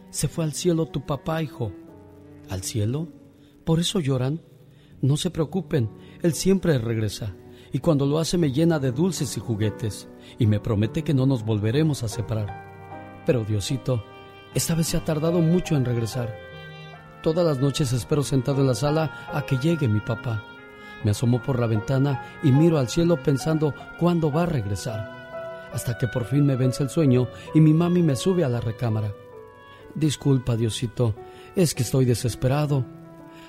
Se 0.10 0.28
fue 0.28 0.44
al 0.44 0.54
cielo 0.54 0.88
tu 0.88 1.06
papá, 1.06 1.42
hijo. 1.42 1.72
¿Al 2.50 2.64
cielo? 2.64 3.08
¿Por 3.64 3.80
eso 3.80 4.00
lloran? 4.00 4.42
No 5.02 5.18
se 5.18 5.32
preocupen, 5.32 5.90
él 6.22 6.34
siempre 6.34 6.78
regresa, 6.78 7.36
y 7.72 7.80
cuando 7.80 8.06
lo 8.06 8.20
hace 8.20 8.38
me 8.38 8.52
llena 8.52 8.78
de 8.78 8.92
dulces 8.92 9.36
y 9.38 9.40
juguetes, 9.40 10.10
y 10.38 10.46
me 10.46 10.60
promete 10.60 11.04
que 11.04 11.14
no 11.14 11.26
nos 11.26 11.44
volveremos 11.44 12.04
a 12.04 12.08
separar. 12.08 13.22
Pero 13.26 13.44
Diosito, 13.44 14.04
esta 14.54 14.76
vez 14.76 14.88
se 14.88 14.98
ha 14.98 15.06
tardado 15.06 15.40
mucho 15.40 15.76
en 15.76 15.86
regresar. 15.86 16.36
Todas 17.24 17.46
las 17.46 17.60
noches 17.60 17.94
espero 17.94 18.24
sentado 18.24 18.62
en 18.62 18.68
la 18.68 18.76
sala 18.76 19.28
a 19.32 19.46
que 19.46 19.58
llegue 19.58 19.88
mi 19.88 20.02
papá. 20.02 20.44
Me 21.04 21.12
asomo 21.12 21.42
por 21.42 21.60
la 21.60 21.68
ventana 21.68 22.24
y 22.44 22.52
miro 22.52 22.78
al 22.78 22.90
cielo 22.90 23.22
pensando 23.22 23.74
cuándo 24.00 24.32
va 24.32 24.44
a 24.44 24.48
regresar. 24.48 25.70
Hasta 25.74 25.98
que 25.98 26.08
por 26.08 26.26
fin 26.26 26.46
me 26.46 26.56
vence 26.56 26.84
el 26.84 26.90
sueño 26.90 27.28
y 27.54 27.62
mi 27.62 27.74
mami 27.74 28.04
me 28.04 28.16
sube 28.16 28.44
a 28.44 28.50
la 28.50 28.60
recámara. 28.60 29.14
Disculpa, 29.96 30.56
Diosito, 30.56 31.16
es 31.56 31.74
que 31.74 31.84
estoy 31.84 32.06
desesperado. 32.06 32.86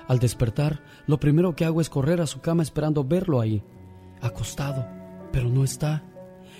Al 0.07 0.19
despertar, 0.19 0.83
lo 1.07 1.19
primero 1.19 1.55
que 1.55 1.65
hago 1.65 1.81
es 1.81 1.89
correr 1.89 2.21
a 2.21 2.27
su 2.27 2.41
cama 2.41 2.63
esperando 2.63 3.03
verlo 3.03 3.39
ahí, 3.39 3.63
acostado, 4.21 4.85
pero 5.31 5.49
no 5.49 5.63
está. 5.63 6.03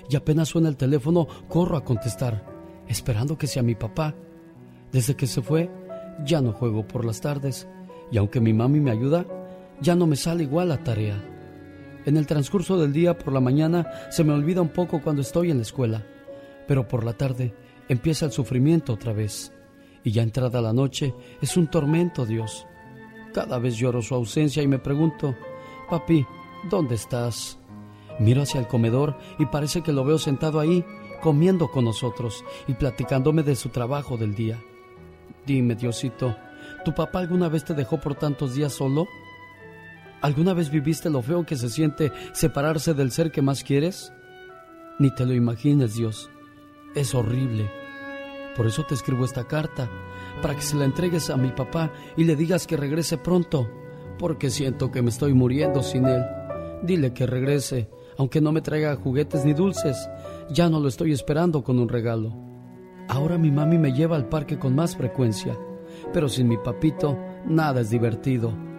Y 0.09 0.15
apenas 0.15 0.49
suena 0.49 0.69
el 0.69 0.77
teléfono, 0.77 1.27
corro 1.49 1.77
a 1.77 1.83
contestar, 1.83 2.45
esperando 2.87 3.37
que 3.37 3.47
sea 3.47 3.63
mi 3.63 3.75
papá. 3.75 4.15
Desde 4.91 5.15
que 5.15 5.27
se 5.27 5.41
fue, 5.41 5.69
ya 6.25 6.41
no 6.41 6.51
juego 6.53 6.87
por 6.87 7.03
las 7.03 7.19
tardes 7.19 7.67
y 8.13 8.17
aunque 8.17 8.39
mi 8.39 8.53
mami 8.53 8.79
me 8.79 8.91
ayuda, 8.91 9.25
ya 9.81 9.95
no 9.95 10.07
me 10.07 10.15
sale 10.15 10.43
igual 10.43 10.69
la 10.69 10.83
tarea. 10.83 11.21
En 12.05 12.17
el 12.17 12.27
transcurso 12.27 12.77
del 12.79 12.91
día 12.91 13.17
por 13.17 13.33
la 13.33 13.39
mañana 13.39 13.87
se 14.09 14.23
me 14.23 14.33
olvida 14.33 14.61
un 14.61 14.69
poco 14.69 15.01
cuando 15.01 15.21
estoy 15.21 15.51
en 15.51 15.57
la 15.57 15.63
escuela, 15.63 16.05
pero 16.67 16.87
por 16.87 17.03
la 17.03 17.13
tarde 17.13 17.53
empieza 17.87 18.25
el 18.25 18.31
sufrimiento 18.31 18.93
otra 18.93 19.13
vez. 19.13 19.51
Y 20.03 20.11
ya 20.11 20.21
entrada 20.21 20.61
la 20.61 20.73
noche 20.73 21.13
es 21.41 21.55
un 21.55 21.67
tormento, 21.67 22.25
Dios. 22.25 22.67
Cada 23.33 23.57
vez 23.57 23.77
lloro 23.77 24.01
su 24.01 24.13
ausencia 24.15 24.61
y 24.61 24.67
me 24.67 24.79
pregunto, 24.79 25.35
papi, 25.89 26.25
¿dónde 26.69 26.95
estás? 26.95 27.57
Miro 28.19 28.41
hacia 28.41 28.59
el 28.59 28.67
comedor 28.67 29.17
y 29.39 29.45
parece 29.45 29.81
que 29.81 29.93
lo 29.93 30.03
veo 30.03 30.17
sentado 30.17 30.59
ahí, 30.59 30.85
comiendo 31.21 31.71
con 31.71 31.85
nosotros 31.85 32.43
y 32.67 32.73
platicándome 32.73 33.43
de 33.43 33.55
su 33.55 33.69
trabajo 33.69 34.17
del 34.17 34.35
día. 34.35 34.61
Dime, 35.45 35.75
Diosito, 35.75 36.35
¿tu 36.83 36.93
papá 36.93 37.19
alguna 37.19 37.49
vez 37.49 37.63
te 37.63 37.73
dejó 37.73 37.99
por 37.99 38.15
tantos 38.15 38.55
días 38.55 38.73
solo? 38.73 39.07
¿Alguna 40.23 40.53
vez 40.53 40.71
viviste 40.71 41.09
lo 41.09 41.21
feo 41.21 41.45
que 41.45 41.57
se 41.57 41.69
siente 41.69 42.13
separarse 42.31 42.93
del 42.93 43.11
ser 43.11 43.29
que 43.29 43.41
más 43.41 43.61
quieres? 43.61 44.13
Ni 44.97 45.13
te 45.13 45.25
lo 45.25 45.33
imagines, 45.33 45.95
Dios. 45.95 46.29
Es 46.95 47.13
horrible. 47.13 47.69
Por 48.55 48.65
eso 48.65 48.85
te 48.85 48.93
escribo 48.93 49.25
esta 49.25 49.45
carta, 49.49 49.89
para 50.41 50.55
que 50.55 50.61
se 50.61 50.77
la 50.77 50.85
entregues 50.85 51.29
a 51.29 51.35
mi 51.35 51.49
papá 51.49 51.91
y 52.15 52.23
le 52.23 52.37
digas 52.37 52.65
que 52.65 52.77
regrese 52.77 53.17
pronto, 53.17 53.69
porque 54.17 54.49
siento 54.49 54.91
que 54.91 55.01
me 55.01 55.09
estoy 55.09 55.33
muriendo 55.33 55.83
sin 55.83 56.05
él. 56.05 56.23
Dile 56.83 57.13
que 57.13 57.25
regrese, 57.25 57.89
aunque 58.17 58.39
no 58.39 58.53
me 58.53 58.61
traiga 58.61 58.95
juguetes 58.95 59.43
ni 59.43 59.53
dulces. 59.53 60.09
Ya 60.49 60.69
no 60.69 60.79
lo 60.79 60.87
estoy 60.87 61.11
esperando 61.11 61.65
con 61.65 61.79
un 61.79 61.89
regalo. 61.89 62.33
Ahora 63.09 63.37
mi 63.37 63.51
mami 63.51 63.77
me 63.77 63.91
lleva 63.91 64.15
al 64.15 64.29
parque 64.29 64.57
con 64.57 64.73
más 64.73 64.95
frecuencia, 64.95 65.57
pero 66.13 66.29
sin 66.29 66.47
mi 66.47 66.55
papito 66.55 67.19
nada 67.45 67.81
es 67.81 67.89
divertido. 67.89 68.72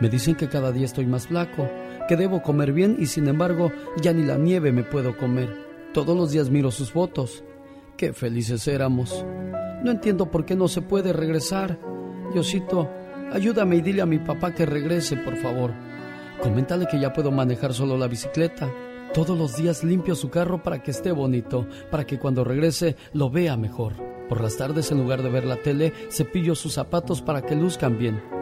Me 0.00 0.08
dicen 0.08 0.34
que 0.34 0.48
cada 0.48 0.72
día 0.72 0.84
estoy 0.84 1.06
más 1.06 1.26
flaco, 1.26 1.68
que 2.08 2.16
debo 2.16 2.42
comer 2.42 2.72
bien 2.72 2.96
y 2.98 3.06
sin 3.06 3.28
embargo 3.28 3.72
ya 4.00 4.12
ni 4.12 4.22
la 4.24 4.36
nieve 4.36 4.72
me 4.72 4.84
puedo 4.84 5.16
comer. 5.16 5.48
Todos 5.92 6.16
los 6.16 6.30
días 6.30 6.50
miro 6.50 6.70
sus 6.70 6.92
fotos 6.92 7.42
Qué 7.96 8.12
felices 8.12 8.68
éramos. 8.68 9.24
No 9.82 9.90
entiendo 9.90 10.30
por 10.30 10.44
qué 10.44 10.54
no 10.54 10.68
se 10.68 10.82
puede 10.82 11.14
regresar. 11.14 11.78
Diosito, 12.34 12.90
ayúdame 13.32 13.76
y 13.76 13.80
dile 13.80 14.02
a 14.02 14.06
mi 14.06 14.18
papá 14.18 14.52
que 14.52 14.66
regrese, 14.66 15.16
por 15.16 15.36
favor. 15.38 15.72
Coméntale 16.42 16.86
que 16.86 17.00
ya 17.00 17.14
puedo 17.14 17.30
manejar 17.30 17.72
solo 17.72 17.96
la 17.96 18.06
bicicleta. 18.06 18.70
Todos 19.14 19.38
los 19.38 19.56
días 19.56 19.82
limpio 19.82 20.14
su 20.14 20.28
carro 20.28 20.62
para 20.62 20.82
que 20.82 20.90
esté 20.90 21.10
bonito, 21.10 21.66
para 21.90 22.04
que 22.04 22.18
cuando 22.18 22.44
regrese 22.44 22.96
lo 23.14 23.30
vea 23.30 23.56
mejor. 23.56 23.94
Por 24.28 24.42
las 24.42 24.58
tardes, 24.58 24.92
en 24.92 24.98
lugar 24.98 25.22
de 25.22 25.30
ver 25.30 25.46
la 25.46 25.56
tele, 25.56 25.94
cepillo 26.10 26.54
sus 26.54 26.74
zapatos 26.74 27.22
para 27.22 27.40
que 27.40 27.54
luzcan 27.54 27.96
bien. 27.96 28.35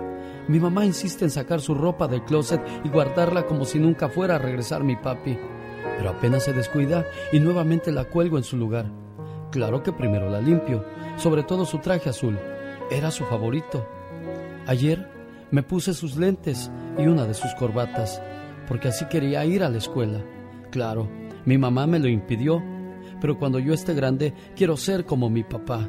Mi 0.48 0.60
mamá 0.60 0.84
insiste 0.84 1.24
en 1.24 1.30
sacar 1.30 1.60
su 1.60 1.74
ropa 1.74 2.06
del 2.06 2.24
closet 2.24 2.60
y 2.84 2.88
guardarla 2.88 3.46
como 3.46 3.64
si 3.64 3.78
nunca 3.78 4.08
fuera 4.08 4.36
a 4.36 4.38
regresar 4.38 4.84
mi 4.84 4.96
papi. 4.96 5.38
Pero 5.96 6.10
apenas 6.10 6.44
se 6.44 6.52
descuida 6.52 7.06
y 7.32 7.40
nuevamente 7.40 7.92
la 7.92 8.04
cuelgo 8.04 8.36
en 8.36 8.44
su 8.44 8.56
lugar. 8.56 8.86
Claro 9.50 9.82
que 9.82 9.92
primero 9.92 10.28
la 10.28 10.40
limpio, 10.40 10.84
sobre 11.16 11.44
todo 11.44 11.64
su 11.64 11.78
traje 11.78 12.10
azul. 12.10 12.38
Era 12.90 13.10
su 13.10 13.24
favorito. 13.24 13.86
Ayer 14.66 15.08
me 15.50 15.62
puse 15.62 15.94
sus 15.94 16.16
lentes 16.16 16.70
y 16.98 17.06
una 17.06 17.24
de 17.24 17.34
sus 17.34 17.54
corbatas, 17.54 18.20
porque 18.66 18.88
así 18.88 19.06
quería 19.06 19.44
ir 19.44 19.62
a 19.62 19.68
la 19.68 19.78
escuela. 19.78 20.20
Claro, 20.70 21.08
mi 21.44 21.56
mamá 21.56 21.86
me 21.86 21.98
lo 21.98 22.08
impidió, 22.08 22.62
pero 23.20 23.38
cuando 23.38 23.58
yo 23.58 23.72
esté 23.72 23.94
grande 23.94 24.34
quiero 24.56 24.76
ser 24.76 25.04
como 25.04 25.30
mi 25.30 25.44
papá. 25.44 25.88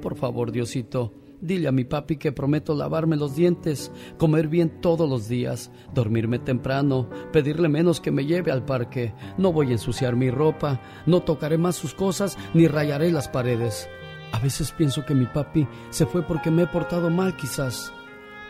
Por 0.00 0.16
favor, 0.16 0.50
Diosito, 0.50 1.12
Dile 1.40 1.68
a 1.68 1.72
mi 1.72 1.84
papi 1.84 2.16
que 2.16 2.32
prometo 2.32 2.74
lavarme 2.74 3.16
los 3.16 3.34
dientes, 3.34 3.90
comer 4.18 4.48
bien 4.48 4.80
todos 4.82 5.08
los 5.08 5.26
días, 5.26 5.70
dormirme 5.94 6.38
temprano, 6.38 7.08
pedirle 7.32 7.68
menos 7.68 7.98
que 8.00 8.10
me 8.10 8.26
lleve 8.26 8.52
al 8.52 8.64
parque. 8.66 9.14
No 9.38 9.50
voy 9.50 9.68
a 9.68 9.72
ensuciar 9.72 10.16
mi 10.16 10.30
ropa, 10.30 10.80
no 11.06 11.22
tocaré 11.22 11.56
más 11.56 11.76
sus 11.76 11.94
cosas 11.94 12.36
ni 12.52 12.66
rayaré 12.66 13.10
las 13.10 13.28
paredes. 13.28 13.88
A 14.32 14.38
veces 14.38 14.70
pienso 14.72 15.06
que 15.06 15.14
mi 15.14 15.24
papi 15.24 15.66
se 15.88 16.04
fue 16.04 16.22
porque 16.22 16.50
me 16.50 16.64
he 16.64 16.66
portado 16.66 17.08
mal 17.08 17.34
quizás. 17.36 17.90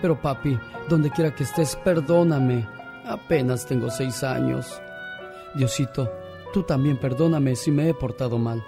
Pero 0.03 0.21
papi, 0.21 0.59
donde 0.89 1.11
quiera 1.11 1.33
que 1.33 1.45
estés, 1.45 1.77
perdóname. 1.85 2.67
Apenas 3.05 3.67
tengo 3.67 3.89
seis 3.91 4.25
años. 4.25 4.83
Diosito, 5.55 6.11
tú 6.53 6.65
también 6.65 6.99
perdóname 6.99 7.55
si 7.55 7.71
me 7.71 7.89
he 7.89 7.95
portado 7.95 8.37
mal 8.37 8.63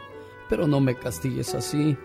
pero 0.53 0.69
no 0.69 0.81
me 0.81 0.97
castigues 0.97 1.55
así. 1.55 1.97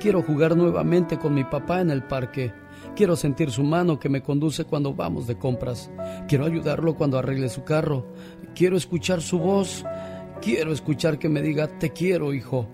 Quiero 0.00 0.22
jugar 0.22 0.56
nuevamente 0.56 1.20
con 1.20 1.34
mi 1.34 1.44
papá 1.44 1.82
en 1.82 1.88
el 1.92 2.02
parque. 2.02 2.52
Quiero 2.96 3.14
sentir 3.14 3.52
su 3.52 3.62
mano 3.62 4.00
que 4.00 4.08
me 4.08 4.24
conduce 4.24 4.64
cuando 4.64 4.92
vamos 4.92 5.28
de 5.28 5.38
compras. 5.38 5.88
Quiero 6.26 6.44
ayudarlo 6.44 6.96
cuando 6.96 7.16
arregle 7.16 7.48
su 7.48 7.62
carro. 7.62 8.08
Quiero 8.56 8.76
escuchar 8.76 9.22
su 9.22 9.38
voz. 9.38 9.84
Quiero 10.40 10.72
escuchar 10.72 11.16
que 11.16 11.28
me 11.28 11.42
diga, 11.42 11.78
te 11.78 11.90
quiero, 11.90 12.34
hijo. 12.34 12.68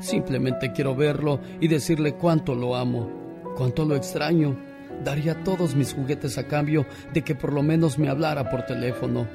Simplemente 0.00 0.72
quiero 0.72 0.96
verlo 0.96 1.38
y 1.60 1.68
decirle 1.68 2.16
cuánto 2.16 2.56
lo 2.56 2.74
amo, 2.74 3.08
cuánto 3.56 3.84
lo 3.84 3.94
extraño. 3.94 4.56
Daría 5.04 5.44
todos 5.44 5.76
mis 5.76 5.94
juguetes 5.94 6.36
a 6.36 6.48
cambio 6.48 6.84
de 7.12 7.22
que 7.22 7.36
por 7.36 7.52
lo 7.52 7.62
menos 7.62 7.96
me 7.96 8.08
hablara 8.08 8.50
por 8.50 8.66
teléfono. 8.66 9.28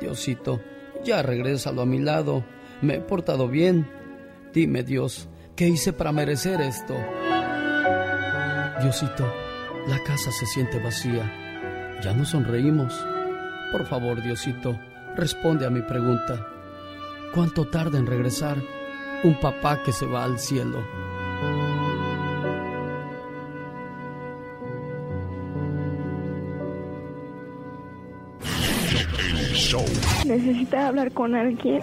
Diosito, 0.00 0.58
ya 1.04 1.20
regrésalo 1.20 1.82
a 1.82 1.86
mi 1.86 1.98
lado. 1.98 2.46
Me 2.80 2.94
he 2.94 3.00
portado 3.00 3.46
bien. 3.46 3.99
Dime, 4.52 4.82
Dios, 4.82 5.28
¿qué 5.54 5.68
hice 5.68 5.92
para 5.92 6.10
merecer 6.10 6.60
esto? 6.60 6.96
Diosito, 8.82 9.32
la 9.86 10.02
casa 10.02 10.32
se 10.32 10.44
siente 10.46 10.82
vacía. 10.82 12.00
Ya 12.02 12.12
no 12.14 12.24
sonreímos. 12.24 13.06
Por 13.70 13.86
favor, 13.86 14.20
Diosito, 14.20 14.76
responde 15.14 15.66
a 15.66 15.70
mi 15.70 15.82
pregunta. 15.82 16.48
¿Cuánto 17.32 17.68
tarda 17.68 17.98
en 17.98 18.06
regresar 18.06 18.56
un 19.22 19.38
papá 19.38 19.84
que 19.84 19.92
se 19.92 20.06
va 20.06 20.24
al 20.24 20.40
cielo? 20.40 20.84
Necesita 30.24 30.88
hablar 30.88 31.12
con 31.12 31.34
alguien. 31.34 31.80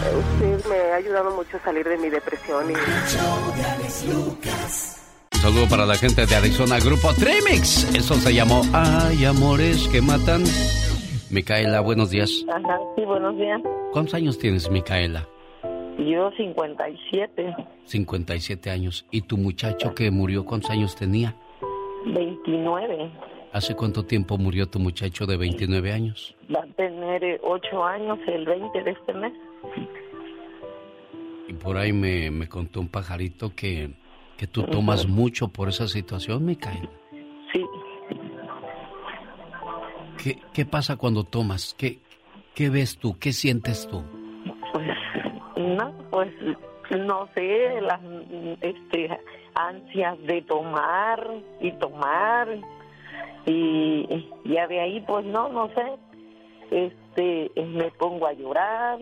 Usted 0.00 0.64
me 0.66 0.76
ha 0.92 0.96
ayudado 0.96 1.30
mucho 1.36 1.56
a 1.58 1.60
salir 1.60 1.86
de 1.86 1.98
mi 1.98 2.08
depresión. 2.08 2.70
Y... 2.70 2.74
Un 5.32 5.40
saludo 5.40 5.68
para 5.68 5.84
la 5.84 5.94
gente 5.94 6.24
de 6.24 6.34
Arizona, 6.34 6.78
Grupo 6.78 7.12
Trimix. 7.14 7.94
Eso 7.94 8.14
se 8.14 8.32
llamó 8.32 8.62
Ay, 8.72 9.24
amores 9.24 9.88
que 9.88 10.00
matan. 10.00 10.42
Micaela, 11.30 11.80
buenos 11.80 12.10
días. 12.10 12.44
Ajá, 12.48 12.78
sí, 12.96 13.04
buenos 13.04 13.36
días. 13.36 13.60
¿Cuántos 13.92 14.14
años 14.14 14.38
tienes, 14.38 14.70
Micaela? 14.70 15.28
Yo 15.98 16.30
57. 16.36 17.54
57 17.84 18.70
años. 18.70 19.06
¿Y 19.10 19.22
tu 19.22 19.36
muchacho 19.36 19.94
que 19.94 20.10
murió 20.10 20.44
cuántos 20.44 20.70
años 20.70 20.96
tenía? 20.96 21.36
29. 22.06 23.10
¿Hace 23.52 23.74
cuánto 23.74 24.04
tiempo 24.04 24.38
murió 24.38 24.66
tu 24.68 24.78
muchacho 24.78 25.26
de 25.26 25.36
29 25.36 25.92
años? 25.92 26.34
Va 26.54 26.60
a 26.60 26.66
tener 26.74 27.40
8 27.42 27.84
años 27.84 28.18
el 28.26 28.46
20 28.46 28.82
de 28.82 28.90
este 28.92 29.12
mes. 29.12 29.32
Y 31.48 31.52
por 31.54 31.76
ahí 31.76 31.92
me, 31.92 32.30
me 32.30 32.48
contó 32.48 32.80
un 32.80 32.88
pajarito 32.88 33.54
que, 33.54 33.90
que 34.36 34.46
tú 34.46 34.62
tomas 34.62 35.06
mucho 35.08 35.48
por 35.48 35.68
esa 35.68 35.88
situación, 35.88 36.44
Micaela. 36.44 36.88
Sí. 37.52 37.66
¿Qué, 40.22 40.38
¿Qué 40.52 40.64
pasa 40.64 40.96
cuando 40.96 41.24
tomas? 41.24 41.74
¿Qué, 41.76 41.98
¿Qué 42.54 42.70
ves 42.70 42.98
tú? 42.98 43.18
¿Qué 43.18 43.32
sientes 43.32 43.88
tú? 43.88 44.02
Pues, 44.72 44.88
no, 45.56 45.92
pues, 46.10 46.32
no 46.90 47.28
sé, 47.34 47.80
las 47.80 48.00
este, 48.60 49.18
ansias 49.54 50.18
de 50.22 50.42
tomar 50.42 51.26
y 51.60 51.72
tomar. 51.72 52.48
Y 53.46 54.06
ya 54.44 54.66
de 54.68 54.80
ahí, 54.80 55.00
pues, 55.00 55.24
no, 55.26 55.48
no 55.48 55.68
sé. 55.74 55.84
Este, 56.70 57.50
me 57.62 57.90
pongo 57.92 58.26
a 58.26 58.32
llorar 58.32 59.00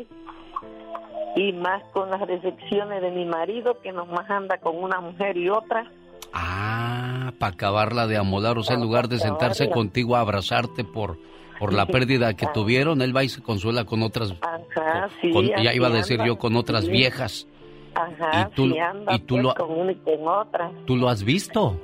y 1.36 1.52
más 1.52 1.82
con 1.92 2.10
las 2.10 2.26
decepciones 2.26 3.02
de 3.02 3.10
mi 3.10 3.24
marido 3.24 3.80
que 3.80 3.92
nomás 3.92 4.28
anda 4.30 4.58
con 4.58 4.76
una 4.76 5.00
mujer 5.00 5.36
y 5.36 5.48
otra. 5.48 5.90
Ah, 6.32 7.32
para 7.38 7.52
acabarla 7.52 8.06
de 8.06 8.16
amolar, 8.16 8.58
o 8.58 8.62
sea, 8.62 8.76
en 8.76 8.82
lugar 8.82 9.08
de 9.08 9.18
sentarse 9.18 9.70
contigo 9.70 10.16
a 10.16 10.20
abrazarte 10.20 10.84
por 10.84 11.18
por 11.58 11.72
la 11.72 11.86
pérdida 11.86 12.34
que 12.34 12.46
tuvieron, 12.46 13.02
él 13.02 13.16
va 13.16 13.24
y 13.24 13.28
se 13.28 13.42
consuela 13.42 13.84
con 13.84 14.02
otras. 14.02 14.34
Ajá, 14.40 15.08
sí. 15.20 15.32
ya 15.62 15.74
iba 15.74 15.88
a 15.88 15.90
decir 15.90 16.20
yo 16.24 16.38
con 16.38 16.56
otras 16.56 16.88
viejas. 16.88 17.48
Ajá, 17.94 18.48
y 18.48 18.54
tú, 18.54 18.64
anda 18.80 19.14
y 19.14 19.18
tú 19.20 19.34
pues 19.34 19.42
lo, 19.42 19.54
con 19.54 19.78
una 19.78 19.92
y 19.92 19.96
con 19.96 20.28
otra. 20.28 20.70
¿Tú 20.86 20.96
lo 20.96 21.08
has 21.08 21.24
visto? 21.24 21.80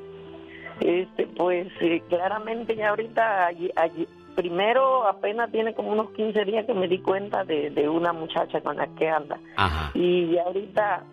Este, 0.80 1.26
pues 1.26 1.66
eh, 1.80 2.02
claramente 2.08 2.76
ya 2.76 2.90
ahorita, 2.90 3.46
allí, 3.46 3.70
allí, 3.74 4.06
primero 4.34 5.06
apenas 5.06 5.50
tiene 5.50 5.74
como 5.74 5.92
unos 5.92 6.10
15 6.10 6.44
días 6.44 6.66
que 6.66 6.74
me 6.74 6.88
di 6.88 6.98
cuenta 6.98 7.44
de, 7.44 7.70
de 7.70 7.88
una 7.88 8.12
muchacha 8.12 8.60
con 8.60 8.76
la 8.76 8.86
que 8.88 9.08
anda. 9.08 9.38
Ajá. 9.56 9.90
Y 9.94 10.36
ahorita 10.38 11.04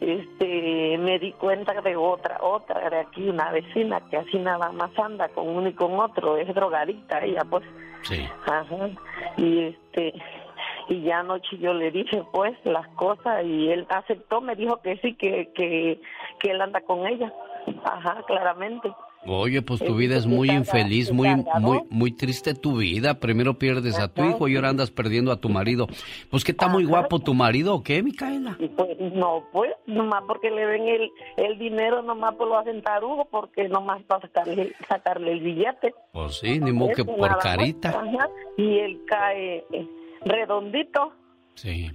este 0.00 0.96
me 0.98 1.18
di 1.18 1.32
cuenta 1.32 1.80
de 1.80 1.96
otra 1.96 2.38
otra 2.40 2.88
de 2.88 3.00
aquí 3.00 3.28
una 3.28 3.50
vecina 3.50 4.00
que 4.08 4.16
así 4.16 4.38
nada 4.38 4.70
más 4.70 4.96
anda 4.96 5.28
con 5.28 5.48
uno 5.48 5.68
y 5.68 5.72
con 5.72 5.98
otro 5.98 6.36
es 6.36 6.52
drogadita 6.54 7.20
ella 7.20 7.42
pues. 7.48 7.64
Sí. 8.02 8.28
Ajá. 8.46 8.90
Y 9.36 9.64
este 9.64 10.14
y 10.88 11.02
ya 11.02 11.20
anoche 11.20 11.58
yo 11.58 11.74
le 11.74 11.90
dije 11.90 12.22
pues 12.32 12.56
las 12.64 12.86
cosas 12.94 13.44
y 13.44 13.70
él 13.70 13.86
aceptó 13.90 14.40
me 14.40 14.54
dijo 14.54 14.80
que 14.80 14.96
sí 14.98 15.14
que 15.14 15.52
que 15.52 16.00
que 16.38 16.50
él 16.50 16.60
anda 16.60 16.80
con 16.82 17.06
ella. 17.06 17.32
Ajá 17.84 18.22
claramente 18.26 18.92
Oye, 19.28 19.60
pues 19.60 19.80
tu 19.80 19.94
vida 19.94 20.16
es 20.16 20.26
muy 20.26 20.50
infeliz, 20.50 21.12
muy, 21.12 21.28
muy, 21.60 21.80
muy 21.90 22.12
triste 22.12 22.54
tu 22.54 22.78
vida. 22.78 23.20
Primero 23.20 23.58
pierdes 23.58 23.98
a 23.98 24.08
tu 24.08 24.24
hijo 24.24 24.48
y 24.48 24.56
ahora 24.56 24.70
andas 24.70 24.90
perdiendo 24.90 25.32
a 25.32 25.36
tu 25.36 25.50
marido. 25.50 25.86
Pues 26.30 26.44
que 26.44 26.52
está 26.52 26.68
muy 26.68 26.84
guapo 26.84 27.18
tu 27.18 27.34
marido, 27.34 27.74
¿o 27.74 27.82
qué, 27.82 28.02
Micaela? 28.02 28.56
Pues 28.76 28.98
no, 28.98 29.44
pues, 29.52 29.72
nomás 29.86 30.22
porque 30.26 30.50
le 30.50 30.64
ven 30.64 30.88
el, 30.88 31.10
el 31.36 31.58
dinero, 31.58 32.02
nomás 32.02 32.34
pues 32.36 32.48
lo 32.48 32.58
hacen 32.58 32.82
tarugo, 32.82 33.26
porque 33.30 33.68
nomás 33.68 34.02
para 34.04 34.22
sacarle, 34.22 34.72
sacarle 34.88 35.32
el 35.32 35.40
billete. 35.40 35.94
Pues 36.12 36.38
sí, 36.38 36.58
ni 36.58 36.72
modo 36.72 36.94
que 36.94 37.02
Eso, 37.02 37.16
por 37.16 37.38
carita. 37.38 38.02
Y 38.56 38.78
él 38.78 39.00
cae 39.06 39.64
eh, 39.72 39.86
redondito. 40.24 41.12
Sí. 41.60 41.90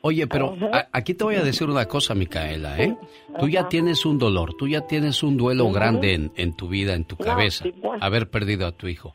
Oye, 0.00 0.26
pero 0.26 0.56
a- 0.72 0.86
aquí 0.92 1.14
te 1.14 1.24
voy 1.24 1.34
a 1.36 1.42
decir 1.42 1.68
una 1.68 1.86
cosa, 1.86 2.14
Micaela, 2.14 2.78
¿eh? 2.78 2.96
Tú 3.38 3.48
ya 3.48 3.68
tienes 3.68 4.06
un 4.06 4.18
dolor, 4.18 4.54
tú 4.56 4.68
ya 4.68 4.82
tienes 4.82 5.22
un 5.22 5.36
duelo 5.36 5.70
grande 5.70 6.14
en, 6.14 6.32
en 6.36 6.52
tu 6.54 6.68
vida, 6.68 6.94
en 6.94 7.04
tu 7.04 7.16
No, 7.18 7.24
cabeza, 7.24 7.64
sí, 7.64 7.72
pues. 7.72 8.00
haber 8.02 8.30
perdido 8.30 8.66
a 8.66 8.72
tu 8.72 8.88
hijo. 8.88 9.14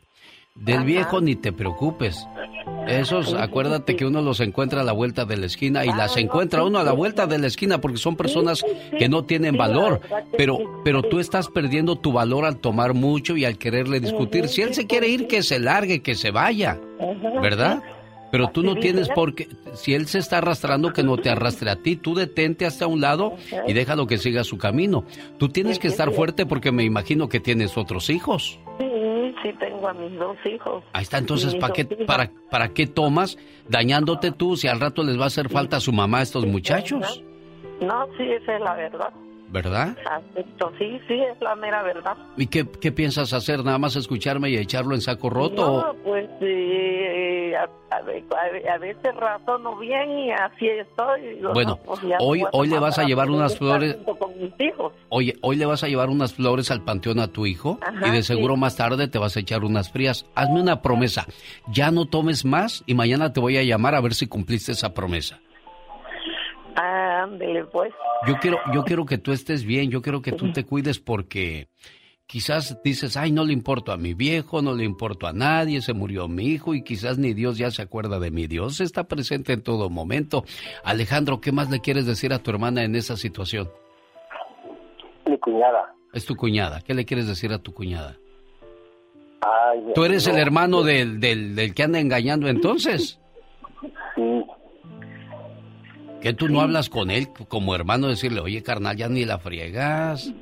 Del 0.54 0.76
Ajá. 0.76 0.84
viejo 0.84 1.20
ni 1.20 1.34
te 1.34 1.52
preocupes. 1.52 2.24
Esos, 2.86 3.34
acuérdate 3.34 3.96
que 3.96 4.04
uno 4.06 4.20
los 4.22 4.40
encuentra 4.40 4.82
a 4.82 4.84
la 4.84 4.92
vuelta 4.92 5.24
de 5.24 5.36
la 5.36 5.46
esquina 5.46 5.84
y 5.84 5.88
Ah, 5.88 5.96
las 5.96 6.16
encuentra 6.16 6.62
uno 6.64 6.78
a 6.78 6.84
la 6.84 6.92
vuelta 6.92 7.26
de 7.26 7.38
la 7.38 7.46
esquina 7.48 7.80
porque 7.80 7.96
son 7.98 8.14
personas 8.16 8.64
que 8.98 9.08
no 9.08 9.24
tienen 9.24 9.56
valor. 9.56 10.00
Pero, 10.36 10.80
pero 10.84 11.02
tú 11.02 11.18
estás 11.18 11.48
perdiendo 11.48 11.96
tu 11.96 12.12
valor 12.12 12.44
al 12.44 12.58
tomar 12.58 12.94
mucho 12.94 13.36
y 13.36 13.44
al 13.44 13.58
quererle 13.58 14.00
discutir. 14.00 14.48
Si 14.48 14.62
él 14.62 14.74
se 14.74 14.86
quiere 14.86 15.06
pues, 15.06 15.14
ir, 15.14 15.20
sí. 15.22 15.26
que 15.26 15.42
se 15.42 15.58
largue, 15.58 16.02
que 16.02 16.14
se 16.14 16.30
vaya. 16.30 16.78
¿Verdad? 17.42 17.82
Pero 18.34 18.48
tú 18.48 18.64
no 18.64 18.74
tienes 18.74 19.08
él. 19.10 19.14
por 19.14 19.36
qué, 19.36 19.46
si 19.74 19.94
él 19.94 20.06
se 20.06 20.18
está 20.18 20.38
arrastrando, 20.38 20.92
que 20.92 21.04
no 21.04 21.16
te 21.18 21.30
arrastre 21.30 21.70
a 21.70 21.76
ti, 21.76 21.94
tú 21.94 22.16
detente 22.16 22.66
hasta 22.66 22.88
un 22.88 23.00
lado 23.00 23.34
y 23.64 23.74
déjalo 23.74 24.08
que 24.08 24.18
siga 24.18 24.42
su 24.42 24.58
camino. 24.58 25.04
Tú 25.38 25.50
tienes 25.50 25.78
que 25.78 25.86
estar 25.86 26.10
fuerte 26.10 26.44
porque 26.44 26.72
me 26.72 26.82
imagino 26.82 27.28
que 27.28 27.38
tienes 27.38 27.78
otros 27.78 28.10
hijos. 28.10 28.58
Sí, 28.80 29.34
sí 29.40 29.52
tengo 29.60 29.86
a 29.86 29.92
mis 29.92 30.18
dos 30.18 30.36
hijos. 30.46 30.82
Ahí 30.92 31.04
está, 31.04 31.18
entonces, 31.18 31.54
¿para 31.54 31.72
qué, 31.74 31.84
para, 31.84 32.32
¿para 32.50 32.68
qué 32.70 32.88
tomas 32.88 33.38
dañándote 33.68 34.32
tú 34.32 34.56
si 34.56 34.66
al 34.66 34.80
rato 34.80 35.04
les 35.04 35.16
va 35.16 35.22
a 35.22 35.28
hacer 35.28 35.48
falta 35.48 35.76
a 35.76 35.80
su 35.80 35.92
mamá 35.92 36.18
a 36.18 36.22
estos 36.22 36.44
muchachos? 36.44 37.22
No, 37.80 38.08
sí, 38.18 38.24
esa 38.24 38.56
es 38.56 38.60
la 38.60 38.74
verdad. 38.74 39.12
¿Verdad? 39.54 39.96
Acepto, 40.10 40.72
sí, 40.80 40.98
sí, 41.06 41.14
es 41.14 41.40
la 41.40 41.54
mera 41.54 41.84
verdad. 41.84 42.16
¿Y 42.36 42.48
qué, 42.48 42.66
qué 42.68 42.90
piensas 42.90 43.32
hacer? 43.32 43.64
¿Nada 43.64 43.78
más 43.78 43.94
escucharme 43.94 44.50
y 44.50 44.56
echarlo 44.56 44.96
en 44.96 45.00
saco 45.00 45.30
roto? 45.30 45.72
o- 45.74 45.80
No, 45.86 45.94
pues 46.02 46.28
eh, 46.40 47.54
a, 47.56 47.62
a 47.94 47.98
a- 47.98 48.78
veces 48.78 49.14
razono 49.16 49.76
bien 49.78 50.10
y 50.18 50.32
así 50.32 50.66
estoy. 50.68 51.36
Digo, 51.36 51.52
Bueno, 51.52 51.70
no, 51.70 51.76
pues 51.84 52.00
hoy- 52.18 52.42
hoy 52.50 52.68
le 52.68 52.80
vas 52.80 52.98
a 52.98 53.04
llevar 53.04 53.30
unas 53.30 53.56
flores. 53.56 53.96
con 54.18 54.36
mis 54.40 54.52
hijos. 54.60 54.92
Oye, 55.08 55.36
hoy 55.40 55.54
le 55.54 55.66
vas 55.66 55.84
a 55.84 55.88
llevar 55.88 56.08
unas 56.10 56.34
flores 56.34 56.72
al 56.72 56.82
panteón 56.82 57.20
a 57.20 57.28
tu 57.28 57.46
hijo 57.46 57.78
Ajá, 57.80 58.08
y 58.08 58.10
de 58.10 58.22
seguro 58.24 58.54
sí. 58.54 58.60
más 58.60 58.76
tarde 58.76 59.06
te 59.06 59.18
vas 59.20 59.36
a 59.36 59.40
echar 59.40 59.62
unas 59.62 59.92
frías. 59.92 60.26
Hazme 60.34 60.60
una 60.62 60.82
promesa. 60.82 61.26
Ya 61.68 61.92
no 61.92 62.06
tomes 62.06 62.44
más 62.44 62.82
y 62.86 62.94
mañana 62.94 63.32
te 63.32 63.38
voy 63.38 63.56
a 63.56 63.62
llamar 63.62 63.94
a 63.94 64.00
ver 64.00 64.14
si 64.14 64.26
cumpliste 64.26 64.72
esa 64.72 64.92
promesa. 64.94 65.38
Ándele, 66.76 67.64
pues. 67.66 67.92
Yo 68.26 68.36
quiero, 68.40 68.58
yo 68.72 68.84
quiero 68.84 69.06
que 69.06 69.18
tú 69.18 69.32
estés 69.32 69.64
bien, 69.64 69.90
yo 69.90 70.02
quiero 70.02 70.22
que 70.22 70.32
tú 70.32 70.52
te 70.52 70.64
cuides 70.64 70.98
porque 70.98 71.68
quizás 72.26 72.80
dices, 72.82 73.16
ay, 73.16 73.32
no 73.32 73.44
le 73.44 73.52
importo 73.52 73.92
a 73.92 73.96
mi 73.96 74.14
viejo, 74.14 74.62
no 74.62 74.74
le 74.74 74.84
importo 74.84 75.26
a 75.26 75.32
nadie, 75.32 75.82
se 75.82 75.92
murió 75.92 76.26
mi 76.26 76.46
hijo 76.46 76.74
y 76.74 76.82
quizás 76.82 77.18
ni 77.18 77.34
Dios 77.34 77.58
ya 77.58 77.70
se 77.70 77.82
acuerda 77.82 78.18
de 78.18 78.30
mí. 78.30 78.46
Dios 78.46 78.80
está 78.80 79.04
presente 79.04 79.52
en 79.52 79.62
todo 79.62 79.90
momento. 79.90 80.44
Alejandro, 80.84 81.40
¿qué 81.40 81.52
más 81.52 81.70
le 81.70 81.80
quieres 81.80 82.06
decir 82.06 82.32
a 82.32 82.38
tu 82.40 82.50
hermana 82.50 82.82
en 82.82 82.96
esa 82.96 83.16
situación? 83.16 83.70
Mi 85.26 85.38
cuñada. 85.38 85.94
Es 86.12 86.26
tu 86.26 86.34
cuñada. 86.36 86.80
¿Qué 86.80 86.94
le 86.94 87.04
quieres 87.04 87.26
decir 87.26 87.52
a 87.52 87.58
tu 87.58 87.72
cuñada? 87.72 88.16
Ay, 89.40 89.92
¿Tú 89.94 90.04
eres 90.04 90.26
el 90.26 90.38
hermano 90.38 90.82
del, 90.82 91.20
del, 91.20 91.54
del 91.54 91.74
que 91.74 91.82
anda 91.82 92.00
engañando 92.00 92.48
entonces? 92.48 93.20
¿Que 96.24 96.32
tú 96.32 96.48
no 96.48 96.62
hablas 96.62 96.88
con 96.88 97.10
él 97.10 97.28
como 97.50 97.74
hermano? 97.74 98.08
Decirle, 98.08 98.40
oye, 98.40 98.62
carnal, 98.62 98.96
ya 98.96 99.10
ni 99.10 99.26
la 99.26 99.38
friegas. 99.38 100.32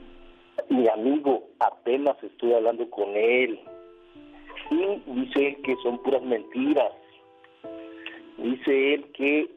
Mi 0.69 0.87
amigo, 0.87 1.43
apenas 1.59 2.17
estoy 2.23 2.53
hablando 2.53 2.89
con 2.89 3.09
él. 3.17 3.59
Y 4.71 5.11
dice 5.11 5.49
él 5.49 5.57
que 5.65 5.75
son 5.83 6.01
puras 6.05 6.23
mentiras. 6.23 6.93
Dice 8.39 8.95
él 8.95 9.11
que 9.13 9.51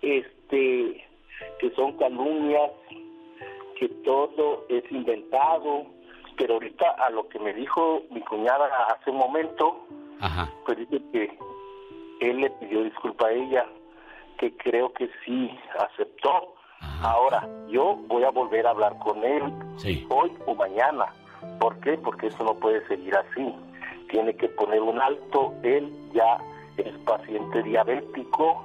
este 0.00 1.04
que 1.58 1.70
son 1.74 1.96
calumnias, 1.98 2.70
que 3.80 3.88
todo 4.04 4.64
es 4.68 4.84
inventado. 4.92 5.86
Pero 6.36 6.54
ahorita 6.54 6.88
a 7.04 7.10
lo 7.10 7.28
que 7.28 7.40
me 7.40 7.52
dijo 7.52 8.04
mi 8.12 8.20
cuñada 8.20 8.68
hace 8.94 9.10
un 9.10 9.16
momento, 9.16 9.84
Ajá. 10.20 10.52
pues 10.64 10.78
dice 10.78 11.02
que 11.12 11.36
él 12.20 12.42
le 12.42 12.50
pidió 12.50 12.84
disculpa 12.84 13.26
a 13.26 13.32
ella, 13.32 13.66
que 14.38 14.56
creo 14.56 14.92
que 14.92 15.10
sí 15.24 15.50
aceptó. 15.78 16.54
Ahora, 17.02 17.46
yo 17.68 17.96
voy 18.06 18.24
a 18.24 18.30
volver 18.30 18.66
a 18.66 18.70
hablar 18.70 18.98
con 19.00 19.22
él 19.24 19.42
Sí. 19.76 20.06
hoy 20.10 20.32
o 20.46 20.54
mañana. 20.54 21.06
¿Por 21.60 21.78
qué? 21.80 21.98
Porque 21.98 22.28
eso 22.28 22.44
no 22.44 22.54
puede 22.54 22.86
seguir 22.88 23.14
así. 23.16 23.54
Tiene 24.10 24.34
que 24.34 24.48
poner 24.48 24.80
un 24.80 25.00
alto. 25.00 25.54
Él 25.62 25.92
ya 26.12 26.38
es 26.76 26.96
paciente 27.04 27.62
diabético 27.62 28.64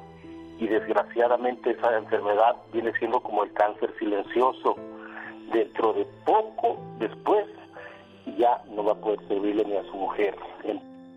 y 0.59 0.67
desgraciadamente 0.67 1.71
esa 1.71 1.97
enfermedad 1.97 2.55
viene 2.71 2.91
siendo 2.99 3.19
como 3.19 3.43
el 3.43 3.53
cáncer 3.53 3.93
silencioso. 3.99 4.76
Dentro 5.51 5.93
de 5.93 6.05
poco 6.26 6.78
después 6.99 7.45
ya 8.38 8.61
no 8.71 8.84
va 8.84 8.93
a 8.93 8.95
poder 8.95 9.19
servirle 9.28 9.65
ni 9.65 9.76
a 9.76 9.84
su 9.84 9.95
mujer. 9.97 10.36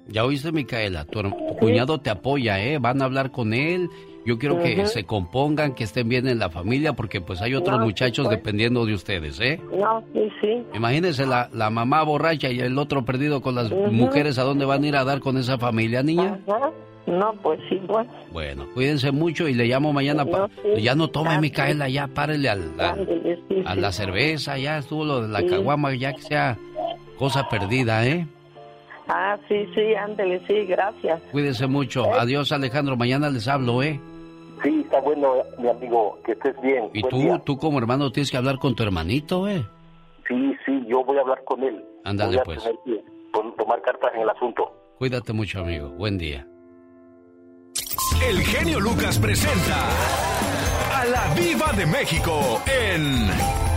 Ya 0.09 0.25
oíste, 0.25 0.53
Micaela, 0.53 1.05
tu, 1.05 1.21
cuñado 1.59 1.99
te 1.99 2.11
apoya, 2.11 2.63
¿eh? 2.63 2.79
Van 2.79 3.03
a 3.03 3.07
hablar 3.07 3.31
con 3.33 3.53
él. 3.53 3.89
Yo 4.25 4.39
quiero 4.39 4.61
que 4.61 4.87
se 4.87 5.05
compongan, 5.05 5.73
que 5.75 5.85
estén 5.85 6.09
bien 6.09 6.27
en 6.27 6.41
la 6.41 6.51
familia, 6.51 6.95
porque 6.95 7.21
pues 7.21 7.41
hay 7.41 7.55
otros 7.55 7.79
No, 7.79 7.85
muchachos 7.85 8.27
pues. 8.27 8.37
dependiendo 8.37 8.85
de 8.85 8.95
ustedes, 8.95 9.39
¿eh? 9.41 9.61
No, 9.79 10.03
sí, 10.13 10.29
sí. 10.41 10.65
Imagínense 10.75 11.27
la, 11.27 11.49
la 11.53 11.71
mamá 11.71 12.03
borracha 12.03 12.51
y 12.51 12.59
el 12.59 12.77
otro 12.77 13.05
perdido 13.05 13.41
con 13.41 13.55
las 13.55 13.71
mujeres, 13.71 14.39
¿a 14.39 14.43
dónde 14.43 14.65
van 14.65 14.83
a 14.83 14.87
ir 14.89 14.97
a 14.97 15.05
dar 15.05 15.21
con 15.21 15.37
esa 15.37 15.59
familia, 15.59 16.03
niña? 16.03 16.41
Ajá. 16.49 16.71
No, 17.07 17.35
pues 17.41 17.61
sí, 17.69 17.81
pues. 17.87 18.05
Bueno, 18.33 18.67
cuídense 18.75 19.13
mucho 19.13 19.47
y 19.47 19.55
le 19.55 19.67
llamo 19.67 19.93
mañana. 19.93 20.25
No, 20.25 20.49
sí. 20.75 20.83
Ya 20.83 20.97
no 20.97 21.07
tome. 21.07 21.39
Micaela, 21.41 21.89
ya 21.89 22.09
párele 22.09 22.49
al, 22.49 22.73
al- 22.81 23.07
sí, 23.49 23.63
a 23.65 23.77
la 23.77 23.93
cerveza, 23.93 24.59
ya 24.59 24.79
estuvo 24.79 25.05
lo 25.05 25.23
de 25.23 25.29
la 25.29 25.47
caguama, 25.47 25.95
ya 25.95 26.13
que 26.13 26.23
sea 26.23 26.59
cosa 27.17 27.49
perdida, 27.49 28.05
¿eh? 28.09 28.27
Ah, 29.09 29.39
sí, 29.49 29.67
sí, 29.75 29.95
ándele, 29.95 30.41
sí, 30.47 30.65
gracias. 30.67 31.21
Cuídense 31.31 31.67
mucho. 31.67 32.13
Adiós, 32.13 32.51
Alejandro. 32.53 32.97
Mañana 32.97 33.31
les 33.31 33.47
hablo, 33.47 33.83
¿eh? 33.83 34.01
Sí, 34.65 34.81
está 34.85 35.01
bueno, 35.01 35.35
mi 35.59 35.69
amigo, 35.69 36.19
que 36.25 36.33
estés 36.33 36.61
bien. 36.61 36.91
Y 36.93 37.03
Buen 37.03 37.11
tú, 37.11 37.19
día. 37.19 37.39
tú 37.45 37.57
como 37.57 37.79
hermano 37.79 38.11
tienes 38.11 38.31
que 38.31 38.37
hablar 38.37 38.59
con 38.59 38.75
tu 38.75 38.83
hermanito, 38.83 39.49
¿eh? 39.49 39.65
Sí, 40.27 40.55
sí, 40.65 40.85
yo 40.89 41.05
voy 41.05 41.19
a 41.19 41.21
hablar 41.21 41.45
con 41.45 41.63
él. 41.63 41.85
Ándale, 42.05 42.41
pues. 42.45 42.63
que 42.85 43.01
tomar 43.57 43.81
cartas 43.83 44.13
en 44.15 44.23
el 44.23 44.31
asunto. 44.31 44.73
Cuídate 44.99 45.33
mucho, 45.33 45.61
amigo. 45.61 45.91
Buen 45.91 46.19
día. 46.19 46.47
El 48.29 48.39
genio 48.41 48.81
Lucas 48.81 49.19
presenta 49.19 49.89
a 50.95 51.05
la 51.05 51.35
Viva 51.35 51.71
de 51.77 51.87
México 51.87 52.33
en 52.67 53.29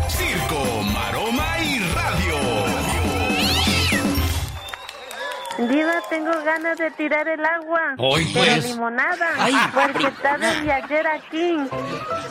Circo, 0.07 0.63
Maroma 0.93 1.45
y 1.61 1.78
Diva, 5.67 5.93
tengo 6.09 6.31
ganas 6.45 6.77
de 6.77 6.89
tirar 6.91 7.27
el 7.27 7.43
agua. 7.43 7.95
Hoy, 7.97 8.29
Pero 8.33 8.45
pues. 8.45 8.65
limonada. 8.65 9.27
Ay, 9.37 9.53
porque 9.73 10.07
está 10.07 10.37
desde 10.37 10.71
ayer 10.71 11.07
aquí. 11.07 11.57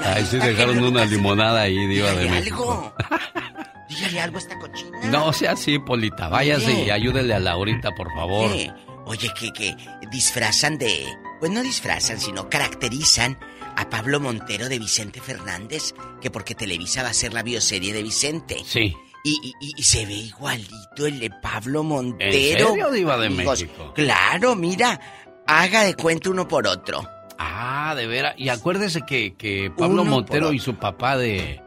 Ay, 0.04 0.24
sí 0.24 0.38
dejaron 0.38 0.82
una 0.82 1.04
limonada 1.04 1.62
ahí, 1.62 1.86
diva 1.86 2.10
de 2.12 2.22
Dígale 2.22 2.30
México. 2.40 2.94
Dígale 3.88 4.20
algo 4.20 4.36
a 4.36 4.40
esta 4.40 4.58
cochina. 4.58 4.98
No 5.10 5.32
sea 5.32 5.52
así, 5.52 5.78
Polita. 5.78 6.28
Váyase 6.28 6.66
Oye. 6.72 6.84
y 6.86 6.90
ayúdele 6.90 7.34
a 7.34 7.38
Laurita, 7.38 7.90
por 7.94 8.12
favor. 8.14 8.50
Oye, 9.06 9.30
que, 9.38 9.52
que 9.52 9.76
disfrazan 10.10 10.78
de... 10.78 11.06
Pues 11.40 11.52
no 11.52 11.62
disfrazan, 11.62 12.18
sino 12.20 12.48
caracterizan 12.50 13.38
a 13.76 13.88
Pablo 13.88 14.20
Montero 14.20 14.68
de 14.68 14.78
Vicente 14.78 15.20
Fernández, 15.20 15.94
que 16.20 16.30
porque 16.30 16.54
Televisa 16.54 17.02
va 17.02 17.08
a 17.08 17.10
hacer 17.12 17.32
la 17.32 17.42
bioserie 17.42 17.92
de 17.92 18.02
Vicente. 18.02 18.56
Sí. 18.64 18.94
Y, 19.24 19.30
y- 19.42 19.54
y- 19.60 19.74
y 19.76 19.82
se 19.82 20.06
ve 20.06 20.14
igualito 20.14 21.06
el 21.06 21.18
de 21.20 21.30
Pablo 21.30 21.82
Montero. 21.82 22.32
¿En 22.32 22.58
serio, 22.58 22.90
Diva 22.90 23.16
de 23.18 23.26
Amigos, 23.26 23.60
México? 23.62 23.92
Claro, 23.94 24.54
mira, 24.54 25.00
haga 25.46 25.82
de 25.84 25.94
cuenta 25.94 26.30
uno 26.30 26.46
por 26.48 26.66
otro. 26.66 27.06
Ah, 27.38 27.94
de 27.96 28.06
veras. 28.06 28.34
Y 28.36 28.48
acuérdese 28.48 29.02
que, 29.02 29.34
que 29.34 29.70
Pablo 29.76 30.02
Uno 30.02 30.04
Montero 30.04 30.52
y 30.52 30.58
su 30.58 30.74
papá 30.76 31.16
de, 31.16 31.60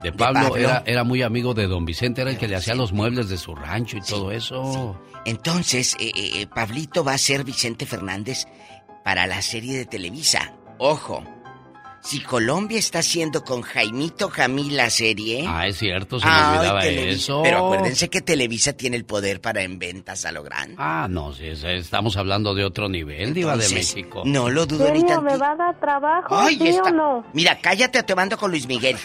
De 0.00 0.12
Pablo, 0.12 0.56
Era, 0.56 0.82
era 0.86 1.04
muy 1.04 1.22
amigo 1.22 1.54
de 1.54 1.66
don 1.66 1.84
Vicente, 1.84 2.22
era 2.22 2.30
el 2.30 2.38
que 2.38 2.48
le 2.48 2.56
hacía 2.56 2.74
los 2.74 2.92
muebles 2.92 3.28
de 3.28 3.36
su 3.38 3.54
rancho 3.54 3.96
y 3.96 4.00
todo 4.00 4.32
eso. 4.32 4.98
Entonces, 5.24 5.94
eh, 6.00 6.10
eh, 6.14 6.30
eh, 6.42 6.46
Pablito 6.48 7.04
va 7.04 7.12
a 7.14 7.18
ser 7.18 7.44
Vicente 7.44 7.86
Fernández 7.86 8.46
para 9.04 9.26
la 9.28 9.42
serie 9.42 9.76
de 9.78 9.86
Televisa. 9.86 10.54
Ojo, 10.78 11.24
si 12.02 12.20
Colombia 12.20 12.78
está 12.78 12.98
haciendo 12.98 13.44
con 13.44 13.62
Jaimito 13.62 14.28
Jamil 14.28 14.76
la 14.76 14.90
serie. 14.90 15.44
Ah, 15.46 15.68
es 15.68 15.78
cierto, 15.78 16.18
se 16.18 16.26
me 16.26 16.32
olvidaba 16.32 16.84
eso. 16.84 17.42
Pero 17.44 17.66
acuérdense 17.66 18.10
que 18.10 18.20
Televisa 18.20 18.72
tiene 18.72 18.96
el 18.96 19.04
poder 19.04 19.40
para 19.40 19.62
en 19.62 19.78
ventas 19.78 20.24
a 20.24 20.32
lo 20.32 20.42
grande. 20.42 20.74
Ah, 20.78 21.06
no, 21.08 21.32
sí, 21.32 21.46
estamos 21.46 22.16
hablando 22.16 22.54
de 22.54 22.64
otro 22.64 22.88
nivel, 22.88 23.32
Diva 23.34 23.56
de 23.56 23.68
México. 23.68 24.22
No 24.24 24.50
lo 24.50 24.66
dudo 24.66 24.90
ni 24.92 25.04
tanto. 25.04 25.22
¿Me 25.22 25.36
va 25.36 25.52
a 25.52 25.56
dar 25.56 25.80
trabajo, 25.80 26.48
¿sí 26.48 26.78
o 26.84 26.90
no? 26.90 27.24
Mira, 27.32 27.58
cállate, 27.60 28.02
te 28.02 28.14
mando 28.14 28.36
con 28.36 28.50
Luis 28.50 28.66
Miguel. 28.66 28.96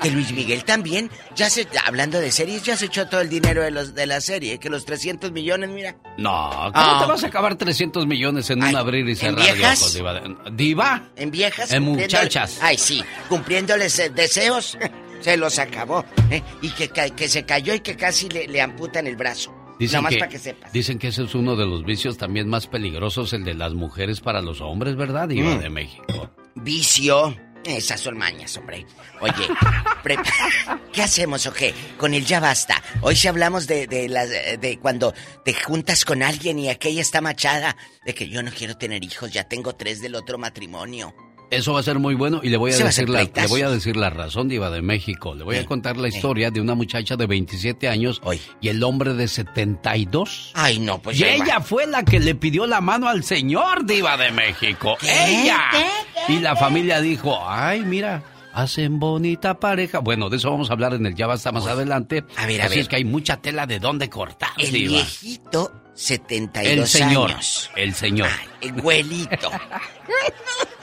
que 0.00 0.10
Luis 0.10 0.32
Miguel 0.32 0.64
también, 0.64 1.10
ya 1.34 1.50
se, 1.50 1.66
hablando 1.84 2.20
de 2.20 2.30
series, 2.30 2.62
ya 2.62 2.76
se 2.76 2.86
echó 2.86 3.08
todo 3.08 3.20
el 3.20 3.28
dinero 3.28 3.62
de, 3.62 3.72
los, 3.72 3.94
de 3.94 4.06
la 4.06 4.20
serie, 4.20 4.58
que 4.58 4.70
los 4.70 4.84
300 4.84 5.32
millones, 5.32 5.70
mira. 5.70 5.96
No, 6.16 6.50
¿cómo 6.50 6.70
te 6.72 6.78
ah. 6.78 7.06
vas 7.08 7.24
a 7.24 7.26
acabar 7.26 7.56
300 7.56 8.06
millones 8.06 8.48
en 8.50 8.62
un 8.62 8.76
abrir 8.76 9.08
y 9.08 9.16
cerrar 9.16 9.40
¿en 9.40 9.54
viejas? 9.54 9.94
Diva? 9.94 10.22
¿Diva? 10.52 11.08
En 11.16 11.30
viejas. 11.30 11.72
En 11.72 12.03
muchachas. 12.04 12.58
Ay, 12.60 12.78
sí, 12.78 13.02
cumpliéndoles 13.28 13.98
eh, 13.98 14.10
deseos, 14.10 14.78
se 15.20 15.36
los 15.36 15.58
acabó. 15.58 16.04
¿eh? 16.30 16.42
Y 16.62 16.70
que, 16.70 16.88
que, 16.88 17.28
se 17.28 17.44
cayó 17.44 17.74
y 17.74 17.80
que 17.80 17.96
casi 17.96 18.28
le, 18.28 18.46
le 18.46 18.60
amputan 18.60 19.06
el 19.06 19.16
brazo. 19.16 19.54
Dicen 19.78 20.04
que, 20.06 20.18
para 20.18 20.28
que 20.28 20.38
sepas. 20.38 20.72
Dicen 20.72 20.98
que 20.98 21.08
ese 21.08 21.24
es 21.24 21.34
uno 21.34 21.56
de 21.56 21.66
los 21.66 21.84
vicios 21.84 22.16
también 22.16 22.48
más 22.48 22.66
peligrosos, 22.66 23.32
el 23.32 23.44
de 23.44 23.54
las 23.54 23.74
mujeres 23.74 24.20
para 24.20 24.40
los 24.40 24.60
hombres, 24.60 24.96
¿verdad, 24.96 25.28
Diva 25.28 25.56
mm. 25.56 25.60
de 25.60 25.70
México? 25.70 26.30
Vicio. 26.54 27.34
Esas 27.64 27.98
son 27.98 28.18
mañas, 28.18 28.56
hombre. 28.58 28.84
Oye, 29.20 29.48
¿qué 30.92 31.02
hacemos 31.02 31.46
o 31.46 31.52
qué? 31.52 31.74
Con 31.96 32.12
el 32.12 32.26
ya 32.26 32.38
basta. 32.38 32.82
Hoy 33.00 33.16
si 33.16 33.26
hablamos 33.26 33.66
de, 33.66 33.86
de, 33.86 34.58
de 34.60 34.78
cuando 34.78 35.14
te 35.44 35.54
juntas 35.54 36.04
con 36.04 36.22
alguien 36.22 36.58
y 36.58 36.68
aquella 36.68 37.00
está 37.00 37.22
machada, 37.22 37.74
de 38.04 38.14
que 38.14 38.28
yo 38.28 38.42
no 38.42 38.50
quiero 38.50 38.76
tener 38.76 39.02
hijos, 39.02 39.32
ya 39.32 39.44
tengo 39.44 39.74
tres 39.74 40.02
del 40.02 40.14
otro 40.14 40.36
matrimonio. 40.36 41.14
Eso 41.50 41.72
va 41.72 41.80
a 41.80 41.82
ser 41.82 41.98
muy 41.98 42.14
bueno 42.14 42.40
y 42.42 42.48
le 42.48 42.56
voy 42.56 42.72
a, 42.72 42.76
decir 42.76 43.08
la, 43.08 43.22
le 43.22 43.46
voy 43.46 43.62
a 43.62 43.70
decir 43.70 43.96
la 43.96 44.10
razón, 44.10 44.48
Diva 44.48 44.70
de 44.70 44.82
México. 44.82 45.34
Le 45.34 45.44
voy 45.44 45.56
a 45.56 45.66
contar 45.66 45.96
la 45.96 46.08
historia 46.08 46.50
de 46.50 46.60
una 46.60 46.74
muchacha 46.74 47.16
de 47.16 47.26
27 47.26 47.88
años 47.88 48.20
y 48.60 48.68
el 48.68 48.82
hombre 48.82 49.14
de 49.14 49.28
72. 49.28 50.52
Ay, 50.54 50.78
no, 50.78 51.00
pues. 51.00 51.20
Y 51.20 51.24
ella 51.24 51.60
fue 51.60 51.86
la 51.86 52.02
que 52.02 52.18
le 52.18 52.34
pidió 52.34 52.66
la 52.66 52.80
mano 52.80 53.08
al 53.08 53.24
señor, 53.24 53.86
Diva 53.86 54.16
de 54.16 54.32
México. 54.32 54.96
¡Ella! 55.02 55.70
y 56.28 56.40
la 56.40 56.56
familia 56.56 57.00
dijo: 57.00 57.38
Ay, 57.46 57.82
mira. 57.82 58.22
Hacen 58.52 59.00
bonita 59.00 59.58
pareja. 59.58 59.98
Bueno, 59.98 60.30
de 60.30 60.36
eso 60.36 60.48
vamos 60.48 60.70
a 60.70 60.74
hablar 60.74 60.94
en 60.94 61.04
el 61.06 61.16
Ya 61.16 61.26
Basta 61.26 61.50
más 61.50 61.66
adelante. 61.66 62.22
A 62.36 62.46
ver, 62.46 62.62
a 62.62 62.66
Así 62.66 62.78
es 62.78 62.88
que 62.88 62.94
hay 62.96 63.04
mucha 63.04 63.38
tela 63.38 63.66
de 63.66 63.80
dónde 63.80 64.08
cortar, 64.08 64.50
El 64.58 64.70
viejito 64.70 65.72
72 65.94 66.72
el 66.72 66.86
señor, 66.86 67.30
años. 67.32 67.70
El 67.74 67.94
señor. 67.94 68.28
el 68.60 68.72
güelito. 68.74 69.50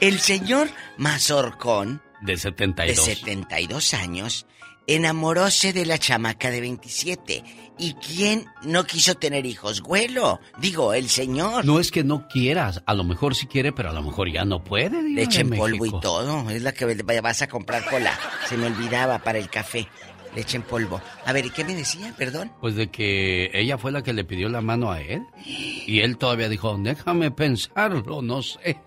el 0.00 0.20
señor 0.20 0.68
Mazorcón. 0.96 2.02
De 2.20 2.36
72. 2.36 3.06
De 3.06 3.14
72 3.14 3.94
años. 3.94 4.46
Enamoróse 4.86 5.72
de 5.72 5.86
la 5.86 5.98
chamaca 5.98 6.50
de 6.50 6.60
27. 6.60 7.44
¿Y 7.78 7.94
quién 7.94 8.46
no 8.62 8.84
quiso 8.84 9.14
tener 9.14 9.46
hijos? 9.46 9.80
Güelo. 9.80 10.40
Digo, 10.58 10.92
el 10.94 11.08
señor. 11.08 11.64
No 11.64 11.80
es 11.80 11.90
que 11.90 12.04
no 12.04 12.28
quieras. 12.28 12.82
A 12.86 12.94
lo 12.94 13.02
mejor 13.02 13.34
sí 13.34 13.46
quiere, 13.46 13.72
pero 13.72 13.90
a 13.90 13.92
lo 13.92 14.02
mejor 14.02 14.30
ya 14.30 14.44
no 14.44 14.62
puede. 14.62 15.02
Leche 15.02 15.40
en 15.40 15.50
polvo 15.50 15.86
y 15.86 16.00
todo. 16.00 16.48
Es 16.50 16.62
la 16.62 16.72
que 16.72 16.84
vas 17.22 17.42
a 17.42 17.48
comprar 17.48 17.88
cola. 17.88 18.18
Se 18.48 18.56
me 18.56 18.66
olvidaba 18.66 19.18
para 19.20 19.38
el 19.38 19.48
café 19.48 19.88
leche 20.34 20.56
en 20.56 20.62
polvo. 20.62 21.00
A 21.24 21.32
ver, 21.32 21.46
¿y 21.46 21.50
qué 21.50 21.64
me 21.64 21.74
decía? 21.74 22.12
Perdón. 22.16 22.50
Pues 22.60 22.74
de 22.74 22.88
que 22.88 23.50
ella 23.54 23.78
fue 23.78 23.92
la 23.92 24.02
que 24.02 24.12
le 24.12 24.24
pidió 24.24 24.48
la 24.48 24.60
mano 24.60 24.90
a 24.90 25.00
él. 25.00 25.22
Y 25.44 26.00
él 26.00 26.16
todavía 26.16 26.48
dijo, 26.48 26.76
déjame 26.78 27.30
pensarlo, 27.30 28.22
no 28.22 28.42
sé. 28.42 28.78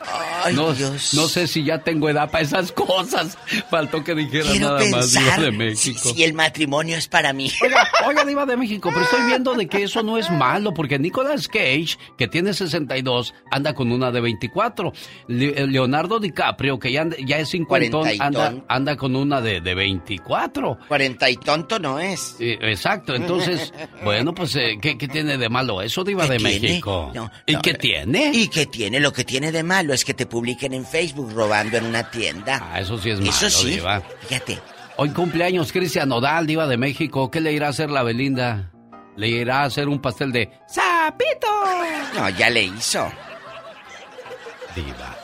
Ay, 0.43 0.55
no, 0.55 0.73
Dios. 0.73 1.13
no 1.13 1.27
sé 1.27 1.47
si 1.47 1.63
ya 1.63 1.79
tengo 1.79 2.09
edad 2.09 2.29
para 2.29 2.43
esas 2.43 2.71
cosas. 2.71 3.37
Faltó 3.69 4.03
que 4.03 4.15
dijera 4.15 4.53
nada 4.59 4.81
más 4.91 5.13
Diva 5.13 5.37
de 5.37 5.51
México. 5.51 6.13
Si, 6.13 6.23
el 6.23 6.33
matrimonio 6.33 6.97
es 6.97 7.07
para 7.07 7.33
mí. 7.33 7.51
Oiga, 7.61 7.87
oiga, 8.07 8.25
Diva 8.25 8.45
de 8.45 8.57
México, 8.57 8.89
pero 8.91 9.03
estoy 9.03 9.25
viendo 9.25 9.53
de 9.53 9.67
que 9.67 9.83
eso 9.83 10.03
no 10.03 10.17
es 10.17 10.29
malo, 10.31 10.73
porque 10.73 10.99
Nicolas 10.99 11.47
Cage, 11.47 11.97
que 12.17 12.27
tiene 12.27 12.53
62, 12.53 13.33
anda 13.51 13.73
con 13.73 13.91
una 13.91 14.11
de 14.11 14.21
24. 14.21 14.93
Eh, 15.29 15.65
Leonardo 15.67 16.19
DiCaprio, 16.19 16.79
que 16.79 16.91
ya, 16.91 17.07
ya 17.25 17.39
es 17.39 17.49
cincuentón, 17.49 18.07
anda, 18.19 18.53
anda 18.67 18.95
con 18.97 19.15
una 19.15 19.41
de, 19.41 19.61
de 19.61 19.75
24. 19.75 20.77
40 21.37 21.45
tonto 21.45 21.79
no 21.79 21.99
es. 21.99 22.35
exacto, 22.39 23.15
entonces, 23.15 23.73
bueno, 24.03 24.33
pues, 24.33 24.55
eh, 24.55 24.77
¿qué, 24.81 24.95
tiene 24.95 25.37
de 25.37 25.49
malo 25.49 25.81
eso, 25.81 26.03
Diva 26.03 26.27
de 26.27 26.39
México? 26.39 27.11
¿Y 27.45 27.55
qué 27.57 27.73
tiene? 27.73 28.31
¿Y 28.33 28.47
qué 28.47 28.65
tiene? 28.65 28.99
Lo 28.99 29.13
que 29.13 29.23
tiene 29.23 29.51
de 29.51 29.63
malo 29.63 29.93
es 29.93 30.03
que 30.05 30.13
te 30.13 30.25
publiquen 30.25 30.73
en 30.73 30.85
Facebook 30.85 31.31
robando 31.33 31.77
en 31.77 31.85
una 31.85 32.09
tienda. 32.09 32.59
Ah, 32.71 32.79
eso 32.79 32.97
sí 32.97 33.09
es 33.09 33.19
malo, 33.19 33.31
eso 33.31 33.49
sí. 33.49 33.69
Diva. 33.71 34.01
Fíjate. 34.27 34.59
Hoy 34.97 35.09
cumpleaños 35.09 35.71
Cristian 35.71 36.09
Nodal, 36.09 36.47
Diva 36.47 36.67
de 36.67 36.77
México. 36.77 37.29
¿Qué 37.29 37.39
le 37.39 37.53
irá 37.53 37.67
a 37.67 37.69
hacer 37.69 37.91
la 37.91 38.03
Belinda? 38.03 38.71
¿Le 39.15 39.27
irá 39.29 39.61
a 39.61 39.65
hacer 39.65 39.87
un 39.87 40.01
pastel 40.01 40.31
de 40.31 40.49
sapito? 40.67 41.47
No, 42.15 42.29
ya 42.29 42.49
le 42.49 42.63
hizo. 42.63 43.07
Diva 44.75 45.17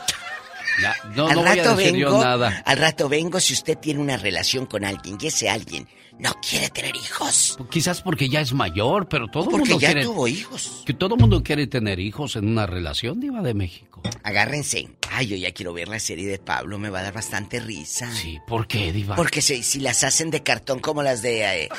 no, 1.16 1.28
al 1.28 1.44
rato 1.44 1.76
vengo, 1.76 2.24
nada. 2.24 2.62
Al 2.66 2.78
rato 2.78 3.10
vengo 3.10 3.40
si 3.40 3.54
usted 3.54 3.78
tiene 3.78 4.00
una 4.00 4.18
relación 4.18 4.66
con 4.66 4.84
alguien 4.84 5.18
y 5.20 5.28
ese 5.28 5.50
alguien 5.50 5.88
no 6.20 6.32
quiere 6.48 6.70
tener 6.70 6.96
hijos. 6.96 7.58
Quizás 7.70 8.02
porque 8.02 8.30
ya 8.30 8.42
es 8.42 8.54
mayor, 8.54 9.08
pero 9.08 9.28
todo 9.28 9.46
el 9.46 9.58
mundo 9.58 9.80
ya 9.80 9.88
quiere. 9.88 10.04
tuvo 10.04 10.28
hijos. 10.28 10.84
Que 10.86 10.94
todo 10.94 11.18
mundo 11.18 11.44
quiere 11.44 11.68
tener 11.68 12.00
hijos 12.00 12.36
en 12.36 12.48
una 12.48 12.66
relación, 12.66 13.20
Diva 13.20 13.42
de 13.42 13.54
México. 13.54 14.02
Agárrense. 14.24 14.90
Ay, 15.12 15.28
yo 15.28 15.36
ya 15.36 15.52
quiero 15.52 15.74
ver 15.74 15.88
la 15.88 16.00
serie 16.00 16.28
de 16.28 16.40
Pablo, 16.40 16.80
me 16.80 16.90
va 16.90 17.00
a 17.00 17.04
dar 17.04 17.14
bastante 17.14 17.60
risa. 17.60 18.12
Sí, 18.12 18.40
¿por 18.48 18.68
qué, 18.68 18.92
Diva? 18.92 19.16
Porque 19.16 19.42
si, 19.42 19.64
si 19.64 19.80
las 19.80 20.04
hacen 20.04 20.32
de 20.32 20.44
cartón 20.44 20.80
como 20.80 21.04
las 21.04 21.22
de. 21.22 21.64
Eh, 21.64 21.70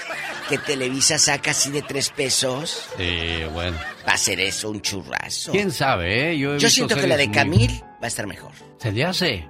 que 0.48 0.58
Televisa 0.58 1.18
saca 1.18 1.50
así 1.50 1.70
de 1.70 1.82
tres 1.82 2.10
pesos. 2.10 2.86
Sí, 2.96 3.44
bueno. 3.52 3.76
Va 4.06 4.12
a 4.12 4.18
ser 4.18 4.40
eso 4.40 4.70
un 4.70 4.80
churrazo. 4.82 5.52
¿Quién 5.52 5.72
sabe, 5.72 6.32
eh? 6.32 6.38
Yo, 6.38 6.58
siento 6.70 6.94
que 6.94 7.06
la 7.06 7.16
de 7.16 7.30
Camil 7.30 7.82
va 7.94 8.04
a 8.04 8.08
estar 8.08 8.26
mejor. 8.26 8.52
¿Se 8.78 8.92
le 8.92 9.04
hace? 9.04 9.48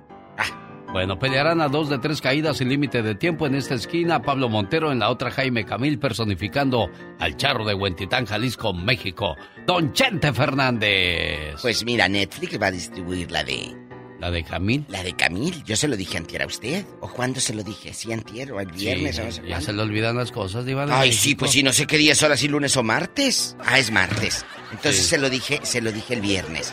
Bueno, 0.94 1.18
pelearán 1.18 1.60
a 1.60 1.66
dos 1.66 1.88
de 1.88 1.98
tres 1.98 2.20
caídas 2.20 2.58
sin 2.58 2.68
límite 2.68 3.02
de 3.02 3.16
tiempo 3.16 3.48
en 3.48 3.56
esta 3.56 3.74
esquina. 3.74 4.22
Pablo 4.22 4.48
Montero 4.48 4.92
en 4.92 5.00
la 5.00 5.10
otra 5.10 5.32
Jaime 5.32 5.64
Camil 5.64 5.98
personificando 5.98 6.88
al 7.18 7.36
charro 7.36 7.64
de 7.64 7.74
Huentitán, 7.74 8.26
Jalisco, 8.26 8.72
México. 8.72 9.34
Don 9.66 9.92
Chente 9.92 10.32
Fernández. 10.32 11.56
Pues 11.60 11.84
mira, 11.84 12.08
Netflix 12.08 12.62
va 12.62 12.68
a 12.68 12.70
distribuir 12.70 13.32
la 13.32 13.42
de... 13.42 13.74
¿La 14.20 14.30
de 14.30 14.44
Camil? 14.44 14.86
La 14.88 15.02
de 15.02 15.16
Camil. 15.16 15.64
Yo 15.64 15.74
se 15.74 15.88
lo 15.88 15.96
dije 15.96 16.16
antier 16.16 16.42
a 16.42 16.46
usted. 16.46 16.86
¿O 17.00 17.08
cuándo 17.08 17.40
se 17.40 17.54
lo 17.54 17.64
dije? 17.64 17.92
¿Sí 17.92 18.12
antier 18.12 18.52
o 18.52 18.60
el 18.60 18.70
viernes? 18.70 19.20
ya 19.44 19.60
se 19.60 19.72
le 19.72 19.82
olvidan 19.82 20.14
las 20.14 20.30
cosas, 20.30 20.64
Diva 20.64 20.86
Ay, 20.88 21.12
sí, 21.12 21.34
pues 21.34 21.50
sí, 21.50 21.64
no 21.64 21.72
sé 21.72 21.88
qué 21.88 21.98
día 21.98 22.12
es 22.12 22.22
ahora, 22.22 22.36
si 22.36 22.46
lunes 22.46 22.76
o 22.76 22.84
martes. 22.84 23.56
Ah, 23.64 23.80
es 23.80 23.90
martes. 23.90 24.46
Entonces 24.70 25.04
se 25.04 25.18
lo 25.18 25.28
dije, 25.28 25.58
se 25.64 25.80
lo 25.80 25.90
dije 25.90 26.14
el 26.14 26.20
viernes. 26.20 26.72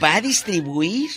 Va 0.00 0.14
a 0.14 0.20
distribuir 0.20 1.10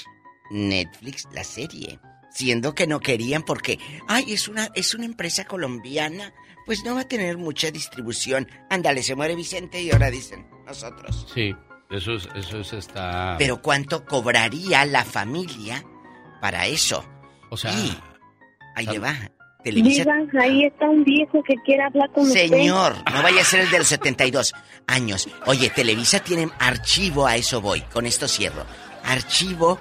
Netflix 0.49 1.27
la 1.33 1.43
serie. 1.43 1.99
Siendo 2.31 2.75
que 2.75 2.87
no 2.87 2.99
querían 2.99 3.43
porque, 3.43 3.79
ay, 4.07 4.33
es 4.33 4.47
una, 4.47 4.69
es 4.75 4.93
una 4.93 5.05
empresa 5.05 5.45
colombiana, 5.45 6.33
pues 6.65 6.83
no 6.83 6.95
va 6.95 7.01
a 7.01 7.07
tener 7.07 7.37
mucha 7.37 7.71
distribución. 7.71 8.47
Ándale, 8.69 9.01
se 9.01 9.15
muere 9.15 9.35
Vicente 9.35 9.81
y 9.81 9.91
ahora 9.91 10.11
dicen 10.11 10.47
nosotros. 10.65 11.27
Sí, 11.33 11.55
eso 11.89 12.13
es, 12.13 12.29
eso 12.35 12.59
es 12.59 12.73
esta... 12.73 13.35
Pero 13.39 13.61
¿cuánto 13.61 14.05
cobraría 14.05 14.85
la 14.85 15.03
familia 15.03 15.83
para 16.39 16.67
eso? 16.67 17.03
O 17.49 17.57
sea... 17.57 17.73
ahí 18.75 18.85
le 18.85 18.99
va. 18.99 19.15
Televisa... 19.63 20.05
ahí 20.39 20.65
está 20.65 20.87
un 20.87 21.03
viejo 21.03 21.43
que 21.43 21.55
quiere 21.65 21.83
hablar 21.83 22.09
con 22.11 22.25
Señor, 22.25 22.95
no 23.11 23.23
vaya 23.23 23.41
a 23.41 23.43
ser 23.43 23.61
el 23.61 23.71
de 23.71 23.79
los 23.79 23.87
72 23.87 24.53
años. 24.87 25.27
Oye, 25.47 25.69
Televisa 25.69 26.19
tiene 26.19 26.49
archivo, 26.59 27.27
a 27.27 27.35
eso 27.35 27.59
voy, 27.59 27.81
con 27.81 28.05
esto 28.05 28.27
cierro. 28.27 28.65
Archivo 29.03 29.79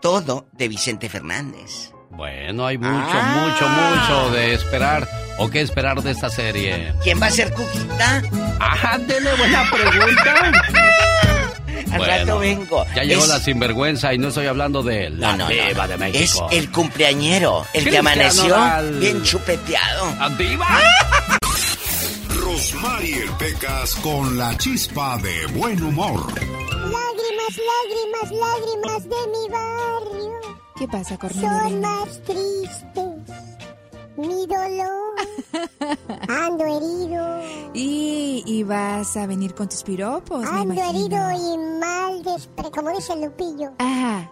todo 0.00 0.46
de 0.52 0.68
Vicente 0.68 1.08
Fernández. 1.08 1.92
Bueno, 2.10 2.66
hay 2.66 2.76
mucho, 2.76 2.90
mucho, 2.90 3.68
mucho 3.68 4.30
de 4.30 4.54
esperar. 4.54 5.08
¿O 5.38 5.48
qué 5.48 5.60
esperar 5.60 6.02
de 6.02 6.10
esta 6.10 6.28
serie? 6.28 6.92
¿Quién 7.02 7.20
va 7.20 7.26
a 7.26 7.30
ser 7.30 7.52
Cuquita? 7.52 8.22
Ajá, 8.58 8.98
dele 8.98 9.30
buena 9.36 9.70
pregunta. 9.70 10.52
Al 11.92 12.06
rato 12.06 12.38
vengo. 12.38 12.86
Ya 12.94 13.04
llegó 13.04 13.26
la 13.26 13.40
sinvergüenza 13.40 14.14
y 14.14 14.18
no 14.18 14.28
estoy 14.28 14.46
hablando 14.46 14.82
de 14.82 15.10
la 15.10 15.36
no, 15.36 15.48
de 15.48 15.96
México. 15.98 16.48
Es 16.50 16.58
el 16.58 16.70
cumpleañero, 16.70 17.66
el 17.72 17.88
que 17.88 17.98
amaneció 17.98 18.56
bien 18.98 19.22
chupeteado. 19.22 20.14
¡Diva! 20.36 20.66
Rosmarie 22.60 23.24
Pecas 23.38 23.94
con 24.02 24.36
la 24.36 24.54
chispa 24.58 25.16
de 25.16 25.46
buen 25.58 25.82
humor 25.82 26.20
lágrimas, 27.56 28.30
lágrimas 28.30 29.02
de 29.04 29.16
mi 29.32 29.48
barrio. 29.48 30.38
¿Qué 30.76 30.86
pasa, 30.86 31.16
Cornelia? 31.16 31.62
Son 31.62 31.80
más 31.80 32.22
tristes 32.22 33.38
Ando 36.28 36.66
herido. 36.66 37.40
Y, 37.72 38.42
y 38.46 38.62
vas 38.62 39.16
a 39.16 39.26
venir 39.26 39.54
con 39.54 39.66
tus 39.66 39.82
piropos, 39.82 40.44
Ando 40.44 40.74
herido 40.74 41.30
y 41.30 41.56
mal, 41.80 42.22
despre 42.22 42.70
como 42.70 42.90
dice 42.90 43.16
Lupillo. 43.16 43.72
Ajá. 43.78 44.30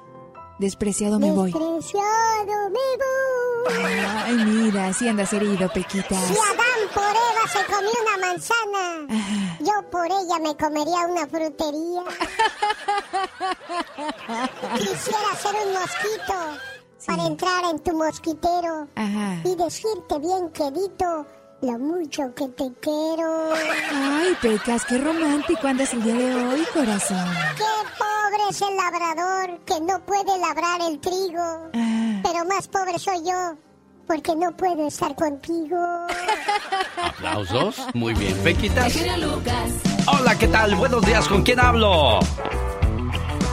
Despreciado 0.59 1.19
me 1.21 1.31
voy. 1.31 1.53
Despreciado 1.53 2.71
me 2.71 2.89
voy. 2.99 3.85
Ay, 4.25 4.35
mira, 4.45 4.93
si 4.93 5.09
andas 5.09 5.33
herido, 5.33 5.69
Pequitas. 5.73 6.25
Si 6.25 6.35
Adán 6.35 6.89
por 6.93 7.05
Eva 7.05 7.47
se 7.53 7.65
comió 7.67 7.91
una 8.03 8.27
manzana, 8.27 9.07
yo 9.61 9.91
por 9.91 10.07
ella 10.07 10.39
me 10.43 10.57
comería 10.57 11.07
una 11.07 11.27
frutería. 11.27 12.03
Quisiera 14.79 15.35
ser 15.41 15.55
un 15.67 15.73
mosquito 15.75 16.35
para 17.07 17.27
entrar 17.27 17.65
en 17.71 17.79
tu 17.81 17.93
mosquitero 17.97 18.89
Ajá. 18.97 19.41
y 19.45 19.55
decirte 19.55 20.19
bien 20.19 20.51
quedito 20.51 21.27
lo 21.61 21.79
mucho 21.79 22.35
que 22.35 22.49
te 22.49 22.73
quiero. 22.81 23.53
Ay, 23.93 24.37
Pecas, 24.41 24.85
qué 24.85 24.99
romántico 24.99 25.67
andas 25.67 25.93
el 25.93 26.03
día 26.03 26.15
de 26.15 26.35
hoy, 26.35 26.65
corazón. 26.73 27.27
Qué 27.57 27.78
es 28.51 28.63
el 28.63 28.77
labrador 28.77 29.61
que 29.67 29.81
no 29.81 30.01
puede 30.07 30.39
labrar 30.39 30.81
el 30.89 30.99
trigo. 31.01 31.71
Pero 32.23 32.45
más 32.47 32.67
pobre 32.69 32.99
soy 32.99 33.19
yo 33.25 33.57
porque 34.07 34.35
no 34.35 34.57
puedo 34.57 34.87
estar 34.87 35.15
contigo. 35.15 35.77
Aplausos. 37.03 37.87
Muy 37.95 38.15
bien. 38.15 38.35
Pequitas. 38.39 38.97
Hola, 40.07 40.39
¿qué 40.39 40.49
tal? 40.49 40.75
Buenos 40.77 41.05
días. 41.05 41.29
¿Con 41.29 41.43
quién 41.43 41.61
hablo? 41.61 42.21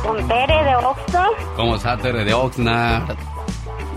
Con 0.06 0.28
Tere 0.28 0.64
de 0.64 0.76
Oxford. 0.78 1.56
¿Cómo 1.58 1.76
está 1.76 1.98
Tere 1.98 2.24
de 2.24 2.34
Oxnard? 2.34 3.18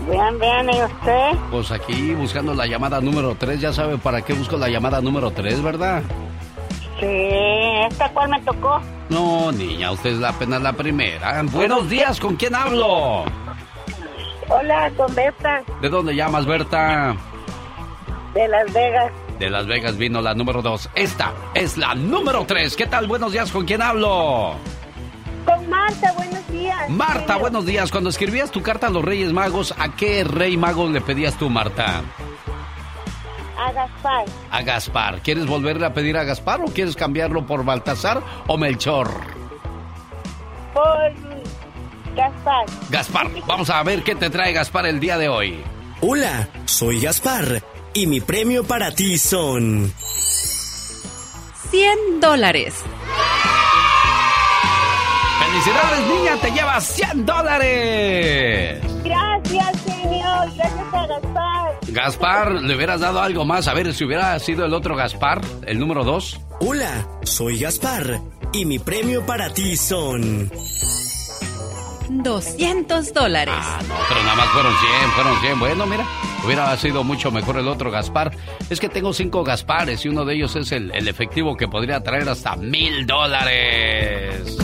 Bien, 0.09 0.39
bien, 0.39 0.69
¿y 0.69 0.81
usted? 0.81 1.31
Pues 1.51 1.71
aquí 1.71 2.13
buscando 2.15 2.53
la 2.53 2.65
llamada 2.65 2.99
número 2.99 3.35
3. 3.35 3.61
Ya 3.61 3.71
sabe 3.71 3.97
para 3.97 4.21
qué 4.21 4.33
busco 4.33 4.57
la 4.57 4.67
llamada 4.67 4.99
número 4.99 5.31
3, 5.31 5.61
¿verdad? 5.61 6.03
Sí, 6.99 7.05
¿esta 7.89 8.09
cuál 8.09 8.29
me 8.29 8.41
tocó? 8.41 8.81
No, 9.09 9.51
niña, 9.51 9.91
usted 9.91 10.11
es 10.11 10.17
la 10.19 10.29
apenas 10.29 10.61
la 10.61 10.73
primera. 10.73 11.41
Buenos 11.43 11.89
días, 11.89 12.19
¿con 12.19 12.35
quién 12.35 12.55
hablo? 12.55 13.23
Hola, 14.49 14.91
con 14.97 15.13
Berta, 15.13 15.61
¿De 15.81 15.89
dónde 15.89 16.15
llamas, 16.15 16.45
Berta? 16.45 17.15
de 18.33 18.47
Las 18.47 18.71
Vegas. 18.73 19.11
De 19.39 19.49
Las 19.49 19.65
Vegas 19.67 19.97
vino 19.97 20.21
la 20.21 20.33
número 20.33 20.61
2. 20.61 20.89
Esta 20.95 21.31
es 21.53 21.77
la 21.77 21.95
número 21.95 22.45
3. 22.45 22.75
¿Qué 22.75 22.85
tal? 22.85 23.07
Buenos 23.07 23.31
días, 23.31 23.51
¿con 23.51 23.65
quién 23.65 23.81
hablo? 23.81 24.55
Con 25.45 25.69
Marta, 25.69 26.11
buenos 26.17 26.47
días. 26.51 26.89
Marta, 26.89 27.37
buenos 27.37 27.65
días. 27.65 27.89
Cuando 27.91 28.09
escribías 28.09 28.51
tu 28.51 28.61
carta 28.61 28.87
a 28.87 28.89
los 28.89 29.03
Reyes 29.03 29.31
Magos, 29.33 29.73
¿a 29.79 29.95
qué 29.95 30.23
Rey 30.23 30.57
Mago 30.57 30.87
le 30.89 31.01
pedías 31.01 31.37
tú, 31.37 31.49
Marta? 31.49 32.01
A 33.59 33.73
Gaspar. 33.73 34.25
A 34.51 34.61
Gaspar. 34.61 35.21
¿Quieres 35.21 35.45
volverle 35.45 35.85
a 35.85 35.93
pedir 35.93 36.15
a 36.17 36.23
Gaspar 36.23 36.61
o 36.61 36.65
quieres 36.65 36.95
cambiarlo 36.95 37.45
por 37.45 37.65
Baltasar 37.65 38.23
o 38.47 38.57
Melchor? 38.57 39.11
Por 40.73 41.13
Gaspar. 42.15 42.65
Gaspar, 42.89 43.27
vamos 43.45 43.69
a 43.69 43.83
ver 43.83 44.03
qué 44.03 44.15
te 44.15 44.29
trae 44.29 44.53
Gaspar 44.53 44.85
el 44.85 45.01
día 45.01 45.17
de 45.17 45.27
hoy. 45.27 45.61
Hola, 45.99 46.47
soy 46.63 47.01
Gaspar 47.01 47.61
y 47.93 48.07
mi 48.07 48.21
premio 48.21 48.63
para 48.63 48.91
ti 48.91 49.17
son 49.17 49.93
100 51.69 52.21
dólares. 52.21 52.75
¡Felicidades, 55.59 56.07
niña! 56.07 56.37
¡Te 56.41 56.51
llevas 56.51 56.85
100 56.85 57.25
dólares! 57.25 58.81
Gracias, 59.03 59.81
señor. 59.81 60.55
Gracias 60.55 60.93
a 60.93 61.07
Gaspar. 61.07 61.79
Gaspar, 61.89 62.51
¿le 62.53 62.75
hubieras 62.75 63.01
dado 63.01 63.21
algo 63.21 63.43
más? 63.43 63.67
A 63.67 63.73
ver 63.73 63.93
si 63.93 64.05
hubiera 64.05 64.39
sido 64.39 64.63
el 64.63 64.73
otro 64.73 64.95
Gaspar, 64.95 65.41
el 65.65 65.77
número 65.77 66.05
2. 66.05 66.39
Hola, 66.61 67.05
soy 67.23 67.59
Gaspar 67.59 68.21
y 68.53 68.63
mi 68.63 68.79
premio 68.79 69.25
para 69.25 69.53
ti 69.53 69.75
son 69.75 70.49
200 72.09 73.13
dólares. 73.13 73.53
Ah, 73.57 73.81
no, 73.85 73.95
pero 74.07 74.23
nada 74.23 74.35
más 74.37 74.47
fueron 74.49 74.73
100, 74.73 75.11
fueron 75.11 75.41
100. 75.41 75.59
Bueno, 75.59 75.85
mira, 75.87 76.05
hubiera 76.45 76.77
sido 76.77 77.03
mucho 77.03 77.31
mejor 77.31 77.57
el 77.57 77.67
otro 77.67 77.91
Gaspar. 77.91 78.31
Es 78.69 78.79
que 78.79 78.87
tengo 78.87 79.11
cinco 79.11 79.43
Gaspares 79.43 80.05
y 80.05 80.07
uno 80.07 80.23
de 80.23 80.35
ellos 80.35 80.55
es 80.55 80.71
el, 80.71 80.91
el 80.91 81.09
efectivo 81.09 81.57
que 81.57 81.67
podría 81.67 82.01
traer 82.01 82.29
hasta 82.29 82.55
mil 82.55 83.05
dólares. 83.05 84.57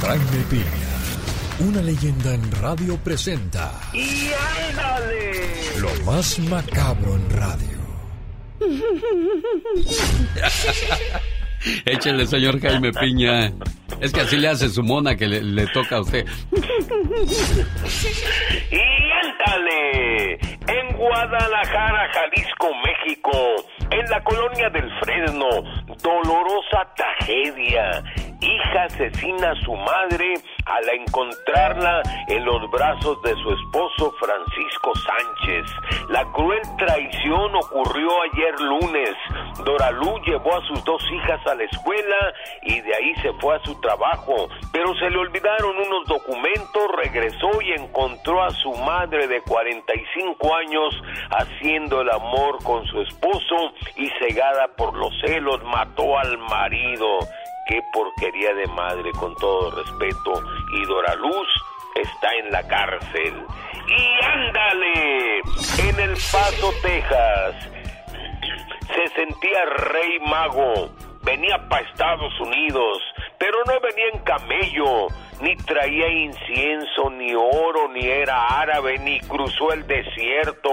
Jaime 0.00 0.44
Piña, 0.50 1.68
una 1.68 1.82
leyenda 1.82 2.34
en 2.34 2.50
radio 2.62 2.96
presenta 2.98 3.72
¡Y 3.92 4.30
ándale! 4.70 5.80
lo 5.80 5.90
más 6.04 6.38
macabro 6.40 7.14
en 7.16 7.30
radio. 7.30 7.78
Échele, 11.84 12.26
señor 12.26 12.60
Jaime 12.60 12.92
Piña. 12.92 13.52
Es 14.00 14.12
que 14.12 14.20
así 14.20 14.36
le 14.36 14.48
hace 14.48 14.68
su 14.68 14.82
mona 14.82 15.16
que 15.16 15.26
le, 15.26 15.42
le 15.42 15.66
toca 15.68 15.96
a 15.96 16.00
usted. 16.02 16.24
¡Y 18.70 19.10
ándale! 19.22 20.34
En 20.68 20.96
Guadalajara, 20.96 22.08
Jalisco, 22.12 22.68
México, 22.84 23.32
en 23.90 24.10
la 24.10 24.22
colonia 24.22 24.68
del 24.70 24.90
Fresno, 25.00 25.48
dolorosa 26.02 26.86
tragedia. 26.94 28.02
Hija 28.40 28.84
asesina 28.84 29.50
a 29.50 29.64
su 29.64 29.74
madre 29.74 30.34
al 30.64 30.88
encontrarla 31.00 32.02
en 32.28 32.44
los 32.44 32.70
brazos 32.70 33.20
de 33.22 33.34
su 33.34 33.52
esposo 33.52 34.14
Francisco 34.20 34.92
Sánchez. 34.94 35.66
La 36.10 36.24
cruel 36.32 36.62
traición 36.76 37.56
ocurrió 37.56 38.08
ayer 38.32 38.60
lunes. 38.60 39.10
Doralú 39.64 40.20
llevó 40.24 40.56
a 40.56 40.66
sus 40.66 40.84
dos 40.84 41.02
hijas 41.12 41.44
a 41.46 41.54
la 41.56 41.64
escuela 41.64 42.32
y 42.62 42.80
de 42.80 42.94
ahí 42.94 43.14
se 43.22 43.32
fue 43.40 43.56
a 43.56 43.64
su 43.64 43.74
trabajo, 43.80 44.48
pero 44.72 44.94
se 44.94 45.10
le 45.10 45.18
olvidaron 45.18 45.76
unos 45.76 46.06
documentos, 46.06 46.92
regresó 46.96 47.50
y 47.60 47.72
encontró 47.72 48.42
a 48.44 48.50
su 48.50 48.72
madre 48.84 49.26
de 49.26 49.40
45 49.42 50.54
años 50.54 51.02
haciendo 51.30 52.02
el 52.02 52.10
amor 52.10 52.62
con 52.62 52.86
su 52.86 53.00
esposo 53.00 53.72
y 53.96 54.08
cegada 54.18 54.68
por 54.76 54.96
los 54.96 55.12
celos 55.20 55.62
mató 55.64 56.18
al 56.18 56.38
marido. 56.38 57.18
Qué 57.66 57.80
porquería 57.92 58.54
de 58.54 58.66
madre, 58.68 59.10
con 59.12 59.34
todo 59.36 59.70
respeto. 59.70 60.42
Y 60.72 60.84
Doraluz 60.86 61.48
está 61.96 62.34
en 62.36 62.50
la 62.50 62.66
cárcel. 62.66 63.44
Y 63.88 64.24
ándale, 64.24 65.38
en 65.88 66.00
El 66.00 66.12
Paso, 66.12 66.72
Texas, 66.82 67.70
se 68.94 69.08
sentía 69.14 69.64
rey 69.64 70.18
mago. 70.20 70.90
Venía 71.22 71.58
para 71.68 71.86
Estados 71.88 72.40
Unidos, 72.40 73.02
pero 73.38 73.58
no 73.66 73.74
venía 73.80 74.08
en 74.14 74.18
camello, 74.20 75.08
ni 75.40 75.56
traía 75.56 76.08
incienso, 76.08 77.10
ni 77.10 77.34
oro, 77.34 77.88
ni 77.88 78.06
era 78.06 78.60
árabe, 78.60 78.98
ni 78.98 79.20
cruzó 79.20 79.72
el 79.72 79.86
desierto, 79.86 80.70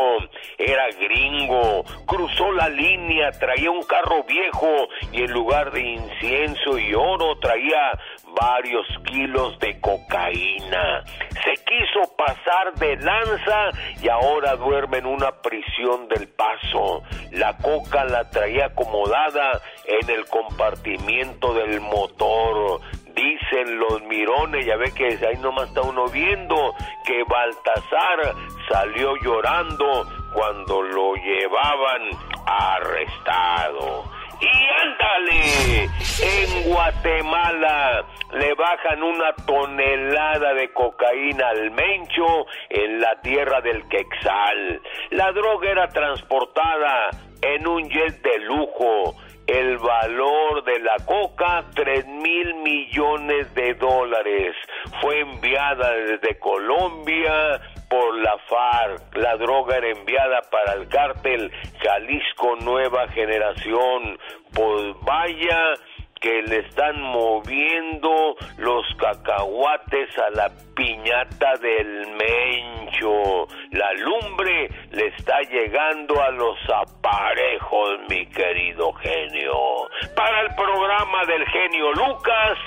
era 0.58 0.88
gringo, 1.00 1.84
cruzó 2.06 2.52
la 2.52 2.70
línea, 2.70 3.32
traía 3.32 3.72
un 3.72 3.84
carro 3.84 4.24
viejo 4.24 4.88
y 5.12 5.24
en 5.24 5.32
lugar 5.32 5.72
de 5.72 5.82
incienso 5.82 6.78
y 6.78 6.94
oro 6.94 7.38
traía 7.40 8.00
varios 8.40 8.86
kilos 9.06 9.58
de 9.60 9.80
cocaína. 9.80 11.04
Se 11.44 11.54
quiso 11.64 12.16
pasar 12.18 12.74
de 12.76 12.98
lanza 12.98 13.70
y 14.02 14.10
ahora 14.10 14.56
duerme 14.56 14.98
en 14.98 15.06
una 15.06 15.32
prisión 15.42 16.08
del 16.10 16.28
paso. 16.28 17.04
La 17.32 17.58
coca 17.58 18.04
la 18.06 18.30
traía 18.30 18.68
acomodada 18.68 19.62
en 19.86 20.10
el 20.10 20.26
compartimiento 20.26 21.54
del 21.54 21.82
motor. 21.82 22.82
Dicen 23.16 23.80
los 23.80 24.04
mirones, 24.04 24.66
ya 24.66 24.76
ve 24.76 24.92
que 24.94 25.06
ahí 25.06 25.38
nomás 25.42 25.70
está 25.70 25.82
uno 25.82 26.06
viendo 26.10 26.76
que 27.06 27.24
Baltasar 27.24 28.36
salió 28.70 29.16
llorando 29.24 30.06
cuando 30.34 30.82
lo 30.82 31.16
llevaban 31.16 32.10
arrestado. 32.46 34.04
Y 34.42 34.48
ándale, 34.82 35.90
en 36.22 36.70
Guatemala 36.70 38.06
le 38.34 38.54
bajan 38.56 39.02
una 39.02 39.34
tonelada 39.46 40.54
de 40.54 40.74
cocaína 40.74 41.48
al 41.50 41.72
Mencho 41.72 42.46
en 42.70 43.00
la 43.00 43.22
tierra 43.22 43.62
del 43.62 43.88
Quexal. 43.88 44.82
La 45.12 45.32
droga 45.32 45.72
era 45.72 45.88
transportada 45.88 47.12
en 47.42 47.66
un 47.68 47.90
jet 47.90 48.22
de 48.22 48.40
lujo. 48.40 49.16
El 49.48 49.78
valor 49.78 50.64
de 50.64 50.80
la 50.80 50.96
coca, 51.06 51.66
3 51.76 52.08
mil 52.08 52.56
millones 52.56 53.54
de 53.54 53.76
dólares. 53.76 54.56
Fue 55.02 55.20
enviada 55.20 55.92
desde 55.92 56.40
Colombia 56.40 57.62
por 57.90 58.18
la 58.24 58.38
FARC. 58.50 59.16
La 59.18 59.38
droga 59.38 59.78
era 59.78 59.90
enviada 59.90 60.42
para 60.50 60.74
el 60.74 60.88
cártel 60.88 61.52
Jalisco 61.80 62.56
Nueva 62.64 63.08
Generación. 63.10 64.18
Pues 64.54 64.96
vaya 65.02 65.76
que 66.26 66.41
le 66.41 66.57
están 66.61 66.99
moviendo 67.03 68.35
los 68.57 68.84
cacahuates 68.97 70.10
a 70.18 70.31
la 70.31 70.52
piñata 70.76 71.53
del 71.61 72.07
mencho. 72.18 73.47
La 73.69 73.93
lumbre 73.93 74.68
le 74.89 75.06
está 75.15 75.39
llegando 75.41 76.19
a 76.19 76.31
los 76.31 76.57
aparejos, 76.68 77.99
mi 78.10 78.26
querido 78.26 78.91
genio. 78.93 79.88
Para 80.15 80.41
el 80.41 80.56
programa 80.56 81.26
del 81.27 81.45
genio 81.45 81.93
Lucas, 81.93 82.57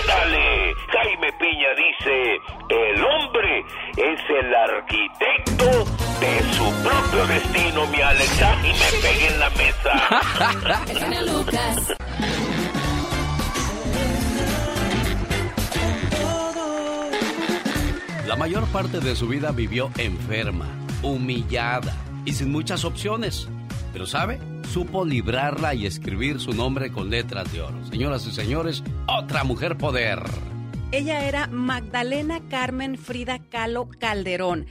ándale, 0.00 0.72
Jaime 0.90 1.32
Piña 1.38 1.68
dice, 1.76 2.38
el 2.70 3.04
hombre 3.04 3.60
es 3.96 4.20
el 4.30 4.52
arquitecto 4.52 6.11
de 6.22 6.52
su 6.52 6.64
propio 6.84 7.26
destino, 7.26 7.86
mi 7.88 8.00
Alexa, 8.00 8.54
y 8.62 8.68
me 8.68 9.02
pegué 9.02 9.26
en 9.26 9.40
la 9.40 9.50
mesa. 9.50 11.22
Lucas. 11.26 11.94
La 18.28 18.36
mayor 18.36 18.66
parte 18.68 19.00
de 19.00 19.16
su 19.16 19.26
vida 19.26 19.50
vivió 19.50 19.90
enferma, 19.98 20.68
humillada 21.02 21.96
y 22.24 22.34
sin 22.34 22.52
muchas 22.52 22.84
opciones. 22.84 23.48
Pero 23.92 24.06
¿sabe? 24.06 24.38
Supo 24.72 25.04
librarla 25.04 25.74
y 25.74 25.86
escribir 25.86 26.38
su 26.38 26.52
nombre 26.52 26.92
con 26.92 27.10
letras 27.10 27.52
de 27.52 27.62
oro. 27.62 27.84
Señoras 27.86 28.24
y 28.26 28.30
señores, 28.30 28.84
otra 29.08 29.42
mujer 29.42 29.76
poder. 29.76 30.22
Ella 30.92 31.26
era 31.26 31.46
Magdalena 31.48 32.40
Carmen 32.48 32.96
Frida 32.96 33.40
Kahlo 33.50 33.88
Calderón, 33.98 34.66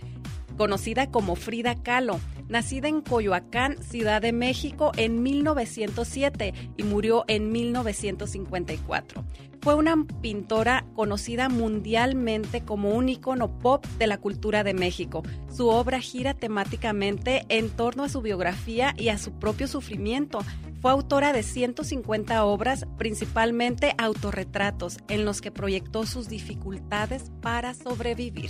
conocida 0.58 1.10
como 1.10 1.36
Frida 1.36 1.76
Kahlo 1.76 2.20
nacida 2.52 2.90
en 2.90 3.02
Coyoacán, 3.02 3.82
Ciudad 3.82 4.22
de 4.22 4.34
México, 4.34 4.92
en 4.98 5.24
1907 5.24 6.54
y 6.76 6.84
murió 6.84 7.24
en 7.28 7.52
1954. 7.52 9.24
Fue 9.62 9.76
una 9.76 10.06
pintora 10.22 10.86
conocida 10.94 11.48
mundialmente 11.48 12.62
como 12.62 12.90
un 12.90 13.10
icono 13.10 13.60
pop 13.60 13.86
de 13.98 14.08
la 14.08 14.18
cultura 14.18 14.64
de 14.64 14.74
México. 14.74 15.24
Su 15.50 15.70
obra 15.70 16.02
gira 16.02 16.34
temáticamente 16.34 17.46
en 17.48 17.70
torno 17.70 18.04
a 18.04 18.10
su 18.10 18.22
biografía 18.22 18.94
y 18.98 19.10
a 19.10 19.18
su 19.18 19.32
propio 19.34 19.68
sufrimiento. 19.68 20.40
Fue 20.82 20.92
autora 20.92 21.32
de 21.32 21.44
150 21.44 22.44
obras, 22.44 22.88
principalmente 22.98 23.94
autorretratos, 23.98 24.98
en 25.08 25.26
los 25.26 25.40
que 25.40 25.52
proyectó 25.52 26.08
sus 26.08 26.28
dificultades 26.28 27.32
para 27.40 27.76
sobrevivir. 27.76 28.50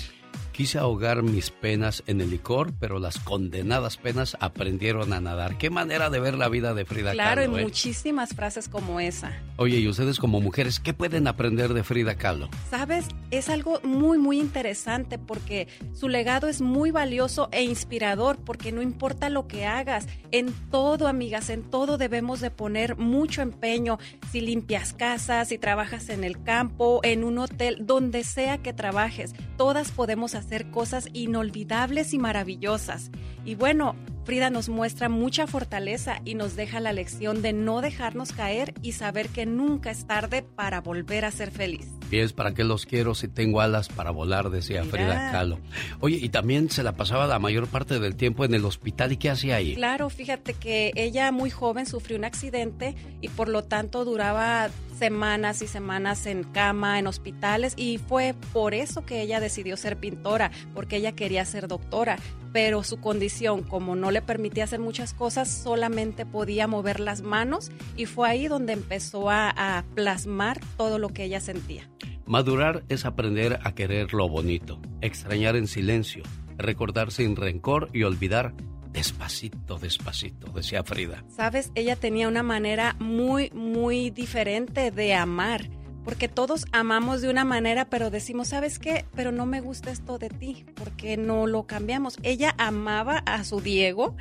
Quise 0.62 0.78
ahogar 0.78 1.24
mis 1.24 1.50
penas 1.50 2.04
en 2.06 2.22
el 2.22 2.30
licor, 2.30 2.72
pero 2.80 3.00
las 3.00 3.18
condenadas 3.18 3.98
penas 3.98 4.38
aprendieron 4.40 5.12
a 5.12 5.20
nadar. 5.20 5.58
Qué 5.58 5.72
manera 5.72 6.12
de 6.12 6.20
ver 6.20 6.36
la 6.36 6.50
vida 6.50 6.76
de 6.76 6.86
Frida 6.86 7.16
Kahlo. 7.16 7.24
Claro, 7.24 7.42
y 7.42 7.60
¿eh? 7.60 7.64
muchísimas 7.64 8.36
frases 8.36 8.70
como 8.70 9.00
esa. 9.00 9.34
Oye, 9.58 9.80
y 9.80 9.88
ustedes 9.88 10.20
como 10.20 10.40
mujeres, 10.40 10.80
¿qué 10.80 10.94
pueden 10.94 11.26
aprender 11.26 11.74
de 11.74 11.84
Frida 11.84 12.14
Kahlo? 12.14 12.48
Sabes, 12.70 13.08
es 13.32 13.50
algo 13.50 13.80
muy, 13.82 14.20
muy 14.20 14.40
interesante 14.40 15.18
porque 15.18 15.68
su 15.94 16.08
legado 16.08 16.48
es 16.48 16.62
muy 16.62 16.92
valioso 16.92 17.50
e 17.52 17.64
inspirador 17.64 18.38
porque 18.38 18.72
no 18.72 18.84
importa 18.84 19.32
lo 19.32 19.48
que 19.48 19.66
hagas, 19.66 20.08
en 20.30 20.54
todo, 20.70 21.08
amigas, 21.08 21.50
en 21.50 21.64
todo 21.64 21.98
debemos 21.98 22.40
de 22.40 22.52
poner 22.52 22.98
mucho 22.98 23.42
empeño. 23.42 23.98
Si 24.32 24.42
limpias 24.42 24.94
casas, 24.94 25.48
si 25.48 25.58
trabajas 25.58 26.10
en 26.10 26.24
el 26.24 26.44
campo, 26.44 27.00
en 27.02 27.24
un 27.24 27.40
hotel, 27.40 27.78
donde 27.82 28.24
sea 28.24 28.60
que 28.60 28.74
trabajes, 28.74 29.34
todas 29.58 29.90
podemos 29.90 30.36
hacer 30.36 30.51
hacer 30.52 30.70
cosas 30.70 31.08
inolvidables 31.14 32.14
y 32.14 32.20
maravillosas. 32.20 33.10
Y 33.46 33.56
bueno, 33.56 33.96
Frida 34.32 34.50
nos 34.50 34.70
muestra 34.70 35.10
mucha 35.10 35.46
fortaleza 35.46 36.22
y 36.24 36.36
nos 36.36 36.56
deja 36.56 36.80
la 36.80 36.94
lección 36.94 37.42
de 37.42 37.52
no 37.52 37.82
dejarnos 37.82 38.32
caer 38.32 38.74
y 38.82 38.94
saber 38.94 39.28
que 39.28 39.46
nunca 39.46 39.92
es 39.92 40.08
tarde 40.08 40.42
para 40.42 40.80
volver 40.80 41.26
a 41.26 41.32
ser 41.32 41.52
feliz. 41.52 41.90
Y 42.12 42.20
es 42.20 42.32
para 42.32 42.54
qué 42.54 42.64
los 42.64 42.86
quiero 42.86 43.14
si 43.14 43.28
tengo 43.28 43.60
alas 43.60 43.90
para 43.90 44.10
volar, 44.12 44.50
decía 44.50 44.86
Frida 44.86 45.34
Kahlo. 45.34 45.60
Oye, 46.00 46.18
y 46.22 46.30
también 46.30 46.70
se 46.70 46.82
la 46.82 46.94
pasaba 46.94 47.28
la 47.28 47.40
mayor 47.40 47.68
parte 47.68 48.00
del 48.00 48.16
tiempo 48.16 48.46
en 48.46 48.54
el 48.54 48.64
hospital. 48.64 49.12
¿Y 49.12 49.18
qué 49.18 49.30
hacía 49.30 49.58
ahí? 49.58 49.76
Claro, 49.76 50.10
fíjate 50.10 50.54
que 50.54 50.94
ella 50.96 51.34
muy 51.34 51.50
joven 51.50 51.86
sufrió 51.86 52.18
un 52.18 52.24
accidente 52.24 52.96
y 53.20 53.28
por 53.28 53.50
lo 53.50 53.66
tanto 53.66 54.06
duraba 54.06 54.70
semanas 55.02 55.64
y 55.64 55.68
semanas 55.68 56.28
en 56.28 56.44
cama, 56.44 57.00
en 57.00 57.08
hospitales, 57.08 57.74
y 57.76 57.98
fue 57.98 58.36
por 58.54 58.76
eso 58.76 59.04
que 59.04 59.22
ella 59.22 59.40
decidió 59.40 59.76
ser 59.76 59.98
pintora, 59.98 60.52
porque 60.76 60.98
ella 60.98 61.14
quería 61.14 61.44
ser 61.44 61.68
doctora, 61.68 62.20
pero 62.54 62.84
su 62.84 62.98
condición, 62.98 63.64
como 63.64 63.96
no 63.96 64.12
le 64.12 64.21
permitía 64.22 64.64
hacer 64.64 64.80
muchas 64.80 65.14
cosas, 65.14 65.50
solamente 65.50 66.26
podía 66.26 66.68
mover 66.68 67.00
las 67.00 67.22
manos 67.22 67.72
y 67.96 68.06
fue 68.06 68.30
ahí 68.30 68.48
donde 68.48 68.74
empezó 68.74 69.30
a, 69.30 69.50
a 69.50 69.84
plasmar 69.96 70.60
todo 70.78 71.00
lo 71.00 71.10
que 71.10 71.26
ella 71.26 71.40
sentía. 71.40 71.90
Madurar 72.26 72.84
es 72.90 73.06
aprender 73.06 73.60
a 73.64 73.74
querer 73.74 74.14
lo 74.14 74.30
bonito, 74.30 74.80
extrañar 75.02 75.56
en 75.56 75.68
silencio, 75.68 76.24
recordar 76.58 77.12
sin 77.12 77.36
rencor 77.36 77.90
y 77.94 78.04
olvidar 78.04 78.54
Despacito, 78.92 79.78
despacito, 79.78 80.52
decía 80.52 80.84
Frida. 80.84 81.24
Sabes, 81.30 81.72
ella 81.76 81.96
tenía 81.96 82.28
una 82.28 82.44
manera 82.44 82.98
muy, 83.00 83.50
muy 83.52 84.10
diferente 84.10 84.92
de 84.92 85.14
amar, 85.14 85.70
porque 86.04 86.28
todos 86.28 86.66
amamos 86.72 87.22
de 87.22 87.30
una 87.30 87.46
manera, 87.46 87.86
pero 87.86 88.10
decimos, 88.10 88.50
¿sabes 88.50 88.80
qué? 88.80 89.06
Pero 89.16 89.32
no 89.32 89.46
me 89.46 89.62
gusta 89.62 89.92
esto 89.92 90.18
de 90.18 90.30
ti, 90.30 90.66
porque 90.76 91.18
no 91.18 91.48
lo 91.48 91.64
cambiamos. 91.64 92.18
Ella 92.24 92.56
amaba 92.58 93.20
a 93.20 93.44
su 93.44 93.62
Diego 93.62 94.16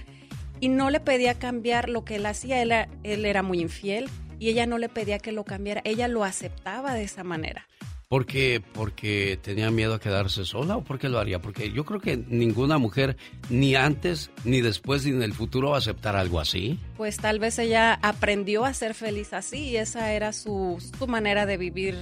y 0.61 0.69
no 0.69 0.91
le 0.91 1.01
pedía 1.01 1.39
cambiar 1.39 1.89
lo 1.89 2.05
que 2.05 2.17
él 2.17 2.27
hacía, 2.27 2.61
él, 2.63 2.73
él 3.03 3.25
era 3.25 3.43
muy 3.43 3.61
infiel 3.61 4.11
y 4.39 4.49
ella 4.49 4.67
no 4.67 4.79
le 4.79 4.89
pedía 4.89 5.19
que 5.19 5.33
lo 5.33 5.45
cambiara, 5.45 5.81
ella 5.85 6.09
lo 6.09 6.25
aceptaba 6.25 6.95
de 6.95 7.05
esa 7.05 7.25
manera. 7.25 7.67
Porque, 8.11 8.61
porque 8.73 9.39
tenía 9.41 9.71
miedo 9.71 9.95
a 9.95 10.01
quedarse 10.01 10.45
sola 10.45 10.79
o 10.79 10.83
porque 10.83 11.09
lo 11.09 11.21
haría? 11.21 11.41
Porque 11.41 11.71
yo 11.71 11.85
creo 11.85 12.01
que 12.01 12.17
ninguna 12.17 12.77
mujer, 12.77 13.17
ni 13.51 13.77
antes, 13.77 14.33
ni 14.43 14.61
después, 14.61 15.07
ni 15.07 15.13
en 15.13 15.23
el 15.23 15.33
futuro 15.33 15.71
va 15.71 15.77
a 15.77 15.79
aceptar 15.79 16.17
algo 16.17 16.41
así. 16.41 16.77
Pues 16.97 17.19
tal 17.19 17.39
vez 17.39 17.57
ella 17.61 18.01
aprendió 18.03 18.65
a 18.65 18.75
ser 18.75 18.95
feliz 18.95 19.33
así 19.33 19.59
y 19.59 19.77
esa 19.77 20.13
era 20.13 20.33
su, 20.33 20.85
su 20.99 21.07
manera 21.07 21.47
de 21.47 21.57
vivir 21.57 21.95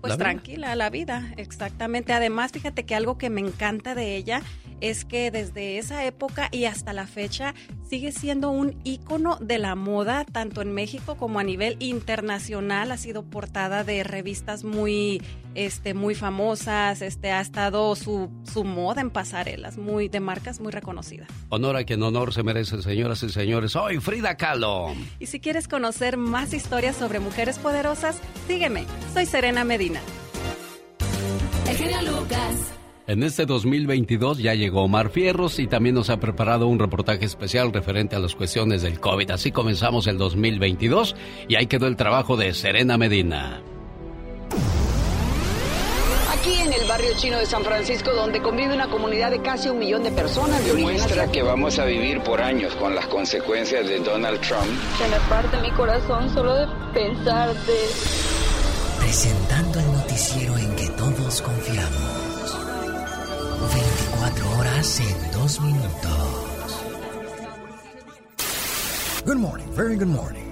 pues 0.00 0.16
tranquila 0.16 0.76
la 0.76 0.88
vida, 0.88 1.34
exactamente. 1.36 2.12
Además, 2.12 2.52
fíjate 2.52 2.86
que 2.86 2.94
algo 2.94 3.18
que 3.18 3.28
me 3.28 3.40
encanta 3.40 3.96
de 3.96 4.14
ella 4.14 4.42
es 4.80 5.04
que 5.04 5.32
desde 5.32 5.78
esa 5.78 6.04
época 6.04 6.48
y 6.52 6.66
hasta 6.66 6.92
la 6.92 7.08
fecha 7.08 7.54
sigue 7.90 8.12
siendo 8.12 8.50
un 8.50 8.76
ícono 8.84 9.36
de 9.40 9.58
la 9.58 9.74
moda, 9.74 10.24
tanto 10.24 10.62
en 10.62 10.72
México 10.72 11.16
como 11.16 11.40
a 11.40 11.42
nivel 11.42 11.76
internacional. 11.80 12.92
Ha 12.92 12.96
sido 12.96 13.24
portada 13.24 13.82
de 13.82 14.04
revistas 14.04 14.62
muy, 14.62 15.20
este, 15.56 15.92
muy 15.92 16.14
famosas, 16.14 17.02
este, 17.02 17.32
ha 17.32 17.40
estado 17.40 17.96
su, 17.96 18.30
su 18.44 18.62
moda 18.62 19.00
en 19.00 19.10
pasarelas, 19.10 19.76
muy, 19.76 20.08
de 20.08 20.20
marcas 20.20 20.60
muy 20.60 20.70
reconocidas. 20.70 21.28
Honor 21.48 21.76
a 21.76 21.84
quien 21.84 22.00
honor 22.04 22.32
se 22.32 22.44
merece, 22.44 22.80
señoras 22.80 23.24
y 23.24 23.28
señores. 23.30 23.72
Soy 23.72 23.98
Frida 23.98 24.36
Kahlo. 24.36 24.94
Y 25.18 25.26
si 25.26 25.40
quieres 25.40 25.66
conocer 25.66 26.16
más 26.16 26.54
historias 26.54 26.94
sobre 26.94 27.18
mujeres 27.18 27.58
poderosas, 27.58 28.20
sígueme. 28.46 28.84
Soy 29.12 29.26
Serena 29.26 29.64
Medina. 29.64 30.00
El 31.66 32.06
Lucas. 32.06 32.79
En 33.10 33.24
este 33.24 33.44
2022 33.44 34.38
ya 34.38 34.54
llegó 34.54 34.84
Omar 34.84 35.10
Fierros 35.10 35.58
y 35.58 35.66
también 35.66 35.96
nos 35.96 36.10
ha 36.10 36.18
preparado 36.18 36.68
un 36.68 36.78
reportaje 36.78 37.24
especial 37.24 37.72
referente 37.72 38.14
a 38.14 38.20
las 38.20 38.36
cuestiones 38.36 38.82
del 38.82 39.00
COVID. 39.00 39.32
Así 39.32 39.50
comenzamos 39.50 40.06
el 40.06 40.16
2022 40.16 41.16
y 41.48 41.56
ahí 41.56 41.66
quedó 41.66 41.88
el 41.88 41.96
trabajo 41.96 42.36
de 42.36 42.54
Serena 42.54 42.96
Medina. 42.98 43.62
Aquí 46.32 46.54
en 46.54 46.72
el 46.72 46.86
barrio 46.86 47.10
chino 47.16 47.38
de 47.38 47.46
San 47.46 47.64
Francisco, 47.64 48.12
donde 48.12 48.40
convive 48.40 48.76
una 48.76 48.86
comunidad 48.88 49.32
de 49.32 49.42
casi 49.42 49.70
un 49.70 49.80
millón 49.80 50.04
de 50.04 50.12
personas. 50.12 50.64
Demuestra 50.64 51.32
que 51.32 51.42
vamos 51.42 51.80
a 51.80 51.86
vivir 51.86 52.20
por 52.20 52.40
años 52.40 52.76
con 52.76 52.94
las 52.94 53.08
consecuencias 53.08 53.88
de 53.88 53.98
Donald 53.98 54.40
Trump. 54.40 54.70
Se 54.98 55.08
me 55.08 55.18
parte 55.28 55.60
mi 55.60 55.72
corazón 55.72 56.32
solo 56.32 56.54
de 56.54 56.66
pensar 56.94 57.52
de... 57.54 57.74
Presentando 59.00 59.80
el 59.80 59.86
noticiero 59.86 60.56
en 60.58 60.76
que 60.76 60.88
todos 60.90 61.42
confiamos. 61.42 62.29
24 64.30 64.58
horas 64.58 65.00
en 65.00 65.32
2 65.32 65.60
minutos. 65.60 66.84
Good 69.24 69.36
morning, 69.36 69.66
very 69.74 69.96
good 69.96 70.06
morning. 70.06 70.44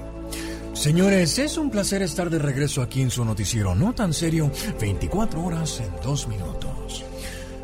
Señores, 0.74 1.38
es 1.38 1.56
un 1.56 1.70
placer 1.70 2.02
estar 2.02 2.28
de 2.28 2.38
regreso 2.38 2.82
aquí 2.82 3.02
en 3.02 3.10
su 3.10 3.24
noticiero 3.24 3.74
no 3.74 3.94
tan 3.94 4.12
serio, 4.12 4.50
24 4.80 5.44
horas 5.44 5.80
en 5.80 5.90
2 6.02 6.28
minutos. 6.28 7.04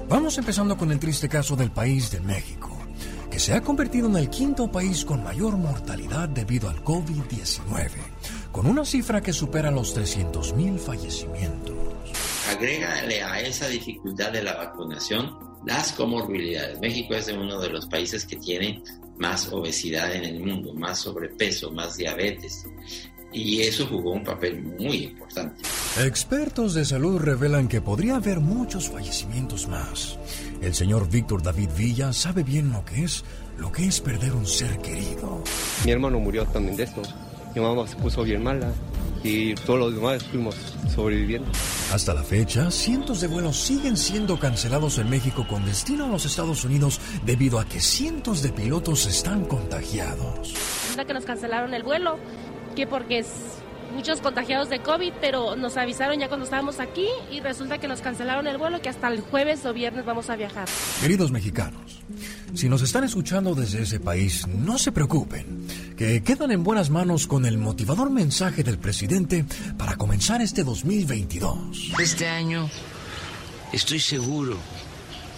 Vamos 0.09 0.39
empezando 0.39 0.77
con 0.77 0.93
el 0.93 1.01
triste 1.01 1.29
caso 1.29 1.57
del 1.57 1.73
país 1.73 2.11
de 2.11 2.21
México, 2.21 2.71
que 3.31 3.41
se 3.41 3.55
ha 3.55 3.63
convertido 3.63 4.07
en 4.09 4.17
el 4.17 4.31
quinto 4.31 4.71
país 4.71 5.05
con 5.05 5.25
mayor 5.25 5.57
mortalidad 5.57 6.29
debido 6.29 6.69
al 6.69 6.85
COVID-19, 6.85 7.91
con 8.53 8.67
una 8.67 8.85
cifra 8.85 9.21
que 9.21 9.33
supera 9.33 9.71
los 9.71 9.97
300.000 9.97 10.79
fallecimientos. 10.79 11.75
Agrégale 12.53 13.23
a 13.23 13.41
esa 13.41 13.67
dificultad 13.67 14.31
de 14.31 14.43
la 14.43 14.55
vacunación 14.55 15.54
las 15.67 15.93
comorbilidades. 15.93 16.81
México 16.81 17.15
es 17.15 17.29
uno 17.29 17.61
de 17.61 17.71
los 17.71 17.87
países 17.87 18.25
que 18.27 18.37
tiene 18.37 18.83
más 19.19 19.53
obesidad 19.53 20.15
en 20.15 20.25
el 20.25 20.41
mundo, 20.41 20.75
más 20.75 21.01
sobrepeso, 21.01 21.71
más 21.71 21.97
diabetes. 21.97 22.67
y 23.33 23.63
eso 23.63 23.85
jugó 23.87 24.13
un 24.13 24.23
papel 24.23 24.63
muy 24.63 25.05
importante. 25.05 25.61
Expertos 25.99 26.73
de 26.75 26.85
salud 26.85 27.19
revelan 27.19 27.67
que 27.67 27.81
podría 27.81 28.17
haber 28.17 28.39
muchos 28.39 28.89
fallecimientos 28.91 29.67
más. 29.67 30.17
El 30.63 30.73
señor 30.73 31.11
Víctor 31.11 31.43
David 31.43 31.71
Villa 31.77 32.13
sabe 32.13 32.45
bien 32.45 32.71
lo 32.71 32.85
que 32.85 33.03
es, 33.03 33.25
lo 33.59 33.73
que 33.73 33.87
es 33.87 34.01
perder 34.01 34.35
un 34.35 34.47
ser 34.47 34.79
querido. 34.79 35.43
Mi 35.85 35.91
hermano 35.91 36.21
murió 36.21 36.47
también 36.47 36.77
de 36.77 36.85
esto. 36.85 37.03
Mi 37.57 37.61
mamá 37.61 37.89
se 37.89 37.97
puso 37.97 38.23
bien 38.23 38.41
mala 38.41 38.73
y 39.25 39.55
todos 39.55 39.81
los 39.81 39.95
demás 39.97 40.23
fuimos 40.25 40.55
sobreviviendo. 40.95 41.51
Hasta 41.93 42.15
la 42.15 42.23
fecha, 42.23 42.71
cientos 42.71 43.21
de 43.21 43.29
vuelos 43.29 43.57
siguen 43.57 43.97
siendo 43.97 44.39
cancelados 44.39 44.99
en 44.99 45.09
México 45.09 45.47
con 45.49 45.65
destino 45.65 46.07
a 46.07 46.09
los 46.09 46.25
Estados 46.25 46.65
Unidos 46.65 47.01
debido 47.25 47.61
a 47.61 47.65
que 47.67 47.81
cientos 47.81 48.43
de 48.43 48.51
pilotos 48.51 49.07
están 49.07 49.45
contagiados. 49.45 50.55
que 51.07 51.15
nos 51.15 51.25
cancelaron 51.25 51.73
el 51.75 51.83
vuelo, 51.83 52.19
que 52.75 52.87
porque 52.87 53.25
muchos 53.95 54.21
contagiados 54.21 54.69
de 54.69 54.81
COVID, 54.81 55.13
pero 55.21 55.57
nos 55.57 55.77
avisaron 55.77 56.19
ya 56.19 56.29
cuando 56.29 56.45
estábamos 56.45 56.81
aquí 56.81 57.07
y 57.31 57.41
resulta 57.41 57.79
que 57.79 57.89
nos 57.89 58.01
cancelaron 58.01 58.47
el 58.47 58.59
vuelo 58.59 58.83
que 58.83 58.89
hasta 58.89 59.09
el 59.09 59.21
jueves 59.21 59.65
o 59.65 59.73
viernes 59.73 60.05
vamos 60.05 60.31
a 60.31 60.37
viajar. 60.37 60.69
Queridos 61.01 61.31
mexicanos, 61.31 62.01
si 62.55 62.69
nos 62.69 62.83
están 62.83 63.05
escuchando 63.05 63.55
desde 63.55 63.83
ese 63.83 64.01
país, 64.01 64.47
no 64.47 64.79
se 64.79 64.93
preocupen, 64.93 65.67
que 65.97 66.23
quedan 66.23 66.51
en 66.51 66.63
buenas 66.63 66.91
manos 66.91 67.27
con 67.27 67.47
el 67.47 67.59
motivador 67.59 68.11
mensaje 68.11 68.63
del 68.63 68.79
presidente 68.79 69.45
para 69.79 69.97
comenzar 69.97 70.43
este 70.43 70.65
2022. 70.65 71.93
Este 71.99 72.29
año 72.29 72.69
estoy 73.73 74.01
seguro 74.01 74.57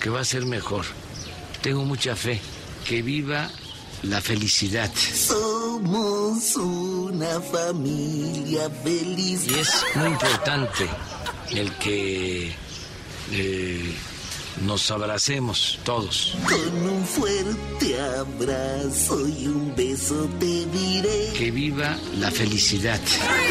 que 0.00 0.10
va 0.10 0.20
a 0.20 0.24
ser 0.24 0.46
mejor. 0.46 0.84
Tengo 1.62 1.84
mucha 1.84 2.14
fe. 2.16 2.40
Que 2.86 3.02
viva 3.02 3.50
la 4.08 4.20
felicidad. 4.20 4.90
Somos 4.94 6.56
una 6.56 7.40
familia 7.40 8.70
feliz. 8.82 9.46
Y 9.46 9.54
es 9.54 9.84
muy 9.94 10.08
importante 10.08 10.88
el 11.50 11.72
que 11.74 12.54
eh, 13.32 13.94
nos 14.64 14.90
abracemos 14.90 15.78
todos. 15.84 16.36
Con 16.44 16.88
un 16.88 17.04
fuerte 17.04 18.00
abrazo 18.00 19.28
y 19.28 19.48
un 19.48 19.74
beso 19.74 20.28
te 20.38 20.66
diré. 20.66 21.32
Que 21.36 21.50
viva 21.50 21.96
la 22.18 22.30
felicidad. 22.30 23.00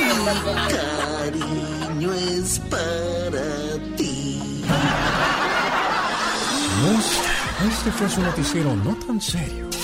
Mi 0.09 0.73
cariño 0.75 2.13
es 2.13 2.59
para 2.69 3.95
ti. 3.97 4.41
este 7.67 7.91
fue 7.91 8.09
su 8.09 8.21
noticiero 8.21 8.75
no 8.75 8.95
tan 8.95 9.19
serio 9.19 9.74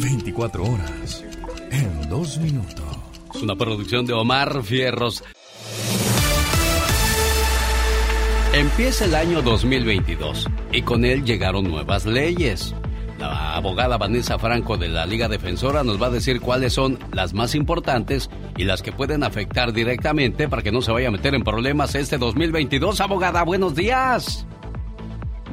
24 0.00 0.62
horas 0.62 1.24
en 1.70 2.08
dos 2.08 2.38
minutos. 2.38 2.84
Es 3.34 3.42
una 3.42 3.56
producción 3.56 4.06
de 4.06 4.12
Omar 4.12 4.62
Fierros. 4.62 5.24
Empieza 8.52 9.04
el 9.04 9.14
año 9.14 9.42
2022 9.42 10.46
y 10.72 10.82
con 10.82 11.04
él 11.04 11.24
llegaron 11.24 11.64
nuevas 11.64 12.06
leyes. 12.06 12.74
La 13.18 13.56
abogada 13.56 13.98
Vanessa 13.98 14.38
Franco 14.38 14.76
de 14.76 14.88
la 14.88 15.04
Liga 15.04 15.28
Defensora 15.28 15.82
nos 15.82 16.00
va 16.00 16.06
a 16.06 16.10
decir 16.10 16.40
cuáles 16.40 16.72
son 16.72 16.98
las 17.12 17.34
más 17.34 17.56
importantes 17.56 18.30
y 18.56 18.64
las 18.64 18.82
que 18.82 18.92
pueden 18.92 19.24
afectar 19.24 19.72
directamente 19.72 20.48
para 20.48 20.62
que 20.62 20.70
no 20.70 20.80
se 20.80 20.92
vaya 20.92 21.08
a 21.08 21.12
meter 21.12 21.34
en 21.34 21.42
problemas 21.42 21.96
este 21.96 22.18
2022. 22.18 23.00
Abogada, 23.00 23.42
buenos 23.42 23.74
días. 23.74 24.46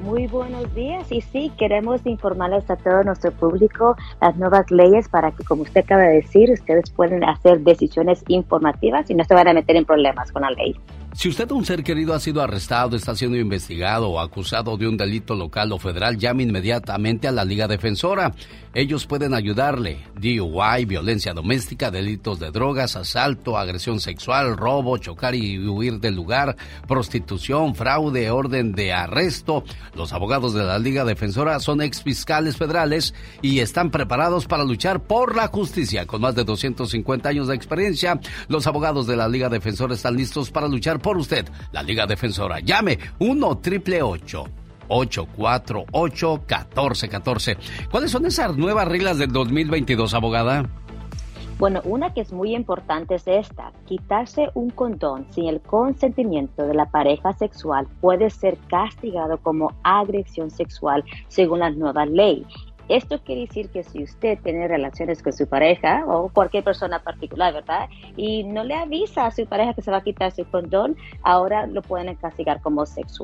Muy 0.06 0.28
buenos 0.28 0.72
días 0.76 1.12
y 1.12 1.20
sí, 1.20 1.52
queremos 1.58 2.06
informarles 2.06 2.70
a 2.70 2.76
todo 2.76 3.04
nuestro 3.04 3.32
público 3.32 3.96
las 4.22 4.38
nuevas 4.38 4.70
leyes 4.70 5.10
para 5.10 5.32
que, 5.32 5.44
como 5.44 5.64
usted 5.64 5.82
acaba 5.82 6.04
de 6.04 6.18
decir, 6.18 6.52
ustedes 6.52 6.92
pueden 6.92 7.24
hacer 7.24 7.62
decisiones 7.62 8.24
informativas 8.28 9.10
y 9.10 9.16
no 9.16 9.24
se 9.24 9.34
van 9.34 9.48
a 9.48 9.54
meter 9.54 9.76
en 9.76 9.84
problemas 9.84 10.32
con 10.32 10.44
la 10.44 10.52
ley. 10.52 10.76
Si 11.16 11.30
usted 11.30 11.50
un 11.52 11.64
ser 11.64 11.82
querido 11.82 12.14
ha 12.14 12.20
sido 12.20 12.42
arrestado, 12.42 12.98
está 12.98 13.16
siendo 13.16 13.38
investigado 13.38 14.10
o 14.10 14.20
acusado 14.20 14.76
de 14.76 14.86
un 14.86 14.98
delito 14.98 15.34
local 15.34 15.72
o 15.72 15.80
federal, 15.80 16.18
llame 16.18 16.44
inmediatamente 16.44 17.30
a 17.30 17.32
la 17.32 17.46
Liga 17.46 17.70
Defensora. 17.70 18.34
Ellos 18.74 19.06
pueden 19.06 19.34
ayudarle. 19.34 20.00
DUI, 20.20 20.84
violencia 20.84 21.34
doméstica, 21.34 21.90
delitos 21.90 22.42
de 22.42 22.52
drogas, 22.52 22.98
asalto, 22.98 23.58
agresión 23.58 24.02
sexual, 24.02 24.58
robo, 24.58 24.98
chocar 24.98 25.34
y 25.34 25.58
huir 25.66 26.02
del 26.02 26.16
lugar, 26.16 26.58
prostitución, 26.86 27.76
fraude, 27.76 28.30
orden 28.30 28.74
de 28.74 28.92
arresto. 28.92 29.64
Los 29.96 30.12
abogados 30.12 30.54
de 30.54 30.66
la 30.66 30.78
Liga 30.78 31.06
Defensora 31.06 31.62
son 31.62 31.82
ex 31.82 32.04
fiscales 32.04 32.58
federales 32.58 33.14
y 33.42 33.60
están 33.60 33.90
preparados 33.90 34.46
para 34.46 34.66
luchar 34.66 35.02
por 35.02 35.38
la 35.38 35.48
justicia. 35.48 36.06
Con 36.06 36.20
más 36.20 36.36
de 36.36 36.44
250 36.44 37.30
años 37.30 37.48
de 37.48 37.56
experiencia, 37.56 38.20
los 38.50 38.68
abogados 38.68 39.08
de 39.08 39.16
la 39.16 39.30
Liga 39.30 39.48
Defensora 39.48 39.94
están 39.94 40.18
listos 40.18 40.52
para 40.52 40.68
luchar 40.68 41.00
por 41.06 41.18
usted. 41.18 41.48
La 41.72 41.84
Liga 41.84 42.08
Defensora. 42.08 42.60
Llame 42.62 42.98
1 43.20 43.58
triple 43.60 44.02
848 44.02 45.28
1414 45.38 47.58
¿Cuáles 47.92 48.10
son 48.10 48.26
esas 48.26 48.58
nuevas 48.58 48.88
reglas 48.88 49.20
del 49.20 49.32
2022, 49.32 50.16
abogada? 50.16 50.68
Bueno, 51.60 51.82
una 51.84 52.12
que 52.12 52.22
es 52.22 52.34
muy 52.34 52.56
importante 52.56 53.14
es 53.16 53.28
esta. 53.28 53.72
Quitarse 53.86 54.50
un 54.56 54.72
condón 54.72 55.28
sin 55.30 55.48
el 55.48 55.62
consentimiento 55.62 56.66
de 56.66 56.74
la 56.74 56.88
pareja 56.88 57.34
sexual 57.34 57.88
puede 58.02 58.32
ser 58.32 58.58
castigado 58.68 59.38
como 59.38 59.74
agresión 59.84 60.50
sexual 60.50 61.04
según 61.28 61.60
la 61.60 61.70
nueva 61.70 62.08
ley. 62.08 62.48
Esto 62.88 63.20
quiere 63.24 63.42
decir 63.42 63.70
que 63.70 63.84
si 63.84 64.04
usted 64.04 64.38
tiene 64.44 64.68
relaciones 64.68 65.24
con 65.24 65.34
su 65.34 65.48
pareja 65.48 66.04
o 66.08 66.30
cualquier 66.30 66.64
persona 66.64 67.02
particular, 67.02 67.54
¿verdad? 67.54 67.90
Y 68.16 68.44
no 68.44 68.64
le 68.64 68.76
avisa 68.76 69.26
a 69.26 69.32
su 69.32 69.46
pareja 69.48 69.74
que 69.74 69.82
se 69.82 69.90
va 69.90 69.98
a 69.98 70.04
quitar 70.04 70.32
su 70.32 70.46
condón, 70.46 70.96
ahora 71.24 71.66
lo 71.66 71.82
pueden 71.82 72.14
castigar 72.16 72.62
como 72.62 72.84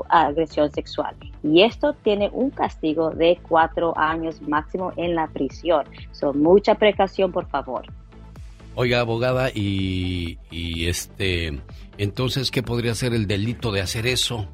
agresión 0.09 0.71
sexual. 0.71 1.15
Y 1.43 1.61
esto 1.61 1.93
tiene 1.93 2.29
un 2.33 2.49
castigo 2.49 3.11
de 3.11 3.39
cuatro 3.47 3.95
años 3.97 4.41
máximo 4.41 4.93
en 4.95 5.13
la 5.13 5.27
prisión. 5.27 5.85
Son 6.11 6.41
mucha 6.41 6.75
precaución, 6.75 7.31
por 7.31 7.47
favor. 7.47 7.85
Oiga, 8.73 9.01
abogada, 9.01 9.49
y, 9.53 10.39
este, 10.87 11.61
entonces, 11.97 12.49
¿qué 12.49 12.63
podría 12.63 12.95
ser 12.95 13.13
el 13.13 13.27
delito 13.27 13.71
de 13.71 13.81
hacer 13.81 14.07
eso? 14.07 14.47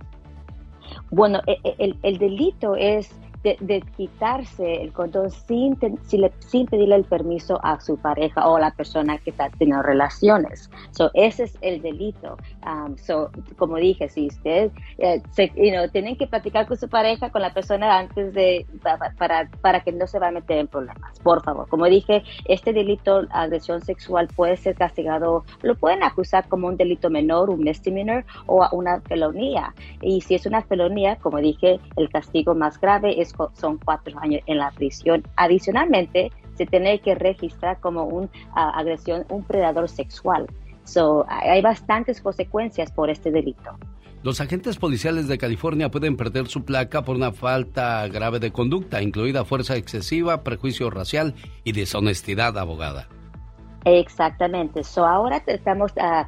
Bueno, 1.11 1.39
e, 1.45 1.57
e, 1.63 1.75
el, 1.77 1.97
el 2.01 2.17
delito 2.17 2.75
es 2.75 3.11
de, 3.59 3.83
quitarse 3.95 4.81
el 4.81 4.91
condón 4.91 5.29
sin, 5.31 5.77
sin, 6.03 6.65
pedirle 6.65 6.95
el 6.95 7.05
permiso 7.05 7.59
a 7.63 7.79
su 7.79 7.97
pareja 7.97 8.47
o 8.47 8.57
a 8.57 8.59
la 8.59 8.71
persona 8.71 9.17
que 9.17 9.29
está 9.29 9.49
teniendo 9.57 9.83
relaciones. 9.83 10.69
So, 10.91 11.11
ese 11.13 11.43
es 11.43 11.57
el 11.61 11.81
delito. 11.81 12.37
Um, 12.65 12.97
so, 12.97 13.29
como 13.57 13.77
dije, 13.77 14.09
si 14.09 14.27
usted 14.27 14.71
eh, 14.97 15.21
tienen 15.91 16.17
que 16.17 16.27
platicar 16.27 16.67
con 16.67 16.77
su 16.77 16.89
pareja, 16.89 17.29
con 17.29 17.41
la 17.41 17.53
persona 17.53 17.97
antes 17.97 18.33
de, 18.33 18.65
para, 19.17 19.49
para 19.61 19.79
que 19.81 19.91
no 19.91 20.07
se 20.07 20.19
va 20.19 20.27
a 20.27 20.31
meter 20.31 20.57
en 20.57 20.67
problemas, 20.67 21.19
por 21.19 21.43
favor. 21.43 21.67
Como 21.69 21.85
dije, 21.85 22.23
este 22.45 22.73
delito, 22.73 23.23
agresión 23.29 23.81
sexual, 23.81 24.27
puede 24.35 24.57
ser 24.57 24.75
castigado, 24.75 25.45
lo 25.61 25.75
pueden 25.75 26.03
acusar 26.03 26.47
como 26.47 26.67
un 26.67 26.77
delito 26.77 27.09
menor, 27.09 27.49
un 27.49 27.61
misdemeanor 27.61 28.25
o 28.45 28.67
una 28.71 29.01
felonía. 29.01 29.73
Y 30.01 30.21
si 30.21 30.35
es 30.35 30.45
una 30.45 30.61
felonía, 30.61 31.17
como 31.17 31.37
dije, 31.37 31.79
el 31.95 32.09
castigo 32.09 32.55
más 32.55 32.79
grave 32.79 33.21
es 33.21 33.33
son 33.53 33.77
cuatro 33.77 34.17
años 34.19 34.41
en 34.45 34.57
la 34.57 34.71
prisión. 34.71 35.23
Adicionalmente, 35.35 36.31
se 36.55 36.65
tiene 36.65 36.99
que 36.99 37.15
registrar 37.15 37.79
como 37.79 38.05
un 38.05 38.29
ah, 38.55 38.71
agresión, 38.75 39.25
un 39.29 39.43
predador 39.43 39.89
sexual. 39.89 40.47
So, 40.83 41.25
hay 41.27 41.61
bastantes 41.61 42.21
consecuencias 42.21 42.91
por 42.91 43.09
este 43.09 43.29
delito. 43.29 43.77
Los 44.23 44.41
agentes 44.41 44.77
policiales 44.77 45.27
de 45.27 45.37
California 45.37 45.91
pueden 45.91 46.17
perder 46.17 46.47
su 46.47 46.65
placa 46.65 47.03
por 47.03 47.15
una 47.15 47.31
falta 47.31 48.07
grave 48.07 48.39
de 48.39 48.51
conducta, 48.51 49.01
incluida 49.01 49.45
fuerza 49.45 49.75
excesiva, 49.75 50.43
prejuicio 50.43 50.89
racial 50.89 51.35
y 51.63 51.73
deshonestidad, 51.73 52.57
abogada. 52.57 53.07
Exactamente. 53.87 54.83
So 54.83 55.05
ahora 55.05 55.41
estamos, 55.47 55.93
uh, 55.93 56.25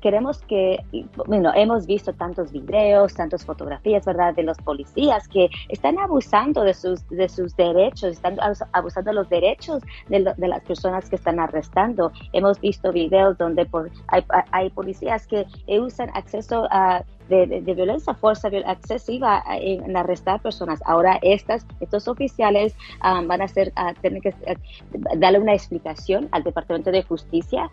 queremos 0.00 0.40
que, 0.42 0.78
bueno, 1.26 1.50
hemos 1.52 1.84
visto 1.84 2.12
tantos 2.12 2.52
videos, 2.52 3.14
tantas 3.14 3.44
fotografías, 3.44 4.04
¿verdad?, 4.04 4.34
de 4.34 4.44
los 4.44 4.56
policías 4.58 5.26
que 5.26 5.50
están 5.68 5.98
abusando 5.98 6.62
de 6.62 6.74
sus, 6.74 7.04
de 7.08 7.28
sus 7.28 7.56
derechos, 7.56 8.12
están 8.12 8.36
abusando 8.72 9.10
de 9.10 9.14
los 9.16 9.28
derechos 9.28 9.82
de, 10.08 10.32
de 10.36 10.48
las 10.48 10.62
personas 10.62 11.10
que 11.10 11.16
están 11.16 11.40
arrestando. 11.40 12.12
Hemos 12.32 12.60
visto 12.60 12.92
videos 12.92 13.36
donde 13.36 13.66
por, 13.66 13.90
hay, 14.06 14.24
hay 14.52 14.70
policías 14.70 15.26
que 15.26 15.44
usan 15.66 16.08
acceso 16.14 16.68
a 16.70 17.02
de, 17.32 17.74
violencia, 17.74 18.14
fuerza 18.14 18.48
excesiva 18.48 19.42
en, 19.48 19.96
arrestar 19.96 20.40
personas. 20.40 20.80
Ahora 20.84 21.18
estas, 21.22 21.66
estos 21.80 22.08
oficiales 22.08 22.74
um, 23.04 23.26
van 23.26 23.40
a 23.42 23.44
hacer, 23.44 23.72
tener 24.00 24.20
que 24.20 24.28
uh, 24.30 25.18
darle 25.18 25.38
una 25.38 25.54
explicación 25.54 26.28
al 26.32 26.42
Departamento 26.42 26.90
de 26.90 27.02
Justicia 27.02 27.70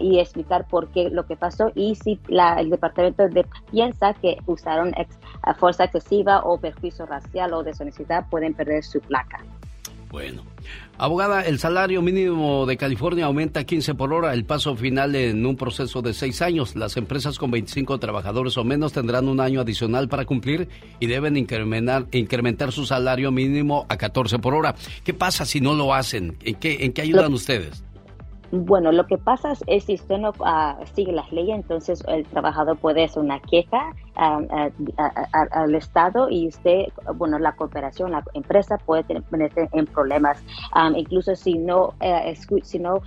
y 0.00 0.18
explicar 0.18 0.66
por 0.68 0.88
qué 0.88 1.10
lo 1.10 1.26
que 1.26 1.36
pasó 1.36 1.70
y 1.74 1.94
si 1.94 2.18
el 2.28 2.70
Departamento 2.70 3.28
de, 3.28 3.46
piensa 3.70 4.14
que 4.14 4.38
usaron 4.46 4.94
fuerza 5.58 5.84
excesiva 5.84 6.40
o 6.40 6.58
perjuicio 6.58 7.06
racial 7.06 7.52
o 7.54 7.62
deshonestidad 7.62 8.28
pueden 8.28 8.54
perder 8.54 8.82
su 8.82 9.00
placa. 9.00 9.44
Bueno. 10.10 10.42
Abogada, 10.98 11.42
el 11.42 11.58
salario 11.58 12.00
mínimo 12.00 12.64
de 12.64 12.76
California 12.78 13.26
aumenta 13.26 13.64
15 13.64 13.94
por 13.94 14.14
hora, 14.14 14.32
el 14.32 14.46
paso 14.46 14.74
final 14.76 15.14
en 15.14 15.44
un 15.44 15.56
proceso 15.56 16.00
de 16.00 16.14
seis 16.14 16.40
años. 16.40 16.74
Las 16.74 16.96
empresas 16.96 17.38
con 17.38 17.50
25 17.50 17.98
trabajadores 17.98 18.56
o 18.56 18.64
menos 18.64 18.92
tendrán 18.92 19.28
un 19.28 19.40
año 19.40 19.60
adicional 19.60 20.08
para 20.08 20.24
cumplir 20.24 20.68
y 20.98 21.06
deben 21.06 21.36
incrementar, 21.36 22.06
incrementar 22.12 22.72
su 22.72 22.86
salario 22.86 23.30
mínimo 23.30 23.84
a 23.88 23.96
14 23.98 24.38
por 24.38 24.54
hora. 24.54 24.74
¿Qué 25.04 25.12
pasa 25.12 25.44
si 25.44 25.60
no 25.60 25.74
lo 25.74 25.92
hacen? 25.92 26.36
¿En 26.42 26.54
qué, 26.54 26.84
en 26.84 26.92
qué 26.92 27.02
ayudan 27.02 27.34
ustedes? 27.34 27.84
Bueno, 28.50 28.92
lo 28.92 29.06
que 29.06 29.18
pasa 29.18 29.52
es 29.66 29.84
si 29.84 29.94
usted 29.94 30.18
no 30.18 30.30
uh, 30.30 30.86
sigue 30.94 31.12
las 31.12 31.30
leyes, 31.32 31.56
entonces 31.56 32.02
el 32.08 32.24
trabajador 32.26 32.78
puede 32.78 33.04
hacer 33.04 33.22
una 33.22 33.40
queja 33.40 33.94
al 34.16 35.74
Estado 35.74 36.28
y 36.30 36.48
usted, 36.48 36.86
bueno, 37.14 37.38
la 37.38 37.52
cooperación, 37.52 38.12
la 38.12 38.24
empresa 38.34 38.78
puede 38.78 39.04
tener 39.04 39.22
en 39.54 39.86
problemas. 39.86 40.42
incluso 40.94 41.34
si 41.34 41.54
no, 41.58 41.94
eh, 42.00 42.36
si 42.62 42.78
no 42.78 43.02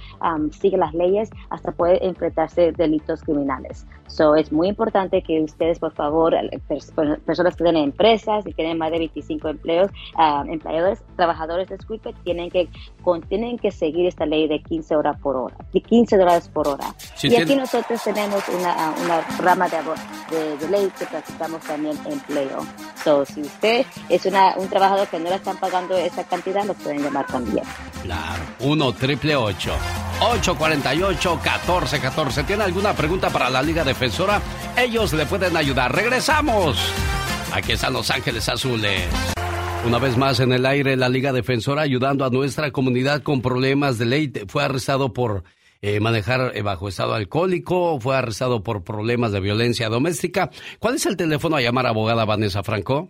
sigue 0.51 0.77
las 0.77 0.93
leyes, 0.93 1.29
hasta 1.49 1.71
puede 1.71 2.05
enfrentarse 2.05 2.71
delitos 2.71 3.23
criminales. 3.23 3.85
So, 4.09 4.35
es 4.35 4.51
muy 4.51 4.67
importante 4.67 5.21
que 5.21 5.41
ustedes, 5.41 5.77
por 5.77 5.93
favor, 5.93 6.33
personas 7.25 7.55
que 7.55 7.63
tienen 7.63 7.83
empresas 7.83 8.45
y 8.45 8.53
tienen 8.53 8.77
más 8.77 8.91
de 8.91 8.97
25 8.97 9.49
empleos, 9.49 9.91
empleadores, 10.47 11.03
trabajadores, 11.15 11.69
disculpe, 11.69 12.13
tienen 12.23 12.49
que, 12.49 12.69
tienen 13.27 13.59
que 13.59 13.71
seguir 13.71 14.07
esta 14.07 14.25
ley 14.25 14.47
de 14.47 14.61
15 14.61 14.95
horas 14.95 15.19
por 15.21 15.35
hora, 15.35 15.55
de 15.71 15.81
15 15.81 16.17
dólares 16.17 16.49
por 16.49 16.67
hora. 16.67 16.95
y 17.21 17.35
aquí 17.35 17.55
nosotros 17.55 18.03
tenemos 18.03 18.43
una, 18.49 18.93
una 19.03 19.21
rama 19.37 19.67
de, 19.69 19.77
de, 20.35 20.57
de 20.57 20.69
ley 20.69 20.91
que 20.99 21.05
practicamos 21.05 21.61
también 21.63 21.97
empleo. 22.05 22.65
So, 23.03 23.25
si 23.25 23.41
usted 23.41 23.85
es 24.09 24.25
una, 24.25 24.55
un 24.57 24.67
trabajador 24.67 25.07
que 25.07 25.19
no 25.19 25.29
le 25.29 25.35
están 25.35 25.57
pagando 25.57 25.97
esa 25.97 26.23
cantidad, 26.25 26.65
lo 26.65 26.73
pueden 26.73 27.01
llamar 27.01 27.25
también. 27.27 27.63
Claro, 28.03 28.43
1 28.59 28.93
triple 28.93 29.35
848 29.35 31.35
1414 31.35 32.43
¿Tiene 32.43 32.63
alguna 32.63 32.93
pregunta 32.93 33.29
para 33.29 33.49
la 33.49 33.61
Liga 33.61 33.83
Defensora? 33.83 34.41
Ellos 34.77 35.13
le 35.13 35.25
pueden 35.25 35.55
ayudar. 35.55 35.95
¡Regresamos! 35.95 36.77
Aquí 37.53 37.71
están 37.71 37.93
Los 37.93 38.11
Ángeles 38.11 38.47
Azules. 38.47 39.07
Una 39.85 39.97
vez 39.97 40.17
más 40.17 40.41
en 40.41 40.51
el 40.51 40.65
aire, 40.65 40.97
la 40.97 41.07
Liga 41.07 41.31
Defensora 41.31 41.81
ayudando 41.81 42.25
a 42.25 42.29
nuestra 42.29 42.71
comunidad 42.71 43.23
con 43.23 43.41
problemas 43.41 43.97
de 43.97 44.05
ley. 44.05 44.31
Fue 44.47 44.63
arrestado 44.63 45.13
por 45.13 45.43
eh, 45.81 45.99
manejar 45.99 46.55
eh, 46.55 46.61
bajo 46.61 46.87
estado 46.87 47.13
alcohólico, 47.13 47.99
fue 47.99 48.15
arrestado 48.15 48.63
por 48.63 48.83
problemas 48.83 49.31
de 49.31 49.39
violencia 49.39 49.89
doméstica. 49.89 50.49
¿Cuál 50.79 50.95
es 50.95 51.05
el 51.05 51.17
teléfono 51.17 51.55
a 51.55 51.61
llamar 51.61 51.85
abogada 51.87 52.25
Vanessa 52.25 52.63
Franco? 52.63 53.09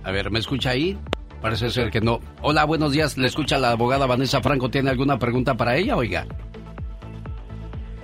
A 0.04 0.12
ver, 0.12 0.30
¿me 0.30 0.40
escucha 0.40 0.72
ahí? 0.72 1.00
Parece 1.42 1.70
ser 1.70 1.90
que 1.90 2.02
no. 2.02 2.20
Hola, 2.42 2.66
buenos 2.66 2.92
días, 2.92 3.18
le 3.18 3.28
escucha 3.28 3.58
la 3.58 3.72
abogada 3.72 4.08
Vanessa 4.08 4.42
Franco. 4.42 4.70
¿Tiene 4.70 4.90
alguna 4.90 5.18
pregunta 5.18 5.56
para 5.56 5.78
ella, 5.78 5.96
oiga? 5.96 6.28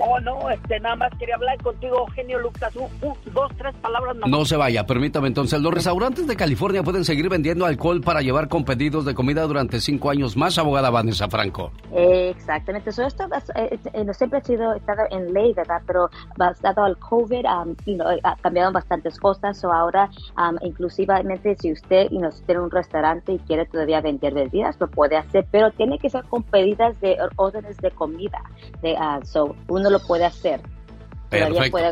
Oh, 0.05 0.19
no, 0.19 0.49
este, 0.49 0.79
nada 0.81 0.97
más 0.97 1.11
quería 1.17 1.35
hablar 1.35 1.57
contigo, 1.61 2.05
genio 2.13 2.37
Lucas. 2.39 2.73
dos, 2.73 3.51
tres 3.57 3.73
palabras 3.81 4.17
más. 4.17 4.29
No 4.29 4.43
se 4.43 4.57
vaya, 4.57 4.85
permítame 4.85 5.27
entonces. 5.27 5.61
Los 5.61 5.73
restaurantes 5.73 6.27
de 6.27 6.35
California 6.35 6.83
pueden 6.83 7.05
seguir 7.05 7.29
vendiendo 7.29 7.65
alcohol 7.65 8.01
para 8.01 8.21
llevar 8.21 8.49
con 8.49 8.65
pedidos 8.65 9.05
de 9.05 9.13
comida 9.13 9.43
durante 9.43 9.79
cinco 9.79 10.09
años 10.09 10.35
más, 10.35 10.57
abogada 10.57 10.89
Vanessa 10.89 11.29
Franco. 11.29 11.71
exactamente. 11.93 12.89
Eso 12.89 13.03
esto 13.03 13.23
eh, 13.55 13.79
eh, 13.93 14.03
no 14.03 14.13
siempre 14.13 14.39
ha 14.39 14.43
sido 14.43 14.73
estado 14.73 15.03
en 15.09 15.33
ley, 15.33 15.53
¿verdad? 15.53 15.81
Pero 15.87 16.09
basado 16.37 16.83
al 16.83 16.97
COVID, 16.97 17.45
um, 17.45 17.75
ha 18.23 18.35
cambiado 18.37 18.73
bastantes 18.73 19.17
cosas. 19.17 19.63
O 19.63 19.71
ahora, 19.71 20.09
um, 20.37 20.57
inclusivamente, 20.61 21.55
si 21.55 21.71
usted 21.71 22.07
y 22.11 22.19
tiene 22.45 22.61
un 22.61 22.71
restaurante 22.71 23.31
y 23.33 23.39
quiere 23.39 23.65
todavía 23.67 24.01
vender 24.01 24.33
bebidas, 24.33 24.75
lo 24.81 24.89
puede 24.89 25.15
hacer, 25.15 25.45
pero 25.49 25.71
tiene 25.71 25.97
que 25.97 26.09
ser 26.09 26.25
con 26.25 26.43
pedidas 26.43 26.99
de 26.99 27.17
órdenes 27.37 27.77
de 27.77 27.91
comida. 27.91 28.41
De, 28.81 28.93
uh, 28.93 29.25
so, 29.25 29.55
uno 29.69 29.92
lo 29.93 29.99
puede 29.99 30.25
hacer. 30.25 30.61
Perfecto. 31.29 31.71
Puede, 31.71 31.87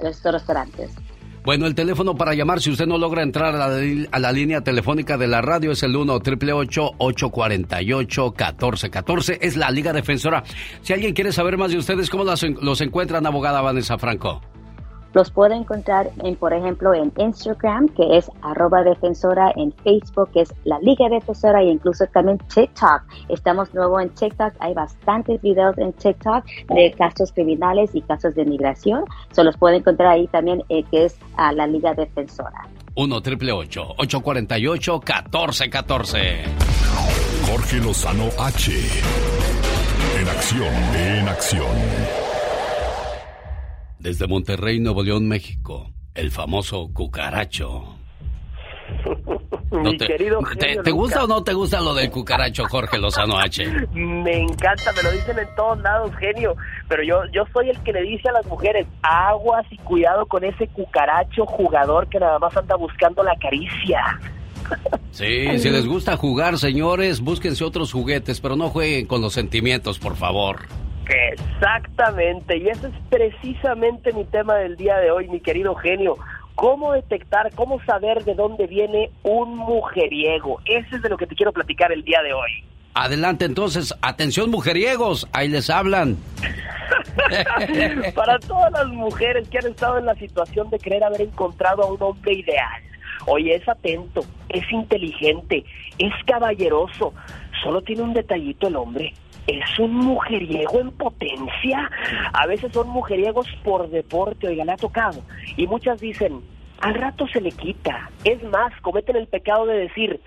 en 0.00 0.06
estos 0.06 0.32
restaurantes. 0.32 0.90
Bueno, 1.42 1.66
el 1.66 1.74
teléfono 1.74 2.14
para 2.16 2.34
llamar 2.34 2.60
si 2.60 2.70
usted 2.70 2.86
no 2.86 2.98
logra 2.98 3.22
entrar 3.22 3.56
a 3.56 4.18
la, 4.18 4.32
línea 4.32 4.60
telefónica 4.60 5.16
de 5.16 5.26
la 5.26 5.40
radio 5.40 5.72
es 5.72 5.82
el 5.82 5.96
1 5.96 6.12
888 6.14 6.90
848 6.98 8.22
1414 8.36 9.38
Es 9.40 9.56
la 9.56 9.70
Liga 9.70 9.92
Defensora. 9.92 10.44
Si 10.82 10.92
alguien 10.92 11.14
quiere 11.14 11.32
saber 11.32 11.56
más 11.56 11.70
de 11.70 11.78
ustedes, 11.78 12.10
¿cómo 12.10 12.24
los, 12.24 12.42
los 12.42 12.80
encuentran, 12.82 13.26
abogada 13.26 13.62
Vanessa 13.62 13.96
Franco? 13.96 14.42
Los 15.12 15.30
puede 15.30 15.54
encontrar, 15.56 16.10
en, 16.22 16.36
por 16.36 16.52
ejemplo, 16.52 16.94
en 16.94 17.12
Instagram, 17.16 17.88
que 17.88 18.16
es 18.16 18.30
arroba 18.42 18.82
defensora, 18.82 19.52
en 19.56 19.72
Facebook, 19.84 20.30
que 20.32 20.42
es 20.42 20.54
la 20.64 20.78
Liga 20.80 21.08
Defensora, 21.08 21.62
e 21.62 21.66
incluso 21.66 22.06
también 22.06 22.38
TikTok. 22.38 23.02
Estamos 23.28 23.74
nuevo 23.74 24.00
en 24.00 24.10
TikTok, 24.10 24.54
hay 24.60 24.74
bastantes 24.74 25.40
videos 25.42 25.76
en 25.78 25.92
TikTok 25.92 26.44
de 26.68 26.92
casos 26.96 27.32
criminales 27.32 27.90
y 27.94 28.02
casos 28.02 28.34
de 28.34 28.44
migración. 28.44 29.04
Se 29.32 29.42
los 29.42 29.56
puede 29.56 29.76
encontrar 29.76 30.12
ahí 30.12 30.26
también, 30.28 30.62
eh, 30.68 30.84
que 30.90 31.06
es 31.06 31.18
a 31.36 31.52
la 31.52 31.66
Liga 31.66 31.94
Defensora. 31.94 32.68
1 32.94 33.20
triple 33.22 33.52
848 33.52 35.00
1414 35.06 36.44
Jorge 37.46 37.78
Lozano 37.78 38.28
H. 38.38 38.72
En 40.20 40.28
acción, 40.28 40.74
en 40.94 41.28
acción. 41.28 42.29
Desde 44.00 44.26
Monterrey, 44.26 44.80
Nuevo 44.80 45.02
León, 45.02 45.28
México, 45.28 45.90
el 46.14 46.30
famoso 46.30 46.90
cucaracho. 46.92 47.96
Mi 49.70 49.96
querido 49.98 50.40
te, 50.58 50.90
gusta 50.90 51.24
o 51.24 51.26
no 51.28 51.44
te 51.44 51.52
gusta 51.52 51.80
lo 51.80 51.94
del 51.94 52.10
cucaracho, 52.10 52.64
Jorge 52.64 52.98
Lozano 52.98 53.38
H? 53.38 53.64
Me 53.92 54.38
encanta, 54.38 54.90
me 54.96 55.02
lo 55.02 55.12
dicen 55.12 55.38
en 55.38 55.54
todos 55.54 55.78
lados, 55.80 56.10
genio. 56.16 56.56
Pero 56.88 57.04
yo, 57.04 57.20
yo 57.32 57.44
soy 57.52 57.70
el 57.70 57.78
que 57.82 57.92
le 57.92 58.02
dice 58.02 58.30
a 58.30 58.32
las 58.32 58.46
mujeres, 58.46 58.86
aguas 59.02 59.64
y 59.70 59.76
cuidado 59.76 60.26
con 60.26 60.44
ese 60.44 60.66
cucaracho 60.68 61.46
jugador 61.46 62.08
que 62.08 62.18
nada 62.18 62.38
más 62.40 62.56
anda 62.56 62.74
buscando 62.76 63.22
la 63.22 63.36
caricia. 63.36 64.02
Sí, 65.10 65.58
si 65.58 65.68
les 65.68 65.84
gusta 65.84 66.16
jugar, 66.16 66.56
señores, 66.56 67.20
búsquense 67.20 67.64
otros 67.64 67.92
juguetes, 67.92 68.40
pero 68.40 68.54
no 68.54 68.68
jueguen 68.68 69.06
con 69.06 69.20
los 69.20 69.32
sentimientos, 69.32 69.98
por 69.98 70.14
favor. 70.14 70.60
Exactamente, 71.10 72.56
y 72.56 72.68
ese 72.68 72.86
es 72.86 72.94
precisamente 73.08 74.12
mi 74.12 74.24
tema 74.24 74.54
del 74.56 74.76
día 74.76 74.96
de 74.98 75.10
hoy, 75.10 75.28
mi 75.28 75.40
querido 75.40 75.74
genio. 75.74 76.16
¿Cómo 76.54 76.92
detectar, 76.92 77.50
cómo 77.54 77.82
saber 77.84 78.24
de 78.24 78.34
dónde 78.34 78.66
viene 78.66 79.10
un 79.22 79.56
mujeriego? 79.56 80.60
Ese 80.66 80.96
es 80.96 81.02
de 81.02 81.08
lo 81.08 81.16
que 81.16 81.26
te 81.26 81.34
quiero 81.34 81.52
platicar 81.52 81.90
el 81.90 82.04
día 82.04 82.22
de 82.22 82.32
hoy. 82.32 82.50
Adelante 82.94 83.44
entonces, 83.44 83.94
atención 84.02 84.50
mujeriegos, 84.50 85.26
ahí 85.32 85.48
les 85.48 85.70
hablan. 85.70 86.16
Para 88.14 88.38
todas 88.38 88.70
las 88.72 88.88
mujeres 88.88 89.48
que 89.48 89.58
han 89.58 89.66
estado 89.66 89.98
en 89.98 90.06
la 90.06 90.14
situación 90.14 90.70
de 90.70 90.78
querer 90.78 91.02
haber 91.02 91.22
encontrado 91.22 91.82
a 91.82 91.92
un 91.92 92.02
hombre 92.02 92.34
ideal. 92.34 92.82
Oye, 93.26 93.54
es 93.54 93.68
atento, 93.68 94.22
es 94.48 94.70
inteligente, 94.70 95.64
es 95.98 96.12
caballeroso. 96.26 97.14
Solo 97.62 97.82
tiene 97.82 98.02
un 98.02 98.12
detallito 98.12 98.68
el 98.68 98.76
hombre 98.76 99.12
es 99.50 99.78
un 99.78 99.94
mujeriego 99.94 100.80
en 100.80 100.90
potencia. 100.92 101.90
A 102.32 102.46
veces 102.46 102.72
son 102.72 102.88
mujeriegos 102.88 103.46
por 103.64 103.88
deporte, 103.90 104.48
oiga, 104.48 104.64
le 104.64 104.72
ha 104.72 104.76
tocado. 104.76 105.22
Y 105.56 105.66
muchas 105.66 106.00
dicen, 106.00 106.40
al 106.80 106.94
rato 106.94 107.26
se 107.28 107.40
le 107.40 107.50
quita. 107.52 108.10
Es 108.24 108.42
más, 108.44 108.72
cometen 108.80 109.16
el 109.16 109.26
pecado 109.26 109.66
de 109.66 109.78
decir, 109.78 110.20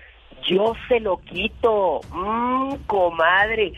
yo 0.46 0.74
se 0.88 1.00
lo 1.00 1.18
quito. 1.18 2.00
Mmm, 2.12 2.74
comadre. 2.86 3.72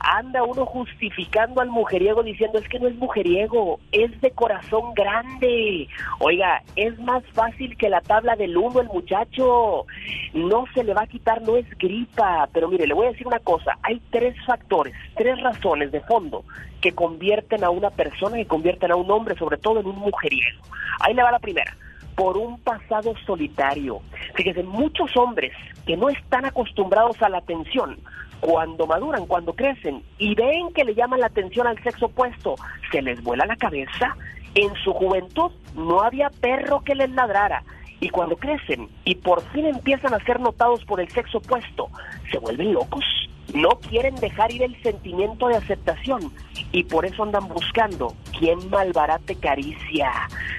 Anda 0.00 0.42
uno 0.44 0.66
justificando 0.66 1.60
al 1.60 1.68
mujeriego 1.68 2.22
diciendo 2.22 2.58
es 2.58 2.68
que 2.68 2.78
no 2.78 2.88
es 2.88 2.94
mujeriego, 2.96 3.80
es 3.90 4.20
de 4.20 4.30
corazón 4.30 4.94
grande. 4.94 5.88
Oiga, 6.20 6.62
es 6.76 6.98
más 7.00 7.24
fácil 7.32 7.76
que 7.76 7.88
la 7.88 8.00
tabla 8.00 8.36
del 8.36 8.56
uno 8.56 8.80
el 8.80 8.88
muchacho. 8.88 9.86
No 10.34 10.64
se 10.74 10.84
le 10.84 10.94
va 10.94 11.02
a 11.02 11.06
quitar, 11.06 11.42
no 11.42 11.56
es 11.56 11.66
gripa. 11.78 12.48
Pero 12.52 12.68
mire, 12.68 12.86
le 12.86 12.94
voy 12.94 13.06
a 13.06 13.12
decir 13.12 13.26
una 13.26 13.40
cosa. 13.40 13.78
Hay 13.82 14.00
tres 14.10 14.36
factores, 14.46 14.94
tres 15.16 15.40
razones 15.40 15.92
de 15.92 16.00
fondo 16.00 16.44
que 16.80 16.92
convierten 16.92 17.62
a 17.64 17.70
una 17.70 17.90
persona, 17.90 18.36
que 18.36 18.46
convierten 18.46 18.90
a 18.90 18.96
un 18.96 19.10
hombre, 19.10 19.36
sobre 19.36 19.56
todo 19.56 19.80
en 19.80 19.86
un 19.86 19.98
mujeriego. 19.98 20.62
Ahí 21.00 21.14
le 21.14 21.22
va 21.22 21.30
la 21.30 21.38
primera 21.38 21.76
por 22.14 22.36
un 22.36 22.58
pasado 22.60 23.14
solitario. 23.26 24.00
Fíjense, 24.34 24.62
muchos 24.62 25.16
hombres 25.16 25.52
que 25.86 25.96
no 25.96 26.08
están 26.08 26.44
acostumbrados 26.44 27.20
a 27.22 27.28
la 27.28 27.38
atención, 27.38 27.98
cuando 28.40 28.88
maduran, 28.88 29.26
cuando 29.26 29.54
crecen 29.54 30.02
y 30.18 30.34
ven 30.34 30.72
que 30.74 30.84
le 30.84 30.96
llaman 30.96 31.20
la 31.20 31.26
atención 31.26 31.66
al 31.66 31.80
sexo 31.82 32.06
opuesto, 32.06 32.56
se 32.90 33.00
les 33.00 33.22
vuela 33.22 33.46
la 33.46 33.54
cabeza. 33.54 34.16
En 34.56 34.74
su 34.82 34.92
juventud 34.92 35.52
no 35.76 36.00
había 36.00 36.28
perro 36.28 36.80
que 36.80 36.96
les 36.96 37.10
ladrara. 37.10 37.62
Y 38.00 38.08
cuando 38.08 38.36
crecen 38.36 38.88
y 39.04 39.14
por 39.14 39.42
fin 39.52 39.66
empiezan 39.66 40.12
a 40.12 40.24
ser 40.24 40.40
notados 40.40 40.84
por 40.84 41.00
el 41.00 41.08
sexo 41.08 41.38
opuesto, 41.38 41.88
se 42.32 42.38
vuelven 42.38 42.72
locos. 42.72 43.04
No 43.54 43.70
quieren 43.70 44.14
dejar 44.16 44.50
ir 44.52 44.62
el 44.62 44.80
sentimiento 44.82 45.48
de 45.48 45.56
aceptación 45.56 46.32
y 46.72 46.84
por 46.84 47.04
eso 47.04 47.22
andan 47.22 47.48
buscando 47.48 48.14
quién 48.38 48.70
malbarate 48.70 49.34
caricia. 49.36 50.10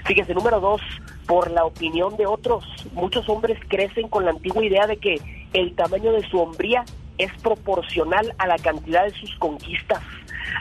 Fíjense, 0.05 0.33
número 0.33 0.59
dos, 0.59 0.81
por 1.25 1.49
la 1.49 1.65
opinión 1.65 2.15
de 2.17 2.27
otros. 2.27 2.65
Muchos 2.93 3.27
hombres 3.29 3.57
crecen 3.67 4.07
con 4.09 4.25
la 4.25 4.31
antigua 4.31 4.63
idea 4.63 4.85
de 4.85 4.97
que 4.97 5.15
el 5.53 5.75
tamaño 5.75 6.11
de 6.11 6.27
su 6.29 6.39
hombría 6.39 6.85
es 7.17 7.31
proporcional 7.41 8.33
a 8.37 8.47
la 8.47 8.57
cantidad 8.57 9.05
de 9.05 9.11
sus 9.11 9.35
conquistas. 9.37 10.01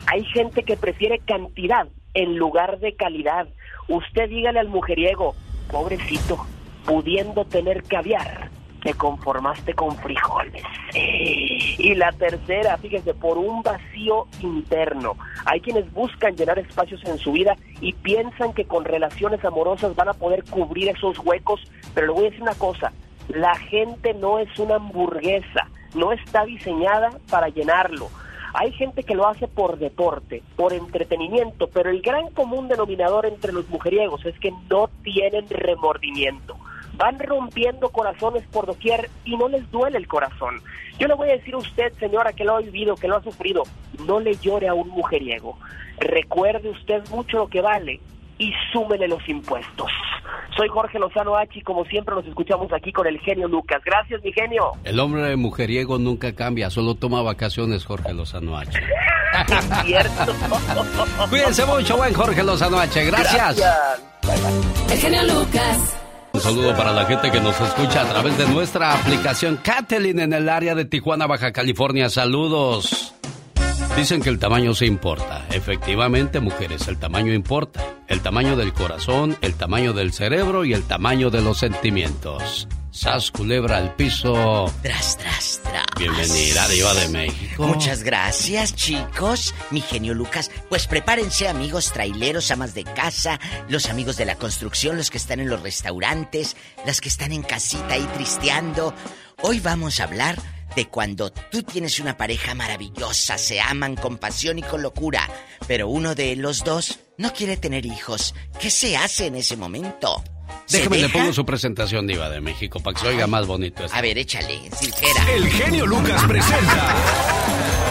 Hay 0.06 0.24
gente 0.24 0.62
que 0.62 0.76
prefiere 0.76 1.18
cantidad 1.18 1.88
en 2.14 2.36
lugar 2.36 2.78
de 2.78 2.94
calidad. 2.94 3.48
Usted 3.88 4.28
dígale 4.28 4.60
al 4.60 4.68
mujeriego, 4.68 5.34
pobrecito, 5.70 6.46
pudiendo 6.86 7.44
tener 7.44 7.82
caviar, 7.84 8.50
te 8.82 8.94
conformaste 8.94 9.74
con 9.74 9.96
frijoles. 9.96 10.64
Y 10.94 11.94
la 11.94 12.12
tercera, 12.12 12.76
fíjese, 12.78 13.14
por 13.14 13.38
un 13.38 13.62
vacío 13.62 14.26
interno. 14.40 15.16
Hay 15.44 15.60
quienes 15.60 15.90
buscan 15.92 16.36
llenar 16.36 16.58
espacios 16.58 17.02
en 17.04 17.18
su 17.18 17.32
vida 17.32 17.56
y 17.80 17.92
piensan 17.92 18.52
que 18.52 18.64
con 18.64 18.84
relaciones 18.84 19.44
amorosas 19.44 19.94
van 19.94 20.08
a 20.08 20.14
poder 20.14 20.44
cubrir 20.44 20.88
esos 20.88 21.18
huecos, 21.20 21.60
pero 21.94 22.08
le 22.08 22.12
voy 22.12 22.26
a 22.26 22.30
decir 22.30 22.42
una 22.42 22.54
cosa, 22.54 22.92
la 23.28 23.56
gente 23.56 24.14
no 24.14 24.38
es 24.38 24.58
una 24.58 24.76
hamburguesa, 24.76 25.68
no 25.94 26.12
está 26.12 26.44
diseñada 26.44 27.10
para 27.30 27.48
llenarlo. 27.48 28.08
Hay 28.54 28.72
gente 28.72 29.02
que 29.02 29.14
lo 29.14 29.26
hace 29.26 29.48
por 29.48 29.78
deporte, 29.78 30.42
por 30.56 30.74
entretenimiento, 30.74 31.68
pero 31.68 31.88
el 31.88 32.02
gran 32.02 32.28
común 32.32 32.68
denominador 32.68 33.24
entre 33.24 33.52
los 33.52 33.66
mujeriegos 33.70 34.26
es 34.26 34.38
que 34.40 34.52
no 34.68 34.90
tienen 35.02 35.48
remordimiento 35.48 36.56
van 36.94 37.18
rompiendo 37.18 37.88
corazones 37.90 38.44
por 38.52 38.66
doquier 38.66 39.10
y 39.24 39.36
no 39.36 39.48
les 39.48 39.70
duele 39.70 39.98
el 39.98 40.06
corazón. 40.06 40.60
Yo 40.98 41.08
le 41.08 41.14
voy 41.14 41.30
a 41.30 41.36
decir 41.36 41.54
a 41.54 41.58
usted, 41.58 41.92
señora, 41.98 42.32
que 42.32 42.44
lo 42.44 42.56
ha 42.56 42.60
vivido, 42.60 42.94
que 42.94 43.08
lo 43.08 43.16
ha 43.16 43.22
sufrido, 43.22 43.62
no 44.06 44.20
le 44.20 44.36
llore 44.36 44.68
a 44.68 44.74
un 44.74 44.88
mujeriego. 44.88 45.58
Recuerde 45.98 46.70
usted 46.70 47.02
mucho 47.10 47.38
lo 47.38 47.48
que 47.48 47.60
vale 47.60 48.00
y 48.38 48.52
súmele 48.72 49.08
los 49.08 49.26
impuestos. 49.28 49.90
Soy 50.56 50.68
Jorge 50.68 50.98
Lozano 50.98 51.36
H 51.36 51.58
y 51.58 51.62
como 51.62 51.84
siempre 51.86 52.14
nos 52.14 52.26
escuchamos 52.26 52.72
aquí 52.72 52.92
con 52.92 53.06
el 53.06 53.18
genio 53.20 53.48
Lucas. 53.48 53.80
Gracias, 53.84 54.22
mi 54.22 54.32
genio. 54.32 54.72
El 54.84 55.00
hombre 55.00 55.34
mujeriego 55.36 55.98
nunca 55.98 56.34
cambia, 56.34 56.68
solo 56.70 56.94
toma 56.94 57.22
vacaciones 57.22 57.84
Jorge 57.84 58.12
Lozano 58.12 58.56
H. 58.56 58.78
es 58.78 59.64
cierto. 59.86 60.32
Cuídense 61.30 61.64
mucho, 61.64 61.96
buen 61.96 62.12
Jorge 62.12 62.42
Lozano 62.42 62.78
H. 62.78 63.04
Gracias. 63.06 63.56
Gracias. 63.56 64.02
El 64.90 64.98
genio 64.98 65.22
Lucas. 65.22 66.01
Un 66.32 66.40
saludo 66.40 66.74
para 66.74 66.92
la 66.92 67.04
gente 67.04 67.30
que 67.30 67.40
nos 67.40 67.60
escucha 67.60 68.02
a 68.02 68.08
través 68.08 68.38
de 68.38 68.46
nuestra 68.48 68.94
aplicación 68.94 69.58
Kathleen 69.62 70.18
en 70.18 70.32
el 70.32 70.48
área 70.48 70.74
de 70.74 70.84
Tijuana, 70.86 71.26
Baja 71.26 71.52
California. 71.52 72.08
Saludos. 72.08 73.12
Dicen 73.96 74.22
que 74.22 74.30
el 74.30 74.38
tamaño 74.38 74.74
se 74.74 74.86
importa. 74.86 75.46
Efectivamente, 75.50 76.40
mujeres, 76.40 76.88
el 76.88 76.98
tamaño 76.98 77.34
importa. 77.34 77.84
El 78.08 78.20
tamaño 78.20 78.56
del 78.56 78.72
corazón, 78.72 79.36
el 79.42 79.54
tamaño 79.54 79.92
del 79.92 80.12
cerebro 80.12 80.64
y 80.64 80.72
el 80.72 80.82
tamaño 80.84 81.30
de 81.30 81.42
los 81.42 81.58
sentimientos. 81.58 82.66
Sas 82.90 83.30
culebra 83.30 83.76
al 83.76 83.94
piso. 83.94 84.72
Tras, 84.82 85.18
tras, 85.18 85.60
tras. 85.62 85.84
Bienvenida, 85.98 86.66
Diva 86.68 86.94
de 86.94 87.08
México. 87.08 87.66
Muchas 87.66 88.02
gracias, 88.02 88.74
chicos. 88.74 89.54
Mi 89.70 89.80
genio 89.82 90.14
Lucas. 90.14 90.50
Pues 90.68 90.86
prepárense, 90.86 91.48
amigos 91.48 91.92
traileros, 91.92 92.50
amas 92.50 92.74
de 92.74 92.84
casa, 92.84 93.38
los 93.68 93.88
amigos 93.88 94.16
de 94.16 94.24
la 94.24 94.36
construcción, 94.36 94.96
los 94.96 95.10
que 95.10 95.18
están 95.18 95.40
en 95.40 95.48
los 95.48 95.62
restaurantes, 95.62 96.56
las 96.86 97.00
que 97.00 97.08
están 97.08 97.32
en 97.32 97.42
casita 97.42 97.94
ahí 97.94 98.08
tristeando. 98.14 98.94
Hoy 99.42 99.60
vamos 99.60 100.00
a 100.00 100.04
hablar 100.04 100.36
de 100.74 100.86
cuando 100.88 101.30
tú 101.30 101.62
tienes 101.62 102.00
una 102.00 102.16
pareja 102.16 102.54
maravillosa, 102.54 103.38
se 103.38 103.60
aman 103.60 103.96
con 103.96 104.18
pasión 104.18 104.58
y 104.58 104.62
con 104.62 104.82
locura, 104.82 105.28
pero 105.66 105.88
uno 105.88 106.14
de 106.14 106.36
los 106.36 106.64
dos 106.64 107.00
no 107.18 107.32
quiere 107.32 107.56
tener 107.56 107.84
hijos. 107.86 108.34
¿Qué 108.60 108.70
se 108.70 108.96
hace 108.96 109.26
en 109.26 109.36
ese 109.36 109.56
momento? 109.56 110.22
Déjame 110.70 110.98
le 110.98 111.08
pongo 111.08 111.32
su 111.32 111.44
presentación, 111.44 112.06
Diva 112.06 112.30
de 112.30 112.40
México, 112.40 112.80
para 112.80 112.94
que 112.94 113.00
se 113.00 113.08
oiga 113.08 113.26
más 113.26 113.46
bonito 113.46 113.84
esto. 113.84 113.96
A 113.96 114.00
ver, 114.00 114.16
échale, 114.18 114.70
cirquera. 114.74 115.30
El 115.34 115.48
genio 115.48 115.86
Lucas 115.86 116.22
presenta 116.24 116.94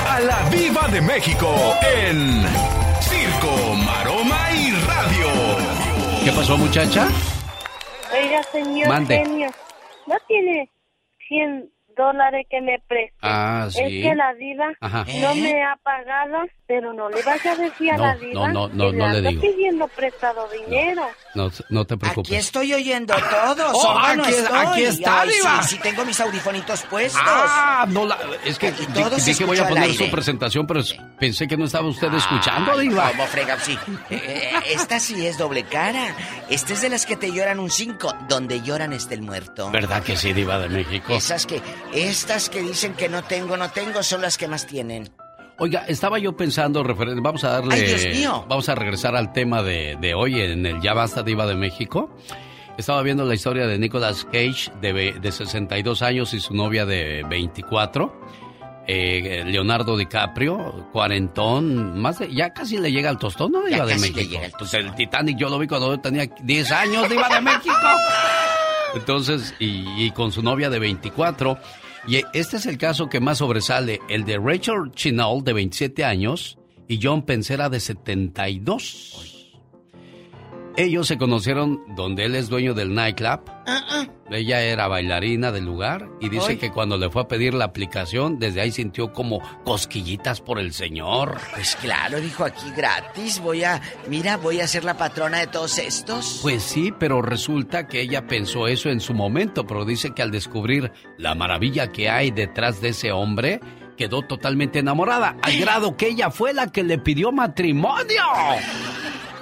a 0.08 0.20
la 0.20 0.50
Viva 0.50 0.88
de 0.88 1.02
México 1.02 1.76
en 1.96 2.44
Circo, 3.02 3.76
Maroma 3.76 4.52
y 4.54 4.72
Radio. 4.72 5.28
¿Qué 6.24 6.32
pasó, 6.32 6.58
muchacha? 6.58 7.08
Oiga, 8.12 8.44
señor 8.52 8.90
Mande. 8.90 9.18
genio, 9.24 9.50
¿no 10.08 10.16
tiene 10.28 10.70
100 11.28 11.70
dólares 11.96 12.46
que 12.50 12.62
me 12.62 12.80
preste? 12.88 13.18
Ah, 13.22 13.68
sí. 13.70 13.82
Es 13.82 13.90
que 14.10 14.16
la 14.16 14.34
diva 14.36 14.72
Ajá. 14.80 15.06
no 15.22 15.36
me 15.36 15.64
ha 15.64 15.76
pagado, 15.84 16.46
pero 16.72 16.94
no 16.94 17.10
le 17.10 17.22
vas 17.24 17.46
a 17.46 17.54
decir 17.58 17.92
a 17.92 17.98
No, 17.98 18.04
la 18.06 18.16
diva 18.16 18.48
no, 18.48 18.70
no, 18.70 18.70
no, 18.70 18.92
que 18.92 18.98
no 18.98 19.08
le 19.10 19.22
digo. 19.30 19.42
pidiendo 19.42 19.88
prestado 19.90 20.48
dinero. 20.48 21.06
No, 21.36 21.52
no 21.68 21.84
te 21.86 21.98
preocupes. 21.98 22.32
Aquí 22.32 22.36
estoy 22.38 22.74
oyendo 22.74 23.14
todo. 23.14 23.72
Oh, 23.74 24.00
aquí- 24.00 24.32
estoy. 24.32 24.58
aquí 24.58 24.84
está, 24.84 25.22
Ay, 25.22 25.30
Diva. 25.32 25.64
Sí, 25.64 25.76
sí, 25.76 25.82
tengo 25.82 26.06
mis 26.06 26.18
audifonitos 26.22 26.82
puestos. 26.84 27.22
Ah, 27.26 27.86
no 27.90 28.06
la, 28.06 28.18
es 28.46 28.58
que 28.58 28.72
di- 28.72 28.86
dije 29.26 29.44
voy 29.44 29.58
a 29.58 29.68
poner 29.68 29.94
su 29.94 30.10
presentación, 30.10 30.66
pero 30.66 30.80
pensé 31.20 31.46
que 31.46 31.58
no 31.58 31.66
estaba 31.66 31.90
usted 31.90 32.14
escuchando, 32.14 32.72
Ay, 32.72 32.88
Diva. 32.88 33.10
¿Cómo 33.10 33.26
frega? 33.28 33.60
Sí. 33.60 33.78
Eh, 34.10 34.22
eh, 34.26 34.52
esta 34.70 34.98
sí 35.02 35.28
es 35.28 35.38
doble 35.38 35.64
cara. 35.64 36.16
Esta 36.50 36.72
es 36.72 36.82
de 36.82 36.88
las 36.88 37.06
que 37.06 37.18
te 37.18 37.34
lloran 37.34 37.60
un 37.60 37.70
5. 37.70 38.14
Donde 38.30 38.62
lloran 38.62 38.94
está 38.94 39.14
el 39.14 39.24
muerto. 39.24 39.70
¿Verdad 39.72 40.04
que 40.04 40.16
sí, 40.16 40.32
Diva 40.32 40.58
de 40.58 40.70
México? 40.70 41.12
Esas 41.14 41.46
que, 41.46 41.62
estas 41.94 42.50
que 42.50 42.62
dicen 42.62 42.94
que 42.94 43.10
no 43.10 43.24
tengo, 43.26 43.58
no 43.58 43.70
tengo, 43.72 44.02
son 44.04 44.22
las 44.22 44.38
que 44.38 44.48
más 44.48 44.66
tienen. 44.66 45.12
Oiga, 45.64 45.86
estaba 45.88 46.18
yo 46.18 46.36
pensando, 46.36 46.84
vamos 46.84 47.44
a 47.44 47.50
darle... 47.52 47.76
Ay, 47.76 47.84
Dios 47.84 48.06
mío. 48.18 48.46
Vamos 48.50 48.68
a 48.68 48.74
regresar 48.74 49.16
al 49.16 49.32
tema 49.32 49.62
de, 49.62 49.96
de 50.02 50.16
hoy 50.16 50.42
en 50.42 50.66
el 50.66 50.82
Ya 50.82 50.96
Basta 50.96 51.22
Diva 51.22 51.46
de 51.46 51.54
México. 51.54 52.10
Estaba 52.80 53.04
viendo 53.04 53.26
la 53.26 53.36
historia 53.36 53.68
de 53.68 53.78
Nicolas 53.78 54.26
Cage, 54.26 54.72
de, 54.82 55.20
de 55.22 55.32
62 55.32 56.02
años, 56.02 56.34
y 56.34 56.40
su 56.40 56.56
novia 56.56 56.88
de 56.88 57.24
24. 57.30 58.12
Eh, 58.88 59.44
Leonardo 59.46 59.96
DiCaprio, 59.98 60.90
cuarentón, 60.92 62.00
más 62.02 62.18
de, 62.18 62.34
ya 62.34 62.52
casi 62.54 62.80
le 62.80 62.92
llega 62.92 63.12
al 63.12 63.20
tostón, 63.20 63.52
¿no? 63.52 63.62
Ya 63.68 63.76
Diva 63.76 63.86
de 63.86 64.00
México. 64.00 64.20
llega 64.20 64.46
el 64.48 64.52
Pues 64.54 64.74
el 64.74 64.96
Titanic 64.96 65.38
yo 65.38 65.48
lo 65.48 65.60
vi 65.60 65.68
cuando 65.68 65.94
yo 65.94 66.02
tenía 66.02 66.26
10 66.42 66.72
años, 66.72 67.08
Diva 67.08 67.30
de 67.30 67.40
México. 67.40 67.76
Entonces, 68.96 69.54
y, 69.60 70.06
y 70.06 70.10
con 70.10 70.32
su 70.32 70.42
novia 70.42 70.72
de 70.72 70.80
24. 70.80 71.60
Y 72.08 72.22
este 72.34 72.58
es 72.58 72.66
el 72.66 72.78
caso 72.78 73.10
que 73.10 73.20
más 73.20 73.40
sobresale, 73.40 74.00
el 74.10 74.26
de 74.26 74.38
Rachel 74.38 74.92
Chinall, 74.94 75.44
de 75.44 75.54
27 75.54 76.04
años, 76.04 76.58
y 76.88 77.00
John 77.02 77.24
Pensera, 77.26 77.70
de 77.70 77.80
72. 77.80 79.41
Ellos 80.78 81.08
se 81.08 81.18
conocieron 81.18 81.82
donde 81.96 82.26
él 82.26 82.36
es 82.36 82.50
dueño 82.50 82.74
del 82.74 82.94
nightclub. 82.94 83.42
Ella 84.30 84.62
era 84.62 84.88
bailarina 84.88 85.52
del 85.52 85.66
lugar 85.66 86.08
y 86.22 86.30
dice 86.30 86.58
que 86.58 86.72
cuando 86.72 86.98
le 86.98 87.10
fue 87.10 87.24
a 87.24 87.28
pedir 87.28 87.54
la 87.54 87.66
aplicación, 87.66 88.40
desde 88.40 88.62
ahí 88.62 88.72
sintió 88.72 89.12
como 89.12 89.42
cosquillitas 89.66 90.40
por 90.40 90.58
el 90.58 90.72
señor. 90.72 91.38
Pues 91.54 91.76
claro, 91.76 92.22
dijo 92.22 92.46
aquí 92.46 92.72
gratis. 92.76 93.42
Voy 93.42 93.66
a, 93.66 93.82
mira, 94.08 94.38
voy 94.38 94.62
a 94.62 94.68
ser 94.68 94.86
la 94.86 94.96
patrona 94.96 95.40
de 95.40 95.48
todos 95.48 95.78
estos. 95.78 96.40
Pues 96.42 96.64
sí, 96.64 96.94
pero 96.98 97.22
resulta 97.22 97.88
que 97.88 98.00
ella 98.00 98.26
pensó 98.26 98.68
eso 98.68 98.90
en 98.90 99.02
su 99.02 99.14
momento, 99.14 99.68
pero 99.68 99.84
dice 99.84 100.12
que 100.12 100.22
al 100.22 100.32
descubrir 100.32 100.94
la 101.18 101.36
maravilla 101.36 101.92
que 101.92 102.10
hay 102.10 102.32
detrás 102.32 102.80
de 102.80 102.90
ese 102.90 103.12
hombre, 103.12 103.60
quedó 103.98 104.22
totalmente 104.22 104.80
enamorada, 104.80 105.36
al 105.42 105.58
grado 105.58 105.98
que 105.98 106.08
ella 106.08 106.32
fue 106.32 106.54
la 106.54 106.72
que 106.72 106.84
le 106.84 106.98
pidió 106.98 107.34
matrimonio. 107.34 108.24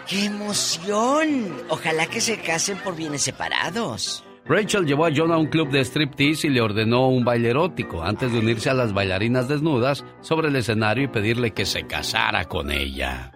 ¡Qué 0.10 0.26
emoción! 0.26 1.56
Ojalá 1.70 2.08
que 2.08 2.20
se 2.20 2.40
casen 2.40 2.80
por 2.80 2.96
bienes 2.96 3.22
separados. 3.22 4.26
Rachel 4.44 4.88
llevó 4.88 5.06
a 5.06 5.12
John 5.16 5.32
a 5.32 5.38
un 5.38 5.46
club 5.46 5.70
de 5.70 5.82
striptease 5.82 6.48
y 6.48 6.50
le 6.50 6.62
ordenó 6.62 7.10
un 7.10 7.24
baile 7.24 7.52
erótico 7.52 8.02
antes 8.02 8.34
de 8.34 8.40
unirse 8.40 8.72
a 8.72 8.74
las 8.74 8.92
bailarinas 8.92 9.48
desnudas 9.48 10.04
sobre 10.22 10.48
el 10.48 10.56
escenario 10.56 11.04
y 11.04 11.10
pedirle 11.10 11.52
que 11.52 11.68
se 11.68 11.86
casara 11.86 12.46
con 12.46 12.72
ella. 12.72 13.34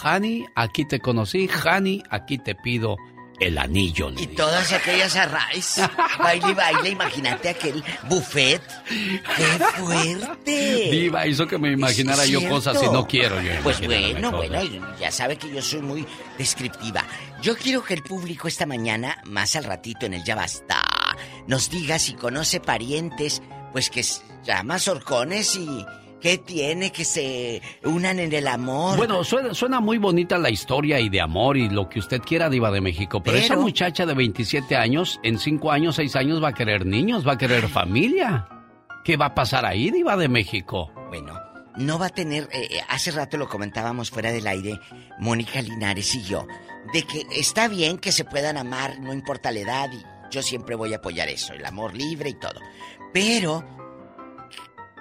Hani, 0.00 0.46
aquí 0.54 0.84
te 0.84 1.00
conocí, 1.00 1.50
Hani, 1.64 2.04
aquí 2.10 2.38
te 2.38 2.54
pido 2.54 2.96
el 3.40 3.58
anillo. 3.58 4.10
y 4.16 4.26
todas 4.28 4.72
aquellas 4.72 5.16
arraes, 5.16 5.80
baile 6.18 6.50
y 6.50 6.54
baile, 6.54 6.90
imagínate 6.90 7.48
aquel 7.48 7.82
buffet. 8.08 8.62
¡Qué 8.88 9.64
fuerte! 9.76 10.88
Diva, 10.90 11.26
hizo 11.26 11.46
que 11.46 11.58
me 11.58 11.72
imaginara 11.72 12.26
yo 12.26 12.46
cosas 12.48 12.82
y 12.82 12.86
no 12.86 13.06
quiero 13.06 13.40
yo. 13.40 13.52
Pues 13.62 13.80
bueno, 13.84 14.32
bueno, 14.32 14.60
ya 14.98 15.10
sabe 15.10 15.36
que 15.36 15.52
yo 15.52 15.62
soy 15.62 15.82
muy 15.82 16.06
descriptiva. 16.36 17.04
Yo 17.42 17.56
quiero 17.56 17.84
que 17.84 17.94
el 17.94 18.02
público 18.02 18.48
esta 18.48 18.66
mañana, 18.66 19.22
más 19.24 19.54
al 19.56 19.64
ratito 19.64 20.06
en 20.06 20.14
el 20.14 20.24
Ya 20.24 20.34
Basta, 20.34 20.82
nos 21.46 21.70
diga 21.70 21.98
si 21.98 22.14
conoce 22.14 22.60
parientes, 22.60 23.42
pues 23.72 23.90
que 23.90 24.04
llama 24.44 24.78
Sorcones 24.78 25.54
y 25.56 25.84
¿Qué 26.20 26.38
tiene 26.38 26.90
que 26.90 27.04
se 27.04 27.62
unan 27.84 28.18
en 28.18 28.32
el 28.32 28.48
amor? 28.48 28.96
Bueno, 28.96 29.22
suena, 29.22 29.80
muy 29.80 29.98
bonita 29.98 30.36
la 30.36 30.50
historia 30.50 30.98
y 30.98 31.08
de 31.08 31.20
amor 31.20 31.56
y 31.56 31.68
lo 31.68 31.88
que 31.88 32.00
usted 32.00 32.20
quiera, 32.20 32.50
Diva 32.50 32.72
de 32.72 32.80
México. 32.80 33.22
Pero, 33.22 33.36
esa 33.36 33.56
muchacha 33.56 34.04
de 34.04 34.14
27 34.14 34.76
años, 34.76 35.20
en 35.22 35.38
5 35.38 35.70
años, 35.70 35.96
6 35.96 36.16
años, 36.16 36.42
va 36.42 36.48
a 36.48 36.54
querer 36.54 36.86
niños, 36.86 37.26
va 37.26 37.34
a 37.34 37.38
querer 37.38 37.68
familia. 37.68 38.48
¿Qué 39.04 39.16
va 39.16 39.26
a 39.26 39.34
pasar 39.34 39.64
ahí, 39.64 39.90
Diva 39.90 40.16
de 40.16 40.28
México? 40.28 40.90
Bueno, 41.08 41.34
no 41.76 41.98
va 42.00 42.06
a 42.06 42.10
tener. 42.10 42.48
Eh, 42.52 42.68
eh, 42.68 42.80
hace 42.88 43.12
rato 43.12 43.36
lo 43.36 43.48
comentábamos 43.48 44.10
fuera 44.10 44.32
del 44.32 44.46
aire, 44.48 44.80
Mónica 45.20 45.62
Linares 45.62 46.14
y 46.16 46.24
yo, 46.24 46.46
de 46.92 47.04
que 47.04 47.26
está 47.36 47.68
bien 47.68 47.98
que 47.98 48.10
se 48.10 48.24
puedan 48.24 48.56
amar, 48.56 48.98
no 48.98 49.12
importa 49.12 49.52
la 49.52 49.60
edad, 49.60 49.88
y 49.92 50.02
yo 50.30 50.42
siempre 50.42 50.74
voy 50.74 50.92
a 50.94 50.96
apoyar 50.96 51.28
eso, 51.28 51.52
el 51.52 51.64
amor 51.64 51.94
libre 51.94 52.30
y 52.30 52.34
todo. 52.34 52.60
Pero 53.12 53.77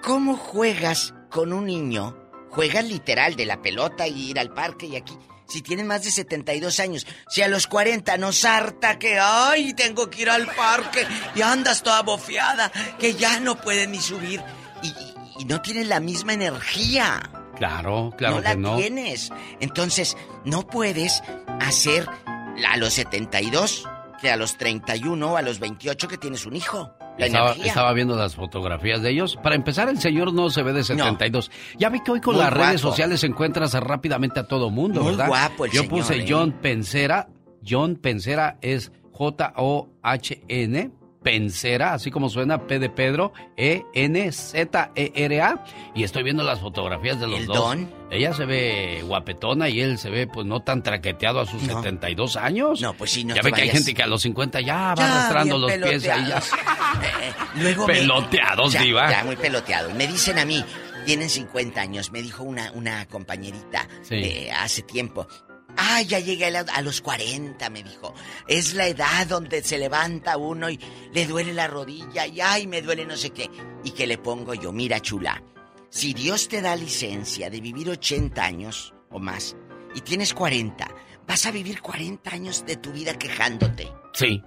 ¿Cómo 0.07 0.37
juegas 0.37 1.13
con 1.29 1.51
un 1.51 1.65
niño? 1.65 2.15
Juegas 2.51 2.85
literal 2.85 3.35
de 3.35 3.45
la 3.45 3.61
pelota 3.61 4.07
y 4.07 4.29
ir 4.29 4.39
al 4.39 4.53
parque 4.53 4.85
y 4.85 4.95
aquí. 4.95 5.13
Si 5.49 5.61
tienes 5.61 5.85
más 5.85 6.01
de 6.05 6.11
72 6.11 6.79
años, 6.79 7.05
si 7.27 7.41
a 7.41 7.49
los 7.49 7.67
40 7.67 8.15
nos 8.15 8.45
harta 8.45 8.97
que, 8.97 9.19
ay, 9.19 9.73
tengo 9.73 10.09
que 10.09 10.21
ir 10.21 10.29
al 10.29 10.47
parque 10.47 11.05
y 11.35 11.41
andas 11.41 11.83
toda 11.83 12.03
bofeada, 12.03 12.71
que 12.97 13.15
ya 13.15 13.41
no 13.41 13.57
puedes 13.57 13.89
ni 13.89 13.99
subir 13.99 14.41
y, 14.81 15.43
no 15.43 15.61
tienes 15.61 15.89
la 15.89 15.99
misma 15.99 16.35
energía. 16.35 17.29
Claro, 17.57 18.13
claro 18.17 18.37
no 18.37 18.43
que 18.43 18.55
no. 18.55 18.71
la 18.71 18.77
tienes. 18.77 19.29
Entonces, 19.59 20.15
no 20.45 20.67
puedes 20.67 21.21
hacer 21.59 22.07
a 22.65 22.77
los 22.77 22.93
72 22.93 23.83
que 24.21 24.31
a 24.31 24.37
los 24.37 24.57
31 24.57 25.33
o 25.33 25.35
a 25.35 25.41
los 25.41 25.59
28 25.59 26.07
que 26.07 26.17
tienes 26.17 26.45
un 26.45 26.55
hijo 26.55 26.97
estaba, 27.17 27.93
viendo 27.93 28.15
las 28.15 28.35
fotografías 28.35 29.01
de 29.01 29.09
ellos. 29.11 29.37
Para 29.41 29.55
empezar, 29.55 29.89
el 29.89 29.99
señor 29.99 30.33
no 30.33 30.49
se 30.49 30.63
ve 30.63 30.73
de 30.73 30.83
72. 30.83 31.51
Ya 31.77 31.89
vi 31.89 32.01
que 32.01 32.11
hoy 32.11 32.21
con 32.21 32.37
las 32.37 32.51
redes 32.53 32.81
sociales 32.81 33.23
encuentras 33.23 33.73
rápidamente 33.73 34.39
a 34.39 34.47
todo 34.47 34.69
mundo, 34.69 35.01
Muy 35.01 35.11
¿verdad? 35.11 35.27
guapo 35.27 35.65
el 35.65 35.71
Yo 35.71 35.87
puse 35.87 36.17
¿eh? 36.17 36.25
John 36.27 36.51
Pensera. 36.51 37.27
John 37.67 37.95
Pensera 37.95 38.57
es 38.61 38.91
J-O-H-N. 39.11 40.91
Pensera, 41.23 41.93
así 41.93 42.11
como 42.11 42.29
suena 42.29 42.67
P 42.67 42.79
de 42.79 42.89
Pedro, 42.89 43.33
E-N-Z-E-R-A. 43.57 45.63
Y 45.95 46.03
estoy 46.03 46.23
viendo 46.23 46.43
las 46.43 46.59
fotografías 46.59 47.19
de 47.19 47.27
los 47.27 47.45
dos. 47.45 47.77
Ella 48.09 48.33
se 48.33 48.45
ve 48.45 49.03
guapetona 49.05 49.67
y 49.67 49.81
él 49.81 49.97
se 49.97 50.09
ve, 50.09 50.27
pues, 50.27 50.45
no 50.45 50.61
tan 50.61 50.81
traqueteado 50.81 51.41
a 51.41 51.45
sus 51.45 51.61
72 51.61 52.37
años. 52.37 52.81
No, 52.81 52.93
pues 52.93 53.11
sí, 53.11 53.25
no 53.25 53.35
Ya 53.35 53.41
ve 53.41 53.51
que 53.51 53.63
hay 53.63 53.69
gente 53.69 53.93
que 53.93 54.03
a 54.03 54.07
los 54.07 54.21
50 54.21 54.61
ya 54.61 54.95
va 54.95 55.05
arrastrando 55.05 55.57
los 55.57 55.71
pies 55.71 56.07
ahí 56.07 56.27
ya. 56.27 56.41
Eh, 57.21 57.33
luego 57.57 57.85
Peloteados, 57.85 58.71
ya, 58.71 58.81
diva. 58.81 59.11
Ya, 59.11 59.23
muy 59.23 59.35
peloteados. 59.35 59.93
Me 59.93 60.07
dicen 60.07 60.39
a 60.39 60.45
mí, 60.45 60.63
tienen 61.05 61.29
50 61.29 61.79
años, 61.79 62.11
me 62.11 62.21
dijo 62.21 62.43
una, 62.43 62.71
una 62.73 63.05
compañerita 63.07 63.87
eh, 64.09 64.49
hace 64.51 64.81
tiempo. 64.81 65.27
Ah, 65.77 66.01
ya 66.01 66.19
llegué 66.19 66.45
a, 66.45 66.81
los 66.81 67.01
40, 67.01 67.69
me 67.69 67.83
dijo. 67.83 68.13
Es 68.47 68.73
la 68.73 68.87
edad 68.87 69.27
donde 69.27 69.63
se 69.63 69.77
levanta 69.77 70.37
uno 70.37 70.69
y 70.69 70.79
le 71.13 71.25
duele 71.25 71.53
la 71.53 71.67
rodilla 71.67 72.25
y 72.25 72.41
ay, 72.41 72.67
me 72.67 72.81
duele 72.81 73.05
no 73.05 73.15
sé 73.15 73.29
qué. 73.29 73.49
Y 73.83 73.91
que 73.91 74.07
le 74.07 74.17
pongo 74.17 74.53
yo, 74.55 74.71
mira 74.71 74.99
chula, 74.99 75.43
si 75.89 76.13
Dios 76.13 76.47
te 76.47 76.61
da 76.61 76.75
licencia 76.75 77.49
de 77.49 77.61
vivir 77.61 77.89
80 77.89 78.43
años 78.43 78.93
o 79.09 79.19
más 79.19 79.55
y 79.93 80.01
tienes 80.01 80.33
40, 80.33 80.87
vas 81.27 81.45
a 81.45 81.51
vivir 81.51 81.81
40 81.81 82.29
años 82.31 82.65
de 82.65 82.77
tu 82.77 82.91
vida 82.91 83.17
quejándote. 83.17 83.87
Sí. 84.13 84.41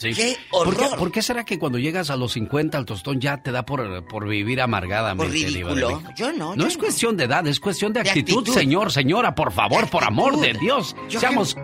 ¡Qué 0.00 0.36
horror! 0.50 0.96
¿Por 0.98 1.10
qué, 1.10 1.22
será 1.22 1.44
que 1.44 1.58
cuando 1.58 1.78
llegas 1.78 2.10
a 2.10 2.16
los 2.16 2.32
50 2.32 2.76
al 2.76 2.84
tostón 2.84 3.20
ya 3.20 3.38
te 3.38 3.50
da 3.52 3.64
por, 3.64 4.06
por 4.06 4.28
vivir 4.28 4.60
amargadamente? 4.60 5.24
Por 5.24 5.32
ridículo. 5.32 6.02
Yo 6.16 6.32
no. 6.32 6.54
No 6.54 6.66
es 6.66 6.76
cuestión 6.76 7.16
de 7.16 7.24
edad, 7.24 7.46
es 7.46 7.60
cuestión 7.60 7.92
de, 7.92 8.00
actitud, 8.00 8.46
señor, 8.48 8.92
señora, 8.92 9.34
por 9.34 9.52
favor, 9.52 9.88
por 9.88 10.04
amor 10.04 10.38
de 10.38 10.52
Dios. 10.54 10.94
seamos 11.08 11.56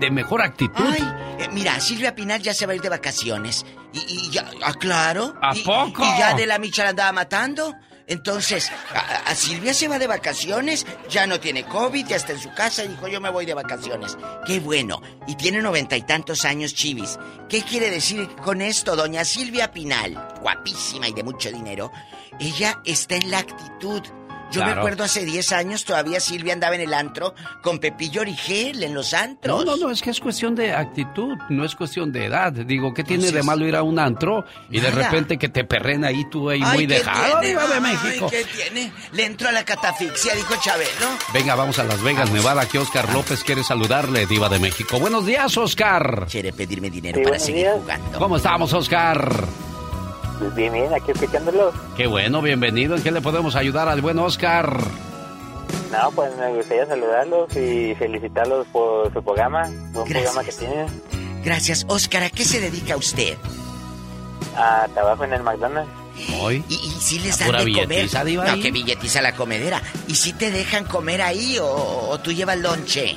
de 0.00 0.10
mejor 0.10 0.42
actitud. 0.42 0.84
Ay, 0.84 1.02
eh, 1.38 1.48
mira, 1.52 1.80
Silvia 1.80 2.14
Pinal 2.14 2.42
ya 2.42 2.54
se 2.54 2.66
va 2.66 2.72
a 2.72 2.76
ir 2.76 2.82
de 2.82 2.88
vacaciones. 2.88 3.64
Y, 3.92 4.30
ya, 4.30 4.50
ah, 4.64 4.72
claro. 4.74 5.34
¿A 5.40 5.52
poco? 5.54 6.02
Y 6.02 6.18
ya 6.18 6.34
de 6.34 6.46
la 6.46 6.58
Micha 6.58 6.84
la 6.84 6.90
andaba 6.90 7.12
matando. 7.12 7.74
Entonces, 8.06 8.70
a, 8.94 9.34
Silvia 9.34 9.74
se 9.74 9.88
va 9.88 9.98
de 9.98 10.06
vacaciones, 10.06 10.86
ya 11.08 11.26
no 11.26 11.40
tiene 11.40 11.64
COVID, 11.64 12.06
ya 12.06 12.16
está 12.16 12.32
en 12.32 12.40
su 12.40 12.52
casa 12.54 12.84
y 12.84 12.88
dijo 12.88 13.08
yo 13.08 13.20
me 13.20 13.30
voy 13.30 13.46
de 13.46 13.54
vacaciones. 13.54 14.16
Qué 14.46 14.60
bueno. 14.60 15.00
Y 15.26 15.36
tiene 15.36 15.62
noventa 15.62 15.96
y 15.96 16.02
tantos 16.02 16.44
años 16.44 16.74
Chivis. 16.74 17.18
¿Qué 17.48 17.62
quiere 17.62 17.90
decir 17.90 18.28
con 18.44 18.62
esto, 18.62 18.96
doña 18.96 19.24
Silvia 19.24 19.72
Pinal? 19.72 20.36
Guapísima 20.40 21.08
y 21.08 21.12
de 21.12 21.22
mucho 21.22 21.50
dinero. 21.50 21.92
Ella 22.40 22.80
está 22.84 23.16
en 23.16 23.30
la 23.30 23.38
actitud 23.38 24.02
yo 24.52 24.64
me 24.64 24.72
acuerdo 24.72 25.04
hace 25.04 25.24
10 25.24 25.52
años 25.52 25.84
todavía 25.84 26.20
Silvia 26.20 26.52
andaba 26.52 26.74
en 26.74 26.82
el 26.82 26.94
antro 26.94 27.34
con 27.62 27.78
Pepillo 27.78 28.20
Origel 28.20 28.82
en 28.82 28.94
los 28.94 29.14
antros. 29.14 29.64
No, 29.64 29.76
no, 29.76 29.76
no, 29.76 29.90
es 29.90 30.02
que 30.02 30.10
es 30.10 30.20
cuestión 30.20 30.54
de 30.54 30.72
actitud, 30.72 31.36
no 31.48 31.64
es 31.64 31.74
cuestión 31.74 32.12
de 32.12 32.26
edad. 32.26 32.52
Digo, 32.52 32.92
¿qué 32.94 33.04
tiene 33.04 33.30
de 33.30 33.42
malo 33.42 33.66
ir 33.66 33.76
a 33.76 33.82
un 33.82 33.98
antro 33.98 34.44
y 34.70 34.80
de 34.80 34.90
repente 34.90 35.38
que 35.38 35.48
te 35.48 35.64
perren 35.64 36.04
ahí 36.04 36.24
tú 36.30 36.50
ahí 36.50 36.60
muy 36.60 36.86
dejado, 36.86 37.40
Diva 37.40 37.66
de 37.66 37.80
México? 37.80 38.28
¿qué 38.30 38.44
tiene? 38.44 38.92
Le 39.12 39.24
entro 39.24 39.48
a 39.48 39.52
la 39.52 39.64
catafixia, 39.64 40.34
dijo 40.34 40.54
Chabelo. 40.60 40.90
Venga, 41.32 41.54
vamos 41.54 41.78
a 41.78 41.84
Las 41.84 42.02
Vegas, 42.02 42.30
Nevada, 42.30 42.66
que 42.68 42.78
Oscar 42.78 43.12
López 43.12 43.42
quiere 43.44 43.64
saludarle, 43.64 44.26
Diva 44.26 44.48
de 44.48 44.58
México. 44.58 44.98
Buenos 44.98 45.26
días, 45.26 45.56
Oscar. 45.56 46.26
Quiere 46.30 46.52
pedirme 46.52 46.90
dinero 46.90 47.20
para 47.22 47.38
seguir 47.38 47.68
jugando. 47.74 48.18
¿Cómo 48.18 48.36
estamos, 48.36 48.72
Oscar? 48.72 49.71
Pues 50.42 50.56
bien, 50.56 50.72
bien, 50.72 50.92
aquí 50.92 51.12
escuchándolo. 51.12 51.72
Qué 51.96 52.08
bueno, 52.08 52.42
bienvenido. 52.42 52.96
¿En 52.96 53.02
qué 53.04 53.12
le 53.12 53.20
podemos 53.20 53.54
ayudar 53.54 53.88
al 53.88 54.00
buen 54.00 54.18
Oscar? 54.18 54.76
No, 55.92 56.10
pues 56.16 56.36
me 56.36 56.52
gustaría 56.52 56.84
saludarlos 56.84 57.56
y 57.56 57.94
felicitarlos 57.94 58.66
por 58.72 59.12
su 59.12 59.22
programa, 59.22 59.70
buen 59.92 60.08
programa 60.08 60.42
que 60.42 60.50
tienen. 60.50 60.86
Gracias. 61.44 61.86
Oscar, 61.88 62.24
¿a 62.24 62.30
qué 62.30 62.44
se 62.44 62.60
dedica 62.60 62.96
usted? 62.96 63.36
A 64.56 64.88
trabajo 64.92 65.22
en 65.22 65.32
el 65.32 65.44
McDonald's. 65.44 65.92
¿Hoy? 66.40 66.64
¿Y, 66.68 66.76
si 66.76 67.20
les 67.20 67.38
dan 67.38 67.64
de 67.64 67.72
comer? 67.72 68.08
No, 68.44 68.60
que 68.60 68.72
billetiza 68.72 69.22
la 69.22 69.36
comedera. 69.36 69.80
¿Y 70.08 70.16
si 70.16 70.32
te 70.32 70.50
dejan 70.50 70.86
comer 70.86 71.22
ahí 71.22 71.56
o, 71.60 72.18
tú 72.18 72.32
llevas 72.32 72.58
lonche? 72.58 73.16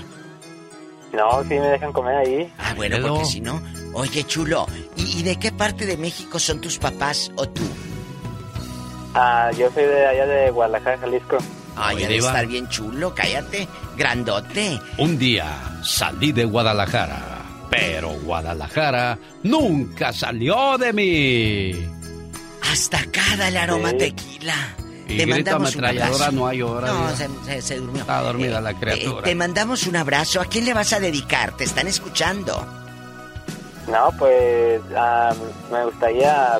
No, 1.11 1.41
sí 1.41 1.55
me 1.55 1.69
dejan 1.69 1.91
comer 1.91 2.17
ahí. 2.17 2.53
Ah, 2.59 2.73
bueno, 2.75 2.97
porque 3.01 3.25
si 3.25 3.41
no... 3.41 3.59
Oye, 3.97 4.25
chulo, 4.25 4.67
¿y, 4.97 5.23
de 5.23 5.37
qué 5.37 5.53
parte 5.53 5.85
de 5.85 5.95
México 5.95 6.37
son 6.37 6.59
tus 6.59 6.77
papás 6.77 7.31
o 7.37 7.47
tú? 7.47 7.61
Ah, 9.13 9.49
yo 9.57 9.71
soy 9.71 9.85
de 9.85 10.05
allá 10.05 10.25
de 10.25 10.51
Guadalajara, 10.51 10.97
Jalisco. 10.97 11.37
Ay, 11.77 11.99
debe 11.99 12.17
estar 12.17 12.45
bien 12.45 12.67
chulo, 12.67 13.15
cállate, 13.15 13.69
grandote. 13.95 14.77
Un 14.97 15.17
día 15.17 15.79
salí 15.81 16.33
de 16.33 16.43
Guadalajara, 16.43 17.41
pero 17.69 18.09
Guadalajara 18.19 19.17
nunca 19.43 20.11
salió 20.11 20.77
de 20.77 20.91
mí. 20.91 21.89
Hasta 22.69 22.99
acá 22.99 23.47
el 23.47 23.55
aroma 23.55 23.93
tequila. 23.93 24.75
Y 25.07 25.19
te 25.19 25.25
mandamos 25.25 25.73
un 25.73 25.85
abrazo. 25.85 26.31
no 26.33 26.47
hay 26.47 26.61
hora. 26.61 26.87
No, 26.87 27.15
se, 27.61 27.77
durmió. 27.77 28.01
Está 28.01 28.19
dormida 28.23 28.59
la 28.59 28.71
eh, 28.71 28.77
criatura. 28.77 29.23
te 29.23 29.35
mandamos 29.35 29.87
un 29.87 29.95
abrazo. 29.95 30.41
¿A 30.41 30.45
quién 30.47 30.65
le 30.65 30.73
vas 30.73 30.91
a 30.91 30.99
dedicar? 30.99 31.55
Te 31.55 31.63
están 31.63 31.87
escuchando. 31.87 32.84
No, 33.87 34.09
pues 34.17 34.81
ah, 34.95 35.33
me 35.71 35.85
gustaría 35.85 36.59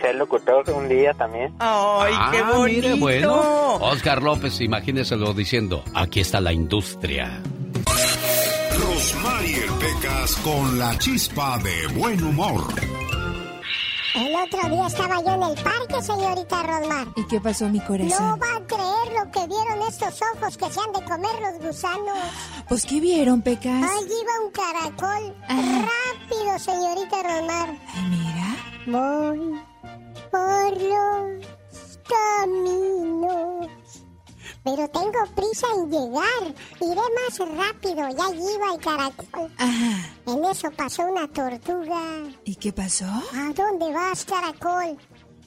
ser 0.00 0.14
locutor 0.16 0.68
un 0.70 0.88
día 0.88 1.14
también. 1.14 1.54
¡Ay, 1.58 2.14
qué 2.32 2.38
ah, 2.38 2.52
bonito! 2.54 2.96
bueno. 2.98 3.76
Oscar 3.76 4.22
López, 4.22 4.60
imagíneselo 4.60 5.32
diciendo, 5.32 5.84
aquí 5.94 6.20
está 6.20 6.40
la 6.40 6.52
industria. 6.52 7.40
Rosmarie 8.78 9.66
Pecas 9.78 10.36
con 10.42 10.78
la 10.78 10.96
chispa 10.98 11.58
de 11.58 11.98
buen 11.98 12.22
humor. 12.22 12.62
El 14.20 14.34
otro 14.36 14.68
día 14.68 14.86
estaba 14.86 15.22
yo 15.22 15.30
en 15.30 15.42
el 15.42 15.54
parque, 15.64 16.02
señorita 16.02 16.62
Rosmar. 16.62 17.06
¿Y 17.16 17.26
qué 17.26 17.40
pasó, 17.40 17.70
mi 17.70 17.80
corazón? 17.80 18.28
No 18.28 18.36
va 18.36 18.56
a 18.56 18.66
creer 18.66 19.18
lo 19.18 19.30
que 19.32 19.46
vieron 19.46 19.88
estos 19.88 20.20
ojos 20.34 20.58
que 20.58 20.70
se 20.70 20.78
han 20.78 20.92
de 20.92 21.02
comer 21.06 21.30
los 21.40 21.66
gusanos. 21.66 22.18
Pues, 22.68 22.84
¿qué 22.84 23.00
vieron, 23.00 23.40
Pecas? 23.40 23.82
Ahí 23.82 24.04
iba 24.04 24.44
un 24.44 24.50
caracol. 24.52 25.34
Rápido, 25.48 26.58
señorita 26.58 27.22
Rosmar. 27.22 27.70
Ay, 27.94 28.04
mira. 28.10 28.56
Voy 28.86 29.58
por 30.30 30.72
los 30.82 31.98
caminos. 32.06 33.79
Pero 34.62 34.88
tengo 34.90 35.18
prisa 35.34 35.66
en 35.74 35.90
llegar. 35.90 36.54
Iré 36.80 37.00
más 37.16 37.38
rápido. 37.38 38.08
Ya 38.10 38.30
iba 38.34 38.74
el 38.74 38.80
caracol. 38.80 39.50
Ajá. 39.56 40.14
En 40.26 40.44
eso 40.44 40.70
pasó 40.72 41.02
una 41.04 41.26
tortuga. 41.28 42.28
¿Y 42.44 42.54
qué 42.56 42.72
pasó? 42.72 43.06
¿A 43.06 43.52
dónde 43.54 43.92
vas, 43.92 44.24
caracol? 44.24 44.98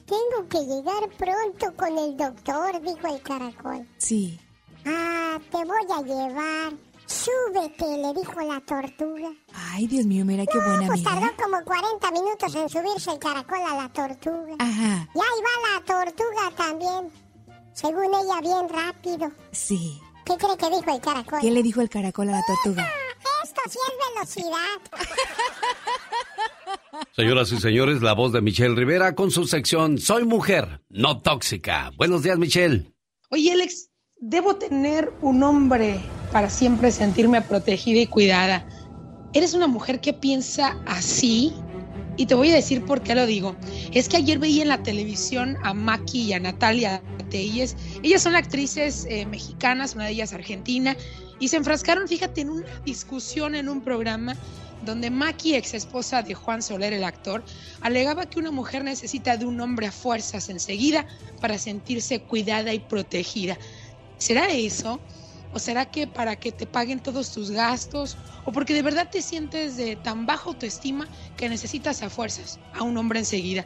Tengo 0.06 0.48
que 0.48 0.58
llegar 0.66 1.08
pronto 1.16 1.76
con 1.76 1.96
el 1.96 2.16
doctor, 2.16 2.80
dijo 2.82 3.06
el 3.14 3.22
caracol. 3.22 3.88
Sí. 3.98 4.38
Ah, 4.84 5.38
te 5.50 5.58
voy 5.64 5.86
a 5.96 6.02
llevar. 6.02 6.72
Súbete, 7.06 7.98
le 7.98 8.12
dijo 8.14 8.40
la 8.40 8.60
tortuga. 8.60 9.30
Ay, 9.52 9.86
Dios 9.86 10.06
mío, 10.06 10.24
mira 10.24 10.44
qué 10.46 10.58
buena 10.58 10.80
no, 10.82 10.86
pues 10.88 11.06
amiga. 11.06 11.32
tardó 11.32 11.42
como 11.42 11.64
40 11.64 12.10
minutos 12.10 12.54
en 12.54 12.68
subirse 12.68 13.12
el 13.12 13.18
caracol 13.18 13.60
a 13.60 13.76
la 13.76 13.88
tortuga. 13.92 14.54
Ajá. 14.58 15.08
Y 15.14 15.18
ahí 15.18 15.40
va 15.42 15.74
la 15.74 15.84
tortuga 15.84 16.50
también. 16.56 17.23
Según 17.74 18.04
ella, 18.04 18.40
bien 18.40 18.68
rápido. 18.68 19.30
Sí. 19.52 20.00
¿Qué 20.24 20.34
cree 20.36 20.56
que 20.56 20.70
dijo 20.70 20.94
el 20.94 21.00
caracol? 21.00 21.40
¿Qué 21.40 21.50
le 21.50 21.62
dijo 21.62 21.80
el 21.80 21.90
caracol 21.90 22.28
a 22.30 22.32
la 22.32 22.42
tortuga? 22.46 22.88
Esto 23.42 23.60
sí 23.68 23.78
es 23.86 24.14
velocidad. 24.14 24.80
Señoras 27.16 27.52
y 27.52 27.60
señores, 27.60 28.00
la 28.00 28.12
voz 28.12 28.32
de 28.32 28.40
Michelle 28.40 28.74
Rivera 28.74 29.14
con 29.14 29.30
su 29.30 29.46
sección 29.46 29.98
Soy 29.98 30.24
mujer, 30.24 30.80
no 30.88 31.20
tóxica. 31.20 31.90
Buenos 31.96 32.22
días, 32.22 32.38
Michelle. 32.38 32.92
Oye, 33.30 33.52
Alex, 33.52 33.90
debo 34.16 34.56
tener 34.56 35.12
un 35.20 35.42
hombre 35.42 36.00
para 36.32 36.50
siempre 36.50 36.92
sentirme 36.92 37.42
protegida 37.42 38.00
y 38.00 38.06
cuidada. 38.06 38.66
¿Eres 39.32 39.54
una 39.54 39.66
mujer 39.66 40.00
que 40.00 40.12
piensa 40.12 40.80
así? 40.86 41.52
Y 42.16 42.26
te 42.26 42.34
voy 42.34 42.50
a 42.50 42.54
decir 42.54 42.84
por 42.84 43.02
qué 43.02 43.14
lo 43.14 43.26
digo. 43.26 43.56
Es 43.92 44.08
que 44.08 44.16
ayer 44.16 44.38
veía 44.38 44.62
en 44.62 44.68
la 44.68 44.82
televisión 44.82 45.56
a 45.62 45.74
Maki 45.74 46.22
y 46.22 46.32
a 46.32 46.40
Natalia 46.40 47.02
Telles. 47.30 47.76
Ellas 48.02 48.22
son 48.22 48.36
actrices 48.36 49.06
eh, 49.08 49.26
mexicanas, 49.26 49.94
una 49.94 50.04
de 50.04 50.12
ellas 50.12 50.32
argentina, 50.32 50.96
y 51.40 51.48
se 51.48 51.56
enfrascaron, 51.56 52.06
fíjate, 52.06 52.42
en 52.42 52.50
una 52.50 52.66
discusión 52.84 53.54
en 53.54 53.68
un 53.68 53.82
programa 53.82 54.36
donde 54.84 55.10
Maki, 55.10 55.54
ex 55.54 55.74
esposa 55.74 56.22
de 56.22 56.34
Juan 56.34 56.62
Soler, 56.62 56.92
el 56.92 57.04
actor, 57.04 57.44
alegaba 57.80 58.26
que 58.26 58.38
una 58.38 58.50
mujer 58.50 58.84
necesita 58.84 59.36
de 59.36 59.46
un 59.46 59.60
hombre 59.60 59.86
a 59.86 59.92
fuerzas 59.92 60.48
enseguida 60.48 61.06
para 61.40 61.58
sentirse 61.58 62.20
cuidada 62.20 62.72
y 62.72 62.80
protegida. 62.80 63.58
¿Será 64.18 64.48
eso? 64.48 65.00
¿O 65.56 65.60
será 65.60 65.86
que 65.86 66.08
para 66.08 66.34
que 66.42 66.50
te 66.50 66.66
paguen 66.66 66.98
todos 66.98 67.30
tus 67.30 67.52
gastos? 67.52 68.18
¿O 68.44 68.50
porque 68.50 68.74
de 68.74 68.82
verdad 68.82 69.08
te 69.08 69.22
sientes 69.22 69.76
de 69.76 69.94
tan 69.94 70.26
baja 70.26 70.50
autoestima 70.50 71.08
que 71.36 71.48
necesitas 71.48 72.02
a 72.02 72.10
fuerzas 72.10 72.60
a 72.72 72.82
un 72.82 72.96
hombre 72.96 73.20
enseguida? 73.20 73.64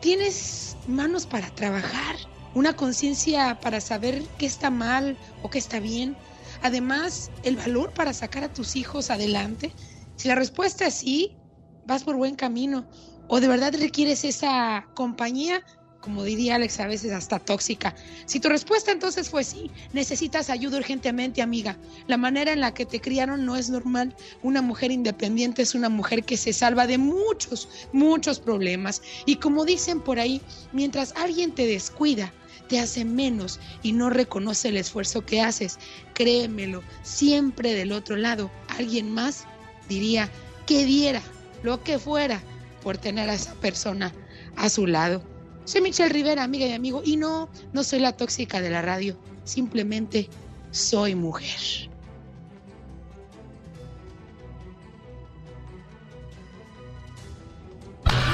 ¿Tienes 0.00 0.76
manos 0.84 1.24
para 1.26 1.50
trabajar? 1.50 2.16
¿Una 2.52 2.74
conciencia 2.76 3.58
para 3.62 3.80
saber 3.80 4.22
qué 4.36 4.44
está 4.44 4.68
mal 4.68 5.18
o 5.40 5.48
qué 5.48 5.58
está 5.58 5.80
bien? 5.80 6.18
Además, 6.60 7.30
el 7.42 7.56
valor 7.56 7.94
para 7.94 8.12
sacar 8.12 8.44
a 8.44 8.52
tus 8.52 8.76
hijos 8.76 9.08
adelante. 9.08 9.74
Si 10.16 10.28
la 10.28 10.34
respuesta 10.34 10.86
es 10.86 10.96
sí, 10.96 11.38
vas 11.84 12.04
por 12.04 12.16
buen 12.16 12.34
camino. 12.34 12.86
¿O 13.28 13.40
de 13.40 13.48
verdad 13.48 13.72
requieres 13.80 14.24
esa 14.24 14.84
compañía? 14.94 15.62
Como 16.04 16.22
diría 16.22 16.56
Alex, 16.56 16.80
a 16.80 16.86
veces 16.86 17.12
hasta 17.12 17.38
tóxica. 17.38 17.94
Si 18.26 18.38
tu 18.38 18.50
respuesta 18.50 18.92
entonces 18.92 19.30
fue 19.30 19.42
sí, 19.42 19.70
necesitas 19.94 20.50
ayuda 20.50 20.76
urgentemente, 20.76 21.40
amiga. 21.40 21.78
La 22.08 22.18
manera 22.18 22.52
en 22.52 22.60
la 22.60 22.74
que 22.74 22.84
te 22.84 23.00
criaron 23.00 23.46
no 23.46 23.56
es 23.56 23.70
normal. 23.70 24.14
Una 24.42 24.60
mujer 24.60 24.90
independiente 24.90 25.62
es 25.62 25.74
una 25.74 25.88
mujer 25.88 26.22
que 26.24 26.36
se 26.36 26.52
salva 26.52 26.86
de 26.86 26.98
muchos, 26.98 27.70
muchos 27.94 28.38
problemas. 28.38 29.00
Y 29.24 29.36
como 29.36 29.64
dicen 29.64 29.98
por 30.02 30.18
ahí, 30.18 30.42
mientras 30.72 31.14
alguien 31.16 31.52
te 31.52 31.66
descuida, 31.66 32.34
te 32.68 32.78
hace 32.78 33.06
menos 33.06 33.58
y 33.82 33.92
no 33.92 34.10
reconoce 34.10 34.68
el 34.68 34.76
esfuerzo 34.76 35.24
que 35.24 35.40
haces. 35.40 35.78
Créemelo, 36.12 36.82
siempre 37.02 37.72
del 37.72 37.92
otro 37.92 38.16
lado, 38.16 38.50
alguien 38.68 39.10
más 39.10 39.44
diría 39.88 40.30
que 40.66 40.84
diera 40.84 41.22
lo 41.62 41.82
que 41.82 41.98
fuera 41.98 42.42
por 42.82 42.98
tener 42.98 43.30
a 43.30 43.34
esa 43.34 43.54
persona 43.54 44.12
a 44.54 44.68
su 44.68 44.86
lado. 44.86 45.33
Soy 45.64 45.80
Michelle 45.80 46.10
Rivera, 46.10 46.44
amiga 46.44 46.66
y 46.66 46.72
amigo, 46.72 47.02
y 47.04 47.16
no, 47.16 47.48
no 47.72 47.84
soy 47.84 47.98
la 48.00 48.12
tóxica 48.12 48.60
de 48.60 48.70
la 48.70 48.82
radio, 48.82 49.16
simplemente 49.44 50.28
soy 50.70 51.14
mujer. 51.14 51.90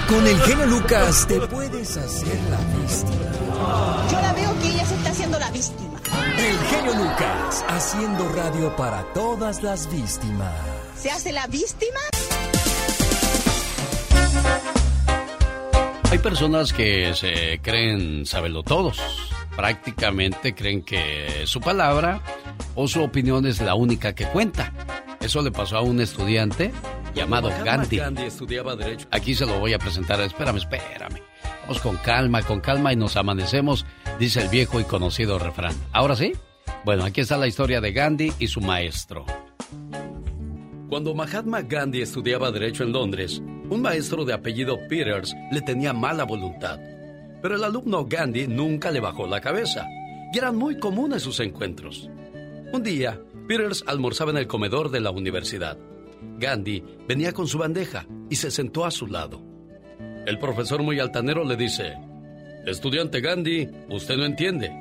Con 0.09 0.27
el 0.27 0.41
genio 0.41 0.67
Lucas 0.67 1.25
te 1.29 1.41
puedes 1.43 1.97
hacer 1.97 2.39
la 2.51 2.59
víctima. 2.81 4.09
Yo 4.11 4.21
la 4.21 4.33
veo 4.33 4.59
que 4.59 4.69
ella 4.69 4.85
se 4.85 4.95
está 4.97 5.11
haciendo 5.11 5.39
la 5.39 5.51
víctima. 5.53 6.01
El 6.37 6.59
genio 6.67 6.95
Lucas, 6.95 7.65
haciendo 7.69 8.29
radio 8.31 8.75
para 8.75 9.05
todas 9.13 9.63
las 9.63 9.89
víctimas. 9.89 10.53
¿Se 10.97 11.13
hace 11.13 11.31
la 11.31 11.47
víctima? 11.47 12.01
Hay 16.11 16.19
personas 16.19 16.73
que 16.73 17.15
se 17.15 17.61
creen 17.63 18.27
saberlo 18.27 18.65
todos. 18.65 19.01
Prácticamente 19.55 20.57
creen 20.57 20.83
que 20.83 21.45
su 21.45 21.61
palabra 21.61 22.21
o 22.75 22.89
su 22.89 23.01
opinión 23.01 23.47
es 23.47 23.61
la 23.61 23.77
única 23.77 24.13
que 24.13 24.27
cuenta. 24.27 24.73
Eso 25.21 25.41
le 25.41 25.53
pasó 25.53 25.77
a 25.77 25.83
un 25.83 26.01
estudiante 26.01 26.73
llamado 27.15 27.49
Gandhi. 27.65 27.99
Gandhi 27.99 28.25
estudiaba 28.25 28.75
derecho. 28.75 29.07
Aquí 29.13 29.37
se 29.37 29.47
lo 29.47 29.61
voy 29.61 29.73
a 29.73 29.79
presentar. 29.79 30.21
Espérame, 30.21 30.57
espérame. 30.57 31.23
Vamos 31.63 31.81
con 31.81 31.97
calma, 31.99 32.43
con 32.43 32.59
calma 32.59 32.93
y 32.93 32.97
nos 32.97 33.17
amanecemos, 33.17 33.87
dice 34.19 34.43
el 34.43 34.49
viejo 34.49 34.81
y 34.81 34.85
conocido 34.85 35.39
refrán. 35.39 35.77
¿Ahora 35.93 36.17
sí? 36.17 36.33
Bueno, 36.85 37.05
aquí 37.05 37.21
está 37.21 37.37
la 37.37 37.47
historia 37.47 37.81
de 37.81 37.93
Gandhi 37.93 38.33
y 38.41 38.49
su 38.49 38.61
maestro. 38.61 39.27
Cuando 40.91 41.15
Mahatma 41.15 41.63
Gandhi 41.63 42.03
estudiaba 42.03 42.51
derecho 42.51 42.83
en 42.83 42.91
Londres, 42.91 43.41
un 43.71 43.81
maestro 43.81 44.25
de 44.25 44.33
apellido 44.33 44.77
Peters 44.89 45.37
le 45.53 45.63
tenía 45.63 45.93
mala 45.93 46.25
voluntad. 46.25 46.81
Pero 47.41 47.55
el 47.55 47.63
alumno 47.63 48.07
Gandhi 48.07 48.49
nunca 48.49 48.91
le 48.91 48.99
bajó 48.99 49.29
la 49.29 49.41
cabeza 49.41 49.87
y 50.33 50.37
eran 50.37 50.57
muy 50.57 50.81
comunes 50.81 51.23
sus 51.23 51.39
encuentros. 51.39 52.11
Un 52.73 52.83
día, 52.83 53.21
Peters 53.47 53.85
almorzaba 53.87 54.33
en 54.33 54.39
el 54.39 54.49
comedor 54.49 54.91
de 54.91 55.01
la 55.01 55.13
universidad. 55.13 55.79
Gandhi 56.39 56.83
venía 57.07 57.33
con 57.33 57.47
su 57.47 57.59
bandeja 57.59 58.05
y 58.29 58.35
se 58.35 58.51
sentó 58.51 58.85
a 58.85 58.91
su 58.91 59.07
lado. 59.07 59.41
El 60.27 60.41
profesor 60.41 60.83
muy 60.83 60.99
altanero 60.99 61.45
le 61.45 61.55
dice, 61.55 61.95
Estudiante 62.67 63.21
Gandhi, 63.21 63.69
usted 63.91 64.17
no 64.17 64.25
entiende. 64.25 64.73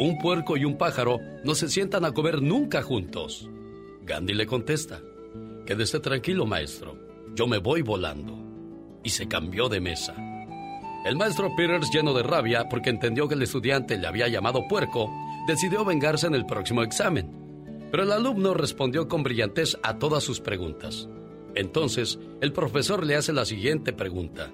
Un 0.00 0.18
puerco 0.18 0.58
y 0.58 0.66
un 0.66 0.76
pájaro 0.76 1.18
no 1.44 1.54
se 1.54 1.70
sientan 1.70 2.04
a 2.04 2.12
comer 2.12 2.42
nunca 2.42 2.82
juntos. 2.82 3.48
Gandhi 4.02 4.34
le 4.34 4.44
contesta, 4.44 5.00
Quédese 5.66 5.98
tranquilo, 5.98 6.46
maestro. 6.46 6.96
Yo 7.34 7.48
me 7.48 7.58
voy 7.58 7.82
volando. 7.82 8.38
Y 9.02 9.10
se 9.10 9.26
cambió 9.26 9.68
de 9.68 9.80
mesa. 9.80 10.14
El 11.04 11.16
maestro 11.16 11.54
Peters, 11.56 11.90
lleno 11.90 12.14
de 12.14 12.22
rabia 12.22 12.68
porque 12.68 12.90
entendió 12.90 13.26
que 13.26 13.34
el 13.34 13.42
estudiante 13.42 13.98
le 13.98 14.06
había 14.06 14.28
llamado 14.28 14.66
puerco, 14.68 15.12
decidió 15.46 15.84
vengarse 15.84 16.28
en 16.28 16.34
el 16.36 16.46
próximo 16.46 16.82
examen. 16.82 17.88
Pero 17.90 18.04
el 18.04 18.12
alumno 18.12 18.54
respondió 18.54 19.08
con 19.08 19.24
brillantez 19.24 19.76
a 19.82 19.98
todas 19.98 20.22
sus 20.22 20.40
preguntas. 20.40 21.08
Entonces, 21.56 22.18
el 22.40 22.52
profesor 22.52 23.04
le 23.04 23.16
hace 23.16 23.32
la 23.32 23.44
siguiente 23.44 23.92
pregunta. 23.92 24.52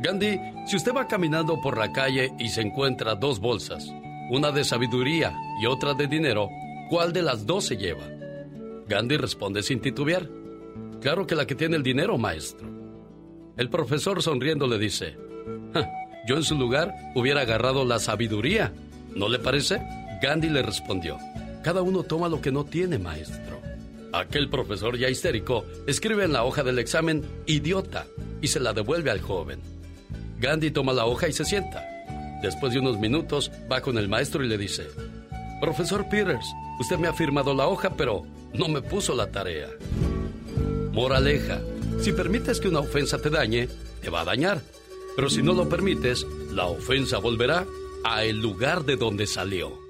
Gandhi, 0.00 0.38
si 0.66 0.76
usted 0.76 0.94
va 0.94 1.08
caminando 1.08 1.60
por 1.60 1.76
la 1.76 1.92
calle 1.92 2.32
y 2.38 2.48
se 2.50 2.60
encuentra 2.60 3.16
dos 3.16 3.40
bolsas, 3.40 3.92
una 4.30 4.52
de 4.52 4.64
sabiduría 4.64 5.36
y 5.60 5.66
otra 5.66 5.94
de 5.94 6.06
dinero, 6.06 6.48
¿cuál 6.88 7.12
de 7.12 7.22
las 7.22 7.46
dos 7.46 7.66
se 7.66 7.76
lleva? 7.76 8.19
Gandhi 8.90 9.16
responde 9.16 9.62
sin 9.62 9.78
titubear. 9.78 10.28
Claro 11.00 11.24
que 11.24 11.36
la 11.36 11.46
que 11.46 11.54
tiene 11.54 11.76
el 11.76 11.84
dinero, 11.84 12.18
maestro. 12.18 12.68
El 13.56 13.70
profesor 13.70 14.20
sonriendo 14.20 14.66
le 14.66 14.80
dice, 14.80 15.16
yo 16.26 16.36
en 16.36 16.42
su 16.42 16.56
lugar 16.56 16.92
hubiera 17.14 17.42
agarrado 17.42 17.84
la 17.84 18.00
sabiduría. 18.00 18.72
¿No 19.14 19.28
le 19.28 19.38
parece? 19.38 19.80
Gandhi 20.20 20.48
le 20.48 20.62
respondió, 20.62 21.18
cada 21.62 21.82
uno 21.82 22.02
toma 22.02 22.28
lo 22.28 22.40
que 22.40 22.50
no 22.50 22.64
tiene, 22.64 22.98
maestro. 22.98 23.60
Aquel 24.12 24.50
profesor 24.50 24.98
ya 24.98 25.08
histérico 25.08 25.64
escribe 25.86 26.24
en 26.24 26.32
la 26.32 26.42
hoja 26.42 26.64
del 26.64 26.80
examen 26.80 27.24
idiota 27.46 28.06
y 28.42 28.48
se 28.48 28.58
la 28.58 28.72
devuelve 28.72 29.12
al 29.12 29.20
joven. 29.20 29.60
Gandhi 30.40 30.72
toma 30.72 30.92
la 30.92 31.06
hoja 31.06 31.28
y 31.28 31.32
se 31.32 31.44
sienta. 31.44 31.86
Después 32.42 32.72
de 32.72 32.80
unos 32.80 32.98
minutos 32.98 33.52
va 33.70 33.82
con 33.82 33.98
el 33.98 34.08
maestro 34.08 34.44
y 34.44 34.48
le 34.48 34.58
dice, 34.58 34.88
Profesor 35.60 36.08
Peters, 36.08 36.46
usted 36.80 36.98
me 36.98 37.06
ha 37.06 37.12
firmado 37.12 37.54
la 37.54 37.68
hoja, 37.68 37.90
pero 37.96 38.24
no 38.54 38.68
me 38.68 38.82
puso 38.82 39.14
la 39.14 39.30
tarea. 39.30 39.68
Moraleja, 40.92 41.60
si 42.00 42.12
permites 42.12 42.60
que 42.60 42.68
una 42.68 42.80
ofensa 42.80 43.18
te 43.18 43.30
dañe, 43.30 43.68
te 44.00 44.10
va 44.10 44.22
a 44.22 44.24
dañar. 44.24 44.62
Pero 45.16 45.28
si 45.28 45.42
no 45.42 45.52
lo 45.52 45.68
permites, 45.68 46.26
la 46.52 46.66
ofensa 46.66 47.18
volverá 47.18 47.66
a 48.04 48.24
el 48.24 48.40
lugar 48.40 48.84
de 48.84 48.96
donde 48.96 49.26
salió. 49.26 49.89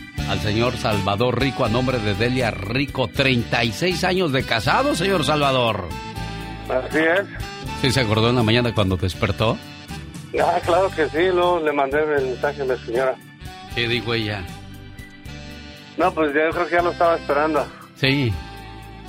al 0.29 0.39
señor 0.39 0.77
Salvador 0.77 1.39
Rico 1.39 1.65
a 1.65 1.69
nombre 1.69 1.99
de 1.99 2.13
Delia 2.15 2.51
Rico. 2.51 3.07
36 3.07 4.03
años 4.03 4.31
de 4.31 4.43
casado, 4.43 4.95
señor 4.95 5.25
Salvador. 5.25 5.85
Así 6.69 6.99
es. 6.99 7.25
¿Sí 7.81 7.91
se 7.91 8.01
acordó 8.01 8.29
en 8.29 8.35
la 8.35 8.43
mañana 8.43 8.73
cuando 8.73 8.97
despertó? 8.97 9.57
Ah, 10.41 10.59
claro 10.63 10.89
que 10.95 11.09
sí, 11.09 11.27
luego 11.33 11.59
le 11.59 11.73
mandé 11.73 12.01
el 12.03 12.27
mensaje 12.27 12.61
a 12.61 12.65
la 12.65 12.77
señora. 12.77 13.15
¿Qué 13.75 13.87
dijo 13.87 14.13
ella? 14.13 14.43
No, 15.97 16.13
pues 16.13 16.33
yo 16.33 16.49
creo 16.51 16.65
que 16.67 16.75
ya 16.75 16.81
lo 16.81 16.91
estaba 16.91 17.15
esperando. 17.15 17.65
Sí. 17.95 18.31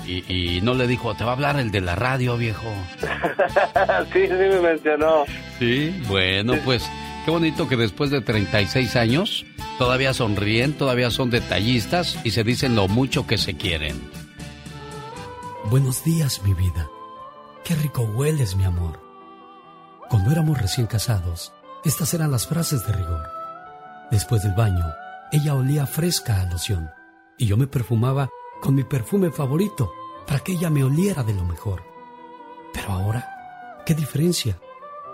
Y, 0.06 0.56
y 0.56 0.60
no 0.62 0.74
le 0.74 0.86
dijo, 0.89 1.14
te 1.14 1.22
va 1.22 1.30
a 1.30 1.34
hablar 1.34 1.60
el 1.60 1.70
de 1.70 1.80
la 1.80 1.94
radio, 1.94 2.36
viejo. 2.36 2.66
sí, 4.12 4.26
sí 4.26 4.32
me 4.32 4.60
mencionó. 4.60 5.24
Sí, 5.59 6.02
bueno, 6.09 6.55
pues 6.64 6.89
qué 7.24 7.31
bonito 7.31 7.69
que 7.69 7.77
después 7.77 8.11
de 8.11 8.20
36 8.20 8.97
años 8.97 9.44
todavía 9.78 10.15
sonríen, 10.15 10.74
todavía 10.74 11.11
son 11.11 11.31
detallistas 11.31 12.19
y 12.24 12.31
se 12.31 12.44
dicen 12.44 12.74
lo 12.74 12.89
mucho 12.89 13.27
que 13.27 13.39
se 13.39 13.57
quieren. 13.57 14.01
Buenos 15.70 16.05
días, 16.05 16.43
mi 16.44 16.55
vida. 16.55 16.89
Qué 17.65 17.74
rico 17.77 18.03
hueles, 18.03 18.57
mi 18.57 18.65
amor. 18.65 19.01
Cuando 20.11 20.31
éramos 20.31 20.61
recién 20.61 20.86
casados, 20.86 21.53
estas 21.85 22.12
eran 22.15 22.31
las 22.31 22.47
frases 22.47 22.86
de 22.86 22.93
rigor. 22.93 23.23
Después 24.11 24.43
del 24.43 24.53
baño, 24.53 24.85
ella 25.31 25.55
olía 25.55 25.86
fresca 25.86 26.40
a 26.40 26.51
loción 26.51 26.90
y 27.39 27.47
yo 27.47 27.57
me 27.57 27.66
perfumaba 27.66 28.28
con 28.61 28.74
mi 28.74 28.85
perfume 28.85 29.31
favorito 29.31 29.90
para 30.27 30.40
que 30.40 30.53
ella 30.53 30.70
me 30.70 30.85
oliera 30.85 31.23
de 31.23 31.35
lo 31.35 31.44
mejor. 31.44 31.82
Pero 32.74 32.93
ahora, 32.93 33.82
¿qué 33.86 33.94
diferencia? 33.94 34.59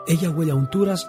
Ella 0.07 0.31
huele 0.31 0.53
a 0.53 0.57
unturas 0.57 1.09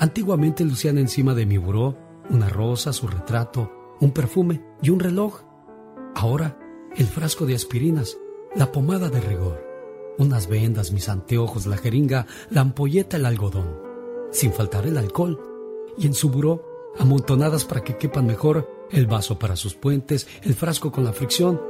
Antiguamente 0.00 0.64
lucían 0.64 0.96
encima 0.96 1.34
de 1.34 1.44
mi 1.44 1.58
buró 1.58 1.96
una 2.30 2.48
rosa, 2.48 2.92
su 2.92 3.06
retrato, 3.06 3.70
un 4.00 4.12
perfume 4.12 4.64
y 4.82 4.88
un 4.88 4.98
reloj. 4.98 5.42
Ahora, 6.14 6.58
el 6.96 7.06
frasco 7.06 7.44
de 7.44 7.54
aspirinas, 7.54 8.16
la 8.54 8.72
pomada 8.72 9.10
de 9.10 9.20
rigor, 9.20 9.62
unas 10.16 10.48
vendas, 10.48 10.92
mis 10.92 11.08
anteojos, 11.08 11.66
la 11.66 11.76
jeringa, 11.76 12.26
la 12.48 12.62
ampolleta, 12.62 13.18
el 13.18 13.26
algodón, 13.26 13.78
sin 14.30 14.52
faltar 14.52 14.86
el 14.86 14.96
alcohol, 14.96 15.38
y 15.98 16.06
en 16.06 16.14
su 16.14 16.30
buró, 16.30 16.64
amontonadas 16.98 17.64
para 17.64 17.84
que 17.84 17.98
quepan 17.98 18.26
mejor, 18.26 18.70
el 18.90 19.06
vaso 19.06 19.38
para 19.38 19.56
sus 19.56 19.74
puentes, 19.74 20.26
el 20.42 20.54
frasco 20.54 20.90
con 20.90 21.04
la 21.04 21.12
fricción, 21.12 21.60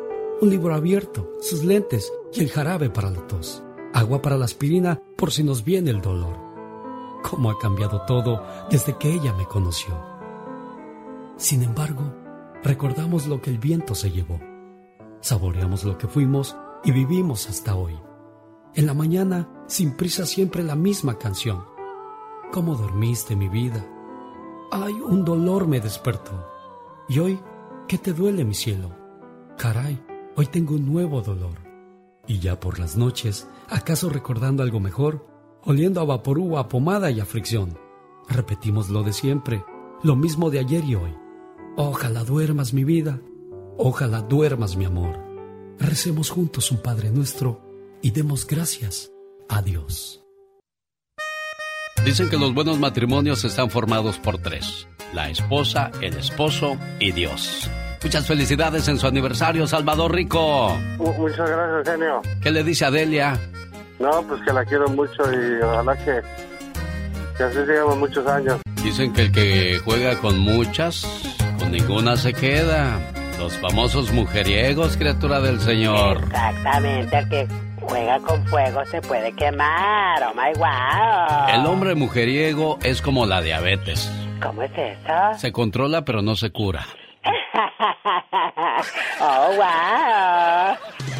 un 0.40 0.50
libro 0.50 0.74
abierto, 0.74 1.32
sus 1.40 1.64
lentes 1.64 2.12
y 2.32 2.40
el 2.40 2.50
jarabe 2.50 2.90
para 2.90 3.10
la 3.10 3.26
tos, 3.26 3.62
agua 3.92 4.22
para 4.22 4.38
la 4.38 4.44
aspirina 4.44 5.02
por 5.16 5.32
si 5.32 5.42
nos 5.42 5.64
viene 5.64 5.90
el 5.90 6.00
dolor. 6.00 6.49
Cómo 7.22 7.50
ha 7.50 7.58
cambiado 7.58 8.02
todo 8.02 8.42
desde 8.70 8.96
que 8.96 9.12
ella 9.12 9.32
me 9.34 9.46
conoció. 9.46 9.94
Sin 11.36 11.62
embargo, 11.62 12.14
recordamos 12.62 13.26
lo 13.26 13.40
que 13.40 13.50
el 13.50 13.58
viento 13.58 13.94
se 13.94 14.10
llevó. 14.10 14.40
Saboreamos 15.20 15.84
lo 15.84 15.98
que 15.98 16.08
fuimos 16.08 16.56
y 16.84 16.92
vivimos 16.92 17.48
hasta 17.48 17.76
hoy. 17.76 17.98
En 18.74 18.86
la 18.86 18.94
mañana, 18.94 19.48
sin 19.66 19.96
prisa, 19.96 20.26
siempre 20.26 20.62
la 20.62 20.76
misma 20.76 21.18
canción. 21.18 21.64
¿Cómo 22.52 22.74
dormiste, 22.74 23.36
mi 23.36 23.48
vida? 23.48 23.86
Ay, 24.70 24.94
un 24.94 25.24
dolor 25.24 25.66
me 25.66 25.80
despertó. 25.80 26.46
Y 27.08 27.18
hoy, 27.18 27.40
¿qué 27.88 27.98
te 27.98 28.12
duele, 28.12 28.44
mi 28.44 28.54
cielo? 28.54 28.90
Caray, 29.58 30.02
hoy 30.36 30.46
tengo 30.46 30.74
un 30.74 30.86
nuevo 30.86 31.20
dolor. 31.20 31.58
Y 32.26 32.38
ya 32.38 32.60
por 32.60 32.78
las 32.78 32.96
noches, 32.96 33.48
¿acaso 33.68 34.08
recordando 34.08 34.62
algo 34.62 34.78
mejor? 34.78 35.26
Oliendo 35.64 36.00
a 36.00 36.04
vaporú, 36.04 36.56
a 36.56 36.68
pomada 36.68 37.10
y 37.10 37.20
a 37.20 37.24
fricción. 37.24 37.78
Repetimos 38.28 38.88
lo 38.88 39.02
de 39.02 39.12
siempre, 39.12 39.64
lo 40.02 40.16
mismo 40.16 40.50
de 40.50 40.58
ayer 40.58 40.84
y 40.84 40.94
hoy. 40.94 41.14
Ojalá 41.76 42.24
duermas 42.24 42.72
mi 42.72 42.84
vida, 42.84 43.20
ojalá 43.76 44.22
duermas 44.22 44.76
mi 44.76 44.86
amor. 44.86 45.18
Recemos 45.78 46.30
juntos 46.30 46.70
un 46.70 46.78
Padre 46.78 47.10
nuestro 47.10 47.60
y 48.00 48.10
demos 48.10 48.46
gracias 48.46 49.10
a 49.48 49.60
Dios. 49.60 50.22
Dicen 52.04 52.30
que 52.30 52.38
los 52.38 52.54
buenos 52.54 52.78
matrimonios 52.78 53.44
están 53.44 53.70
formados 53.70 54.18
por 54.18 54.38
tres. 54.38 54.88
La 55.12 55.28
esposa, 55.28 55.90
el 56.00 56.16
esposo 56.16 56.78
y 56.98 57.12
Dios. 57.12 57.68
Muchas 58.02 58.26
felicidades 58.26 58.88
en 58.88 58.98
su 58.98 59.06
aniversario, 59.06 59.66
Salvador 59.66 60.14
Rico. 60.14 60.74
Muchas 60.96 61.50
gracias, 61.50 61.94
genio. 61.94 62.22
¿Qué 62.40 62.50
le 62.50 62.64
dice 62.64 62.86
a 62.86 62.90
Delia? 62.90 63.38
No, 64.00 64.22
pues 64.26 64.40
que 64.42 64.52
la 64.52 64.64
quiero 64.64 64.88
mucho 64.88 65.22
y 65.30 65.60
ojalá 65.62 65.94
que, 65.96 66.22
que 67.36 67.44
así 67.44 67.58
sigamos 67.66 67.98
muchos 67.98 68.26
años. 68.26 68.58
Dicen 68.82 69.12
que 69.12 69.22
el 69.22 69.32
que 69.32 69.78
juega 69.84 70.16
con 70.16 70.38
muchas, 70.38 71.06
con 71.58 71.70
ninguna 71.70 72.16
se 72.16 72.32
queda. 72.32 72.98
Los 73.38 73.58
famosos 73.58 74.10
mujeriegos, 74.12 74.96
criatura 74.96 75.40
del 75.40 75.60
Señor. 75.60 76.22
Exactamente, 76.24 77.18
el 77.18 77.28
que 77.28 77.46
juega 77.82 78.18
con 78.20 78.42
fuego 78.46 78.84
se 78.86 79.02
puede 79.02 79.32
quemar. 79.32 80.22
Oh 80.22 80.34
my 80.34 80.58
wow. 80.58 81.48
El 81.60 81.66
hombre 81.66 81.94
mujeriego 81.94 82.78
es 82.82 83.02
como 83.02 83.26
la 83.26 83.42
diabetes. 83.42 84.10
¿Cómo 84.42 84.62
es 84.62 84.72
eso? 84.76 85.38
Se 85.38 85.52
controla 85.52 86.06
pero 86.06 86.22
no 86.22 86.36
se 86.36 86.50
cura. 86.50 86.86
oh 89.20 89.52
wow. 89.56 91.19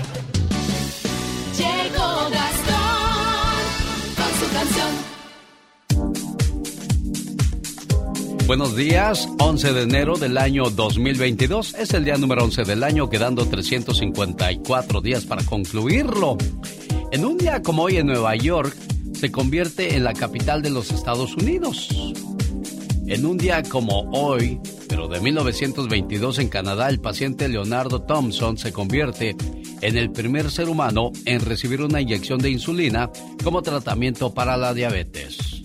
Buenos 8.51 8.75
días, 8.75 9.29
11 9.39 9.73
de 9.75 9.83
enero 9.83 10.17
del 10.17 10.37
año 10.37 10.71
2022. 10.71 11.75
Es 11.75 11.95
el 11.95 12.05
día 12.05 12.17
número 12.17 12.43
11 12.43 12.65
del 12.65 12.83
año, 12.83 13.09
quedando 13.09 13.47
354 13.47 15.01
días 15.01 15.25
para 15.25 15.45
concluirlo. 15.45 16.37
En 17.13 17.25
un 17.25 17.39
día 17.39 17.63
como 17.63 17.85
hoy 17.85 17.99
en 17.99 18.09
Nueva 18.09 18.35
York, 18.35 18.77
se 19.13 19.31
convierte 19.31 19.95
en 19.95 20.03
la 20.03 20.15
capital 20.15 20.63
de 20.63 20.71
los 20.71 20.91
Estados 20.91 21.37
Unidos. 21.37 21.91
En 23.07 23.25
un 23.25 23.39
día 23.39 23.63
como 23.63 24.11
hoy, 24.11 24.59
pero 24.89 25.07
de 25.07 25.21
1922 25.21 26.41
en 26.41 26.49
Canadá, 26.49 26.89
el 26.89 26.99
paciente 26.99 27.49
Leonardo 27.49 28.03
Thompson 28.03 28.59
se 28.59 28.73
convierte 28.73 29.37
en 29.81 29.97
el 29.97 30.11
primer 30.11 30.51
ser 30.51 30.69
humano 30.69 31.13
en 31.25 31.41
recibir 31.41 31.83
una 31.83 32.01
inyección 32.01 32.41
de 32.41 32.51
insulina 32.51 33.13
como 33.45 33.63
tratamiento 33.63 34.35
para 34.35 34.57
la 34.57 34.75
diabetes. 34.75 35.60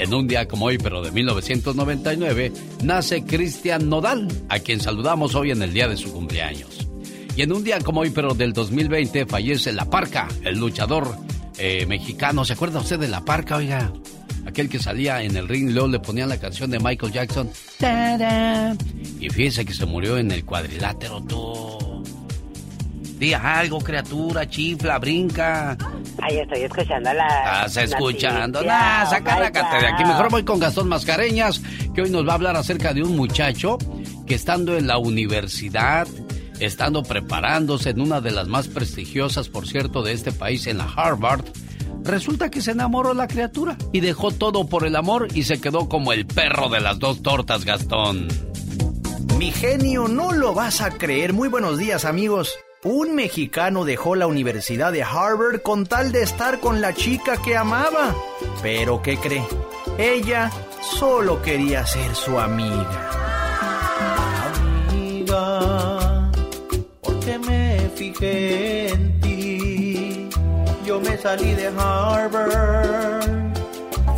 En 0.00 0.14
un 0.14 0.26
día 0.26 0.48
como 0.48 0.64
hoy, 0.64 0.78
pero 0.78 1.02
de 1.02 1.10
1999, 1.10 2.52
nace 2.82 3.22
Cristian 3.22 3.90
Nodal, 3.90 4.28
a 4.48 4.58
quien 4.58 4.80
saludamos 4.80 5.34
hoy 5.34 5.50
en 5.50 5.60
el 5.60 5.74
día 5.74 5.88
de 5.88 5.98
su 5.98 6.10
cumpleaños. 6.10 6.88
Y 7.36 7.42
en 7.42 7.52
un 7.52 7.62
día 7.62 7.78
como 7.80 8.00
hoy, 8.00 8.08
pero 8.08 8.32
del 8.32 8.54
2020, 8.54 9.26
fallece 9.26 9.74
La 9.74 9.84
Parca, 9.84 10.26
el 10.42 10.58
luchador 10.58 11.14
eh, 11.58 11.84
mexicano. 11.84 12.46
¿Se 12.46 12.54
acuerda 12.54 12.80
usted 12.80 12.98
de 12.98 13.08
La 13.08 13.26
Parca, 13.26 13.56
oiga? 13.56 13.92
Aquel 14.46 14.70
que 14.70 14.78
salía 14.78 15.22
en 15.22 15.36
el 15.36 15.46
ring, 15.46 15.70
luego 15.70 15.88
le 15.88 16.00
ponían 16.00 16.30
la 16.30 16.40
canción 16.40 16.70
de 16.70 16.78
Michael 16.78 17.12
Jackson. 17.12 17.50
¡Tarán! 17.76 18.78
Y 19.20 19.28
fíjese 19.28 19.66
que 19.66 19.74
se 19.74 19.84
murió 19.84 20.16
en 20.16 20.30
el 20.30 20.46
cuadrilátero, 20.46 21.20
tú. 21.24 21.89
Di 23.20 23.34
algo, 23.34 23.80
criatura, 23.80 24.48
chifla, 24.48 24.98
brinca. 24.98 25.76
Ay, 26.22 26.38
estoy 26.38 26.62
escuchando 26.62 27.12
la. 27.12 27.66
Estás 27.66 27.76
escuchando. 27.76 28.62
Nah, 28.62 29.04
saca 29.04 29.38
la 29.38 29.50
de 29.50 29.86
aquí. 29.88 30.04
Mejor 30.06 30.30
voy 30.30 30.42
con 30.42 30.58
Gastón 30.58 30.88
Mascareñas, 30.88 31.60
que 31.94 32.00
hoy 32.00 32.08
nos 32.08 32.26
va 32.26 32.32
a 32.32 32.34
hablar 32.36 32.56
acerca 32.56 32.94
de 32.94 33.02
un 33.02 33.14
muchacho 33.14 33.76
que 34.26 34.34
estando 34.34 34.74
en 34.74 34.86
la 34.86 34.96
universidad, 34.96 36.08
estando 36.60 37.02
preparándose 37.02 37.90
en 37.90 38.00
una 38.00 38.22
de 38.22 38.30
las 38.30 38.48
más 38.48 38.68
prestigiosas, 38.68 39.50
por 39.50 39.68
cierto, 39.68 40.02
de 40.02 40.12
este 40.14 40.32
país, 40.32 40.66
en 40.66 40.78
la 40.78 40.84
Harvard, 40.84 41.44
resulta 42.02 42.50
que 42.50 42.62
se 42.62 42.70
enamoró 42.70 43.12
la 43.12 43.28
criatura 43.28 43.76
y 43.92 44.00
dejó 44.00 44.30
todo 44.30 44.66
por 44.66 44.86
el 44.86 44.96
amor 44.96 45.28
y 45.34 45.42
se 45.42 45.60
quedó 45.60 45.90
como 45.90 46.14
el 46.14 46.24
perro 46.24 46.70
de 46.70 46.80
las 46.80 46.98
dos 46.98 47.22
tortas, 47.22 47.66
Gastón. 47.66 48.28
Mi 49.36 49.50
genio, 49.50 50.08
no 50.08 50.32
lo 50.32 50.54
vas 50.54 50.80
a 50.80 50.88
creer. 50.92 51.34
Muy 51.34 51.50
buenos 51.50 51.76
días, 51.76 52.06
amigos. 52.06 52.58
Un 52.82 53.14
mexicano 53.14 53.84
dejó 53.84 54.14
la 54.14 54.26
Universidad 54.26 54.90
de 54.90 55.02
Harvard 55.02 55.60
con 55.60 55.84
tal 55.84 56.12
de 56.12 56.22
estar 56.22 56.60
con 56.60 56.80
la 56.80 56.94
chica 56.94 57.36
que 57.36 57.54
amaba. 57.54 58.14
Pero, 58.62 59.02
¿qué 59.02 59.18
cree? 59.18 59.46
Ella 59.98 60.50
solo 60.80 61.42
quería 61.42 61.86
ser 61.86 62.14
su 62.14 62.38
amiga. 62.38 63.10
Amiga, 64.88 66.30
porque 67.02 67.38
me 67.38 67.90
fijé 67.94 68.88
en 68.88 69.20
ti. 69.20 70.30
Yo 70.86 71.02
me 71.02 71.18
salí 71.18 71.52
de 71.52 71.66
Harvard. 71.66 73.28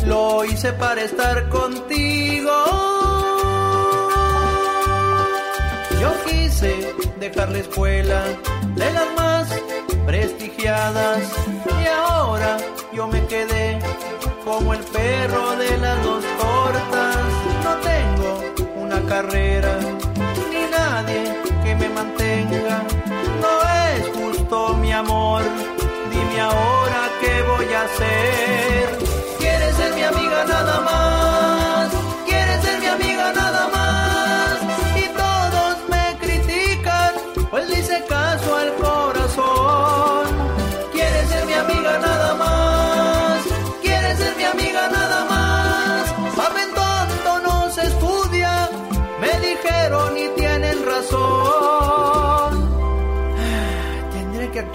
Lo 0.05 0.45
hice 0.45 0.71
para 0.71 1.01
estar 1.01 1.49
contigo. 1.49 2.92
Yo 6.03 6.11
quise 6.25 6.93
dejar 7.17 7.49
la 7.49 7.59
escuela 7.59 8.23
de 8.75 8.91
las 8.91 9.07
más 9.15 9.47
prestigiadas 10.05 11.23
y 11.81 11.87
ahora 11.87 12.57
yo 12.91 13.07
me 13.07 13.25
quedé 13.27 13.79
como 14.43 14.73
el 14.73 14.81
perro 14.81 15.55
de 15.55 15.77
las 15.77 16.03
dos 16.03 16.25
tortas. 16.41 17.17
No 17.63 17.73
tengo 17.89 18.31
una 18.83 18.99
carrera 19.07 19.79
ni 20.51 20.63
nadie 20.77 21.23
que 21.63 21.73
me 21.73 21.87
mantenga. 21.87 22.83
No 23.43 23.53
es 23.87 24.09
justo 24.13 24.75
mi 24.81 24.91
amor. 24.91 25.41
Dime 26.11 26.41
ahora 26.41 27.01
qué 27.21 27.41
voy 27.43 27.73
a 27.73 27.81
hacer. 27.83 28.97
¿Quieres 29.39 29.73
ser 29.77 29.93
mi 29.93 30.03
amiga 30.03 30.43
nada 30.43 30.81
más? 30.81 31.02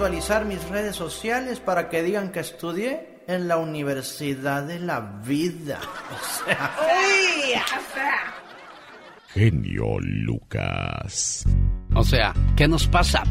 Actualizar 0.08 0.46
mis 0.46 0.66
redes 0.70 0.96
sociales 0.96 1.60
para 1.60 1.90
que 1.90 2.02
digan 2.02 2.32
que 2.32 2.40
estudié 2.40 3.20
en 3.26 3.46
la 3.46 3.58
Universidad 3.58 4.62
de 4.62 4.80
la 4.80 5.00
Vida. 5.00 5.80
O 6.10 6.46
sea, 6.46 8.34
Genio 9.34 9.98
Lucas. 10.00 11.44
O 11.94 12.02
sea, 12.04 12.32
¿qué 12.56 12.66
nos 12.66 12.86
pasa? 12.86 13.22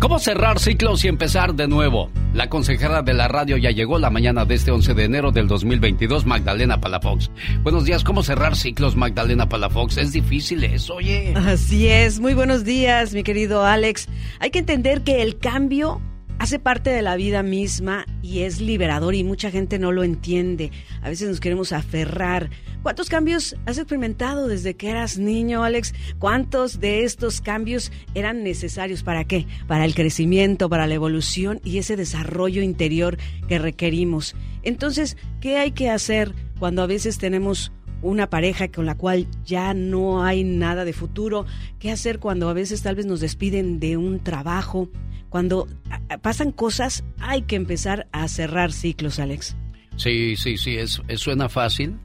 ¿Cómo 0.00 0.18
cerrar 0.18 0.58
ciclos 0.58 1.04
y 1.04 1.08
empezar 1.08 1.54
de 1.54 1.68
nuevo? 1.68 2.10
La 2.32 2.48
consejera 2.48 3.02
de 3.02 3.14
la 3.14 3.28
radio 3.28 3.56
ya 3.56 3.70
llegó 3.70 4.00
la 4.00 4.10
mañana 4.10 4.44
de 4.44 4.56
este 4.56 4.72
11 4.72 4.94
de 4.94 5.04
enero 5.04 5.30
del 5.30 5.46
2022, 5.46 6.26
Magdalena 6.26 6.80
Palafox. 6.80 7.30
Buenos 7.62 7.84
días, 7.84 8.02
¿cómo 8.02 8.24
cerrar 8.24 8.56
ciclos, 8.56 8.96
Magdalena 8.96 9.48
Palafox? 9.48 9.98
Es 9.98 10.10
difícil 10.10 10.64
eso, 10.64 10.94
oye. 10.94 11.32
Así 11.36 11.86
es, 11.86 12.18
muy 12.18 12.34
buenos 12.34 12.64
días, 12.64 13.14
mi 13.14 13.22
querido 13.22 13.64
Alex. 13.64 14.08
Hay 14.40 14.50
que 14.50 14.58
entender 14.58 15.02
que 15.02 15.22
el 15.22 15.38
cambio 15.38 16.00
hace 16.38 16.58
parte 16.58 16.90
de 16.90 17.02
la 17.02 17.16
vida 17.16 17.42
misma 17.42 18.06
y 18.22 18.40
es 18.40 18.60
liberador 18.60 19.14
y 19.14 19.24
mucha 19.24 19.50
gente 19.50 19.78
no 19.78 19.92
lo 19.92 20.04
entiende. 20.04 20.70
A 21.02 21.08
veces 21.08 21.28
nos 21.28 21.40
queremos 21.40 21.72
aferrar. 21.72 22.50
¿Cuántos 22.82 23.08
cambios 23.08 23.56
has 23.66 23.78
experimentado 23.78 24.46
desde 24.46 24.74
que 24.74 24.90
eras 24.90 25.18
niño, 25.18 25.64
Alex? 25.64 25.94
¿Cuántos 26.18 26.80
de 26.80 27.04
estos 27.04 27.40
cambios 27.40 27.92
eran 28.14 28.42
necesarios 28.42 29.02
para 29.02 29.24
qué? 29.24 29.46
Para 29.66 29.84
el 29.84 29.94
crecimiento, 29.94 30.68
para 30.68 30.86
la 30.86 30.94
evolución 30.94 31.60
y 31.64 31.78
ese 31.78 31.96
desarrollo 31.96 32.62
interior 32.62 33.16
que 33.48 33.58
requerimos. 33.58 34.34
Entonces, 34.62 35.16
¿qué 35.40 35.56
hay 35.58 35.70
que 35.70 35.90
hacer 35.90 36.34
cuando 36.58 36.82
a 36.82 36.86
veces 36.86 37.18
tenemos 37.18 37.72
una 38.04 38.28
pareja 38.28 38.68
con 38.68 38.84
la 38.84 38.96
cual 38.96 39.26
ya 39.44 39.72
no 39.72 40.22
hay 40.22 40.44
nada 40.44 40.84
de 40.84 40.92
futuro, 40.92 41.46
qué 41.78 41.90
hacer 41.90 42.18
cuando 42.18 42.48
a 42.50 42.52
veces 42.52 42.82
tal 42.82 42.96
vez 42.96 43.06
nos 43.06 43.20
despiden 43.20 43.80
de 43.80 43.96
un 43.96 44.22
trabajo, 44.22 44.90
cuando 45.34 45.66
ah, 45.90 46.18
pasan 46.18 46.52
cosas, 46.52 47.02
hay 47.18 47.42
que 47.42 47.56
empezar 47.56 48.06
a 48.12 48.28
cerrar 48.28 48.70
ciclos, 48.70 49.18
Alex. 49.18 49.56
Sí, 49.96 50.36
sí, 50.36 50.56
sí, 50.58 50.76
es, 50.76 51.02
es- 51.08 51.18
suena 51.22 51.48
fácil 51.48 51.96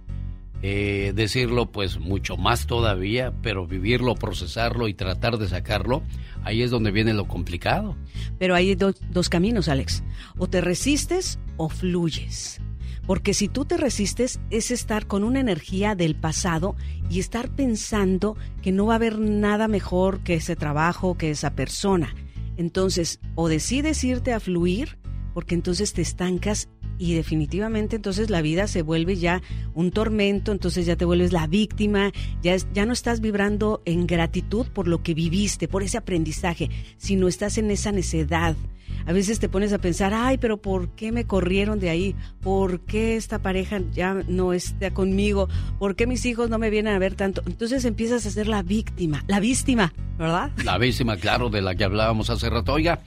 eh, 0.64 1.14
decirlo 1.16 1.72
pues 1.72 2.00
mucho 2.00 2.38
más 2.38 2.66
todavía, 2.66 3.32
pero 3.44 3.68
vivirlo, 3.68 4.16
procesarlo 4.16 4.88
y 4.88 4.96
tratar 4.96 5.38
de 5.38 5.48
sacarlo, 5.48 6.02
ahí 6.44 6.64
es 6.64 6.72
donde 6.72 6.90
viene 6.90 7.14
lo 7.14 7.28
complicado. 7.28 7.96
Pero 8.40 8.56
hay 8.56 8.74
do- 8.74 8.96
dos 9.12 9.30
caminos, 9.30 9.70
Alex. 9.70 10.02
O 10.40 10.48
te 10.48 10.60
resistes 10.62 11.38
o 11.58 11.70
fluyes. 11.70 12.60
Porque 13.06 13.36
si 13.36 13.48
tú 13.48 13.64
te 13.64 13.78
resistes 13.78 14.40
es 14.50 14.72
estar 14.72 15.06
con 15.06 15.24
una 15.24 15.40
energía 15.40 15.94
del 15.94 16.16
pasado 16.16 16.76
y 17.12 17.20
estar 17.20 17.50
pensando 17.50 18.36
que 18.64 18.72
no 18.72 18.88
va 18.88 18.94
a 18.94 18.96
haber 18.96 19.20
nada 19.20 19.68
mejor 19.68 20.22
que 20.22 20.34
ese 20.34 20.56
trabajo, 20.56 21.16
que 21.16 21.30
esa 21.30 21.52
persona. 21.52 22.16
Entonces, 22.60 23.22
o 23.36 23.48
decides 23.48 24.04
irte 24.04 24.34
a 24.34 24.42
fluir, 24.42 24.98
porque 25.34 25.56
entonces 25.56 25.94
te 25.94 26.02
estancas 26.02 26.68
y 26.98 27.14
definitivamente 27.14 27.96
entonces 27.96 28.30
la 28.30 28.42
vida 28.42 28.68
se 28.68 28.82
vuelve 28.82 29.16
ya 29.16 29.42
un 29.74 29.92
tormento, 29.92 30.52
entonces 30.52 30.86
ya 30.86 30.98
te 30.98 31.06
vuelves 31.06 31.32
la 31.32 31.48
víctima, 31.48 32.12
ya, 32.44 32.54
es- 32.54 32.68
ya 32.74 32.86
no 32.86 32.92
estás 32.92 33.22
vibrando 33.22 33.82
en 33.86 34.06
gratitud 34.06 34.68
por 34.68 34.90
lo 34.90 35.02
que 35.02 35.14
viviste, 35.14 35.70
por 35.70 35.84
ese 35.84 35.98
aprendizaje, 35.98 36.70
sino 36.98 37.30
estás 37.30 37.58
en 37.58 37.72
esa 37.72 37.94
necedad. 37.94 38.58
A 39.06 39.14
veces 39.14 39.40
te 39.40 39.50
pones 39.50 39.74
a 39.74 39.80
pensar, 39.80 40.14
ay, 40.14 40.38
pero 40.38 40.58
¿por 40.58 40.90
qué 40.90 41.12
me 41.12 41.26
corrieron 41.26 41.80
de 41.80 41.90
ahí? 41.90 42.16
¿Por 42.42 42.82
qué 42.82 43.16
esta 43.16 43.40
pareja 43.40 43.82
ya 43.92 44.14
no 44.28 44.54
está 44.54 44.92
conmigo? 44.92 45.50
¿Por 45.80 45.96
qué 45.96 46.08
mis 46.08 46.26
hijos 46.26 46.50
no 46.50 46.60
me 46.60 46.70
vienen 46.70 46.94
a 46.94 47.00
ver 47.00 47.16
tanto? 47.16 47.42
Entonces 47.46 47.86
empiezas 47.86 48.26
a 48.26 48.32
ser 48.32 48.48
la 48.48 48.64
víctima, 48.64 49.24
la 49.28 49.40
víctima, 49.40 49.94
¿verdad? 50.18 50.52
La 50.64 50.78
víctima, 50.78 51.18
claro, 51.18 51.50
de 51.50 51.62
la 51.62 51.76
que 51.76 51.84
hablábamos 51.84 52.30
hace 52.30 52.50
rato. 52.50 52.74
Oiga, 52.74 53.02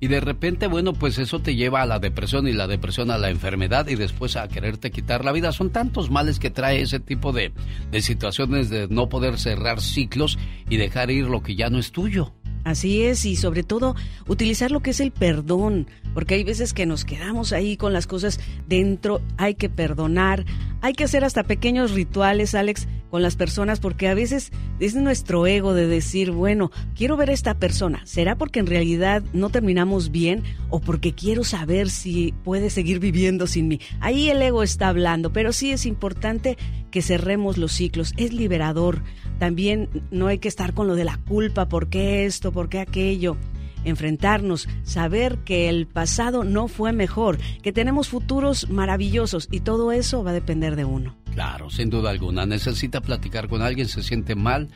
y 0.00 0.06
de 0.06 0.20
repente, 0.20 0.68
bueno, 0.68 0.92
pues 0.92 1.18
eso 1.18 1.40
te 1.40 1.56
lleva 1.56 1.82
a 1.82 1.86
la 1.86 1.98
depresión 1.98 2.46
y 2.46 2.52
la 2.52 2.68
depresión 2.68 3.10
a 3.10 3.18
la 3.18 3.30
enfermedad 3.30 3.88
y 3.88 3.96
después 3.96 4.36
a 4.36 4.46
quererte 4.48 4.90
quitar 4.90 5.24
la 5.24 5.32
vida. 5.32 5.50
Son 5.52 5.70
tantos 5.70 6.10
males 6.10 6.38
que 6.38 6.50
trae 6.50 6.80
ese 6.80 7.00
tipo 7.00 7.32
de, 7.32 7.52
de 7.90 8.02
situaciones 8.02 8.70
de 8.70 8.86
no 8.88 9.08
poder 9.08 9.38
cerrar 9.38 9.80
ciclos 9.80 10.38
y 10.70 10.76
dejar 10.76 11.10
ir 11.10 11.24
lo 11.24 11.42
que 11.42 11.56
ya 11.56 11.68
no 11.68 11.78
es 11.78 11.90
tuyo. 11.90 12.32
Así 12.68 13.02
es, 13.02 13.24
y 13.24 13.34
sobre 13.34 13.62
todo 13.62 13.96
utilizar 14.26 14.70
lo 14.70 14.80
que 14.80 14.90
es 14.90 15.00
el 15.00 15.10
perdón, 15.10 15.86
porque 16.12 16.34
hay 16.34 16.44
veces 16.44 16.74
que 16.74 16.84
nos 16.84 17.06
quedamos 17.06 17.54
ahí 17.54 17.78
con 17.78 17.94
las 17.94 18.06
cosas 18.06 18.40
dentro, 18.66 19.22
hay 19.38 19.54
que 19.54 19.70
perdonar, 19.70 20.44
hay 20.82 20.92
que 20.92 21.04
hacer 21.04 21.24
hasta 21.24 21.44
pequeños 21.44 21.92
rituales, 21.92 22.54
Alex, 22.54 22.86
con 23.10 23.22
las 23.22 23.36
personas, 23.36 23.80
porque 23.80 24.06
a 24.06 24.12
veces 24.12 24.52
es 24.80 24.94
nuestro 24.94 25.46
ego 25.46 25.72
de 25.72 25.86
decir, 25.86 26.30
bueno, 26.30 26.70
quiero 26.94 27.16
ver 27.16 27.30
a 27.30 27.32
esta 27.32 27.54
persona, 27.54 28.02
¿será 28.04 28.36
porque 28.36 28.60
en 28.60 28.66
realidad 28.66 29.22
no 29.32 29.48
terminamos 29.48 30.10
bien 30.10 30.42
o 30.68 30.78
porque 30.78 31.14
quiero 31.14 31.44
saber 31.44 31.88
si 31.88 32.34
puede 32.44 32.68
seguir 32.68 33.00
viviendo 33.00 33.46
sin 33.46 33.66
mí? 33.66 33.80
Ahí 34.00 34.28
el 34.28 34.42
ego 34.42 34.62
está 34.62 34.88
hablando, 34.88 35.32
pero 35.32 35.54
sí 35.54 35.72
es 35.72 35.86
importante 35.86 36.58
que 36.90 37.00
cerremos 37.00 37.56
los 37.56 37.72
ciclos, 37.72 38.12
es 38.18 38.34
liberador. 38.34 39.02
También 39.38 39.88
no 40.10 40.26
hay 40.26 40.38
que 40.38 40.48
estar 40.48 40.74
con 40.74 40.88
lo 40.88 40.94
de 40.94 41.04
la 41.04 41.16
culpa, 41.16 41.68
¿por 41.68 41.88
qué 41.88 42.26
esto? 42.26 42.52
¿Por 42.52 42.68
qué 42.68 42.80
aquello? 42.80 43.36
Enfrentarnos, 43.84 44.68
saber 44.82 45.38
que 45.38 45.68
el 45.68 45.86
pasado 45.86 46.42
no 46.44 46.68
fue 46.68 46.92
mejor, 46.92 47.38
que 47.62 47.72
tenemos 47.72 48.08
futuros 48.08 48.68
maravillosos 48.68 49.48
y 49.50 49.60
todo 49.60 49.92
eso 49.92 50.24
va 50.24 50.30
a 50.30 50.34
depender 50.34 50.74
de 50.74 50.84
uno. 50.84 51.16
Claro, 51.34 51.70
sin 51.70 51.88
duda 51.88 52.10
alguna. 52.10 52.46
Necesita 52.46 53.00
platicar 53.00 53.48
con 53.48 53.62
alguien, 53.62 53.86
se 53.86 54.02
siente 54.02 54.34
mal. 54.34 54.68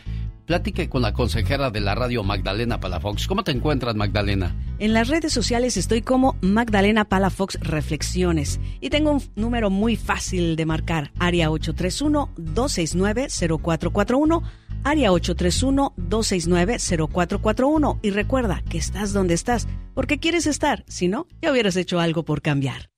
Platique 0.53 0.91
con 0.91 1.01
la 1.01 1.15
consejera 1.15 1.71
de 1.71 1.81
la 1.81 1.95
radio 1.95 2.23
Magdalena 2.23 2.79
Palafox. 2.79 3.27
¿Cómo 3.27 3.43
te 3.43 3.53
encuentras, 3.53 3.95
Magdalena? 3.95 4.55
En 4.79 4.93
las 4.93 5.09
redes 5.09 5.33
sociales 5.33 5.79
estoy 5.79 6.03
como 6.03 6.37
Magdalena 6.43 7.07
Palafox 7.07 7.59
Reflexiones 7.61 8.61
y 8.79 8.91
tengo 8.91 9.13
un 9.13 9.23
número 9.35 9.71
muy 9.71 9.97
fácil 9.97 10.57
de 10.57 10.67
marcar, 10.67 11.11
área 11.19 11.49
831-269-0441, 11.49 14.43
área 14.85 15.11
831-269-0441. 15.13 17.99
Y 18.03 18.11
recuerda 18.11 18.63
que 18.69 18.77
estás 18.77 19.15
donde 19.15 19.33
estás, 19.33 19.67
porque 19.95 20.19
quieres 20.19 20.47
estar. 20.47 20.85
Si 20.87 21.09
no, 21.09 21.27
ya 21.41 21.51
hubieras 21.51 21.77
hecho 21.77 21.99
algo 21.99 22.27
por 22.27 22.43
cambiar. 22.43 22.92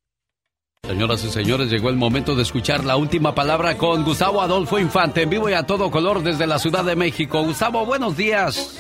Señoras 0.87 1.25
y 1.25 1.31
señores, 1.31 1.71
llegó 1.71 1.89
el 1.89 1.97
momento 1.97 2.37
de 2.37 2.43
escuchar 2.43 2.85
la 2.85 2.97
última 2.97 3.35
palabra 3.35 3.79
con 3.79 4.05
Gustavo 4.05 4.43
Adolfo 4.43 4.79
Infante, 4.79 5.23
en 5.23 5.31
vivo 5.31 5.49
y 5.49 5.55
a 5.55 5.63
todo 5.65 5.91
color 5.91 6.23
desde 6.23 6.47
la 6.47 6.59
Ciudad 6.59 6.85
de 6.85 6.95
México. 6.95 7.43
Gustavo, 7.43 7.87
buenos 7.87 8.17
días. 8.17 8.79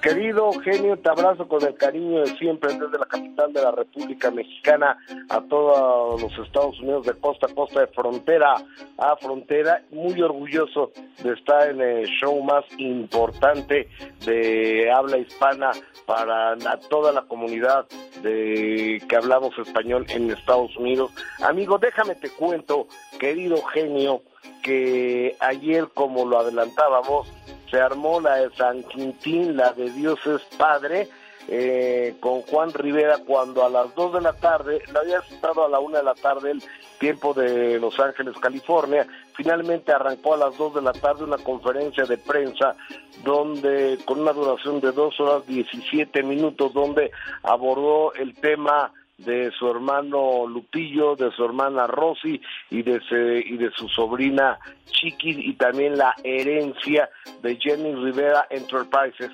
Querido 0.00 0.50
genio, 0.64 0.96
te 0.96 1.10
abrazo 1.10 1.46
con 1.46 1.62
el 1.62 1.74
cariño 1.74 2.20
de 2.20 2.28
siempre 2.38 2.72
desde 2.72 2.98
la 2.98 3.04
capital 3.04 3.52
de 3.52 3.62
la 3.62 3.70
República 3.70 4.30
Mexicana 4.30 4.96
a 5.28 5.40
todos 5.42 6.22
los 6.22 6.38
Estados 6.38 6.80
Unidos 6.80 7.04
de 7.04 7.12
costa 7.20 7.46
a 7.46 7.54
costa, 7.54 7.80
de 7.80 7.86
frontera 7.88 8.54
a 8.96 9.16
frontera. 9.16 9.82
Muy 9.90 10.20
orgulloso 10.22 10.92
de 11.22 11.34
estar 11.34 11.68
en 11.68 11.82
el 11.82 12.06
show 12.06 12.42
más 12.42 12.64
importante 12.78 13.88
de 14.24 14.90
habla 14.90 15.18
hispana 15.18 15.72
para 16.06 16.56
toda 16.88 17.12
la 17.12 17.22
comunidad 17.22 17.86
de 18.22 19.02
que 19.06 19.16
hablamos 19.16 19.56
español 19.58 20.06
en 20.08 20.30
Estados 20.30 20.74
Unidos. 20.76 21.12
Amigo, 21.42 21.78
déjame 21.78 22.14
te 22.14 22.30
cuento, 22.30 22.86
querido 23.18 23.62
genio, 23.64 24.22
que 24.62 25.36
ayer, 25.40 25.88
como 25.94 26.24
lo 26.24 26.38
adelantábamos, 26.38 27.28
se 27.70 27.80
armó 27.80 28.20
la 28.20 28.36
de 28.36 28.50
San 28.56 28.82
Quintín, 28.84 29.56
la 29.56 29.72
de 29.72 29.90
Dios 29.90 30.18
es 30.26 30.42
Padre, 30.56 31.08
eh, 31.48 32.14
con 32.20 32.42
Juan 32.42 32.72
Rivera 32.72 33.18
cuando 33.26 33.64
a 33.64 33.70
las 33.70 33.94
2 33.94 34.14
de 34.14 34.20
la 34.20 34.32
tarde, 34.34 34.82
la 34.92 35.00
había 35.00 35.18
estado 35.18 35.64
a 35.64 35.68
la 35.68 35.80
1 35.80 35.96
de 35.96 36.04
la 36.04 36.14
tarde 36.14 36.52
el 36.52 36.62
tiempo 36.98 37.32
de 37.32 37.80
Los 37.80 37.98
Ángeles, 37.98 38.36
California, 38.40 39.06
finalmente 39.34 39.90
arrancó 39.90 40.34
a 40.34 40.36
las 40.36 40.56
2 40.56 40.74
de 40.74 40.82
la 40.82 40.92
tarde 40.92 41.24
una 41.24 41.38
conferencia 41.38 42.04
de 42.04 42.18
prensa 42.18 42.76
donde 43.24 43.98
con 44.04 44.20
una 44.20 44.32
duración 44.32 44.80
de 44.80 44.92
2 44.92 45.20
horas 45.20 45.46
17 45.46 46.22
minutos 46.22 46.72
donde 46.74 47.10
abordó 47.42 48.12
el 48.14 48.34
tema 48.34 48.92
de 49.24 49.50
su 49.58 49.70
hermano 49.70 50.46
Lupillo, 50.46 51.14
de 51.16 51.30
su 51.32 51.44
hermana 51.44 51.86
Rosy 51.86 52.40
y 52.70 52.82
de, 52.82 53.00
y 53.46 53.56
de 53.56 53.70
su 53.72 53.88
sobrina 53.88 54.58
Chiquis 54.86 55.36
y 55.38 55.54
también 55.54 55.96
la 55.96 56.14
herencia 56.24 57.10
de 57.42 57.56
Jenny 57.56 57.94
Rivera 57.94 58.46
Enterprises. 58.50 59.30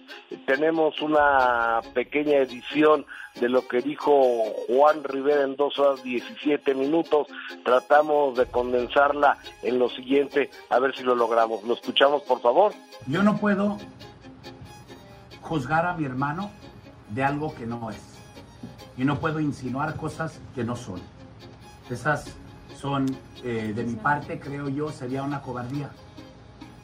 Tenemos 0.47 1.01
una 1.01 1.81
pequeña 1.95 2.39
edición 2.39 3.07
de 3.41 3.49
lo 3.49 3.67
que 3.69 3.81
dijo 3.81 4.45
Juan 4.69 5.05
Rivera 5.05 5.43
en 5.43 5.57
dos 5.57 5.79
horas 5.79 6.03
17 6.03 6.75
minutos. 6.75 7.29
Tratamos 7.65 8.37
de 8.37 8.47
condensarla 8.47 9.39
en 9.63 9.79
lo 9.79 9.89
siguiente, 9.89 10.51
a 10.71 10.79
ver 10.79 10.97
si 10.97 11.03
lo 11.03 11.15
logramos. 11.15 11.63
¿Lo 11.65 11.75
escuchamos, 11.75 12.23
por 12.23 12.41
favor? 12.41 12.73
Yo 13.07 13.23
no 13.23 13.37
puedo 13.37 13.79
juzgar 15.43 15.87
a 15.87 15.95
mi 15.95 16.05
hermano 16.05 16.51
de 17.11 17.23
algo 17.23 17.55
que 17.55 17.67
no 17.67 17.91
es. 17.91 18.16
Y 18.97 19.05
no 19.05 19.19
puedo 19.19 19.41
insinuar 19.41 19.97
cosas 19.97 20.41
que 20.55 20.65
no 20.65 20.77
son. 20.77 21.01
Esas 21.91 22.35
son, 22.75 23.07
eh, 23.45 23.73
de 23.75 23.85
mi 23.85 23.95
parte, 23.95 24.41
creo 24.41 24.69
yo, 24.69 24.91
sería 24.91 25.23
una 25.23 25.43
cobardía. 25.43 25.91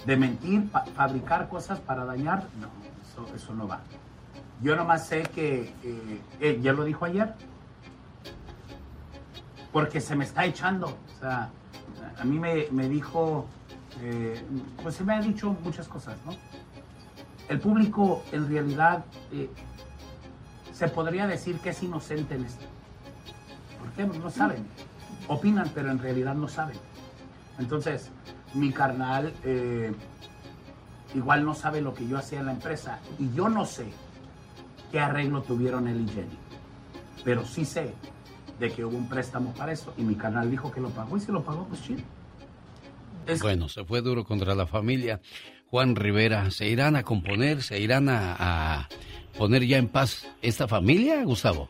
De 0.06 0.16
mentir, 0.16 0.68
fabricar 0.94 1.48
cosas 1.48 1.80
para 1.80 2.04
dañar, 2.04 2.48
no, 2.60 2.68
eso, 3.02 3.34
eso 3.34 3.54
no 3.54 3.68
va. 3.68 3.80
Yo 4.60 4.76
nomás 4.76 5.06
sé 5.06 5.22
que, 5.22 5.72
eh, 5.82 6.20
él 6.40 6.62
ya 6.62 6.72
lo 6.72 6.84
dijo 6.84 7.04
ayer, 7.04 7.34
porque 9.72 10.00
se 10.00 10.14
me 10.14 10.24
está 10.24 10.44
echando. 10.44 10.86
O 10.88 11.20
sea, 11.20 11.50
a 12.18 12.24
mí 12.24 12.38
me, 12.38 12.68
me 12.70 12.88
dijo, 12.88 13.46
eh, 14.00 14.40
pues 14.82 14.94
se 14.96 15.04
me 15.04 15.14
ha 15.14 15.20
dicho 15.20 15.56
muchas 15.64 15.88
cosas, 15.88 16.16
¿no? 16.24 16.32
El 17.48 17.58
público 17.58 18.22
en 18.32 18.48
realidad 18.48 19.04
eh, 19.32 19.50
se 20.72 20.88
podría 20.88 21.26
decir 21.26 21.58
que 21.58 21.70
es 21.70 21.82
inocente 21.82 22.34
en 22.34 22.44
esto. 22.44 22.64
Porque 23.78 24.18
no 24.18 24.30
saben. 24.30 24.66
Opinan, 25.28 25.70
pero 25.74 25.90
en 25.90 25.98
realidad 25.98 26.34
no 26.34 26.48
saben. 26.48 26.76
Entonces, 27.58 28.10
mi 28.54 28.72
carnal 28.72 29.32
eh, 29.44 29.92
igual 31.14 31.44
no 31.44 31.54
sabe 31.54 31.80
lo 31.80 31.94
que 31.94 32.06
yo 32.08 32.18
hacía 32.18 32.40
en 32.40 32.46
la 32.46 32.52
empresa. 32.52 33.00
Y 33.18 33.32
yo 33.34 33.48
no 33.48 33.64
sé 33.66 33.86
qué 34.90 35.00
arreglo 35.00 35.42
tuvieron 35.42 35.88
él 35.88 36.00
y 36.00 36.08
Jenny. 36.08 36.38
Pero 37.24 37.44
sí 37.44 37.64
sé 37.64 37.94
de 38.58 38.70
que 38.70 38.84
hubo 38.84 38.96
un 38.96 39.08
préstamo 39.08 39.52
para 39.54 39.72
eso. 39.72 39.92
Y 39.96 40.02
mi 40.02 40.14
carnal 40.14 40.50
dijo 40.50 40.72
que 40.72 40.80
lo 40.80 40.90
pagó. 40.90 41.16
Y 41.16 41.20
si 41.20 41.30
lo 41.30 41.44
pagó, 41.44 41.66
pues 41.66 41.82
chido. 41.82 42.02
Bueno, 43.40 43.68
se 43.68 43.84
fue 43.84 44.00
duro 44.00 44.24
contra 44.24 44.54
la 44.54 44.66
familia. 44.66 45.20
Juan 45.70 45.94
Rivera, 45.94 46.50
¿se 46.50 46.68
irán 46.68 46.96
a 46.96 47.02
componer, 47.02 47.62
se 47.62 47.78
irán 47.78 48.08
a 48.10 48.88
poner 49.36 49.64
ya 49.66 49.78
en 49.78 49.88
paz 49.88 50.28
esta 50.42 50.66
familia, 50.68 51.22
Gustavo? 51.24 51.68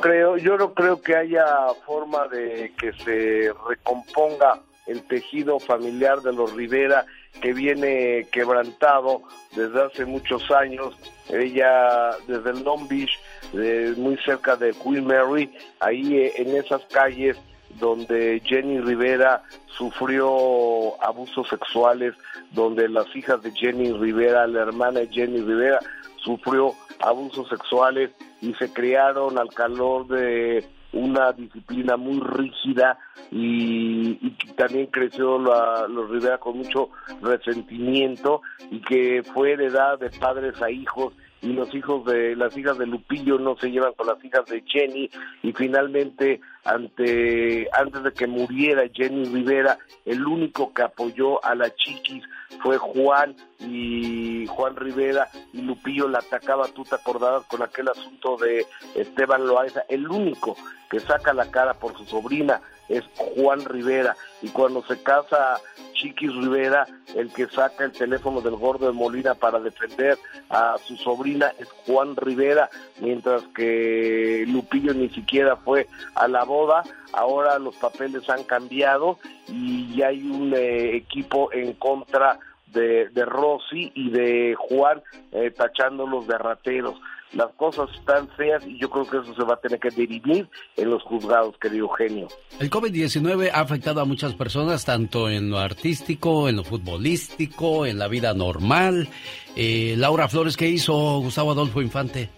creo, 0.00 0.36
yo 0.36 0.58
no 0.58 0.74
creo 0.74 1.00
que 1.00 1.16
haya 1.16 1.46
forma 1.86 2.26
de 2.28 2.72
que 2.78 2.92
se 3.04 3.52
recomponga 3.68 4.60
el 4.86 5.02
tejido 5.04 5.58
familiar 5.58 6.20
de 6.20 6.32
los 6.32 6.52
Rivera 6.52 7.06
que 7.40 7.54
viene 7.54 8.26
quebrantado 8.30 9.22
desde 9.56 9.82
hace 9.82 10.04
muchos 10.04 10.50
años. 10.50 10.94
Ella 11.30 12.10
desde 12.26 12.50
el 12.50 12.62
Long 12.64 12.86
Beach, 12.86 13.12
de- 13.54 13.94
muy 13.96 14.18
cerca 14.18 14.56
de 14.56 14.72
Queen 14.74 15.06
Mary, 15.06 15.50
ahí 15.80 16.16
eh, 16.18 16.32
en 16.36 16.54
esas 16.54 16.82
calles 16.92 17.38
donde 17.78 18.40
Jenny 18.44 18.80
Rivera 18.80 19.42
sufrió 19.66 21.00
abusos 21.02 21.48
sexuales, 21.48 22.14
donde 22.52 22.88
las 22.88 23.14
hijas 23.14 23.42
de 23.42 23.50
Jenny 23.52 23.92
Rivera, 23.92 24.46
la 24.46 24.62
hermana 24.62 25.00
de 25.00 25.08
Jenny 25.08 25.40
Rivera, 25.40 25.78
sufrió 26.16 26.72
abusos 27.00 27.48
sexuales 27.48 28.10
y 28.40 28.54
se 28.54 28.72
criaron 28.72 29.38
al 29.38 29.48
calor 29.50 30.06
de 30.08 30.64
una 30.92 31.32
disciplina 31.32 31.96
muy 31.96 32.20
rígida 32.20 32.98
y, 33.30 34.14
también 34.56 34.86
creció 34.86 35.38
la- 35.40 35.88
los 35.88 36.08
Rivera 36.08 36.38
con 36.38 36.58
mucho 36.58 36.90
resentimiento 37.20 38.42
y 38.70 38.80
que 38.80 39.22
fue 39.34 39.52
heredad 39.52 39.98
de 39.98 40.10
padres 40.10 40.60
a 40.62 40.70
hijos 40.70 41.12
y 41.44 41.52
los 41.52 41.72
hijos 41.74 42.04
de 42.06 42.34
las 42.36 42.56
hijas 42.56 42.78
de 42.78 42.86
Lupillo 42.86 43.38
no 43.38 43.56
se 43.56 43.70
llevan 43.70 43.92
con 43.92 44.06
las 44.06 44.24
hijas 44.24 44.46
de 44.46 44.62
Jenny 44.66 45.10
y 45.42 45.52
finalmente 45.52 46.40
ante 46.64 47.68
antes 47.72 48.02
de 48.02 48.12
que 48.12 48.26
muriera 48.26 48.84
Jenny 48.92 49.26
Rivera 49.26 49.78
el 50.06 50.26
único 50.26 50.72
que 50.72 50.82
apoyó 50.82 51.44
a 51.44 51.54
la 51.54 51.74
Chiquis 51.74 52.24
fue 52.62 52.78
Juan 52.78 53.36
y 53.58 54.46
Juan 54.46 54.76
Rivera 54.76 55.28
y 55.52 55.62
Lupillo 55.62 56.08
la 56.08 56.18
atacaba, 56.18 56.68
tú 56.68 56.84
te 56.84 56.94
acordabas 56.94 57.44
con 57.46 57.62
aquel 57.62 57.88
asunto 57.88 58.36
de 58.36 58.66
Esteban 58.94 59.46
Loaiza, 59.46 59.82
el 59.88 60.08
único 60.08 60.56
que 60.90 61.00
saca 61.00 61.32
la 61.32 61.50
cara 61.50 61.74
por 61.74 61.96
su 61.96 62.04
sobrina 62.04 62.60
es 62.88 63.04
Juan 63.16 63.64
Rivera 63.64 64.16
y 64.42 64.48
cuando 64.48 64.82
se 64.84 65.02
casa 65.02 65.60
Chiquis 65.94 66.34
Rivera, 66.34 66.86
el 67.14 67.32
que 67.32 67.46
saca 67.46 67.84
el 67.84 67.92
teléfono 67.92 68.40
del 68.40 68.56
gordo 68.56 68.86
de 68.86 68.92
Molina 68.92 69.34
para 69.34 69.58
defender 69.60 70.18
a 70.50 70.76
su 70.84 70.96
sobrina 70.96 71.52
es 71.58 71.68
Juan 71.86 72.16
Rivera, 72.16 72.68
mientras 73.00 73.42
que 73.54 74.44
Lupillo 74.48 74.92
ni 74.92 75.08
siquiera 75.10 75.56
fue 75.56 75.88
a 76.14 76.28
la 76.28 76.44
boda, 76.44 76.82
ahora 77.12 77.58
los 77.58 77.76
papeles 77.76 78.28
han 78.28 78.44
cambiado 78.44 79.18
y 79.48 80.02
hay 80.02 80.22
un 80.22 80.54
eh, 80.54 80.96
equipo 80.96 81.52
en 81.52 81.74
contra 81.74 82.38
de, 82.66 83.08
de 83.10 83.24
Rosy 83.24 83.92
y 83.94 84.10
de 84.10 84.54
Juan 84.58 85.02
eh, 85.32 85.50
tachándolos 85.50 86.26
de 86.26 86.38
rateros. 86.38 86.96
Las 87.32 87.52
cosas 87.54 87.88
están 87.98 88.28
feas 88.36 88.64
y 88.64 88.78
yo 88.78 88.88
creo 88.88 89.04
que 89.06 89.16
eso 89.18 89.34
se 89.34 89.44
va 89.44 89.54
a 89.54 89.56
tener 89.56 89.80
que 89.80 89.90
dirimir 89.90 90.48
en 90.76 90.90
los 90.90 91.02
juzgados, 91.02 91.58
querido 91.58 91.88
genio. 91.88 92.28
El 92.60 92.70
COVID-19 92.70 93.50
ha 93.52 93.60
afectado 93.60 94.00
a 94.00 94.04
muchas 94.04 94.34
personas, 94.34 94.84
tanto 94.84 95.28
en 95.28 95.50
lo 95.50 95.58
artístico, 95.58 96.48
en 96.48 96.56
lo 96.56 96.64
futbolístico, 96.64 97.86
en 97.86 97.98
la 97.98 98.06
vida 98.06 98.34
normal. 98.34 99.08
Eh, 99.56 99.94
Laura 99.98 100.28
Flores, 100.28 100.56
¿qué 100.56 100.68
hizo 100.68 101.18
Gustavo 101.18 101.50
Adolfo 101.50 101.82
Infante? 101.82 102.30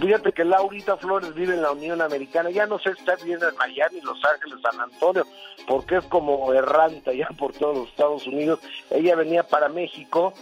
Fíjate 0.00 0.32
que 0.32 0.44
Laurita 0.44 0.96
Flores 0.96 1.34
vive 1.34 1.54
en 1.54 1.62
la 1.62 1.72
Unión 1.72 2.00
Americana, 2.00 2.50
ya 2.50 2.66
no 2.66 2.78
sé 2.78 2.94
si 2.94 3.00
está 3.00 3.16
viviendo 3.16 3.48
en 3.48 3.56
Miami, 3.56 4.00
Los 4.00 4.18
Ángeles, 4.24 4.58
San 4.62 4.80
Antonio, 4.80 5.26
porque 5.68 5.98
es 5.98 6.04
como 6.04 6.52
errante 6.52 7.10
allá 7.10 7.28
por 7.38 7.52
todos 7.52 7.76
los 7.76 7.88
Estados 7.88 8.26
Unidos. 8.26 8.60
Ella 8.90 9.14
venía 9.16 9.42
para 9.42 9.68
México 9.68 10.32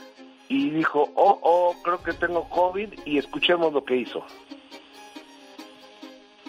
y 0.48 0.70
dijo, 0.70 1.10
oh, 1.14 1.39
oh, 1.43 1.74
creo 1.82 2.02
que 2.02 2.12
tengo 2.12 2.48
COVID 2.48 2.93
y 3.05 3.18
escuchemos 3.18 3.72
lo 3.72 3.85
que 3.85 3.97
hizo. 3.97 4.24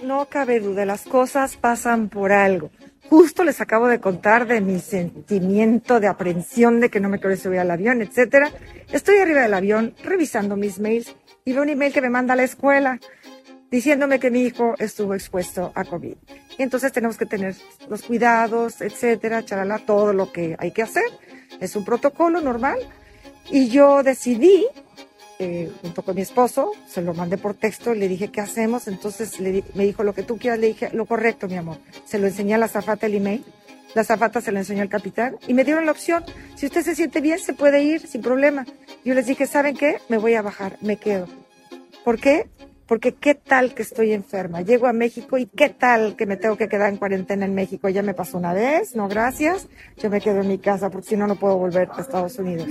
No 0.03 0.25
cabe 0.25 0.59
duda, 0.59 0.85
las 0.85 1.03
cosas 1.03 1.57
pasan 1.57 2.09
por 2.09 2.31
algo. 2.31 2.71
Justo 3.09 3.43
les 3.43 3.59
acabo 3.61 3.87
de 3.87 3.99
contar 3.99 4.47
de 4.47 4.61
mi 4.61 4.79
sentimiento 4.79 5.99
de 5.99 6.07
aprensión 6.07 6.79
de 6.79 6.89
que 6.89 6.99
no 6.99 7.09
me 7.09 7.19
quiero 7.19 7.35
subir 7.35 7.59
al 7.59 7.69
avión, 7.69 8.01
etcétera. 8.01 8.49
Estoy 8.91 9.17
arriba 9.17 9.41
del 9.41 9.53
avión 9.53 9.93
revisando 10.01 10.55
mis 10.55 10.79
mails 10.79 11.15
y 11.45 11.53
veo 11.53 11.63
un 11.63 11.69
email 11.69 11.93
que 11.93 12.01
me 12.01 12.09
manda 12.09 12.33
a 12.33 12.37
la 12.37 12.43
escuela 12.43 12.99
diciéndome 13.71 14.19
que 14.19 14.29
mi 14.29 14.41
hijo 14.41 14.75
estuvo 14.79 15.13
expuesto 15.15 15.71
a 15.75 15.85
COVID. 15.85 16.15
Entonces 16.57 16.91
tenemos 16.91 17.17
que 17.17 17.25
tener 17.25 17.55
los 17.87 18.03
cuidados, 18.03 18.81
etcétera, 18.81 19.45
charala, 19.45 19.79
todo 19.79 20.13
lo 20.13 20.31
que 20.31 20.55
hay 20.59 20.71
que 20.71 20.81
hacer. 20.81 21.05
Es 21.59 21.75
un 21.75 21.85
protocolo 21.85 22.41
normal. 22.41 22.79
Y 23.49 23.69
yo 23.69 24.03
decidí, 24.03 24.67
eh, 25.39 25.71
junto 25.81 26.03
con 26.03 26.15
mi 26.15 26.21
esposo, 26.21 26.71
se 26.85 27.01
lo 27.01 27.13
mandé 27.13 27.37
por 27.37 27.53
texto, 27.53 27.93
le 27.95 28.07
dije, 28.07 28.27
¿qué 28.29 28.41
hacemos? 28.41 28.87
Entonces 28.87 29.39
le 29.39 29.63
me 29.73 29.85
dijo, 29.85 30.03
lo 30.03 30.13
que 30.13 30.23
tú 30.23 30.37
quieras, 30.37 30.59
le 30.59 30.67
dije, 30.67 30.89
lo 30.93 31.05
correcto, 31.05 31.47
mi 31.47 31.55
amor. 31.55 31.77
Se 32.05 32.19
lo 32.19 32.27
enseñé 32.27 32.55
a 32.55 32.57
la 32.57 32.67
zafata 32.67 33.07
el 33.07 33.15
email, 33.15 33.43
la 33.95 34.03
zafata 34.03 34.41
se 34.41 34.51
lo 34.51 34.59
enseñó 34.59 34.81
al 34.81 34.89
capitán 34.89 35.37
y 35.47 35.53
me 35.53 35.63
dieron 35.63 35.85
la 35.85 35.91
opción, 35.91 36.23
si 36.55 36.65
usted 36.65 36.81
se 36.83 36.95
siente 36.95 37.21
bien, 37.21 37.39
se 37.39 37.53
puede 37.53 37.83
ir 37.83 38.07
sin 38.07 38.21
problema. 38.21 38.65
Yo 39.03 39.13
les 39.13 39.25
dije, 39.25 39.45
¿saben 39.47 39.75
qué? 39.75 39.97
Me 40.09 40.17
voy 40.17 40.35
a 40.35 40.41
bajar, 40.41 40.77
me 40.81 40.97
quedo. 40.97 41.27
¿Por 42.03 42.19
qué? 42.19 42.49
Porque 42.87 43.13
qué 43.13 43.35
tal 43.35 43.73
que 43.73 43.83
estoy 43.83 44.11
enferma. 44.11 44.61
Llego 44.61 44.87
a 44.87 44.93
México 44.93 45.37
y 45.37 45.45
qué 45.45 45.69
tal 45.69 46.17
que 46.17 46.25
me 46.25 46.35
tengo 46.35 46.57
que 46.57 46.67
quedar 46.67 46.89
en 46.91 46.97
cuarentena 46.97 47.45
en 47.45 47.55
México. 47.55 47.87
Ya 47.87 48.03
me 48.03 48.13
pasó 48.13 48.37
una 48.37 48.53
vez, 48.53 48.95
no 48.97 49.07
gracias. 49.07 49.67
Yo 49.97 50.09
me 50.09 50.19
quedo 50.19 50.41
en 50.41 50.49
mi 50.49 50.57
casa 50.57 50.89
porque 50.89 51.09
si 51.09 51.15
no, 51.15 51.25
no 51.25 51.37
puedo 51.37 51.57
volver 51.57 51.89
a 51.93 52.01
Estados 52.01 52.37
Unidos. 52.37 52.67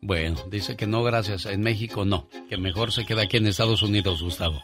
Bueno, 0.00 0.38
dice 0.50 0.76
que 0.76 0.86
no, 0.86 1.02
gracias. 1.02 1.44
En 1.44 1.60
México 1.60 2.06
no. 2.06 2.28
Que 2.48 2.56
mejor 2.56 2.90
se 2.90 3.04
queda 3.04 3.22
aquí 3.22 3.36
en 3.36 3.46
Estados 3.46 3.82
Unidos, 3.82 4.22
Gustavo. 4.22 4.60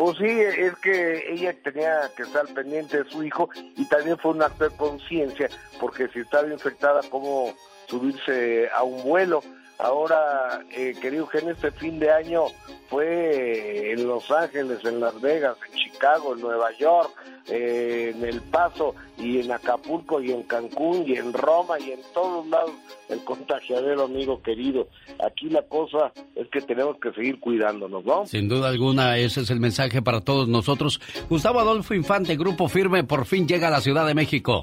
Pues 0.00 0.16
sí, 0.16 0.24
es 0.24 0.74
que 0.76 1.30
ella 1.30 1.54
tenía 1.62 2.10
que 2.16 2.22
estar 2.22 2.46
pendiente 2.54 3.02
de 3.02 3.10
su 3.10 3.22
hijo 3.22 3.50
y 3.76 3.84
también 3.84 4.16
fue 4.16 4.30
un 4.30 4.42
acto 4.42 4.64
de 4.64 4.74
conciencia, 4.74 5.50
porque 5.78 6.08
si 6.08 6.20
estaba 6.20 6.48
infectada, 6.48 7.02
¿cómo 7.10 7.52
subirse 7.86 8.70
a 8.70 8.82
un 8.82 9.02
vuelo? 9.02 9.42
Ahora, 9.82 10.62
eh, 10.76 10.94
querido 11.00 11.22
Eugenio, 11.22 11.52
este 11.52 11.70
fin 11.70 11.98
de 11.98 12.10
año 12.10 12.44
fue 12.90 13.92
en 13.92 14.06
Los 14.06 14.30
Ángeles, 14.30 14.84
en 14.84 15.00
Las 15.00 15.18
Vegas, 15.22 15.56
en 15.66 15.78
Chicago, 15.78 16.34
en 16.34 16.42
Nueva 16.42 16.68
York, 16.78 17.10
eh, 17.48 18.12
en 18.14 18.22
El 18.22 18.42
Paso 18.42 18.94
y 19.16 19.40
en 19.40 19.50
Acapulco 19.50 20.20
y 20.20 20.32
en 20.32 20.42
Cancún 20.42 21.04
y 21.06 21.14
en 21.14 21.32
Roma 21.32 21.80
y 21.80 21.92
en 21.92 22.00
todos 22.12 22.46
lados 22.48 22.72
el 23.08 23.24
contagiadero, 23.24 24.04
amigo 24.04 24.42
querido. 24.42 24.88
Aquí 25.24 25.48
la 25.48 25.62
cosa 25.62 26.12
es 26.34 26.46
que 26.48 26.60
tenemos 26.60 26.98
que 27.00 27.12
seguir 27.12 27.40
cuidándonos, 27.40 28.04
¿no? 28.04 28.26
Sin 28.26 28.48
duda 28.48 28.68
alguna, 28.68 29.16
ese 29.16 29.40
es 29.40 29.50
el 29.50 29.60
mensaje 29.60 30.02
para 30.02 30.20
todos 30.20 30.46
nosotros. 30.46 31.00
Gustavo 31.30 31.58
Adolfo 31.58 31.94
Infante, 31.94 32.36
Grupo 32.36 32.68
Firme, 32.68 33.04
por 33.04 33.24
fin 33.24 33.48
llega 33.48 33.68
a 33.68 33.70
la 33.70 33.80
Ciudad 33.80 34.06
de 34.06 34.14
México. 34.14 34.60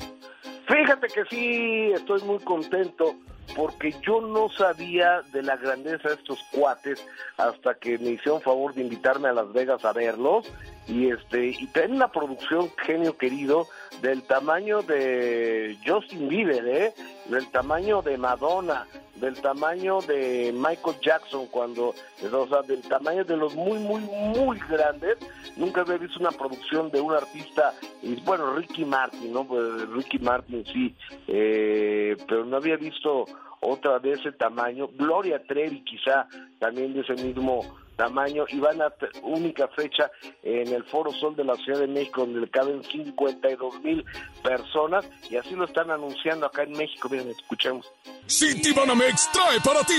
Fíjate 0.67 1.07
que 1.07 1.23
sí, 1.29 1.91
estoy 1.95 2.21
muy 2.21 2.39
contento 2.39 3.15
porque 3.55 3.93
yo 4.05 4.21
no 4.21 4.49
sabía 4.49 5.21
de 5.31 5.43
la 5.43 5.57
grandeza 5.57 6.09
de 6.09 6.15
estos 6.15 6.39
cuates 6.51 7.05
hasta 7.37 7.75
que 7.75 7.97
me 7.97 8.11
hicieron 8.11 8.41
favor 8.41 8.73
de 8.73 8.81
invitarme 8.81 9.29
a 9.29 9.33
Las 9.33 9.51
Vegas 9.53 9.83
a 9.85 9.93
verlos 9.93 10.45
y 10.87 11.09
este 11.09 11.47
y 11.47 11.67
traen 11.67 11.93
una 11.93 12.11
producción 12.11 12.69
genio 12.77 13.17
querido 13.17 13.67
del 14.01 14.23
tamaño 14.23 14.81
de 14.81 15.77
Justin 15.85 16.29
Bieber, 16.29 16.67
¿eh? 16.67 16.93
del 17.25 17.47
tamaño 17.47 18.01
de 18.01 18.17
Madonna, 18.17 18.87
del 19.15 19.39
tamaño 19.41 20.01
de 20.01 20.53
Michael 20.53 20.97
Jackson 21.01 21.47
cuando, 21.47 21.89
o 21.89 22.47
sea, 22.47 22.61
del 22.61 22.81
tamaño 22.81 23.25
de 23.25 23.35
los 23.35 23.55
muy 23.55 23.79
muy 23.79 24.01
muy 24.01 24.59
grandes. 24.69 25.17
Nunca 25.57 25.81
había 25.81 25.97
visto 25.97 26.19
una 26.19 26.31
producción 26.31 26.89
de 26.91 27.01
un 27.01 27.13
artista 27.13 27.73
y 28.01 28.15
bueno 28.21 28.55
Ricky 28.55 28.85
Martin, 28.85 29.33
¿no? 29.33 29.43
Pues, 29.45 29.89
Ricky 29.89 30.19
Martin 30.19 30.63
sí, 30.71 30.95
eh, 31.27 32.15
pero 32.27 32.45
no 32.45 32.57
había 32.57 32.77
visto 32.77 33.25
otra 33.61 33.99
de 33.99 34.11
ese 34.13 34.31
tamaño. 34.31 34.87
Gloria 34.93 35.41
Trevi 35.43 35.83
quizá 35.83 36.27
también 36.59 36.93
de 36.93 37.01
ese 37.01 37.13
mismo 37.13 37.61
tamaño 37.97 38.45
y 38.49 38.59
van 38.59 38.81
a 38.81 38.93
única 39.23 39.67
fecha 39.69 40.09
en 40.43 40.71
el 40.71 40.83
Foro 40.85 41.11
Sol 41.13 41.35
de 41.35 41.43
la 41.43 41.55
Ciudad 41.55 41.79
de 41.79 41.87
México 41.87 42.21
donde 42.21 42.41
le 42.41 42.49
caben 42.49 42.83
52 42.83 43.81
mil 43.81 44.05
personas 44.43 45.05
y 45.29 45.35
así 45.35 45.55
lo 45.55 45.65
están 45.65 45.91
anunciando 45.91 46.45
acá 46.45 46.63
en 46.63 46.71
México. 46.73 47.09
Miren, 47.09 47.29
escuchemos. 47.29 47.91
Citibanamex 48.29 49.31
trae 49.31 49.59
para 49.61 49.83
ti 49.83 49.93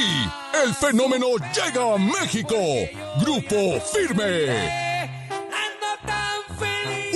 el 0.64 0.72
fenómeno 0.74 1.26
llega 1.36 1.94
a 1.94 1.98
México. 1.98 2.56
Grupo 3.20 3.80
Firme. 3.80 4.86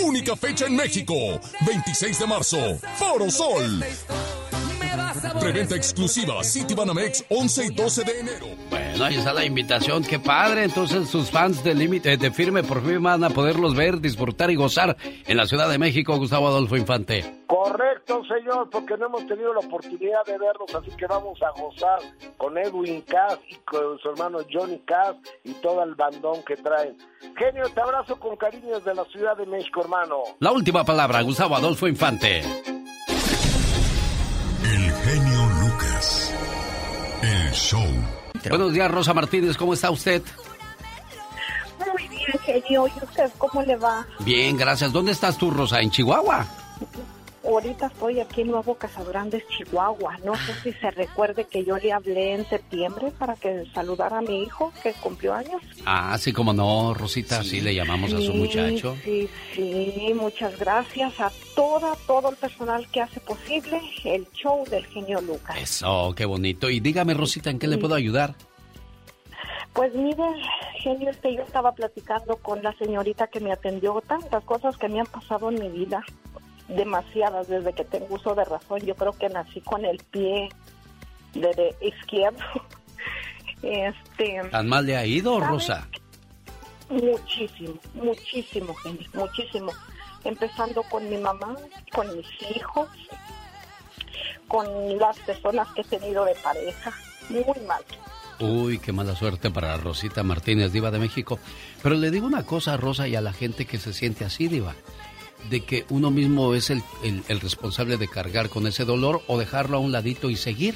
Única 0.04 0.36
fecha 0.36 0.66
en 0.66 0.76
México, 0.76 1.14
26 1.64 2.18
de 2.18 2.26
marzo, 2.26 2.58
Foro 2.96 3.30
Sol. 3.30 3.82
Preventa 5.40 5.76
exclusiva 5.76 6.42
Citibanamex 6.44 7.24
11 7.28 7.66
y 7.66 7.74
12 7.74 8.04
de 8.04 8.20
enero. 8.20 8.46
Bueno, 8.70 9.04
ahí 9.04 9.16
está 9.16 9.32
la 9.32 9.44
invitación, 9.44 10.04
qué 10.04 10.18
padre. 10.18 10.64
Entonces 10.64 11.08
sus 11.08 11.30
fans 11.30 11.64
de 11.64 11.74
límite 11.74 12.16
de 12.16 12.30
firme 12.30 12.62
por 12.62 12.84
fin 12.84 13.02
van 13.02 13.24
a 13.24 13.30
poderlos 13.30 13.74
ver, 13.74 14.00
disfrutar 14.00 14.50
y 14.50 14.54
gozar 14.54 14.96
en 15.26 15.36
la 15.36 15.46
Ciudad 15.46 15.68
de 15.68 15.78
México, 15.78 16.16
Gustavo 16.16 16.48
Adolfo 16.48 16.76
Infante. 16.76 17.42
Correcto, 17.46 18.22
señor, 18.24 18.70
porque 18.70 18.96
no 18.96 19.06
hemos 19.06 19.26
tenido 19.26 19.52
la 19.52 19.60
oportunidad 19.60 20.24
de 20.26 20.38
verlos, 20.38 20.74
así 20.74 20.90
que 20.96 21.06
vamos 21.06 21.38
a 21.42 21.60
gozar 21.60 21.98
con 22.36 22.56
Edwin 22.56 23.02
Cass 23.02 23.38
y 23.48 23.56
con 23.56 23.98
su 23.98 24.10
hermano 24.10 24.38
Johnny 24.50 24.78
Cass 24.80 25.16
y 25.44 25.52
todo 25.54 25.82
el 25.82 25.94
bandón 25.94 26.42
que 26.44 26.56
traen. 26.56 26.96
Genio, 27.36 27.68
te 27.74 27.80
abrazo 27.80 28.18
con 28.18 28.36
cariño 28.36 28.76
desde 28.76 28.94
la 28.94 29.04
Ciudad 29.06 29.36
de 29.36 29.46
México, 29.46 29.80
hermano. 29.82 30.22
La 30.40 30.52
última 30.52 30.84
palabra, 30.84 31.22
Gustavo 31.22 31.56
Adolfo 31.56 31.88
Infante. 31.88 32.42
Genio 35.04 35.46
Lucas. 35.60 36.32
El 37.22 37.50
show. 37.52 37.84
Buenos 38.48 38.72
días, 38.72 38.90
Rosa 38.90 39.12
Martínez, 39.12 39.56
¿cómo 39.56 39.74
está 39.74 39.90
usted? 39.90 40.22
Muy 41.92 42.08
bien, 42.08 42.26
genio. 42.44 42.86
¿Y 42.86 43.04
usted 43.04 43.30
cómo 43.38 43.62
le 43.62 43.76
va? 43.76 44.06
Bien, 44.20 44.56
gracias. 44.56 44.92
¿Dónde 44.92 45.12
estás 45.12 45.36
tú, 45.36 45.50
Rosa? 45.50 45.80
¿En 45.80 45.90
Chihuahua? 45.90 46.46
Ahorita 47.52 47.88
estoy 47.88 48.18
aquí 48.18 48.40
en 48.40 48.50
Nuevo 48.50 48.76
Casagrandes, 48.76 49.46
Chihuahua. 49.48 50.16
No 50.24 50.34
sé 50.36 50.54
si 50.62 50.72
se 50.72 50.90
recuerde 50.90 51.44
que 51.44 51.64
yo 51.64 51.76
le 51.76 51.92
hablé 51.92 52.32
en 52.32 52.48
septiembre 52.48 53.12
para 53.18 53.34
que 53.36 53.66
saludara 53.74 54.18
a 54.18 54.22
mi 54.22 54.42
hijo 54.42 54.72
que 54.82 54.94
cumplió 54.94 55.34
años. 55.34 55.60
Ah, 55.84 56.16
sí, 56.18 56.32
como 56.32 56.54
no, 56.54 56.94
Rosita, 56.94 57.40
así 57.40 57.60
le 57.60 57.74
llamamos 57.74 58.14
a 58.14 58.16
su 58.16 58.32
Sí, 58.32 58.38
muchacho. 58.38 58.96
Sí, 59.04 59.28
sí, 59.54 60.12
muchas 60.14 60.58
gracias 60.58 61.20
a 61.20 61.30
toda, 61.54 61.94
todo 62.06 62.30
el 62.30 62.36
personal 62.36 62.88
que 62.90 63.02
hace 63.02 63.20
posible 63.20 63.82
el 64.04 64.26
show 64.32 64.64
del 64.70 64.86
genio 64.86 65.20
Lucas. 65.20 65.56
Eso, 65.60 66.14
qué 66.16 66.24
bonito. 66.24 66.70
Y 66.70 66.80
dígame, 66.80 67.12
Rosita, 67.12 67.50
¿en 67.50 67.58
qué 67.58 67.66
le 67.66 67.76
puedo 67.76 67.94
ayudar? 67.94 68.34
Pues 69.74 69.94
mire, 69.94 70.24
genio, 70.80 71.10
es 71.10 71.18
que 71.18 71.34
yo 71.34 71.42
estaba 71.42 71.72
platicando 71.72 72.36
con 72.36 72.62
la 72.62 72.72
señorita 72.78 73.26
que 73.26 73.40
me 73.40 73.52
atendió 73.52 74.02
tantas 74.06 74.42
cosas 74.44 74.76
que 74.78 74.88
me 74.88 75.00
han 75.00 75.06
pasado 75.06 75.50
en 75.50 75.60
mi 75.60 75.68
vida, 75.68 76.02
demasiadas 76.68 77.48
desde 77.48 77.72
que 77.72 77.84
tengo 77.84 78.14
uso 78.14 78.34
de 78.34 78.44
razón. 78.44 78.80
Yo 78.80 78.94
creo 78.94 79.12
que 79.12 79.28
nací 79.28 79.60
con 79.60 79.84
el 79.84 79.98
pie 80.10 80.48
de, 81.34 81.48
de 81.54 81.76
izquierdo. 81.80 82.38
Este, 83.62 84.40
¿Tan 84.50 84.68
mal 84.68 84.84
le 84.84 84.96
ha 84.96 85.06
ido, 85.06 85.38
¿Sabe? 85.38 85.46
Rosa? 85.46 85.88
muchísimo, 86.92 87.74
muchísimo, 87.94 88.76
muchísimo. 89.14 89.72
Empezando 90.24 90.82
con 90.84 91.08
mi 91.08 91.16
mamá, 91.16 91.56
con 91.92 92.16
mis 92.16 92.26
hijos, 92.56 92.88
con 94.48 94.66
las 94.98 95.18
personas 95.20 95.68
que 95.74 95.82
he 95.82 95.84
tenido 95.84 96.24
de 96.24 96.34
pareja, 96.36 96.92
muy 97.30 97.66
mal. 97.66 97.82
Uy, 98.40 98.78
qué 98.78 98.92
mala 98.92 99.14
suerte 99.14 99.50
para 99.50 99.76
Rosita 99.76 100.22
Martínez, 100.22 100.72
diva 100.72 100.90
de 100.90 100.98
México. 100.98 101.38
Pero 101.82 101.94
le 101.94 102.10
digo 102.10 102.26
una 102.26 102.44
cosa 102.44 102.74
a 102.74 102.76
Rosa 102.76 103.06
y 103.08 103.14
a 103.14 103.20
la 103.20 103.32
gente 103.32 103.66
que 103.66 103.78
se 103.78 103.92
siente 103.92 104.24
así, 104.24 104.48
diva. 104.48 104.74
De 105.50 105.60
que 105.64 105.84
uno 105.90 106.10
mismo 106.10 106.54
es 106.54 106.70
el, 106.70 106.82
el- 107.02 107.40
responsable 107.40 107.96
de 107.96 108.08
cargar 108.08 108.48
con 108.48 108.66
ese 108.66 108.84
dolor 108.84 109.22
o 109.26 109.38
dejarlo 109.38 109.76
a 109.76 109.80
un 109.80 109.92
ladito 109.92 110.30
y 110.30 110.36
seguir. 110.36 110.74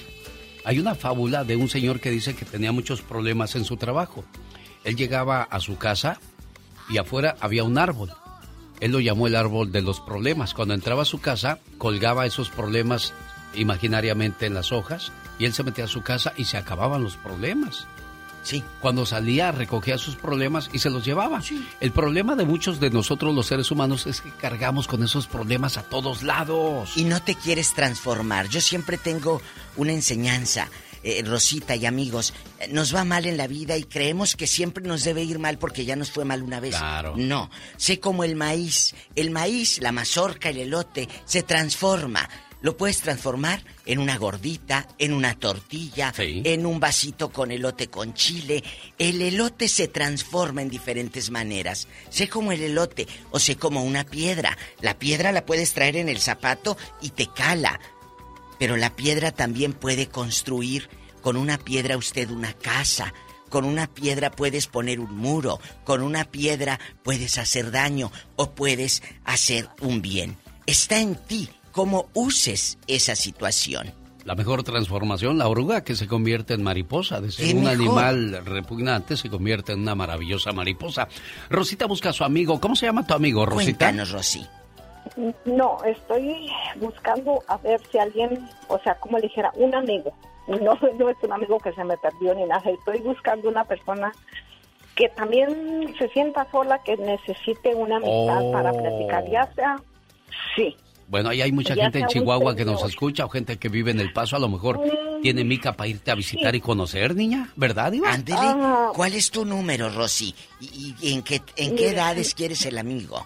Hay 0.65 0.79
una 0.81 0.95
fábula 0.95 1.45
de 1.45 1.57
un 1.57 1.69
señor 1.69 2.01
que 2.01 2.11
dice 2.11 2.35
que 2.35 2.45
tenía 2.45 2.73
muchos 2.73 3.01
problemas 3.01 3.55
en 3.57 3.65
su 3.65 3.77
trabajo. 3.77 4.25
Él 4.85 4.97
llegaba 4.97 5.43
a 5.43 5.61
su 5.61 5.79
casa 5.79 6.21
y 6.91 6.99
afuera 6.99 7.37
había 7.41 7.65
un 7.65 7.79
árbol. 7.79 8.11
Él 8.81 8.93
lo 8.93 9.01
llamó 9.01 9.27
el 9.29 9.37
árbol 9.37 9.73
de 9.73 9.81
los 9.83 10.01
problemas. 10.01 10.53
Cuando 10.53 10.75
entraba 10.75 11.03
a 11.03 11.07
su 11.07 11.21
casa, 11.21 11.61
colgaba 11.79 12.27
esos 12.27 12.51
problemas 12.51 13.15
imaginariamente 13.55 14.47
en 14.47 14.55
las 14.55 14.73
hojas 14.73 15.13
y 15.39 15.45
él 15.47 15.55
se 15.55 15.63
metía 15.65 15.85
a 15.85 15.89
su 15.89 16.03
casa 16.03 16.33
y 16.37 16.45
se 16.45 16.57
acababan 16.59 17.03
los 17.03 17.17
problemas. 17.17 17.87
Sí. 18.47 18.63
Cuando 18.81 19.05
salía, 19.05 19.51
recogía 19.51 19.99
sus 19.99 20.15
problemas 20.15 20.71
y 20.73 20.79
se 20.79 20.89
los 20.89 21.05
llevaba. 21.05 21.43
El 21.81 21.91
problema 21.91 22.37
de 22.37 22.45
muchos 22.45 22.79
de 22.79 22.91
nosotros 22.91 23.35
los 23.35 23.47
seres 23.47 23.73
humanos 23.73 24.07
es 24.07 24.21
que 24.21 24.31
cargamos 24.31 24.87
con 24.87 25.03
esos 25.03 25.27
problemas 25.27 25.77
a 25.79 25.83
todos 25.83 26.23
lados. 26.23 26.97
Y 26.97 27.05
no 27.05 27.21
te 27.21 27.35
quieres 27.35 27.75
transformar. 27.75 28.49
Yo 28.49 28.61
siempre 28.61 28.99
tengo 28.99 29.43
una 29.77 29.93
enseñanza. 29.93 30.69
eh, 31.03 31.23
Rosita 31.25 31.75
y 31.77 31.87
amigos, 31.87 32.35
nos 32.71 32.95
va 32.95 33.05
mal 33.05 33.27
en 33.27 33.37
la 33.37 33.47
vida 33.47 33.77
y 33.77 33.85
creemos 33.85 34.35
que 34.35 34.47
siempre 34.47 34.85
nos 34.85 35.05
debe 35.05 35.23
ir 35.23 35.39
mal 35.39 35.59
porque 35.59 35.85
ya 35.85 35.95
nos 35.97 36.11
fue 36.11 36.25
mal 36.25 36.43
una 36.43 36.59
vez. 36.61 36.77
Claro. 36.77 37.15
No, 37.17 37.51
sé 37.77 38.01
como 38.01 38.25
el 38.25 38.35
maíz. 38.37 38.95
El 39.15 39.31
maíz, 39.31 39.81
la 39.81 39.93
mazorca, 39.93 40.51
el 40.51 40.59
elote, 40.59 41.09
se 41.25 41.43
transforma. 41.43 42.29
Lo 42.63 42.77
puedes 42.77 43.01
transformar 43.01 43.63
en 43.85 43.99
una 43.99 44.17
gordita, 44.17 44.89
en 44.99 45.13
una 45.13 45.39
tortilla, 45.39 46.13
en 46.17 46.65
un 46.65 46.81
vasito 46.81 47.31
con 47.31 47.51
elote 47.51 47.89
con 47.89 48.15
chile. 48.15 48.65
El 48.99 49.21
elote 49.21 49.69
se 49.69 49.89
transforma 49.89 50.63
en 50.63 50.71
diferentes 50.71 51.31
maneras. 51.31 51.87
Sé 52.09 52.29
como 52.29 52.53
el 52.53 52.63
elote 52.63 53.07
o 53.31 53.39
sé 53.39 53.57
como 53.57 53.85
una 53.85 54.05
piedra. 54.05 54.57
La 54.81 54.99
piedra 54.99 55.33
la 55.33 55.45
puedes 55.45 55.75
traer 55.75 55.97
en 55.97 56.09
el 56.09 56.19
zapato 56.19 56.79
y 57.03 57.11
te 57.11 57.29
cala. 57.29 57.79
Pero 58.59 58.77
la 58.77 58.97
piedra 58.97 59.33
también 59.33 59.75
puede 59.75 60.09
construir 60.09 60.89
con 61.21 61.37
una 61.37 61.59
piedra 61.59 61.99
usted 61.99 62.31
una 62.31 62.55
casa, 62.55 63.13
con 63.51 63.65
una 63.65 63.87
piedra 63.87 64.31
puedes 64.31 64.67
poner 64.67 64.99
un 64.99 65.15
muro, 65.15 65.61
con 65.85 66.03
una 66.03 66.25
piedra 66.25 66.81
puedes 67.03 67.37
hacer 67.37 67.71
daño 67.71 68.11
o 68.37 68.55
puedes 68.55 69.03
hacer 69.25 69.69
un 69.81 70.01
bien. 70.01 70.37
Está 70.67 70.99
en 70.99 71.17
ti 71.17 71.51
cómo 71.77 72.07
uses 72.15 72.79
esa 72.87 73.15
situación. 73.15 73.93
La 74.25 74.35
mejor 74.35 74.65
transformación, 74.65 75.37
la 75.39 75.47
oruga 75.47 75.85
que 75.85 75.95
se 75.95 76.09
convierte 76.09 76.55
en 76.55 76.63
mariposa, 76.65 77.21
de 77.21 77.31
ser 77.31 77.47
¿Qué 77.47 77.53
un 77.55 77.65
mejor? 77.65 77.75
animal 77.77 78.45
repugnante 78.47 79.17
se 79.17 79.29
convierte 79.29 79.73
en 79.73 79.81
una 79.83 79.95
maravillosa 79.95 80.53
mariposa. 80.53 81.07
Rosita 81.51 81.87
busca 81.87 82.09
a 82.09 82.13
su 82.13 82.25
amigo. 82.25 82.59
¿Cómo 82.61 82.75
se 82.75 82.87
llama 82.87 83.07
tu 83.07 83.15
amigo, 83.15 83.45
Rosita? 83.47 83.87
Cuéntanos, 83.87 84.11
Rosy. 84.11 84.45
No, 85.45 85.79
estoy 85.85 86.49
buscando 86.81 87.41
a 87.47 87.57
ver 87.59 87.81
si 87.93 87.99
alguien, 87.99 88.49
o 88.69 88.79
sea, 88.81 88.97
como 88.97 89.19
le 89.19 89.29
dijera, 89.29 89.53
un 89.55 89.73
amigo. 89.75 90.13
No, 90.49 90.59
no 90.99 91.09
es 91.11 91.17
un 91.23 91.33
amigo 91.33 91.59
que 91.61 91.73
se 91.75 91.85
me 91.85 91.97
perdió 91.99 92.35
ni 92.35 92.45
nada. 92.47 92.63
Estoy 92.71 93.01
buscando 93.03 93.49
una 93.51 93.65
persona 93.65 94.11
que 94.97 95.09
también 95.11 95.95
se 95.99 96.09
sienta 96.09 96.51
sola, 96.51 96.79
que 96.83 96.97
necesite 96.97 97.75
una 97.75 97.99
amistad 97.99 98.41
Oh. 98.43 98.51
para 98.51 98.73
platicar, 98.73 99.31
ya 99.31 99.47
sea, 99.55 99.77
sí. 100.57 100.75
Bueno, 101.09 101.29
ahí 101.31 101.41
hay 101.41 101.53
mucha 101.53 101.75
Ya 101.75 101.85
gente 101.85 102.01
en 102.01 102.07
Chihuahua 102.09 102.57
que 102.57 102.65
nos 102.65 102.83
escucha 102.85 103.25
o 103.25 103.29
gente 103.29 103.59
que 103.59 103.69
vive 103.69 103.93
en 103.93 104.01
El 104.01 104.13
Paso. 104.13 104.37
A 104.37 104.39
lo 104.41 104.49
mejor 104.49 104.79
Mm, 104.81 105.23
tiene 105.23 105.45
mica 105.45 105.73
para 105.73 105.89
irte 105.89 106.11
a 106.11 106.15
visitar 106.17 106.55
y 106.57 106.61
conocer, 106.61 107.15
niña. 107.15 107.49
¿Verdad, 107.57 107.93
Iba? 107.93 108.13
Ándele, 108.13 108.39
Ah. 108.41 108.91
¿cuál 108.95 109.15
es 109.15 109.31
tu 109.31 109.45
número, 109.45 109.89
Rosy? 109.91 110.35
¿Y, 110.61 110.95
y 111.01 111.13
en 111.15 111.23
qué, 111.23 111.41
en 111.57 111.77
qué 111.77 111.91
edades 111.91 112.35
quieres 112.35 112.67
el 112.67 112.77
amigo? 112.79 113.25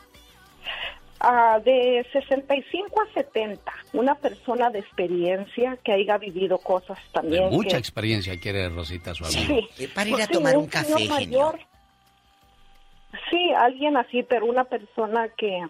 Ah, 1.22 1.58
de 1.62 2.06
65 2.14 3.02
a 3.02 3.12
70, 3.12 3.72
una 3.92 4.14
persona 4.14 4.70
de 4.70 4.78
experiencia 4.78 5.76
que 5.84 5.92
haya 5.92 6.16
vivido 6.16 6.56
cosas 6.58 6.98
también. 7.12 7.44
De 7.44 7.50
mucha 7.56 7.70
que- 7.72 7.76
experiencia 7.76 8.38
quiere 8.40 8.68
Rosita 8.70 9.14
su 9.14 9.24
amigo. 9.26 9.66
Sí. 9.76 9.86
Para 9.88 10.08
ir 10.08 10.14
a 10.22 10.26
sí, 10.26 10.32
tomar 10.32 10.56
un 10.56 10.66
café, 10.66 11.08
mayor. 11.08 11.58
Sí, 13.30 13.50
alguien 13.56 13.96
así, 13.96 14.22
pero 14.22 14.46
una 14.46 14.64
persona 14.64 15.28
que, 15.36 15.60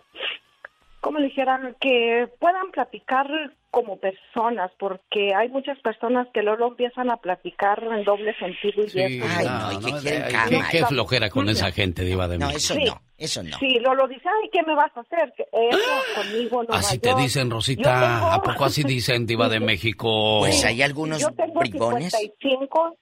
como 1.01 1.19
le 1.19 1.27
dijera, 1.27 1.59
que 1.81 2.29
puedan 2.39 2.71
platicar 2.73 3.27
como 3.71 3.99
personas, 3.99 4.71
porque 4.79 5.33
hay 5.35 5.49
muchas 5.49 5.79
personas 5.79 6.27
que 6.35 6.43
luego 6.43 6.67
empiezan 6.69 7.09
a 7.11 7.17
platicar 7.19 7.83
en 7.85 8.03
doble 8.05 8.35
sentido 8.37 8.85
y 8.85 8.89
Sí, 8.91 8.99
eso. 9.01 9.45
no, 9.49 9.73
no, 9.73 9.81
que 9.81 9.93
quieren 10.01 10.23
ay, 10.25 10.33
cama. 10.33 10.69
qué, 10.71 10.79
qué 10.79 10.87
flojera 10.87 11.31
con 11.31 11.49
esa 11.49 11.71
gente, 11.71 12.05
Diva 12.05 12.27
de 12.27 12.39
No, 12.39 12.47
México. 12.49 12.59
eso 12.59 12.75
Sí. 12.75 12.85
no, 12.85 13.01
eso 13.17 13.43
no. 13.45 13.59
Sí, 13.59 13.79
Lolo 13.79 14.09
dice, 14.09 14.23
ay, 14.29 14.51
¿qué 14.53 14.63
me 14.65 14.75
vas 14.75 14.91
a 14.97 15.01
hacer? 15.01 15.33
Eso 15.39 15.91
conmigo 16.17 16.65
no 16.65 16.75
Así 16.75 16.99
te 16.99 17.15
dicen, 17.15 17.49
Rosita. 17.49 17.83
tengo- 18.19 18.31
¿A 18.33 18.43
poco 18.43 18.65
así 18.65 18.83
dicen, 18.83 19.25
Diva 19.25 19.49
de 19.49 19.61
México? 19.61 20.41
Pues 20.41 20.65
hay 20.65 20.83
algunos 20.83 21.21
Yo 21.21 21.29
tengo 21.31 21.61
bribones. 21.61 22.13
55 22.13 22.97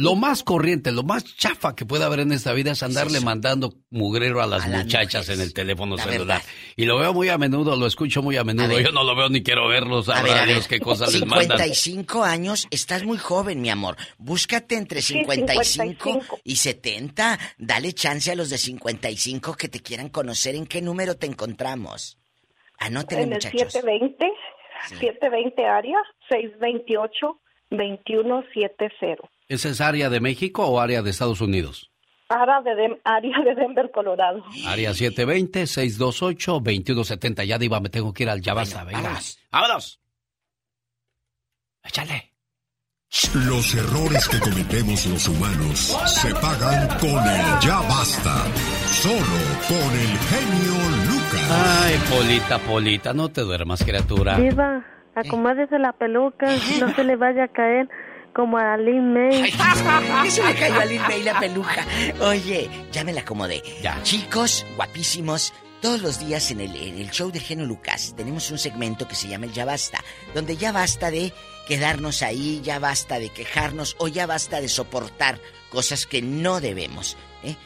Lo 0.00 0.14
más 0.16 0.42
corriente, 0.42 0.92
lo 0.92 1.02
más 1.02 1.36
chafa 1.36 1.76
que 1.76 1.84
puede 1.84 2.04
haber 2.04 2.20
en 2.20 2.32
esta 2.32 2.54
vida 2.54 2.72
es 2.72 2.82
andarle 2.82 3.20
mandando 3.20 3.74
mugrero 3.90 4.40
a 4.40 4.46
las 4.46 4.66
muchachas 4.66 5.28
en 5.28 5.42
el 5.42 5.52
teléfono 5.52 5.96
La 5.96 6.04
celular. 6.04 6.38
verdad. 6.38 6.42
Y 6.74 6.86
lo 6.86 6.98
veo 6.98 7.12
muy 7.12 7.28
a 7.28 7.36
menudo, 7.36 7.76
lo 7.76 7.86
escucho 7.86 8.22
muy 8.22 8.38
a 8.38 8.44
menudo. 8.44 8.80
Yo 8.80 8.92
no 8.92 9.04
lo 9.04 9.14
veo 9.14 9.28
ni 9.28 9.42
quiero 9.42 9.68
verlos. 9.68 10.08
A 10.08 10.22
ver, 10.22 10.32
a 10.32 10.44
ver. 10.46 10.54
Dios 10.54 10.68
qué 10.68 10.80
cosas 10.80 11.12
les 11.12 11.26
mandan. 11.26 11.58
55 11.58 12.24
años, 12.24 12.66
estás 12.70 13.04
muy 13.04 13.18
joven, 13.18 13.60
mi 13.60 13.68
amor. 13.68 13.96
Búscate 14.16 14.76
entre 14.76 15.02
Sí, 15.02 15.18
55, 15.18 15.64
55. 15.64 16.38
y 16.44 16.56
70. 16.56 17.38
Dale 17.58 17.92
chance 17.92 18.32
a 18.32 18.34
los 18.36 18.48
de 18.48 18.56
55 18.56 19.54
que 19.54 19.68
te 19.68 19.80
quieran 19.80 20.08
conocer. 20.08 20.54
¿En 20.54 20.66
qué 20.66 20.80
número 20.80 21.16
te 21.16 21.26
encontramos? 21.26 22.18
Anótenle, 22.78 23.24
en 23.24 23.28
el 23.32 23.34
muchachos. 23.34 23.72
720, 23.74 24.26
720 24.98 25.66
área, 25.66 25.98
628 26.30 27.38
2170. 27.70 29.28
¿Esa 29.50 29.68
es 29.68 29.80
área 29.80 30.08
de 30.10 30.20
México 30.20 30.64
o 30.64 30.78
área 30.80 31.02
de 31.02 31.10
Estados 31.10 31.40
Unidos? 31.40 31.90
Área 32.28 32.60
de, 32.62 32.70
Dem- 32.80 33.00
área 33.02 33.36
de 33.44 33.56
Denver, 33.56 33.90
Colorado. 33.90 34.44
Área 34.64 34.92
720-628-2170. 34.92 37.44
Ya, 37.44 37.58
Diva, 37.58 37.80
me 37.80 37.88
tengo 37.88 38.12
que 38.12 38.22
ir 38.22 38.30
al 38.30 38.40
Ya 38.40 38.54
Basta. 38.54 38.84
Venga. 38.84 39.00
vámonos. 39.02 39.40
¡Vámonos! 39.50 40.00
Échale. 41.82 42.30
Los 43.34 43.74
errores 43.74 44.28
que 44.28 44.38
cometemos 44.38 45.04
los 45.06 45.26
humanos 45.26 45.98
se 46.06 46.32
pagan 46.36 46.86
con 47.00 47.10
el 47.10 47.58
ya 47.60 47.80
basta. 47.88 48.44
Solo 48.86 49.40
con 49.66 49.90
el 49.98 50.16
genio 50.30 50.78
Lucas. 51.10 51.50
Ay, 51.50 51.98
Polita, 52.08 52.60
Polita, 52.60 53.12
no 53.12 53.28
te 53.30 53.40
duermas, 53.40 53.82
criatura. 53.82 54.36
Diva, 54.38 54.84
acomódese 55.16 55.80
la 55.80 55.92
peluca, 55.92 56.46
no 56.78 56.94
se 56.94 57.02
le 57.02 57.16
vaya 57.16 57.42
a 57.44 57.48
caer 57.48 57.88
como 58.34 58.58
a 58.58 58.76
Lin 58.76 59.12
May. 59.12 59.52
¿Qué 60.22 60.30
se 60.30 60.42
le 60.42 60.54
cayó 60.54 60.80
a 60.80 60.84
Lin 60.84 61.02
May 61.02 61.22
la 61.22 61.38
peluja? 61.38 61.84
Oye, 62.20 62.70
ya 62.92 63.04
me 63.04 63.12
la 63.12 63.20
acomodé. 63.20 63.62
Ya. 63.82 64.02
Chicos, 64.02 64.66
guapísimos, 64.76 65.52
todos 65.80 66.02
los 66.02 66.18
días 66.18 66.50
en 66.50 66.60
el, 66.60 66.76
en 66.76 66.98
el 66.98 67.10
show 67.10 67.30
del 67.30 67.42
genio 67.42 67.64
Lucas 67.64 68.14
tenemos 68.16 68.50
un 68.50 68.58
segmento 68.58 69.08
que 69.08 69.14
se 69.14 69.28
llama 69.28 69.46
el 69.46 69.52
Ya 69.52 69.64
Basta, 69.64 70.04
donde 70.34 70.56
ya 70.56 70.72
basta 70.72 71.10
de 71.10 71.32
quedarnos 71.66 72.22
ahí, 72.22 72.60
ya 72.62 72.78
basta 72.78 73.18
de 73.18 73.30
quejarnos 73.30 73.96
o 73.98 74.08
ya 74.08 74.26
basta 74.26 74.60
de 74.60 74.68
soportar 74.68 75.40
cosas 75.70 76.04
que 76.04 76.20
no 76.20 76.60
debemos. 76.60 77.16
¿eh? 77.42 77.56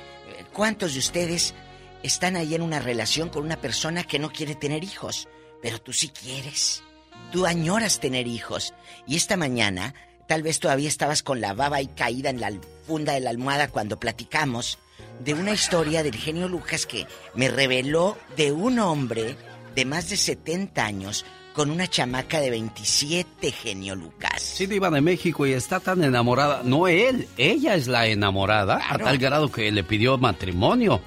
¿Cuántos 0.53 0.93
de 0.93 1.01
ustedes 1.01 1.55
están 2.03 2.37
ahí 2.37 2.55
en 2.55 2.63
una 2.63 2.79
relación 2.79 3.31
con 3.31 3.45
una 3.45 3.57
persona 3.57 4.05
que 4.05 4.19
no 4.19 4.31
quiere 4.31 4.55
tener 4.55 4.85
hijos? 4.85 5.29
Pero 5.61 5.81
tú 5.81 5.93
sí 5.93 6.09
quieres. 6.11 6.85
Tú 7.33 7.47
añoras 7.47 7.99
tener 7.99 8.27
hijos. 8.27 8.75
Y 9.07 9.17
esta 9.17 9.37
mañana, 9.37 9.95
tal 10.27 10.43
vez 10.43 10.61
todavía 10.61 10.89
estabas 10.89 11.23
con 11.23 11.41
la 11.41 11.55
baba 11.55 11.77
ahí 11.77 11.89
caída 11.89 12.31
en 12.31 12.41
la 12.41 12.53
funda 12.87 13.13
de 13.13 13.21
la 13.21 13.31
almohada 13.31 13.69
cuando 13.69 13.99
platicamos 13.99 14.79
de 15.21 15.35
una 15.35 15.53
historia 15.53 16.03
del 16.03 16.17
genio 16.17 16.49
Lucas 16.49 16.87
que 16.87 17.07
me 17.35 17.49
reveló 17.49 18.17
de 18.37 18.53
un 18.53 18.79
hombre 18.79 19.37
de 19.75 19.85
más 19.85 20.11
de 20.11 20.17
70 20.17 20.85
años 20.85 21.25
con 21.55 21.71
una 21.71 21.89
chamaca 21.89 22.41
de 22.41 22.51
27, 22.51 23.53
genio 23.53 23.95
Lucas. 23.95 24.43
Sí, 24.43 24.67
Diva 24.67 24.91
de 24.91 25.01
México 25.01 25.47
y 25.47 25.53
está 25.53 25.79
tan 25.79 26.03
enamorada. 26.03 26.63
No 26.65 26.89
él, 26.89 27.29
ella 27.39 27.77
es 27.77 27.87
la 27.87 28.09
enamorada 28.09 28.81
a 28.91 28.99
tal 28.99 29.19
grado 29.19 29.51
que 29.51 29.71
le 29.71 29.85
pidió 29.85 30.19
matrimonio. 30.19 31.01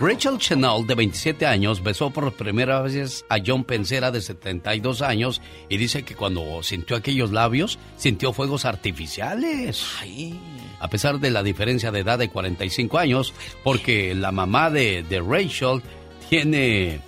Rachel 0.00 0.38
Chenal, 0.38 0.86
de 0.86 0.96
27 0.96 1.46
años, 1.46 1.82
besó 1.82 2.10
por 2.10 2.32
primera 2.32 2.82
vez 2.82 3.24
a 3.28 3.36
John 3.44 3.62
Pensera, 3.62 4.10
de 4.10 4.20
72 4.20 5.02
años, 5.02 5.40
y 5.68 5.76
dice 5.76 6.02
que 6.02 6.16
cuando 6.16 6.62
sintió 6.64 6.96
aquellos 6.96 7.30
labios, 7.30 7.78
sintió 7.96 8.32
fuegos 8.32 8.64
artificiales. 8.64 9.86
A 10.80 10.88
pesar 10.88 11.20
de 11.20 11.30
la 11.30 11.44
diferencia 11.44 11.92
de 11.92 12.00
edad 12.00 12.18
de 12.18 12.28
45 12.28 12.98
años, 12.98 13.32
porque 13.62 14.16
la 14.16 14.32
mamá 14.32 14.68
de, 14.68 15.04
de 15.04 15.20
Rachel 15.20 15.80
tiene... 16.28 17.00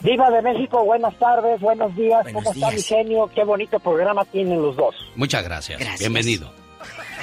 Viva 0.00 0.30
de 0.30 0.42
México, 0.42 0.84
buenas 0.84 1.18
tardes, 1.18 1.60
buenos 1.60 1.94
días, 1.96 2.26
¿cómo 2.32 2.52
está 2.52 2.66
mi 2.68 2.74
días. 2.74 2.86
genio? 2.88 3.30
Qué 3.34 3.42
bonito 3.42 3.78
programa 3.78 4.24
tienen 4.26 4.60
los 4.60 4.76
dos. 4.76 4.94
Muchas 5.16 5.42
gracias. 5.44 5.78
Gracias. 5.78 6.00
Bienvenido. 6.00 6.52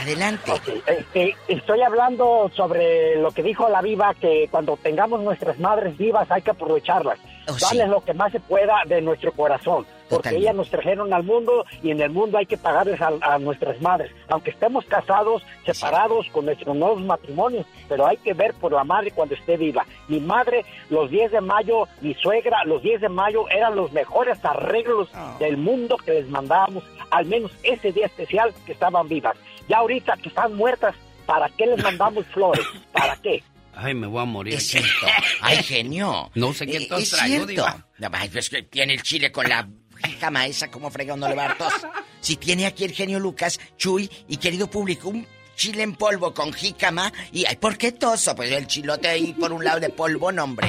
Adelante. 0.01 0.51
Este, 0.87 1.35
estoy 1.47 1.81
hablando 1.81 2.49
sobre 2.55 3.15
lo 3.21 3.31
que 3.31 3.43
dijo 3.43 3.69
la 3.69 3.81
viva, 3.81 4.13
que 4.15 4.47
cuando 4.49 4.75
tengamos 4.77 5.21
nuestras 5.21 5.59
madres 5.59 5.97
vivas 5.97 6.29
hay 6.31 6.41
que 6.41 6.51
aprovecharlas, 6.51 7.19
Oh, 7.47 7.53
sí. 7.53 7.65
darles 7.77 7.89
lo 7.89 8.01
que 8.05 8.13
más 8.13 8.31
se 8.31 8.39
pueda 8.39 8.75
de 8.85 9.01
nuestro 9.01 9.31
corazón, 9.31 9.83
porque 10.09 10.29
Totalmente. 10.29 10.41
ellas 10.43 10.55
nos 10.55 10.69
trajeron 10.69 11.11
al 11.11 11.23
mundo 11.23 11.65
y 11.81 11.89
en 11.89 11.99
el 11.99 12.11
mundo 12.11 12.37
hay 12.37 12.45
que 12.45 12.55
pagarles 12.57 13.01
a, 13.01 13.11
a 13.21 13.39
nuestras 13.39 13.81
madres, 13.81 14.11
aunque 14.29 14.51
estemos 14.51 14.85
casados, 14.85 15.43
separados 15.65 16.27
con 16.31 16.45
nuestros 16.45 16.75
nuevos 16.75 17.01
matrimonios, 17.01 17.65
pero 17.89 18.05
hay 18.05 18.17
que 18.17 18.33
ver 18.35 18.53
por 18.53 18.71
la 18.71 18.83
madre 18.83 19.09
cuando 19.11 19.33
esté 19.33 19.57
viva. 19.57 19.83
Mi 20.07 20.19
madre, 20.19 20.63
los 20.91 21.09
10 21.09 21.31
de 21.31 21.41
mayo, 21.41 21.87
mi 22.01 22.13
suegra, 22.13 22.63
los 22.65 22.83
10 22.83 23.01
de 23.01 23.09
mayo 23.09 23.49
eran 23.49 23.75
los 23.75 23.91
mejores 23.91 24.37
arreglos 24.45 25.09
Oh. 25.15 25.37
del 25.39 25.57
mundo 25.57 25.97
que 25.97 26.11
les 26.13 26.29
mandábamos, 26.29 26.83
al 27.11 27.25
menos 27.25 27.51
ese 27.63 27.91
día 27.91 28.07
especial 28.07 28.53
que 28.65 28.71
estaban 28.71 29.07
vivas. 29.07 29.35
Ya 29.67 29.77
ahorita 29.77 30.17
que 30.17 30.29
están 30.29 30.55
muertas, 30.55 30.95
¿para 31.25 31.49
qué 31.49 31.67
les 31.67 31.83
mandamos 31.83 32.25
flores? 32.27 32.65
¿Para 32.91 33.15
qué? 33.17 33.43
Ay, 33.73 33.93
me 33.93 34.07
voy 34.07 34.21
a 34.21 34.25
morir. 34.25 34.55
Es 34.55 34.67
cierto. 34.67 35.07
Ay, 35.41 35.63
genio. 35.63 36.29
No 36.35 36.53
sé 36.53 36.65
qué 36.67 36.81
tos 36.87 37.03
es 37.03 37.11
traigo, 37.11 37.45
cierto. 37.45 37.47
diva. 37.47 37.87
Ay, 38.11 38.29
pues 38.29 38.49
que 38.49 38.63
tiene 38.63 38.93
el 38.93 39.01
chile 39.01 39.31
con 39.31 39.47
la 39.47 39.67
jícama 40.03 40.45
esa, 40.45 40.69
como 40.69 40.89
fregado 40.89 41.17
no 41.17 41.29
le 41.29 41.35
va 41.35 41.45
a 41.45 41.47
dar 41.49 41.57
tos. 41.57 41.73
Si 42.19 42.35
tiene 42.35 42.65
aquí 42.65 42.83
el 42.83 42.91
genio 42.91 43.19
Lucas, 43.19 43.59
Chuy 43.77 44.09
y 44.27 44.37
querido 44.37 44.69
público, 44.69 45.09
un 45.09 45.25
chile 45.55 45.83
en 45.83 45.95
polvo 45.95 46.33
con 46.33 46.51
jícama 46.53 47.11
y 47.31 47.45
ay, 47.45 47.55
¿por 47.57 47.77
qué 47.77 47.91
toso? 47.91 48.35
Pues 48.35 48.51
el 48.51 48.67
chilote 48.67 49.07
ahí 49.07 49.33
por 49.33 49.51
un 49.53 49.63
lado 49.63 49.79
de 49.79 49.89
polvo, 49.89 50.31
no, 50.31 50.43
hombre. 50.43 50.67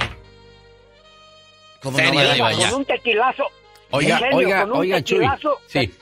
¿Cómo 1.82 1.98
no 1.98 2.14
va 2.14 2.48
a. 2.48 2.52
Con 2.52 2.74
un 2.74 2.85
tequilazo. 2.85 3.44
Oiga, 3.90 4.19
Genio, 4.19 4.36
oiga, 4.36 4.60
con 4.62 4.70
un 4.73 4.78
oiga, 4.78 5.02
Chuy. 5.02 5.27
Sí. 5.66 5.93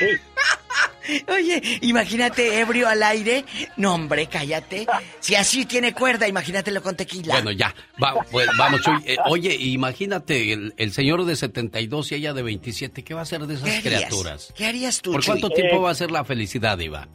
Sí. 0.00 0.06
Oye, 1.28 1.60
imagínate 1.82 2.60
ebrio 2.60 2.88
al 2.88 3.02
aire. 3.02 3.44
No, 3.76 3.94
hombre, 3.94 4.26
cállate. 4.26 4.86
Si 5.18 5.34
así 5.34 5.64
tiene 5.66 5.92
cuerda, 5.94 6.28
imagínatelo 6.28 6.82
con 6.82 6.94
tequila. 6.96 7.34
Bueno, 7.34 7.50
ya. 7.52 7.74
Va- 8.02 8.14
pues, 8.30 8.48
vamos, 8.58 8.80
Chuy. 8.82 8.94
Eh, 9.06 9.16
oye, 9.26 9.54
imagínate 9.56 10.52
el, 10.52 10.74
el 10.76 10.92
señor 10.92 11.24
de 11.24 11.34
72 11.36 12.12
y 12.12 12.14
ella 12.16 12.32
de 12.32 12.42
27. 12.42 13.02
¿Qué 13.02 13.14
va 13.14 13.20
a 13.20 13.22
hacer 13.24 13.46
de 13.46 13.54
esas 13.54 13.80
criaturas? 13.80 14.52
¿Qué 14.56 14.66
harías 14.66 15.00
tú, 15.02 15.12
¿Por 15.12 15.22
Chuy? 15.22 15.40
cuánto 15.40 15.50
tiempo 15.54 15.76
Eh, 15.76 15.80
va 15.80 15.90
a 15.90 15.94
ser 15.94 16.10
la 16.10 16.24
felicidad, 16.24 16.78
Iva? 16.78 17.08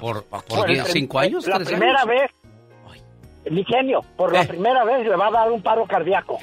¿Por, 0.00 0.24
por 0.24 0.44
Por 0.44 0.68
10, 0.68 0.86
el- 0.86 0.92
5 0.92 1.18
años? 1.18 1.46
La 1.46 1.56
tres 1.56 1.68
primera 1.68 2.00
años? 2.02 2.08
vez, 2.08 3.52
mi 3.52 3.64
genio, 3.64 4.00
por 4.16 4.32
la 4.32 4.42
Eh. 4.42 4.46
primera 4.46 4.84
vez 4.84 5.04
le 5.06 5.16
va 5.16 5.26
a 5.26 5.30
dar 5.30 5.50
un 5.52 5.60
paro 5.62 5.84
cardíaco. 5.86 6.38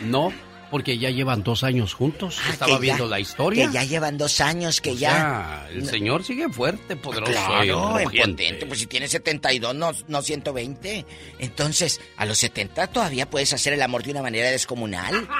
No, 0.00 0.32
porque 0.70 0.98
ya 0.98 1.10
llevan 1.10 1.42
dos 1.42 1.62
años 1.64 1.94
juntos. 1.94 2.38
Estaba 2.50 2.72
Ah, 2.72 2.74
ya- 2.76 2.80
viendo 2.80 3.06
la 3.06 3.20
historia. 3.20 3.66
Que 3.68 3.72
ya 3.74 3.84
llevan 3.84 4.18
dos 4.18 4.40
años, 4.40 4.80
que 4.80 4.90
O 4.90 4.94
ya... 4.94 5.10
sea, 5.10 5.68
el 5.72 5.86
señor 5.88 6.24
sigue 6.24 6.48
fuerte, 6.48 6.96
poderoso. 6.96 7.32
y 7.32 7.34
Claro, 7.34 7.90
rugiente. 7.98 8.44
impotente. 8.44 8.66
Pues 8.66 8.80
si 8.80 8.86
tiene 8.86 9.08
72, 9.08 9.74
no, 9.74 9.92
no 10.08 10.22
120. 10.22 11.06
Entonces, 11.38 12.00
a 12.16 12.26
los 12.26 12.38
70 12.38 12.86
todavía 12.88 13.28
puedes 13.30 13.52
hacer 13.52 13.72
el 13.72 13.82
amor 13.82 14.02
de 14.02 14.10
una 14.12 14.22
manera 14.22 14.50
descomunal. 14.50 15.28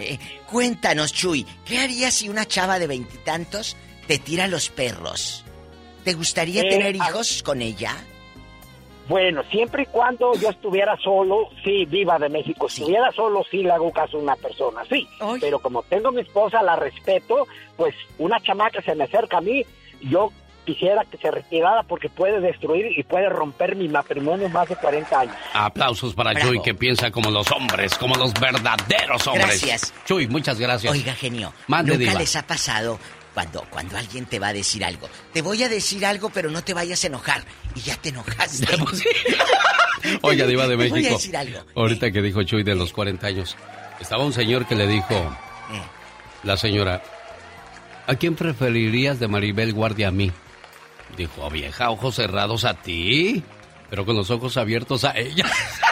Eh, 0.00 0.16
cuéntanos, 0.48 1.12
Chuy, 1.12 1.44
¿qué 1.64 1.78
harías 1.78 2.14
si 2.14 2.28
una 2.28 2.46
chava 2.46 2.78
de 2.78 2.86
veintitantos 2.86 3.76
te 4.06 4.18
tira 4.18 4.46
los 4.46 4.68
perros? 4.68 5.44
¿Te 6.04 6.14
gustaría 6.14 6.62
Eh, 6.62 6.68
tener 6.70 6.94
a- 7.02 7.08
hijos 7.08 7.42
con 7.42 7.60
ella? 7.62 7.96
Bueno, 9.08 9.42
siempre 9.50 9.84
y 9.84 9.86
cuando 9.86 10.34
yo 10.34 10.50
estuviera 10.50 10.96
solo, 10.98 11.48
sí, 11.64 11.86
viva 11.86 12.18
de 12.18 12.28
México. 12.28 12.68
Si 12.68 12.82
estuviera 12.82 13.10
solo, 13.12 13.42
sí 13.50 13.62
le 13.62 13.70
hago 13.72 13.90
caso 13.90 14.18
a 14.18 14.20
una 14.20 14.36
persona, 14.36 14.82
sí. 14.88 15.08
Pero 15.40 15.58
como 15.60 15.82
tengo 15.84 16.08
a 16.08 16.12
mi 16.12 16.20
esposa, 16.20 16.62
la 16.62 16.76
respeto, 16.76 17.46
pues 17.76 17.94
una 18.18 18.38
chamaca 18.40 18.82
se 18.82 18.94
me 18.94 19.04
acerca 19.04 19.38
a 19.38 19.40
mí, 19.40 19.64
yo 20.02 20.30
quisiera 20.68 21.02
que 21.06 21.16
se 21.16 21.30
retirara 21.30 21.82
porque 21.82 22.10
puede 22.10 22.40
destruir 22.40 22.98
y 22.98 23.02
puede 23.02 23.30
romper 23.30 23.74
mi 23.74 23.88
matrimonio 23.88 24.50
más 24.50 24.68
de 24.68 24.76
40 24.76 25.20
años. 25.20 25.36
Aplausos 25.54 26.14
para 26.14 26.32
Bravo. 26.32 26.48
Chuy, 26.48 26.60
que 26.60 26.74
piensa 26.74 27.10
como 27.10 27.30
los 27.30 27.50
hombres, 27.52 27.96
como 27.96 28.14
los 28.16 28.34
verdaderos 28.34 29.26
hombres. 29.26 29.46
Gracias. 29.62 29.94
Chuy, 30.04 30.28
muchas 30.28 30.60
gracias. 30.60 30.92
Oiga, 30.92 31.14
genio, 31.14 31.54
Mande, 31.68 31.92
¿nunca 31.92 32.10
diva. 32.10 32.20
les 32.20 32.36
ha 32.36 32.46
pasado 32.46 32.98
cuando, 33.38 33.64
cuando 33.70 33.96
alguien 33.96 34.26
te 34.26 34.40
va 34.40 34.48
a 34.48 34.52
decir 34.52 34.84
algo? 34.84 35.08
Te 35.32 35.42
voy 35.42 35.62
a 35.62 35.68
decir 35.68 36.04
algo, 36.04 36.28
pero 36.30 36.50
no 36.50 36.64
te 36.64 36.74
vayas 36.74 37.04
a 37.04 37.06
enojar. 37.06 37.44
Y 37.76 37.80
ya 37.82 37.94
te 37.94 38.08
enojaste. 38.08 38.66
Oiga, 40.22 40.44
Diva 40.44 40.64
de 40.66 40.70
Te 40.70 40.76
voy 40.76 40.88
a 40.88 40.92
México. 40.94 41.14
decir 41.14 41.36
algo. 41.36 41.60
Ahorita 41.76 42.10
que 42.10 42.20
dijo 42.20 42.42
Chuy 42.42 42.64
de 42.64 42.74
los 42.74 42.92
40 42.92 43.24
años, 43.28 43.56
estaba 44.00 44.24
un 44.24 44.32
señor 44.32 44.66
que 44.66 44.74
le 44.74 44.88
dijo, 44.88 45.14
Eh. 45.14 45.82
la 46.42 46.56
señora, 46.56 47.00
¿a 48.08 48.14
quién 48.16 48.34
preferirías 48.34 49.20
de 49.20 49.28
Maribel 49.28 49.72
Guardia 49.72 50.08
a 50.08 50.10
mí? 50.10 50.32
Dijo, 51.16 51.34
"Oh, 51.44 51.48
vieja, 51.50 51.90
ojos 51.90 52.16
cerrados 52.16 52.64
a 52.64 52.74
ti, 52.74 53.44
pero 53.88 54.04
con 54.04 54.16
los 54.16 54.30
ojos 54.30 54.56
abiertos 54.56 55.04
a 55.04 55.16
ella. 55.16 55.44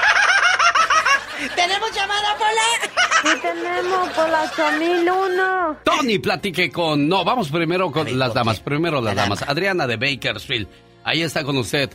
¡Tenemos 1.55 1.93
llamada, 1.95 2.37
Pola! 2.37 3.33
Sí 3.33 3.39
tenemos, 3.41 4.09
por 4.11 4.29
las 4.29 4.53
8001. 4.53 5.79
Tony, 5.85 6.19
platique 6.19 6.71
con... 6.71 7.09
No, 7.09 7.25
vamos 7.25 7.49
primero 7.51 7.91
con 7.91 8.19
las 8.19 8.35
damas, 8.35 8.61
primero 8.61 9.01
las 9.01 9.15
damas. 9.15 9.43
Adriana 9.43 9.87
de 9.87 9.97
Bakersfield, 9.97 10.69
ahí 11.05 11.23
está 11.23 11.45
con 11.45 11.57
usted. 11.57 11.91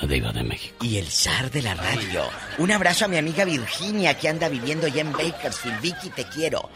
La 0.00 0.08
diva 0.08 0.32
de 0.32 0.42
México. 0.42 0.84
Y 0.84 0.96
el 0.96 1.06
zar 1.06 1.50
de 1.50 1.62
la 1.62 1.74
radio. 1.74 2.22
Un 2.58 2.72
abrazo 2.72 3.04
a 3.04 3.08
mi 3.08 3.18
amiga 3.18 3.44
Virginia 3.44 4.18
que 4.18 4.28
anda 4.28 4.48
viviendo 4.48 4.88
ya 4.88 5.02
en 5.02 5.12
Bakersfield. 5.12 5.80
Vicky, 5.82 6.10
te 6.10 6.24
quiero. 6.24 6.70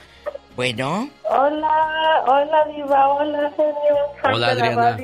Bueno, 0.57 1.11
Hola, 1.29 2.23
hola 2.27 2.65
Diva, 2.75 3.09
hola 3.09 3.53
genio. 3.55 4.35
Hola, 4.35 4.49
Adriana. 4.49 4.97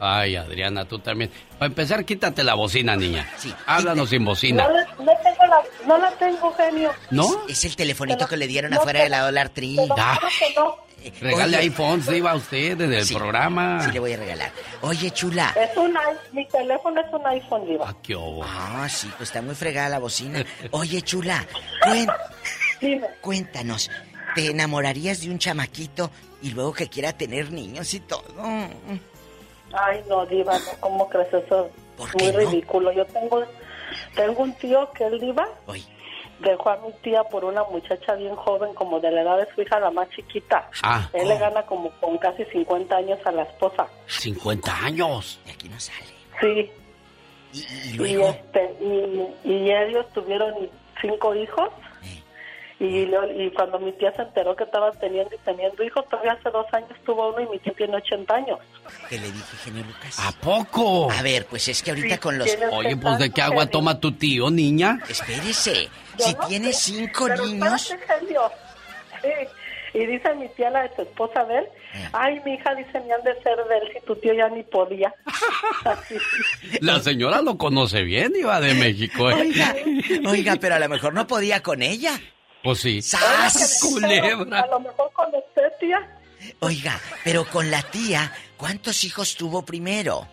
Ay, 0.00 0.34
Adriana, 0.34 0.84
tú 0.86 0.98
también. 0.98 1.30
Para 1.56 1.66
empezar, 1.66 2.04
quítate 2.04 2.42
la 2.42 2.54
bocina, 2.54 2.96
niña. 2.96 3.28
Sí. 3.36 3.54
Háblanos 3.66 4.10
sin 4.10 4.24
bocina. 4.24 4.66
No, 4.66 5.04
tengo 5.04 5.46
la, 5.46 5.62
no 5.86 5.98
la 5.98 6.10
tengo 6.12 6.52
genio. 6.54 6.90
¿No? 7.12 7.28
es 7.48 7.64
el 7.64 7.76
telefonito 7.76 8.26
que 8.26 8.36
le 8.36 8.48
dieron 8.48 8.72
no 8.72 8.78
afuera 8.78 8.98
te- 8.98 9.04
de 9.04 9.10
la 9.10 9.20
Dollar 9.22 9.50
Tree. 9.50 9.76
Ah. 9.96 10.18
Regale 11.20 11.56
Oye. 11.58 11.66
iPhones, 11.66 12.06
diva, 12.08 12.32
a 12.32 12.34
usted 12.34 12.76
desde 12.76 12.98
el 12.98 13.16
programa. 13.18 13.80
Sí, 13.84 13.92
le 13.92 14.00
voy 14.00 14.12
a 14.14 14.16
regalar. 14.16 14.50
Oye, 14.80 15.12
chula. 15.12 15.54
Es 15.56 15.76
un 15.76 15.92
i- 15.92 16.34
mi 16.34 16.44
teléfono 16.48 17.00
es 17.00 17.06
un 17.12 17.24
iPhone, 17.24 17.64
Diva. 17.66 17.94
¿Qué 18.02 18.16
hubo? 18.16 18.42
Ah, 18.44 18.88
sí, 18.88 19.08
pues 19.16 19.28
está 19.28 19.40
muy 19.42 19.54
fregada 19.54 19.90
la 19.90 20.00
bocina. 20.00 20.44
Oye, 20.72 21.00
chula, 21.02 21.46
cuen- 21.82 22.12
cuéntanos, 23.20 23.90
¿te 24.34 24.46
enamorarías 24.50 25.20
de 25.22 25.30
un 25.30 25.38
chamaquito 25.38 26.10
y 26.42 26.50
luego 26.50 26.72
que 26.72 26.88
quiera 26.88 27.12
tener 27.12 27.50
niños 27.52 27.92
y 27.94 28.00
todo? 28.00 28.24
Ay, 29.72 30.02
no, 30.08 30.24
Diva, 30.26 30.58
no, 30.58 30.64
¿cómo 30.80 31.08
crees 31.08 31.32
eso? 31.32 31.70
¿Por 31.96 32.08
Es 32.08 32.14
qué 32.14 32.24
muy 32.24 32.32
no? 32.32 32.50
ridículo. 32.50 32.92
Yo 32.92 33.04
tengo, 33.06 33.42
tengo 34.14 34.42
un 34.42 34.52
tío 34.54 34.90
que 34.92 35.04
él, 35.06 35.20
Diva, 35.20 35.46
dejó 36.40 36.70
a 36.70 36.76
mi 36.78 36.92
tía 37.02 37.24
por 37.24 37.44
una 37.44 37.64
muchacha 37.64 38.14
bien 38.14 38.34
joven, 38.36 38.72
como 38.74 39.00
de 39.00 39.10
la 39.10 39.22
edad 39.22 39.38
de 39.38 39.48
su 39.54 39.60
hija, 39.62 39.78
la 39.80 39.90
más 39.90 40.08
chiquita. 40.10 40.70
Ah. 40.82 41.08
Él 41.12 41.28
le 41.28 41.36
gana 41.38 41.62
como 41.66 41.90
con 42.00 42.16
casi 42.18 42.44
50 42.46 42.96
años 42.96 43.18
a 43.24 43.32
la 43.32 43.42
esposa. 43.42 43.86
50 44.06 44.84
años. 44.84 45.40
De 45.44 45.52
aquí 45.52 45.68
no 45.68 45.78
sale. 45.80 46.06
Sí. 46.40 46.70
Y, 47.52 47.92
luego? 47.94 48.28
este, 48.28 48.74
y, 48.80 49.48
y 49.50 49.72
ellos 49.72 50.06
tuvieron 50.14 50.54
cinco 51.00 51.34
hijos. 51.34 51.70
Y, 52.80 53.06
lo- 53.06 53.28
y 53.32 53.50
cuando 53.50 53.80
mi 53.80 53.90
tía 53.92 54.12
se 54.14 54.22
enteró 54.22 54.54
que 54.54 54.62
estaban 54.62 54.96
teniendo 55.00 55.34
y 55.34 55.38
teniendo 55.38 55.82
hijos, 55.82 56.08
todavía 56.08 56.32
hace 56.34 56.48
dos 56.50 56.66
años 56.72 56.90
tuvo 57.04 57.30
uno 57.34 57.40
y 57.40 57.48
mi 57.48 57.58
tía 57.58 57.72
tiene 57.76 57.96
80 57.96 58.32
años. 58.34 58.58
¿Qué 59.08 59.16
le 59.18 59.26
dije, 59.32 59.56
genio 59.64 59.84
Lucas? 59.84 60.16
¿A 60.20 60.30
poco? 60.40 61.10
A 61.10 61.20
ver, 61.22 61.46
pues 61.46 61.66
es 61.66 61.82
que 61.82 61.90
ahorita 61.90 62.14
Sí, 62.14 62.20
con 62.20 62.38
los... 62.38 62.46
tienes 62.46 62.68
Oye, 62.72 62.96
pues 62.96 63.18
de 63.18 63.30
qué 63.30 63.42
agua 63.42 63.64
serio. 63.64 63.70
toma 63.72 63.98
tu 63.98 64.12
tío, 64.12 64.48
niña. 64.50 65.00
Espérese, 65.08 65.88
Yo 66.18 66.24
si 66.26 66.34
no 66.34 66.46
tiene 66.46 66.72
sé, 66.72 66.92
cinco 66.92 67.24
pero 67.26 67.46
niños... 67.46 67.90
espérate, 67.90 68.26
genio. 68.26 68.42
Sí. 69.22 69.28
Y 69.94 70.06
dice 70.06 70.34
mi 70.36 70.48
tía, 70.50 70.70
la 70.70 70.82
de 70.82 70.94
su 70.94 71.02
esposa 71.02 71.44
de 71.46 71.58
él, 71.58 71.64
Eh. 71.94 72.08
ay, 72.12 72.40
mi 72.44 72.52
hija, 72.54 72.74
dice, 72.76 73.00
ni 73.00 73.10
han 73.10 73.22
de 73.24 73.32
ser 73.42 73.56
de 73.56 73.76
él 73.78 73.92
si 73.92 74.06
tu 74.06 74.14
tío 74.16 74.34
ya 74.34 74.48
ni 74.50 74.62
podía. 74.62 75.12
Así. 75.84 76.14
La 76.80 77.00
señora 77.00 77.42
lo 77.42 77.58
conoce 77.58 78.02
bien, 78.02 78.32
diva 78.34 78.60
de 78.60 78.74
México. 78.74 79.28
¿eh? 79.30 79.34
Oiga, 79.34 79.74
oiga, 80.30 80.56
pero 80.60 80.76
a 80.76 80.78
lo 80.78 80.88
mejor 80.88 81.12
no 81.14 81.26
podía 81.26 81.60
con 81.62 81.82
ella. 81.82 82.12
Pues 82.68 82.80
sí. 82.80 83.00
¡Sas! 83.00 83.80
Culebra. 83.80 84.60
A 84.60 84.66
lo 84.66 84.80
mejor 84.80 85.10
con 85.14 85.28
usted, 85.34 85.72
tía. 85.80 86.06
Oiga, 86.60 87.00
pero 87.24 87.46
con 87.46 87.70
la 87.70 87.80
tía, 87.80 88.30
¿cuántos 88.58 89.04
hijos 89.04 89.36
tuvo 89.36 89.64
primero? 89.64 90.28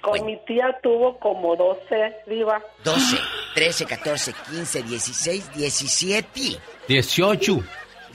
Con 0.00 0.24
mi 0.24 0.38
tía 0.46 0.74
tuvo 0.82 1.18
como 1.18 1.54
12, 1.54 2.16
viva. 2.28 2.62
12, 2.82 3.18
13, 3.56 3.84
14, 3.84 4.32
15, 4.52 4.82
16, 4.84 5.54
17. 5.54 6.40
18, 6.88 7.62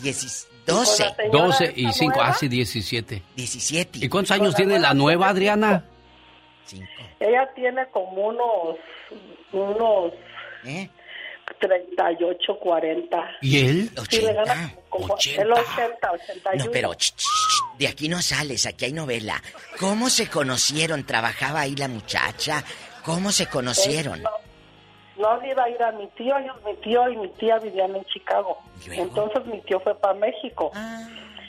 10, 0.02 0.48
12. 0.66 1.16
12 1.32 1.74
y 1.76 1.94
5, 1.94 2.20
ah, 2.20 2.34
sí, 2.34 2.48
17. 2.48 3.22
17. 3.36 4.00
¿Y 4.06 4.10
cuántos 4.10 4.32
años 4.32 4.56
tiene 4.56 4.80
la 4.80 4.96
nueva 4.96 5.30
Adriana? 5.30 5.86
Ella 7.20 7.48
tiene 7.54 7.86
como 7.92 8.30
unos, 8.30 8.78
unos 9.52 10.14
¿Eh? 10.66 10.90
38, 11.60 12.58
40. 12.60 13.32
¿Y 13.42 13.66
él? 13.66 13.92
Sí, 14.10 14.22
le 14.22 14.34
gana 14.34 14.74
como 14.90 15.16
el 15.18 15.52
80, 15.52 16.12
81. 16.12 16.66
No, 16.66 16.72
pero 16.72 16.94
ch, 16.94 17.14
ch, 17.16 17.24
ch, 17.24 17.78
de 17.78 17.88
aquí 17.88 18.10
no 18.10 18.22
sales, 18.22 18.66
aquí 18.66 18.86
hay 18.86 18.94
novela. 18.94 19.42
¿Cómo 19.80 20.10
se 20.10 20.28
conocieron? 20.30 21.06
¿Trabajaba 21.06 21.62
ahí 21.62 21.76
la 21.76 21.88
muchacha? 21.88 22.64
¿Cómo 23.06 23.32
se 23.32 23.48
conocieron? 23.48 24.22
No, 24.22 24.30
no 25.18 25.42
le 25.42 25.52
iba 25.52 25.64
a 25.64 25.70
ir 25.70 25.82
a 25.84 25.92
mi 25.92 26.08
tío, 26.18 26.38
ellos, 26.38 26.56
mi 26.66 26.76
tío 26.78 27.10
y 27.10 27.18
mi 27.18 27.28
tía 27.30 27.60
vivían 27.60 27.96
en 27.96 28.04
Chicago. 28.06 28.58
Entonces 28.90 29.46
mi 29.46 29.62
tío 29.62 29.80
fue 29.80 29.96
para 29.96 30.14
México 30.14 30.72
Ah. 30.76 31.08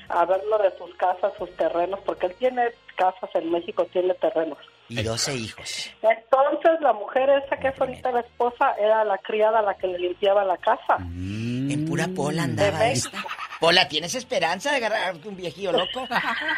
a 0.08 0.24
ver 0.26 0.40
lo 0.50 0.58
de 0.58 0.76
sus 0.76 0.94
casas, 0.96 1.32
sus 1.38 1.54
terrenos, 1.56 2.00
porque 2.04 2.26
él 2.26 2.34
tiene 2.38 2.70
casas 2.96 3.30
en 3.34 3.50
México, 3.50 3.84
tiene 3.92 4.14
terrenos. 4.14 4.58
Y 4.90 5.02
12 5.02 5.34
hijos. 5.36 5.90
Entonces 6.02 6.80
la 6.80 6.92
mujer 6.92 7.30
esa 7.30 7.56
que 7.56 7.68
es 7.68 7.80
ahorita 7.80 8.10
la 8.10 8.20
esposa 8.20 8.74
era 8.78 9.04
la 9.04 9.18
criada 9.18 9.62
la 9.62 9.74
que 9.74 9.86
le 9.86 9.98
limpiaba 9.98 10.44
la 10.44 10.56
casa. 10.56 10.96
En 10.98 11.86
pura 11.86 12.08
pola 12.08 12.42
andaba 12.42 12.88
esta. 12.88 13.24
Pola, 13.60 13.86
¿tienes 13.86 14.14
esperanza 14.16 14.70
de 14.72 14.78
agarrarte 14.78 15.28
un 15.28 15.36
viejillo 15.36 15.70
loco? 15.70 16.08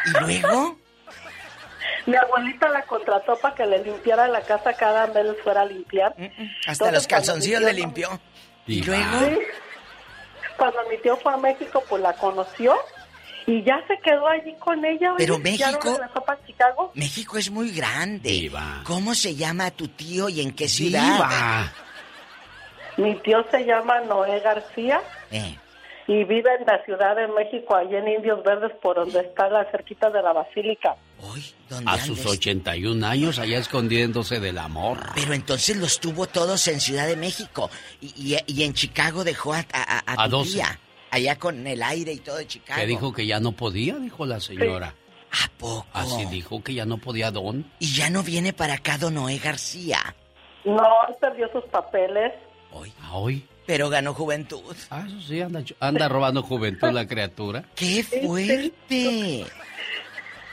¿Y 0.05 0.19
luego? 0.19 0.77
Mi 2.07 2.15
abuelita 2.15 2.69
la 2.69 2.81
contrató 2.83 3.35
para 3.37 3.53
que 3.53 3.65
le 3.65 3.83
limpiara 3.83 4.27
la 4.27 4.41
casa 4.41 4.73
cada 4.73 5.05
vez 5.05 5.25
les 5.25 5.41
fuera 5.41 5.61
a 5.61 5.65
limpiar. 5.65 6.15
Hasta 6.65 6.91
los 6.91 7.07
calzoncillos 7.07 7.61
le 7.61 7.73
limpió. 7.73 8.09
¿Y 8.65 8.81
luego? 8.83 9.19
Sí. 9.19 9.39
Cuando 10.57 10.79
mi 10.89 10.97
tío 10.97 11.15
fue 11.17 11.33
a 11.33 11.37
México, 11.37 11.83
pues 11.87 12.01
la 12.01 12.13
conoció 12.13 12.75
y 13.45 13.61
ya 13.63 13.81
se 13.87 13.97
quedó 13.99 14.27
allí 14.27 14.53
con 14.59 14.83
ella. 14.85 15.09
oye, 15.13 15.17
Pero 15.17 15.39
México- 15.39 15.79
regresó 15.97 16.21
para 16.25 16.45
Chicago. 16.45 16.91
México 16.95 17.37
es 17.37 17.49
muy 17.51 17.71
grande. 17.71 18.51
¿Cómo 18.83 19.13
se 19.15 19.35
llama 19.35 19.71
tu 19.71 19.87
tío 19.89 20.29
y 20.29 20.41
en 20.41 20.51
qué 20.53 20.67
ciudad? 20.67 21.71
Mi 22.97 23.15
tío 23.15 23.43
se 23.49 23.65
llama 23.65 23.99
Noé 24.01 24.39
García 24.41 25.01
Eh, 25.31 25.57
y 26.07 26.23
vive 26.25 26.49
en 26.59 26.65
la 26.67 26.83
Ciudad 26.85 27.15
de 27.15 27.27
México, 27.29 27.75
allí 27.75 27.95
en 27.95 28.07
Indios 28.07 28.43
Verdes, 28.43 28.71
por 28.81 28.97
donde 28.97 29.21
está 29.21 29.49
la 29.49 29.65
cerquita 29.71 30.09
de 30.11 30.21
la 30.21 30.31
Basílica. 30.33 30.95
A 31.85 31.97
sus 31.97 32.23
81 32.25 33.03
años 33.07 33.39
allá 33.39 33.57
escondiéndose 33.57 34.39
del 34.41 34.57
amor. 34.57 34.99
Pero 35.15 35.33
entonces 35.33 35.77
los 35.77 35.99
tuvo 35.99 36.27
todos 36.27 36.67
en 36.67 36.79
Ciudad 36.81 37.07
de 37.07 37.15
México. 37.15 37.71
Y, 38.01 38.35
y- 38.35 38.37
y 38.45 38.63
en 38.63 38.73
Chicago 38.73 39.23
dejó 39.23 39.53
a, 39.53 39.59
a, 39.59 39.81
a- 39.81 40.03
a 40.05 40.23
A 40.23 40.25
tu 40.25 40.37
12. 40.37 40.51
tía. 40.51 40.79
Allá 41.13 41.35
con 41.37 41.67
el 41.67 41.83
aire 41.83 42.11
y 42.11 42.17
todo 42.17 42.37
de 42.37 42.47
Chicago. 42.47 42.81
Que 42.81 42.87
dijo 42.87 43.13
que 43.13 43.27
ya 43.27 43.39
no 43.39 43.51
podía, 43.51 43.97
dijo 43.97 44.25
la 44.25 44.39
señora. 44.39 44.95
¿A 45.31 45.51
poco? 45.59 45.85
Así 45.93 46.25
dijo 46.25 46.63
que 46.63 46.73
ya 46.73 46.87
no 46.87 46.97
podía 46.97 47.29
don. 47.29 47.71
Y 47.77 47.93
ya 47.93 48.09
no 48.09 48.23
viene 48.23 48.51
para 48.51 48.73
acá 48.73 48.97
Don 48.97 49.13
Noé 49.13 49.37
García. 49.37 49.99
No, 50.65 50.81
él 51.07 51.15
perdió 51.21 51.47
sus 51.51 51.65
papeles. 51.65 52.33
Ah, 52.99 53.13
hoy. 53.13 53.45
Pero 53.67 53.89
ganó 53.89 54.15
juventud. 54.15 54.75
Ah, 54.89 55.03
eso 55.07 55.21
sí, 55.21 55.39
anda, 55.39 55.63
anda 55.79 56.09
robando 56.09 56.41
juventud 56.41 56.89
la 56.89 57.05
criatura. 57.05 57.63
¡Qué 57.75 58.01
fuerte! 58.03 59.45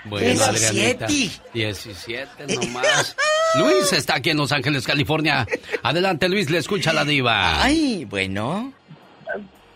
Bueno, 0.04 0.26
17. 0.26 1.04
Adrianita. 1.04 1.06
17 1.54 2.54
nomás. 2.54 3.16
Luis 3.54 3.94
está 3.94 4.16
aquí 4.16 4.28
en 4.28 4.36
Los 4.36 4.52
Ángeles, 4.52 4.86
California. 4.86 5.46
Adelante, 5.82 6.28
Luis, 6.28 6.50
le 6.50 6.58
escucha 6.58 6.92
la 6.92 7.06
diva. 7.06 7.62
Ay, 7.62 8.04
bueno. 8.04 8.74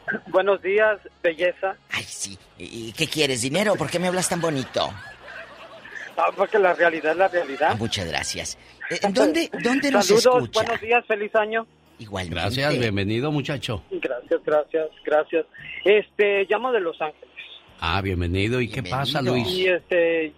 Buenos 0.29 0.61
días, 0.63 0.99
belleza. 1.23 1.77
Ay, 1.91 2.05
sí. 2.05 2.39
¿Y 2.59 2.93
qué 2.93 3.07
quieres? 3.07 3.43
¿Dinero? 3.43 3.75
¿Por 3.77 3.91
qué 3.91 3.99
me 3.99 4.09
hablas 4.09 4.29
tan 4.29 4.41
bonito? 4.41 4.91
Ah, 6.17 6.31
porque 6.37 6.59
la 6.59 6.75
realidad 6.75 7.13
es 7.13 7.19
la 7.19 7.29
realidad. 7.29 7.69
Ah, 7.73 7.77
muchas 7.77 8.07
gracias. 8.07 8.59
Eh, 8.91 9.01
¿Dónde, 9.11 9.51
dónde 9.63 9.91
nos 9.91 10.07
Saludos, 10.07 10.45
escucha? 10.45 10.63
buenos 10.63 10.81
días, 10.81 11.05
feliz 11.07 11.35
año. 11.35 11.67
Igualmente. 11.99 12.41
Gracias, 12.41 12.79
bienvenido, 12.79 13.31
muchacho. 13.33 13.83
Gracias, 13.91 14.41
gracias, 14.45 14.89
gracias. 15.05 15.47
Este, 15.85 16.45
llamo 16.49 16.73
de 16.73 16.81
Los 16.81 17.01
Ángeles. 17.01 17.31
Ah, 17.81 18.01
bienvenido. 18.01 18.61
¿Y 18.61 18.69
qué 18.69 18.83
pasa, 18.83 19.23
Luis? 19.23 19.47
Y 19.49 19.67
este, 19.67 20.33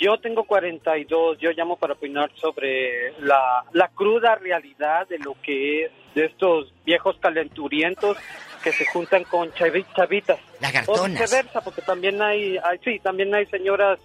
yo 0.00 0.18
tengo 0.18 0.44
42, 0.44 1.38
yo 1.38 1.50
llamo 1.52 1.76
para 1.76 1.94
opinar 1.94 2.30
sobre 2.36 3.12
la, 3.20 3.64
la 3.72 3.88
cruda 3.88 4.36
realidad 4.36 5.06
de 5.08 5.18
lo 5.18 5.34
que 5.42 5.84
es 5.84 5.90
de 6.14 6.26
estos 6.26 6.72
viejos 6.84 7.16
calenturientos 7.20 8.16
que 8.62 8.72
se 8.72 8.86
juntan 8.86 9.24
con 9.24 9.50
chavi- 9.52 9.84
chavitas. 9.94 10.38
O 10.86 11.04
viceversa, 11.04 11.60
porque 11.60 11.82
también 11.82 12.20
hay, 12.22 12.56
hay, 12.58 12.78
sí, 12.84 12.98
también 13.02 13.34
hay 13.34 13.46
señoras. 13.46 13.98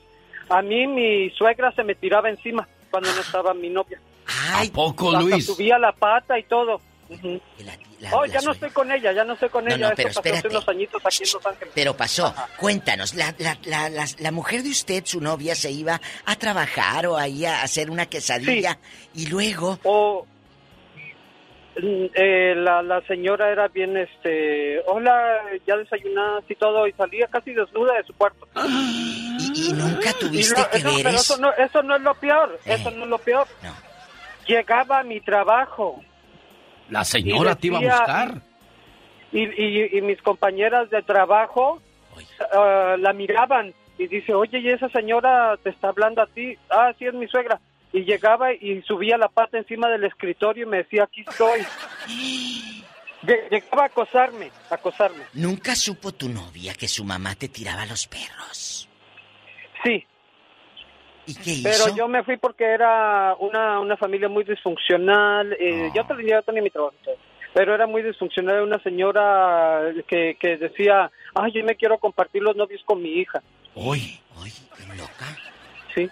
A 0.50 0.62
mí 0.62 0.88
mi 0.88 1.30
suegra 1.32 1.72
se 1.74 1.84
me 1.84 1.96
tiraba 1.96 2.30
encima 2.30 2.68
cuando 2.92 3.14
no 3.14 3.22
estaba 3.22 3.54
mi 3.54 3.70
novia. 3.70 4.00
¿A 4.54 4.64
poco, 4.74 5.10
Hasta 5.16 5.22
Luis? 5.22 5.46
subía 5.46 5.78
la 5.78 5.92
pata 5.92 6.38
y 6.40 6.44
todo. 6.44 6.82
Ujú. 7.10 7.40
oh, 8.12 8.26
la 8.26 8.28
ya 8.34 8.42
no 8.42 8.52
estoy 8.52 8.70
con 8.72 8.92
ella, 8.92 9.14
ya 9.14 9.24
no 9.24 9.34
estoy 9.34 9.48
con 9.48 9.64
No, 9.64 9.74
ella. 9.74 9.90
no, 9.90 9.96
pero 9.96 10.10
Esto 10.10 10.22
pasó 10.22 10.36
hace 10.36 10.48
unos 10.50 10.68
añitos 10.68 11.06
aquí 11.06 11.24
en 11.24 11.30
Los 11.34 11.46
Ángeles. 11.46 11.72
Pero 11.74 11.96
pasó. 11.96 12.36
Cuéntanos, 12.58 13.14
la, 13.14 13.34
la, 13.38 13.58
la, 13.64 13.90
la, 13.90 14.06
la 14.20 14.32
mujer 14.32 14.62
de 14.64 14.70
usted, 14.72 15.06
su 15.06 15.22
novia, 15.22 15.56
se 15.56 15.72
iba 15.72 16.02
a 16.26 16.36
trabajar 16.36 17.08
o 17.08 17.16
ahí 17.18 17.46
a 17.46 17.62
hacer 17.64 17.90
una 17.90 18.08
quesadilla 18.08 18.78
y 19.14 19.28
luego... 19.28 19.80
O 19.84 20.26
eh, 21.82 22.54
la, 22.56 22.82
la 22.82 23.02
señora 23.02 23.52
era 23.52 23.68
bien, 23.68 23.96
este, 23.98 24.80
hola, 24.88 25.42
ya 25.66 25.78
desayunaste 25.78 26.54
y 26.54 26.56
todo, 26.56 26.88
y 26.88 26.92
salía 26.94 27.28
casi 27.28 27.54
desnuda 27.54 27.94
de 27.96 28.04
su 28.04 28.14
cuarto. 28.14 28.48
¿Y, 28.56 29.74
nunca 29.74 30.14
tuviste 30.20 30.60
no, 30.60 30.70
que 30.70 30.78
eso, 30.78 30.88
ver 30.96 31.04
pero 31.04 31.10
eso? 31.18 31.38
no, 31.38 31.54
eso 31.54 31.84
no 31.84 31.96
es 31.96 32.02
lo 32.02 32.14
peor, 32.16 32.60
Eh. 32.66 32.74
eso 32.74 32.92
no 32.92 33.04
es 33.04 33.10
lo 33.10 33.18
peor. 33.18 33.48
Llegaba 34.48 35.00
a 35.00 35.04
mi 35.04 35.20
trabajo 35.22 36.02
La 36.90 37.04
señora 37.04 37.56
te 37.56 37.68
iba 37.68 37.80
a 37.80 37.82
buscar. 37.82 38.42
y, 39.32 39.42
y, 39.44 39.98
y 39.98 40.02
mis 40.02 40.22
compañeras 40.22 40.90
de 40.90 41.02
trabajo 41.02 41.82
ah, 42.54 42.96
la 42.98 43.14
miraban 43.14 43.74
y 43.98 44.08
dice, 44.08 44.34
oye, 44.34 44.60
¿y 44.60 44.70
esa 44.70 44.90
señora 44.90 45.58
te 45.64 45.70
está 45.72 45.90
hablando 45.90 46.22
a 46.22 46.28
ti? 46.28 46.56
Ah, 46.70 46.94
sí, 46.98 47.06
es 47.06 47.14
mi 47.14 47.28
suegra. 47.28 47.60
Y 47.94 48.02
llegaba 48.04 48.54
y 48.54 48.82
subía 48.84 49.18
la 49.18 49.30
pata 49.30 49.58
encima 49.58 49.88
del 49.90 50.04
escritorio 50.04 50.66
y 50.66 50.70
me 50.70 50.78
decía, 50.78 51.04
aquí 51.04 51.24
estoy. 51.28 51.62
Lle- 53.24 53.50
Llegaba 53.50 53.84
a 53.84 53.86
acosarme, 53.88 54.52
a 54.70 54.76
acosarme. 54.76 55.24
¿Nunca 55.34 55.76
supo 55.76 56.12
tu 56.14 56.30
novia 56.30 56.74
que 56.76 56.88
su 56.88 57.04
mamá 57.04 57.36
te 57.36 57.48
tiraba 57.50 57.86
los 57.86 58.08
perros? 58.08 58.88
Sí. 59.84 60.06
¿Y 61.26 61.36
qué 61.36 61.60
Pero 61.64 61.88
hizo? 61.88 61.96
yo 61.96 62.08
me 62.08 62.24
fui 62.24 62.38
porque 62.38 62.64
era 62.64 63.36
una, 63.40 63.80
una 63.80 63.98
familia 63.98 64.30
muy 64.30 64.44
disfuncional. 64.44 65.54
eh, 65.60 65.90
Yo 65.94 66.06
tenía, 66.06 66.36
yo 66.38 66.42
tenía 66.44 66.62
mi 66.62 66.70
trabajo, 66.70 66.96
pero 67.54 67.74
era 67.74 67.86
muy 67.88 68.02
disfuncional. 68.04 68.62
Una 68.64 68.82
señora 68.84 69.82
que, 70.08 70.38
que 70.40 70.58
decía, 70.58 71.12
ay, 71.36 71.52
yo 71.54 71.64
me 71.66 71.76
quiero 71.76 71.98
compartir 71.98 72.44
los 72.44 72.56
novios 72.56 72.82
con 72.86 73.02
mi 73.02 73.10
hija. 73.10 73.42
Uy, 73.76 74.20
uy, 74.42 74.52
loca. 74.98 75.26
Sí. 75.94 76.08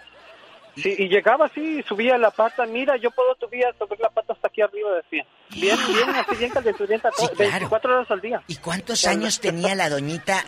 Sí, 0.76 0.94
y 0.98 1.08
llegaba 1.08 1.46
así, 1.46 1.82
subía 1.88 2.18
la 2.18 2.32
pata, 2.32 2.66
mira, 2.66 2.98
yo 2.98 3.10
puedo 3.12 3.34
subir 3.40 3.64
subir 3.80 4.00
la 4.00 4.10
pata 4.10 4.34
hasta 4.34 4.48
aquí 4.50 4.62
arriba, 4.62 4.90
decía. 4.96 5.26
Bien, 5.52 5.78
bien, 5.88 6.10
así 6.10 6.36
bien 6.36 6.52
calenturienta, 6.52 7.10
todo, 7.12 7.30
24 7.38 7.96
horas 7.96 8.12
al 8.12 8.20
día. 8.22 8.42
¿Y 8.48 8.56
cuántos 8.58 9.06
años 9.06 9.40
tenía 9.40 9.74
la 9.76 9.90
doñita? 9.90 10.44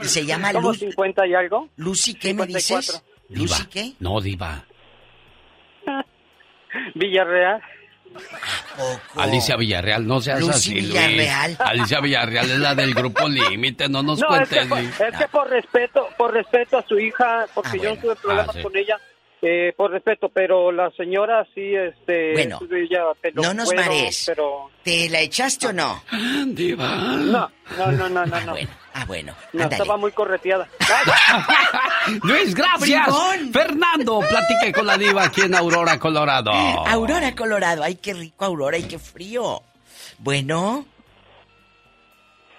eh, 0.00 0.04
se 0.04 0.24
llama 0.24 0.52
Como 0.52 0.68
Lucy. 0.68 0.86
50 0.86 1.26
y 1.26 1.34
algo. 1.34 1.68
Lucy, 1.76 2.14
¿qué 2.14 2.32
me 2.32 2.46
54. 2.46 2.78
dices? 2.78 3.04
Diva. 3.28 3.42
¿Lucy 3.58 3.66
qué? 3.68 3.92
No, 4.00 4.20
diva. 4.20 4.64
Villarreal. 6.94 7.60
Alicia 9.16 9.56
Villarreal, 9.56 10.06
no 10.06 10.20
seas 10.22 10.40
Lucy 10.40 10.52
así, 10.52 10.70
Luis. 10.74 10.88
Villarreal. 10.88 11.56
Alicia 11.58 12.00
Villarreal 12.00 12.50
es 12.50 12.58
la 12.58 12.74
del 12.74 12.94
grupo 12.94 13.28
Límite, 13.28 13.88
no 13.88 14.02
nos 14.02 14.20
no, 14.20 14.34
es 14.36 14.48
que, 14.48 14.56
cuentes, 14.56 14.68
por, 14.68 14.78
Luis. 14.80 15.00
es 15.00 15.16
que 15.18 15.28
por 15.28 15.50
respeto, 15.50 16.08
por 16.16 16.32
respeto 16.32 16.78
a 16.78 16.82
su 16.86 16.98
hija, 16.98 17.46
porque 17.54 17.78
yo 17.78 17.94
no 17.94 18.00
tuve 18.00 18.16
problemas 18.16 18.48
Ah, 18.48 18.52
sí. 18.54 18.62
con 18.62 18.76
ella, 18.76 18.98
eh, 19.48 19.72
por 19.76 19.92
respeto, 19.92 20.28
pero 20.28 20.72
la 20.72 20.90
señora 20.92 21.46
sí, 21.54 21.74
este, 21.74 22.32
Bueno, 22.32 22.58
ella 22.72 23.04
No 23.34 23.54
nos 23.54 23.66
güero, 23.66 23.82
marees. 23.82 24.24
pero 24.26 24.70
¿Te 24.82 25.08
la 25.08 25.20
echaste 25.20 25.68
o 25.68 25.72
no? 25.72 26.02
Diva. 26.48 26.96
no, 26.96 27.50
no, 27.78 27.92
no, 27.92 28.08
no, 28.08 28.26
no, 28.26 28.40
no. 28.40 28.54
Ah, 28.94 29.04
bueno. 29.06 29.34
No, 29.52 29.62
ándale. 29.62 29.74
estaba 29.82 29.96
muy 29.96 30.10
correteada. 30.10 30.66
Luis, 32.22 32.54
gracias. 32.54 33.08
Fernando, 33.52 34.20
platique 34.20 34.72
con 34.72 34.86
la 34.86 34.96
diva 34.96 35.24
aquí 35.24 35.42
en 35.42 35.54
Aurora, 35.54 35.98
Colorado. 35.98 36.50
Aurora, 36.52 37.34
Colorado. 37.34 37.82
Ay, 37.82 37.96
qué 37.96 38.14
rico 38.14 38.44
Aurora 38.44 38.78
y 38.78 38.84
qué 38.84 38.98
frío. 38.98 39.62
Bueno, 40.18 40.86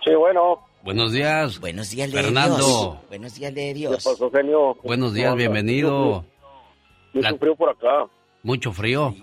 Sí, 0.06 0.14
bueno. 0.16 0.64
Buenos 0.84 1.12
días. 1.12 1.60
Buenos 1.60 1.90
días, 1.90 2.10
de 2.10 2.22
Fernando. 2.22 2.56
Dios. 2.58 3.10
Buenos 3.10 3.36
días, 3.36 3.54
de 3.54 3.74
Dios. 3.74 3.98
¿Qué 3.98 4.10
pasó, 4.10 4.32
genio? 4.32 4.78
Buenos 4.84 5.14
días, 5.14 5.36
bienvenido. 5.36 6.24
Mucho 7.18 7.32
La- 7.32 7.38
frío 7.38 7.56
por 7.56 7.70
acá. 7.70 8.06
Mucho 8.44 8.72
frío. 8.74 9.16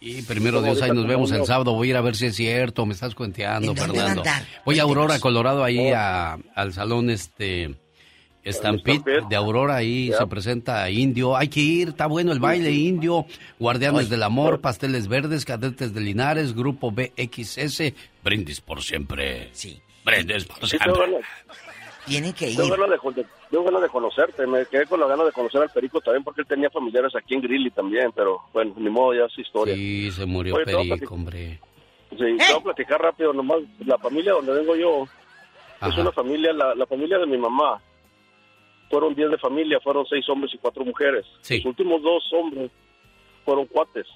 Y 0.00 0.22
primero 0.22 0.62
Dios, 0.62 0.80
ahí 0.82 0.90
nos 0.92 1.06
vemos 1.06 1.32
el 1.32 1.44
sábado. 1.46 1.72
Voy 1.72 1.88
a 1.88 1.90
ir 1.90 1.96
a 1.96 2.00
ver 2.00 2.14
si 2.16 2.26
es 2.26 2.36
cierto. 2.36 2.86
Me 2.86 2.94
estás 2.94 3.14
cuenteando, 3.14 3.72
¿En 3.72 3.76
dónde 3.76 3.94
Fernando. 3.98 4.22
a? 4.26 4.42
Voy 4.64 4.78
a 4.78 4.82
Aurora, 4.82 5.18
Colorado, 5.18 5.64
ahí 5.64 5.88
a- 5.90 6.38
al 6.54 6.72
salón 6.72 7.10
este 7.10 7.74
Stampede 8.44 9.22
de 9.28 9.36
Aurora. 9.36 9.76
Ahí 9.76 10.12
se 10.16 10.26
presenta 10.28 10.88
Indio. 10.90 11.36
Hay 11.36 11.48
que 11.48 11.60
ir, 11.60 11.88
está 11.88 12.06
bueno 12.06 12.30
el 12.32 12.38
baile 12.38 12.70
Indio. 12.70 13.26
Guardianes 13.58 14.08
del 14.08 14.22
Amor, 14.22 14.60
Pasteles 14.60 15.08
Verdes, 15.08 15.44
Cadetes 15.44 15.92
de 15.92 16.00
Linares, 16.00 16.54
Grupo 16.54 16.92
BXS. 16.92 17.92
Brindis 18.22 18.60
por 18.60 18.82
siempre. 18.82 19.48
Sí. 19.52 19.80
Brindis 20.04 20.44
por 20.44 20.68
siempre. 20.68 20.92
Tienen 22.06 22.32
que 22.32 22.50
ir. 22.50 22.56
tengo 22.56 22.76
ganas 22.76 23.00
de, 23.02 23.22
de- 23.22 23.28
tengo 23.50 23.64
ganas 23.64 23.82
de 23.82 23.88
conocerte. 23.88 24.46
Me 24.46 24.64
quedé 24.66 24.86
con 24.86 25.00
la 25.00 25.06
ganas 25.06 25.26
de 25.26 25.32
conocer 25.32 25.62
al 25.62 25.70
Perico 25.70 26.00
también 26.00 26.22
porque 26.24 26.40
él 26.42 26.46
tenía 26.46 26.70
familiares 26.70 27.12
aquí 27.16 27.34
en 27.34 27.40
Grilly 27.42 27.70
también, 27.70 28.12
pero 28.14 28.40
bueno, 28.52 28.72
ni 28.76 28.88
modo, 28.90 29.14
ya 29.14 29.24
es 29.24 29.38
historia. 29.38 29.74
Sí, 29.74 30.10
se 30.12 30.24
murió 30.26 30.54
Oye, 30.54 30.64
Perico, 30.64 31.14
hombre. 31.14 31.60
Sí, 32.10 32.16
te 32.18 32.26
voy 32.52 32.60
a 32.60 32.62
platicar 32.62 33.00
rápido 33.02 33.32
nomás. 33.32 33.58
La 33.84 33.98
familia 33.98 34.32
donde 34.32 34.52
vengo 34.54 34.76
yo 34.76 35.02
es 35.02 35.08
Ajá. 35.80 36.00
una 36.00 36.12
familia, 36.12 36.52
la, 36.52 36.74
la 36.74 36.86
familia 36.86 37.18
de 37.18 37.26
mi 37.26 37.36
mamá. 37.38 37.80
Fueron 38.88 39.14
10 39.16 39.32
de 39.32 39.38
familia, 39.38 39.80
fueron 39.80 40.06
seis 40.06 40.28
hombres 40.28 40.54
y 40.54 40.58
cuatro 40.58 40.84
mujeres. 40.84 41.26
Sí. 41.40 41.56
Los 41.56 41.66
últimos 41.66 42.00
dos 42.02 42.22
hombres 42.32 42.70
fueron 43.44 43.66
cuates. 43.66 44.06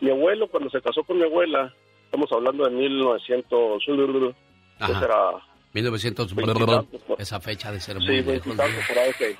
Mi 0.00 0.10
abuelo, 0.10 0.48
cuando 0.48 0.70
se 0.70 0.80
casó 0.80 1.04
con 1.04 1.18
mi 1.18 1.24
abuela, 1.24 1.70
estamos 2.06 2.32
hablando 2.32 2.64
de 2.64 2.70
1900, 2.70 3.84
¿qué 3.84 4.94
será? 4.94 5.32
1900. 5.72 6.34
Veintitantos, 6.34 7.00
por- 7.02 7.20
Esa 7.20 7.40
fecha 7.40 7.70
de 7.72 7.80
ser 7.80 7.96
muy 7.96 8.06
Sí, 8.06 8.12
lejos. 8.12 8.26
veintitantos 8.26 8.84
por 8.88 8.98
ahí, 8.98 9.10
ok. 9.10 9.38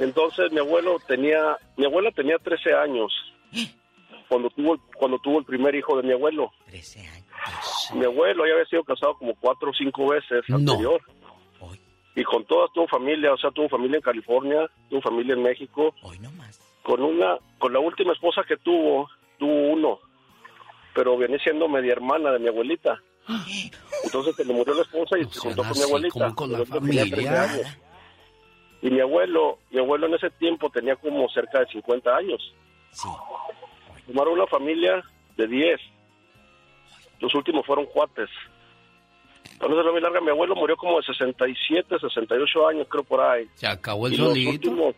Entonces 0.00 0.52
mi 0.52 0.58
abuelo 0.60 0.98
tenía, 1.06 1.56
mi 1.76 1.84
abuela 1.86 2.10
tenía 2.12 2.38
13 2.38 2.72
años 2.74 3.12
cuando 4.28 4.48
tuvo, 4.50 4.74
el- 4.74 4.80
cuando 4.96 5.18
tuvo 5.18 5.38
el 5.40 5.44
primer 5.44 5.74
hijo 5.74 5.96
de 5.96 6.02
mi 6.06 6.12
abuelo. 6.12 6.52
13 6.66 7.00
años. 7.00 7.26
Mi 7.94 8.04
abuelo 8.04 8.46
ya 8.46 8.52
había 8.52 8.66
sido 8.66 8.84
casado 8.84 9.14
como 9.14 9.34
cuatro 9.34 9.70
o 9.70 9.74
cinco 9.74 10.08
veces 10.08 10.44
anterior. 10.50 11.00
Y 12.14 12.24
con 12.24 12.44
todas 12.46 12.70
tuvo 12.72 12.88
familia, 12.88 13.32
o 13.32 13.38
sea, 13.38 13.50
tuvo 13.52 13.68
familia 13.68 13.96
en 13.96 14.02
California, 14.02 14.68
tuvo 14.90 15.00
familia 15.00 15.34
en 15.34 15.42
México. 15.42 15.94
Con 16.82 17.02
una, 17.02 17.36
con 17.58 17.72
la 17.72 17.78
última 17.78 18.12
esposa 18.12 18.42
que 18.46 18.56
tuvo, 18.56 19.08
tuvo 19.38 19.68
uno, 19.72 19.98
pero 20.94 21.16
viene 21.16 21.38
siendo 21.38 21.68
media 21.68 21.92
hermana 21.92 22.32
de 22.32 22.38
mi 22.40 22.48
abuelita. 22.48 23.00
Entonces 24.08 24.36
se 24.36 24.44
le 24.44 24.52
murió 24.52 24.74
la 24.74 24.82
esposa 24.82 25.18
y 25.18 25.24
se 25.24 25.38
juntó 25.40 25.62
con 25.62 25.76
mi 25.76 25.82
abuelita. 25.84 26.34
con 26.34 26.52
la 26.52 26.58
Yo 26.58 26.64
tenía 26.80 27.02
13 27.04 27.10
familia. 27.10 27.42
años. 27.42 27.66
Y 28.82 28.90
mi 28.90 29.00
abuelo, 29.00 29.58
mi 29.70 29.78
abuelo 29.80 30.06
en 30.06 30.14
ese 30.14 30.30
tiempo 30.30 30.70
tenía 30.70 30.96
como 30.96 31.28
cerca 31.30 31.60
de 31.60 31.66
50 31.66 32.16
años. 32.16 32.54
Formaron 34.06 34.34
una 34.34 34.46
familia 34.46 35.02
de 35.36 35.46
10. 35.46 35.80
Los 37.20 37.34
últimos 37.34 37.66
fueron 37.66 37.86
cuates. 37.86 38.28
No 39.60 39.66
ser 39.82 39.90
muy 39.92 40.00
larga, 40.00 40.20
mi 40.20 40.30
abuelo 40.30 40.54
murió 40.54 40.76
como 40.76 40.98
de 40.98 41.06
67, 41.06 41.96
68 42.00 42.68
años, 42.68 42.86
creo 42.88 43.02
por 43.02 43.20
ahí. 43.20 43.46
Se 43.56 43.66
acabó 43.66 44.06
el 44.06 44.12
Y 44.12 44.16
solito. 44.16 44.50
últimos- 44.50 44.94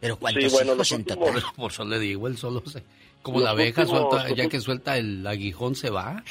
Pero 0.00 0.16
Sí, 0.16 0.48
bueno, 0.50 0.74
los 0.74 0.90
últimos, 0.90 1.52
Por 1.54 1.70
eso 1.70 1.84
le 1.84 1.98
digo, 1.98 2.26
él 2.26 2.36
solo 2.36 2.62
se... 2.66 2.82
Como 3.20 3.38
Los 3.38 3.44
la 3.44 3.50
abeja, 3.50 3.82
últimos- 3.82 4.10
suelta, 4.10 4.34
ya 4.34 4.48
que 4.48 4.60
suelta 4.60 4.96
el 4.96 5.24
aguijón 5.26 5.74
se 5.76 5.90
va. 5.90 6.24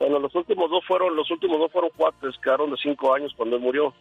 Bueno, 0.00 0.18
los 0.18 0.34
últimos 0.34 0.68
dos 0.70 0.84
fueron, 0.86 1.14
los 1.14 1.30
últimos 1.30 1.58
dos 1.58 1.70
fueron 1.70 1.90
cuates, 1.96 2.36
quedaron 2.42 2.70
de 2.70 2.76
5 2.78 3.14
años 3.14 3.32
cuando 3.36 3.56
él 3.56 3.62
murió. 3.62 3.94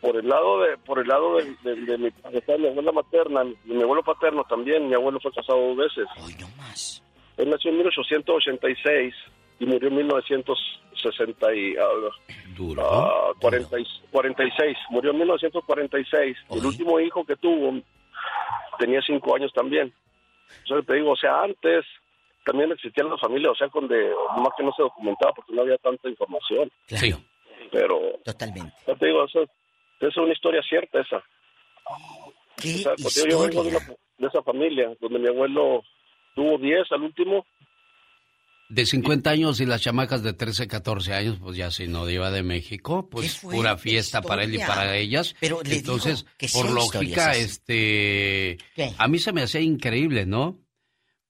Por 0.00 0.16
el 0.16 0.28
lado 0.28 0.60
de, 0.60 0.76
por 0.78 1.00
el 1.00 1.08
lado 1.08 1.36
de, 1.38 1.56
de- 1.64 1.74
de 1.86 1.98
mi, 1.98 2.10
de 2.10 2.58
mi 2.58 2.68
abuela 2.68 2.92
materna, 2.92 3.42
y 3.64 3.72
mi 3.72 3.82
abuelo 3.82 4.02
paterno 4.04 4.44
también, 4.44 4.88
mi 4.88 4.94
abuelo 4.94 5.18
fue 5.20 5.32
casado 5.32 5.58
dos 5.58 5.76
veces. 5.76 6.06
Él 7.36 7.50
nació 7.50 7.70
en 7.72 7.78
1886 7.78 9.14
y 9.58 9.66
murió 9.66 9.88
en 9.88 9.96
1960 9.96 11.54
y, 11.54 11.74
ah, 11.76 11.82
ah, 12.84 13.32
40 13.40 13.80
y- 13.80 13.86
46. 14.12 14.76
Murió 14.90 15.10
en 15.10 15.18
1946. 15.18 16.36
Y 16.50 16.58
el 16.58 16.66
último 16.66 17.00
hijo 17.00 17.24
que 17.24 17.34
tuvo 17.36 17.80
tenía 18.78 19.00
cinco 19.02 19.34
años 19.34 19.52
también. 19.52 19.92
Sea, 20.66 20.80
te 20.82 20.94
digo, 20.94 21.10
o 21.12 21.16
sea, 21.16 21.42
antes 21.42 21.84
también 22.44 22.72
existían 22.72 23.10
las 23.10 23.20
familias, 23.20 23.52
o 23.52 23.56
sea, 23.56 23.68
donde 23.72 24.10
más 24.38 24.52
que 24.56 24.64
no 24.64 24.72
se 24.72 24.82
documentaba 24.82 25.32
porque 25.34 25.52
no 25.52 25.62
había 25.62 25.76
tanta 25.78 26.08
información. 26.08 26.70
Sí. 26.86 27.14
Pero, 27.70 27.98
Totalmente. 28.24 28.72
ya 28.86 28.94
te 28.94 29.06
digo, 29.06 29.24
eso, 29.24 29.42
eso 29.42 30.08
es 30.08 30.16
una 30.16 30.32
historia 30.32 30.62
cierta 30.68 31.00
esa. 31.00 31.22
¿Qué 32.56 32.74
O 32.74 32.78
sea, 32.78 32.92
porque 33.02 33.30
yo 33.30 33.40
vengo 33.40 33.62
de, 33.64 33.70
una- 33.76 33.86
de 34.18 34.26
esa 34.26 34.42
familia, 34.42 34.90
donde 35.00 35.18
mi 35.18 35.28
abuelo 35.28 35.82
tuvo 36.34 36.58
10 36.58 36.90
al 36.92 37.02
último. 37.02 37.46
De 38.70 38.84
50 38.84 39.30
años 39.30 39.60
y 39.60 39.66
las 39.66 39.80
chamacas 39.80 40.22
de 40.22 40.34
13, 40.34 40.68
14 40.68 41.14
años, 41.14 41.38
pues 41.40 41.56
ya 41.56 41.70
si 41.70 41.88
no 41.88 42.08
iba 42.08 42.30
de 42.30 42.42
México, 42.42 43.08
pues 43.10 43.38
pura 43.38 43.78
fiesta 43.78 44.20
para 44.20 44.44
él 44.44 44.54
y 44.54 44.58
para 44.58 44.94
ellas. 44.96 45.34
Pero 45.40 45.62
le 45.62 45.76
Entonces, 45.76 46.26
por 46.52 46.70
lógica, 46.70 47.32
este... 47.32 48.58
¿Qué? 48.74 48.92
A 48.98 49.08
mí 49.08 49.18
se 49.18 49.32
me 49.32 49.42
hacía 49.42 49.62
increíble, 49.62 50.26
¿no? 50.26 50.58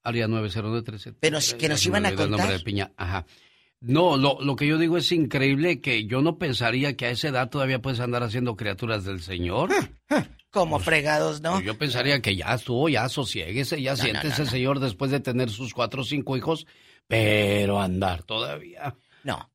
Área 0.09 0.27
90913. 0.28 1.12
Pero 1.20 1.41
sí 1.41 1.57
que 1.57 1.69
nos 1.69 1.85
iban 1.87 2.07
a 2.07 2.15
contar. 2.15 2.51
de 2.51 2.61
Piña. 2.61 2.93
Ajá. 2.97 3.27
No, 3.81 4.17
lo, 4.17 4.41
lo 4.41 4.57
que 4.57 4.67
yo 4.67 4.77
digo 4.77 4.97
es 4.99 5.12
increíble 5.12 5.81
que 5.81 6.07
yo 6.07 6.20
no 6.20 6.37
pensaría 6.37 6.97
que 6.97 7.07
a 7.07 7.11
esa 7.11 7.28
edad 7.28 7.49
todavía 7.49 7.81
puedes 7.81 8.01
andar 8.01 8.25
haciendo 8.25 8.57
criaturas 8.57 9.05
del 9.05 9.20
Señor. 9.20 9.70
Como 10.51 10.81
fregados, 10.81 11.41
¿no? 11.43 11.53
Pues 11.53 11.65
yo 11.65 11.78
pensaría 11.78 12.20
que 12.20 12.35
ya 12.35 12.55
estuvo, 12.55 12.89
ya 12.89 13.09
sosiéguese, 13.09 13.81
ya 13.81 13.93
No, 13.93 13.97
no, 13.99 14.03
siéntese, 14.03 14.39
no, 14.39 14.45
no. 14.45 14.51
señor, 14.51 14.81
después 14.81 15.11
de 15.12 15.20
tener 15.20 15.51
sus 15.51 15.75
cuatro 15.75 16.03
o 16.03 16.05
cinco 16.05 16.37
hijos, 16.37 16.67
pero 17.07 17.81
andar 17.81 18.25
todavía. 18.25 18.97
No, 19.23 19.49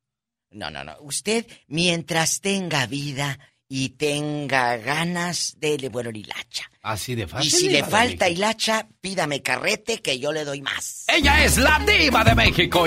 no, 0.50 0.70
no, 0.70 0.84
no. 0.84 0.94
Usted, 1.00 1.46
mientras 1.66 2.40
tenga 2.40 2.86
vida 2.86 3.38
y 3.68 3.90
tenga 3.90 4.76
ganas, 4.76 5.56
dele 5.58 5.88
bueno 5.88 6.10
el 6.10 6.18
hilacha. 6.18 6.70
Así 6.82 7.14
de 7.14 7.26
fácil. 7.26 7.48
Y 7.48 7.50
si 7.50 7.68
le 7.68 7.82
de 7.82 7.84
falta 7.84 8.28
hilacha, 8.28 8.86
pídame 9.00 9.42
carrete 9.42 10.00
que 10.00 10.18
yo 10.18 10.32
le 10.32 10.44
doy 10.44 10.60
más. 10.60 11.04
Ella 11.08 11.44
es 11.44 11.58
la 11.58 11.80
diva 11.80 12.24
de 12.24 12.34
México. 12.34 12.86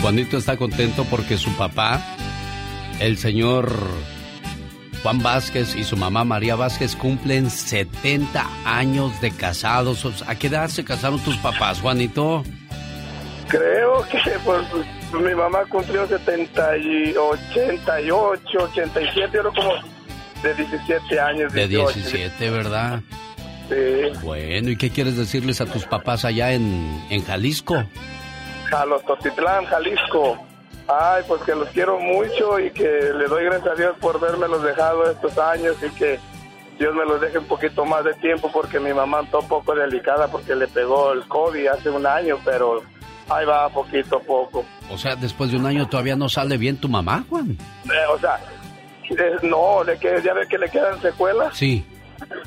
Juanito 0.00 0.38
está 0.38 0.56
contento 0.56 1.04
porque 1.04 1.36
su 1.36 1.50
papá, 1.56 2.02
el 3.00 3.18
señor 3.18 3.72
Juan 5.02 5.22
Vázquez 5.22 5.74
y 5.76 5.84
su 5.84 5.96
mamá 5.96 6.24
María 6.24 6.56
Vázquez 6.56 6.96
cumplen 6.96 7.50
70 7.50 8.46
años 8.64 9.20
de 9.20 9.30
casados. 9.30 10.04
¿A 10.26 10.34
qué 10.36 10.46
edad 10.46 10.68
se 10.68 10.84
casaron 10.84 11.20
tus 11.20 11.36
papás, 11.38 11.80
Juanito? 11.80 12.44
Creo 13.48 14.02
que 14.08 14.18
pues, 14.44 14.66
mi 15.12 15.34
mamá 15.34 15.64
cumplió 15.68 16.06
70 16.06 16.76
y 16.78 17.16
88, 17.16 18.42
87, 18.72 19.20
yo 19.20 19.30
creo 19.30 19.52
como 19.54 19.72
de 20.42 20.54
17 20.54 21.20
años. 21.20 21.52
De 21.52 21.66
18. 21.68 21.94
17, 21.94 22.50
¿verdad? 22.50 23.00
Sí, 23.68 24.18
Bueno, 24.22 24.70
¿y 24.70 24.76
qué 24.76 24.90
quieres 24.90 25.16
decirles 25.16 25.60
a 25.60 25.66
tus 25.66 25.84
papás 25.84 26.24
allá 26.24 26.52
en, 26.52 27.04
en 27.10 27.24
Jalisco? 27.24 27.84
a 28.72 28.84
los 28.84 29.02
Totitlán, 29.04 29.64
Jalisco. 29.66 30.38
Ay, 30.86 31.22
pues 31.26 31.42
que 31.42 31.54
los 31.54 31.68
quiero 31.70 31.98
mucho 31.98 32.58
y 32.60 32.70
que 32.70 33.12
le 33.14 33.26
doy 33.26 33.44
gracias 33.44 33.72
a 33.72 33.74
Dios 33.74 33.96
por 34.00 34.20
los 34.20 34.62
dejado 34.62 35.10
estos 35.10 35.36
años 35.38 35.76
y 35.82 35.90
que 35.90 36.18
Dios 36.78 36.94
me 36.94 37.04
los 37.04 37.20
deje 37.20 37.38
un 37.38 37.44
poquito 37.44 37.84
más 37.84 38.04
de 38.04 38.14
tiempo 38.14 38.50
porque 38.52 38.80
mi 38.80 38.92
mamá 38.94 39.20
está 39.20 39.38
un 39.38 39.48
poco 39.48 39.74
delicada 39.74 40.28
porque 40.28 40.54
le 40.54 40.66
pegó 40.68 41.12
el 41.12 41.26
COVID 41.28 41.66
hace 41.66 41.90
un 41.90 42.06
año, 42.06 42.38
pero 42.44 42.82
ahí 43.30 43.44
va 43.46 43.68
poquito 43.68 44.16
a 44.16 44.20
poco. 44.20 44.64
O 44.90 44.96
sea, 44.98 45.16
después 45.16 45.50
de 45.50 45.56
un 45.58 45.66
año 45.66 45.88
todavía 45.88 46.16
no 46.16 46.28
sale 46.28 46.56
bien 46.56 46.76
tu 46.78 46.88
mamá, 46.88 47.24
Juan. 47.28 47.56
Eh, 47.84 47.90
o 48.12 48.18
sea, 48.18 48.38
eh, 49.10 49.36
no, 49.42 49.84
le 49.84 49.98
que, 49.98 50.20
ya 50.24 50.32
ve 50.34 50.46
que 50.48 50.58
le 50.58 50.68
quedan 50.70 51.00
secuelas 51.00 51.56
Sí. 51.56 51.84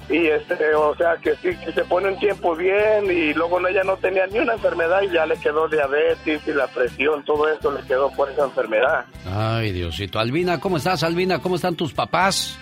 y 0.10 0.28
este, 0.28 0.76
o 0.76 0.96
sea, 0.96 1.16
que 1.18 1.36
sí, 1.38 1.56
que 1.64 1.72
se 1.72 1.84
pone 1.86 2.10
un 2.10 2.20
tiempo 2.20 2.56
bien 2.56 3.06
y 3.06 3.34
luego 3.34 3.60
no, 3.60 3.68
ella 3.68 3.84
no 3.84 3.96
tenía 3.98 4.28
ni 4.28 4.40
una 4.40 4.54
enfermedad 4.54 5.02
y 5.02 5.12
ya 5.14 5.26
le 5.26 5.38
quedó 5.38 5.68
diabetes 5.70 6.42
y 6.48 6.52
la 6.52 6.68
presión, 6.68 7.24
todo 7.26 7.48
eso 7.48 7.72
le 7.72 7.82
quedó 7.88 8.12
por 8.12 8.30
esa 8.30 8.44
enfermedad. 8.46 9.06
Ay, 9.32 9.72
Diosito. 9.72 10.20
Albina, 10.20 10.60
¿cómo 10.60 10.78
estás, 10.78 11.04
Albina? 11.04 11.40
¿Cómo 11.40 11.56
están 11.56 11.76
tus 11.76 11.94
papás? 11.94 12.58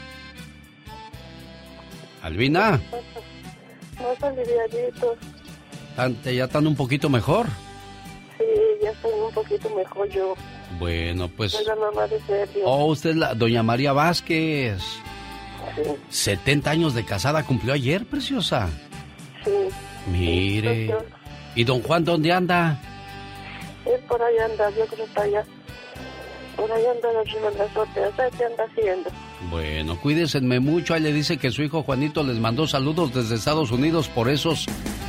Albina, 2.22 2.80
Más 4.02 4.24
aliviaditos. 4.24 5.18
¿tan- 5.96 6.22
¿ya 6.24 6.46
están 6.46 6.68
un 6.68 6.76
poquito 6.76 7.10
mejor? 7.10 7.48
Sí, 8.40 8.46
ya 8.82 8.92
estoy 8.92 9.12
un 9.12 9.34
poquito 9.34 9.70
mejor 9.76 10.10
yo. 10.10 10.34
Bueno, 10.80 11.28
pues... 11.28 11.52
Soy 11.52 11.66
la 11.66 11.76
mamá 11.76 12.08
de 12.08 12.20
Sergio. 12.22 12.64
Oh, 12.66 12.86
usted 12.86 13.12
es 13.12 13.16
la 13.18 13.36
doña 13.36 13.62
María 13.62 13.92
Vázquez. 13.92 14.82
70 16.10 16.72
años 16.72 16.94
de 16.94 17.06
casada 17.06 17.44
cumplió 17.44 17.74
ayer, 17.74 18.06
preciosa. 18.06 18.70
Sí. 19.44 19.52
Mire. 20.12 20.96
¿Y 21.56 21.64
don 21.66 21.82
Juan 21.82 22.06
dónde 22.06 22.32
anda? 22.32 22.80
Él 23.86 24.00
por 24.08 24.22
ahí 24.22 24.38
anda, 24.38 24.70
yo 24.70 24.86
creo 24.86 24.98
que 24.98 25.04
está 25.04 25.22
allá. 25.24 25.46
Por 26.60 26.72
ahí 26.74 26.84
anda 26.86 27.10
en 27.10 27.58
la 27.58 27.64
azotea. 27.64 28.12
¿Sabes 28.18 28.34
qué 28.38 28.44
anda 28.44 28.64
haciendo? 28.66 29.10
Bueno, 29.50 29.98
cuídense 30.02 30.42
mucho. 30.42 30.94
Ahí 30.94 31.02
le 31.02 31.14
dice 31.14 31.38
que 31.38 31.52
su 31.52 31.64
hijo 31.64 31.84
Juanito 31.84 32.22
les 32.22 32.38
mandó 32.38 32.68
saludos 32.68 33.14
desde 33.14 33.36
Estados 33.36 33.72
Unidos 33.72 34.10
por 34.10 34.30
esos 34.30 34.66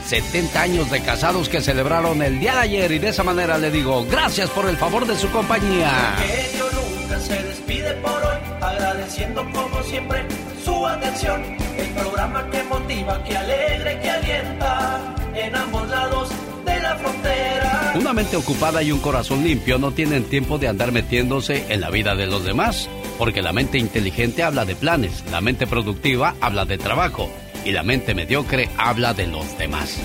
70 0.06 0.62
años 0.62 0.90
de 0.90 1.02
casados 1.02 1.48
que 1.48 1.60
celebraron 1.60 2.22
el 2.22 2.38
día 2.38 2.54
de 2.54 2.60
ayer. 2.60 2.92
Y 2.92 2.98
de 3.00 3.08
esa 3.08 3.24
manera 3.24 3.58
le 3.58 3.72
digo, 3.72 4.06
gracias 4.08 4.48
por 4.50 4.68
el 4.68 4.76
favor 4.76 5.06
de 5.06 5.16
su 5.16 5.28
compañía. 5.30 6.16
Genio 6.18 6.66
Lucas 6.66 7.22
se 7.24 7.42
despide 7.42 7.94
por 7.94 8.12
hoy, 8.12 8.38
agradeciendo 8.60 9.44
como 9.52 9.82
siempre 9.82 10.24
su 10.64 10.86
atención. 10.86 11.42
El 11.76 11.88
programa 11.90 12.48
que 12.50 12.62
motiva, 12.64 13.22
que 13.24 13.36
alegra, 13.36 14.00
que 14.00 14.10
alienta 14.10 15.14
en 15.34 15.54
ambos 15.54 15.88
lados 15.88 16.28
de 16.64 16.80
la 16.80 16.96
frontera. 16.96 17.92
Una 17.96 18.12
mente 18.12 18.36
ocupada 18.36 18.82
y 18.82 18.92
un 18.92 19.00
corazón 19.00 19.42
limpio 19.42 19.78
no 19.78 19.92
tienen 19.92 20.24
tiempo 20.24 20.58
de 20.58 20.68
andar 20.68 20.92
metiéndose 20.92 21.72
en 21.72 21.80
la 21.80 21.90
vida 21.90 22.14
de 22.14 22.26
los 22.26 22.44
demás, 22.44 22.88
porque 23.18 23.42
la 23.42 23.52
mente 23.52 23.78
inteligente 23.78 24.42
habla 24.42 24.64
de 24.64 24.76
planes, 24.76 25.24
la 25.30 25.40
mente 25.40 25.66
productiva 25.66 26.34
habla 26.40 26.64
de 26.64 26.78
trabajo 26.78 27.30
y 27.64 27.72
la 27.72 27.82
mente 27.82 28.14
mediocre 28.14 28.68
habla 28.76 29.14
de 29.14 29.26
los 29.26 29.58
demás. 29.58 29.98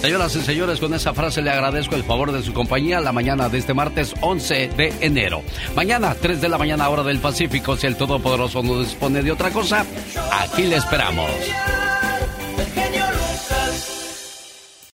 Señoras 0.00 0.36
y 0.36 0.42
señores, 0.42 0.78
con 0.78 0.94
esa 0.94 1.12
frase 1.12 1.42
le 1.42 1.50
agradezco 1.50 1.96
el 1.96 2.04
favor 2.04 2.30
de 2.30 2.42
su 2.42 2.52
compañía 2.52 3.00
la 3.00 3.12
mañana 3.12 3.48
de 3.48 3.58
este 3.58 3.74
martes 3.74 4.14
11 4.20 4.68
de 4.76 4.94
enero. 5.00 5.42
Mañana, 5.74 6.14
3 6.14 6.40
de 6.40 6.48
la 6.48 6.56
mañana 6.56 6.88
hora 6.88 7.02
del 7.02 7.18
Pacífico, 7.18 7.76
si 7.76 7.88
el 7.88 7.96
Todopoderoso 7.96 8.62
no 8.62 8.80
dispone 8.80 9.22
de 9.22 9.32
otra 9.32 9.50
cosa, 9.50 9.84
aquí 10.30 10.62
le 10.62 10.76
esperamos. 10.76 11.28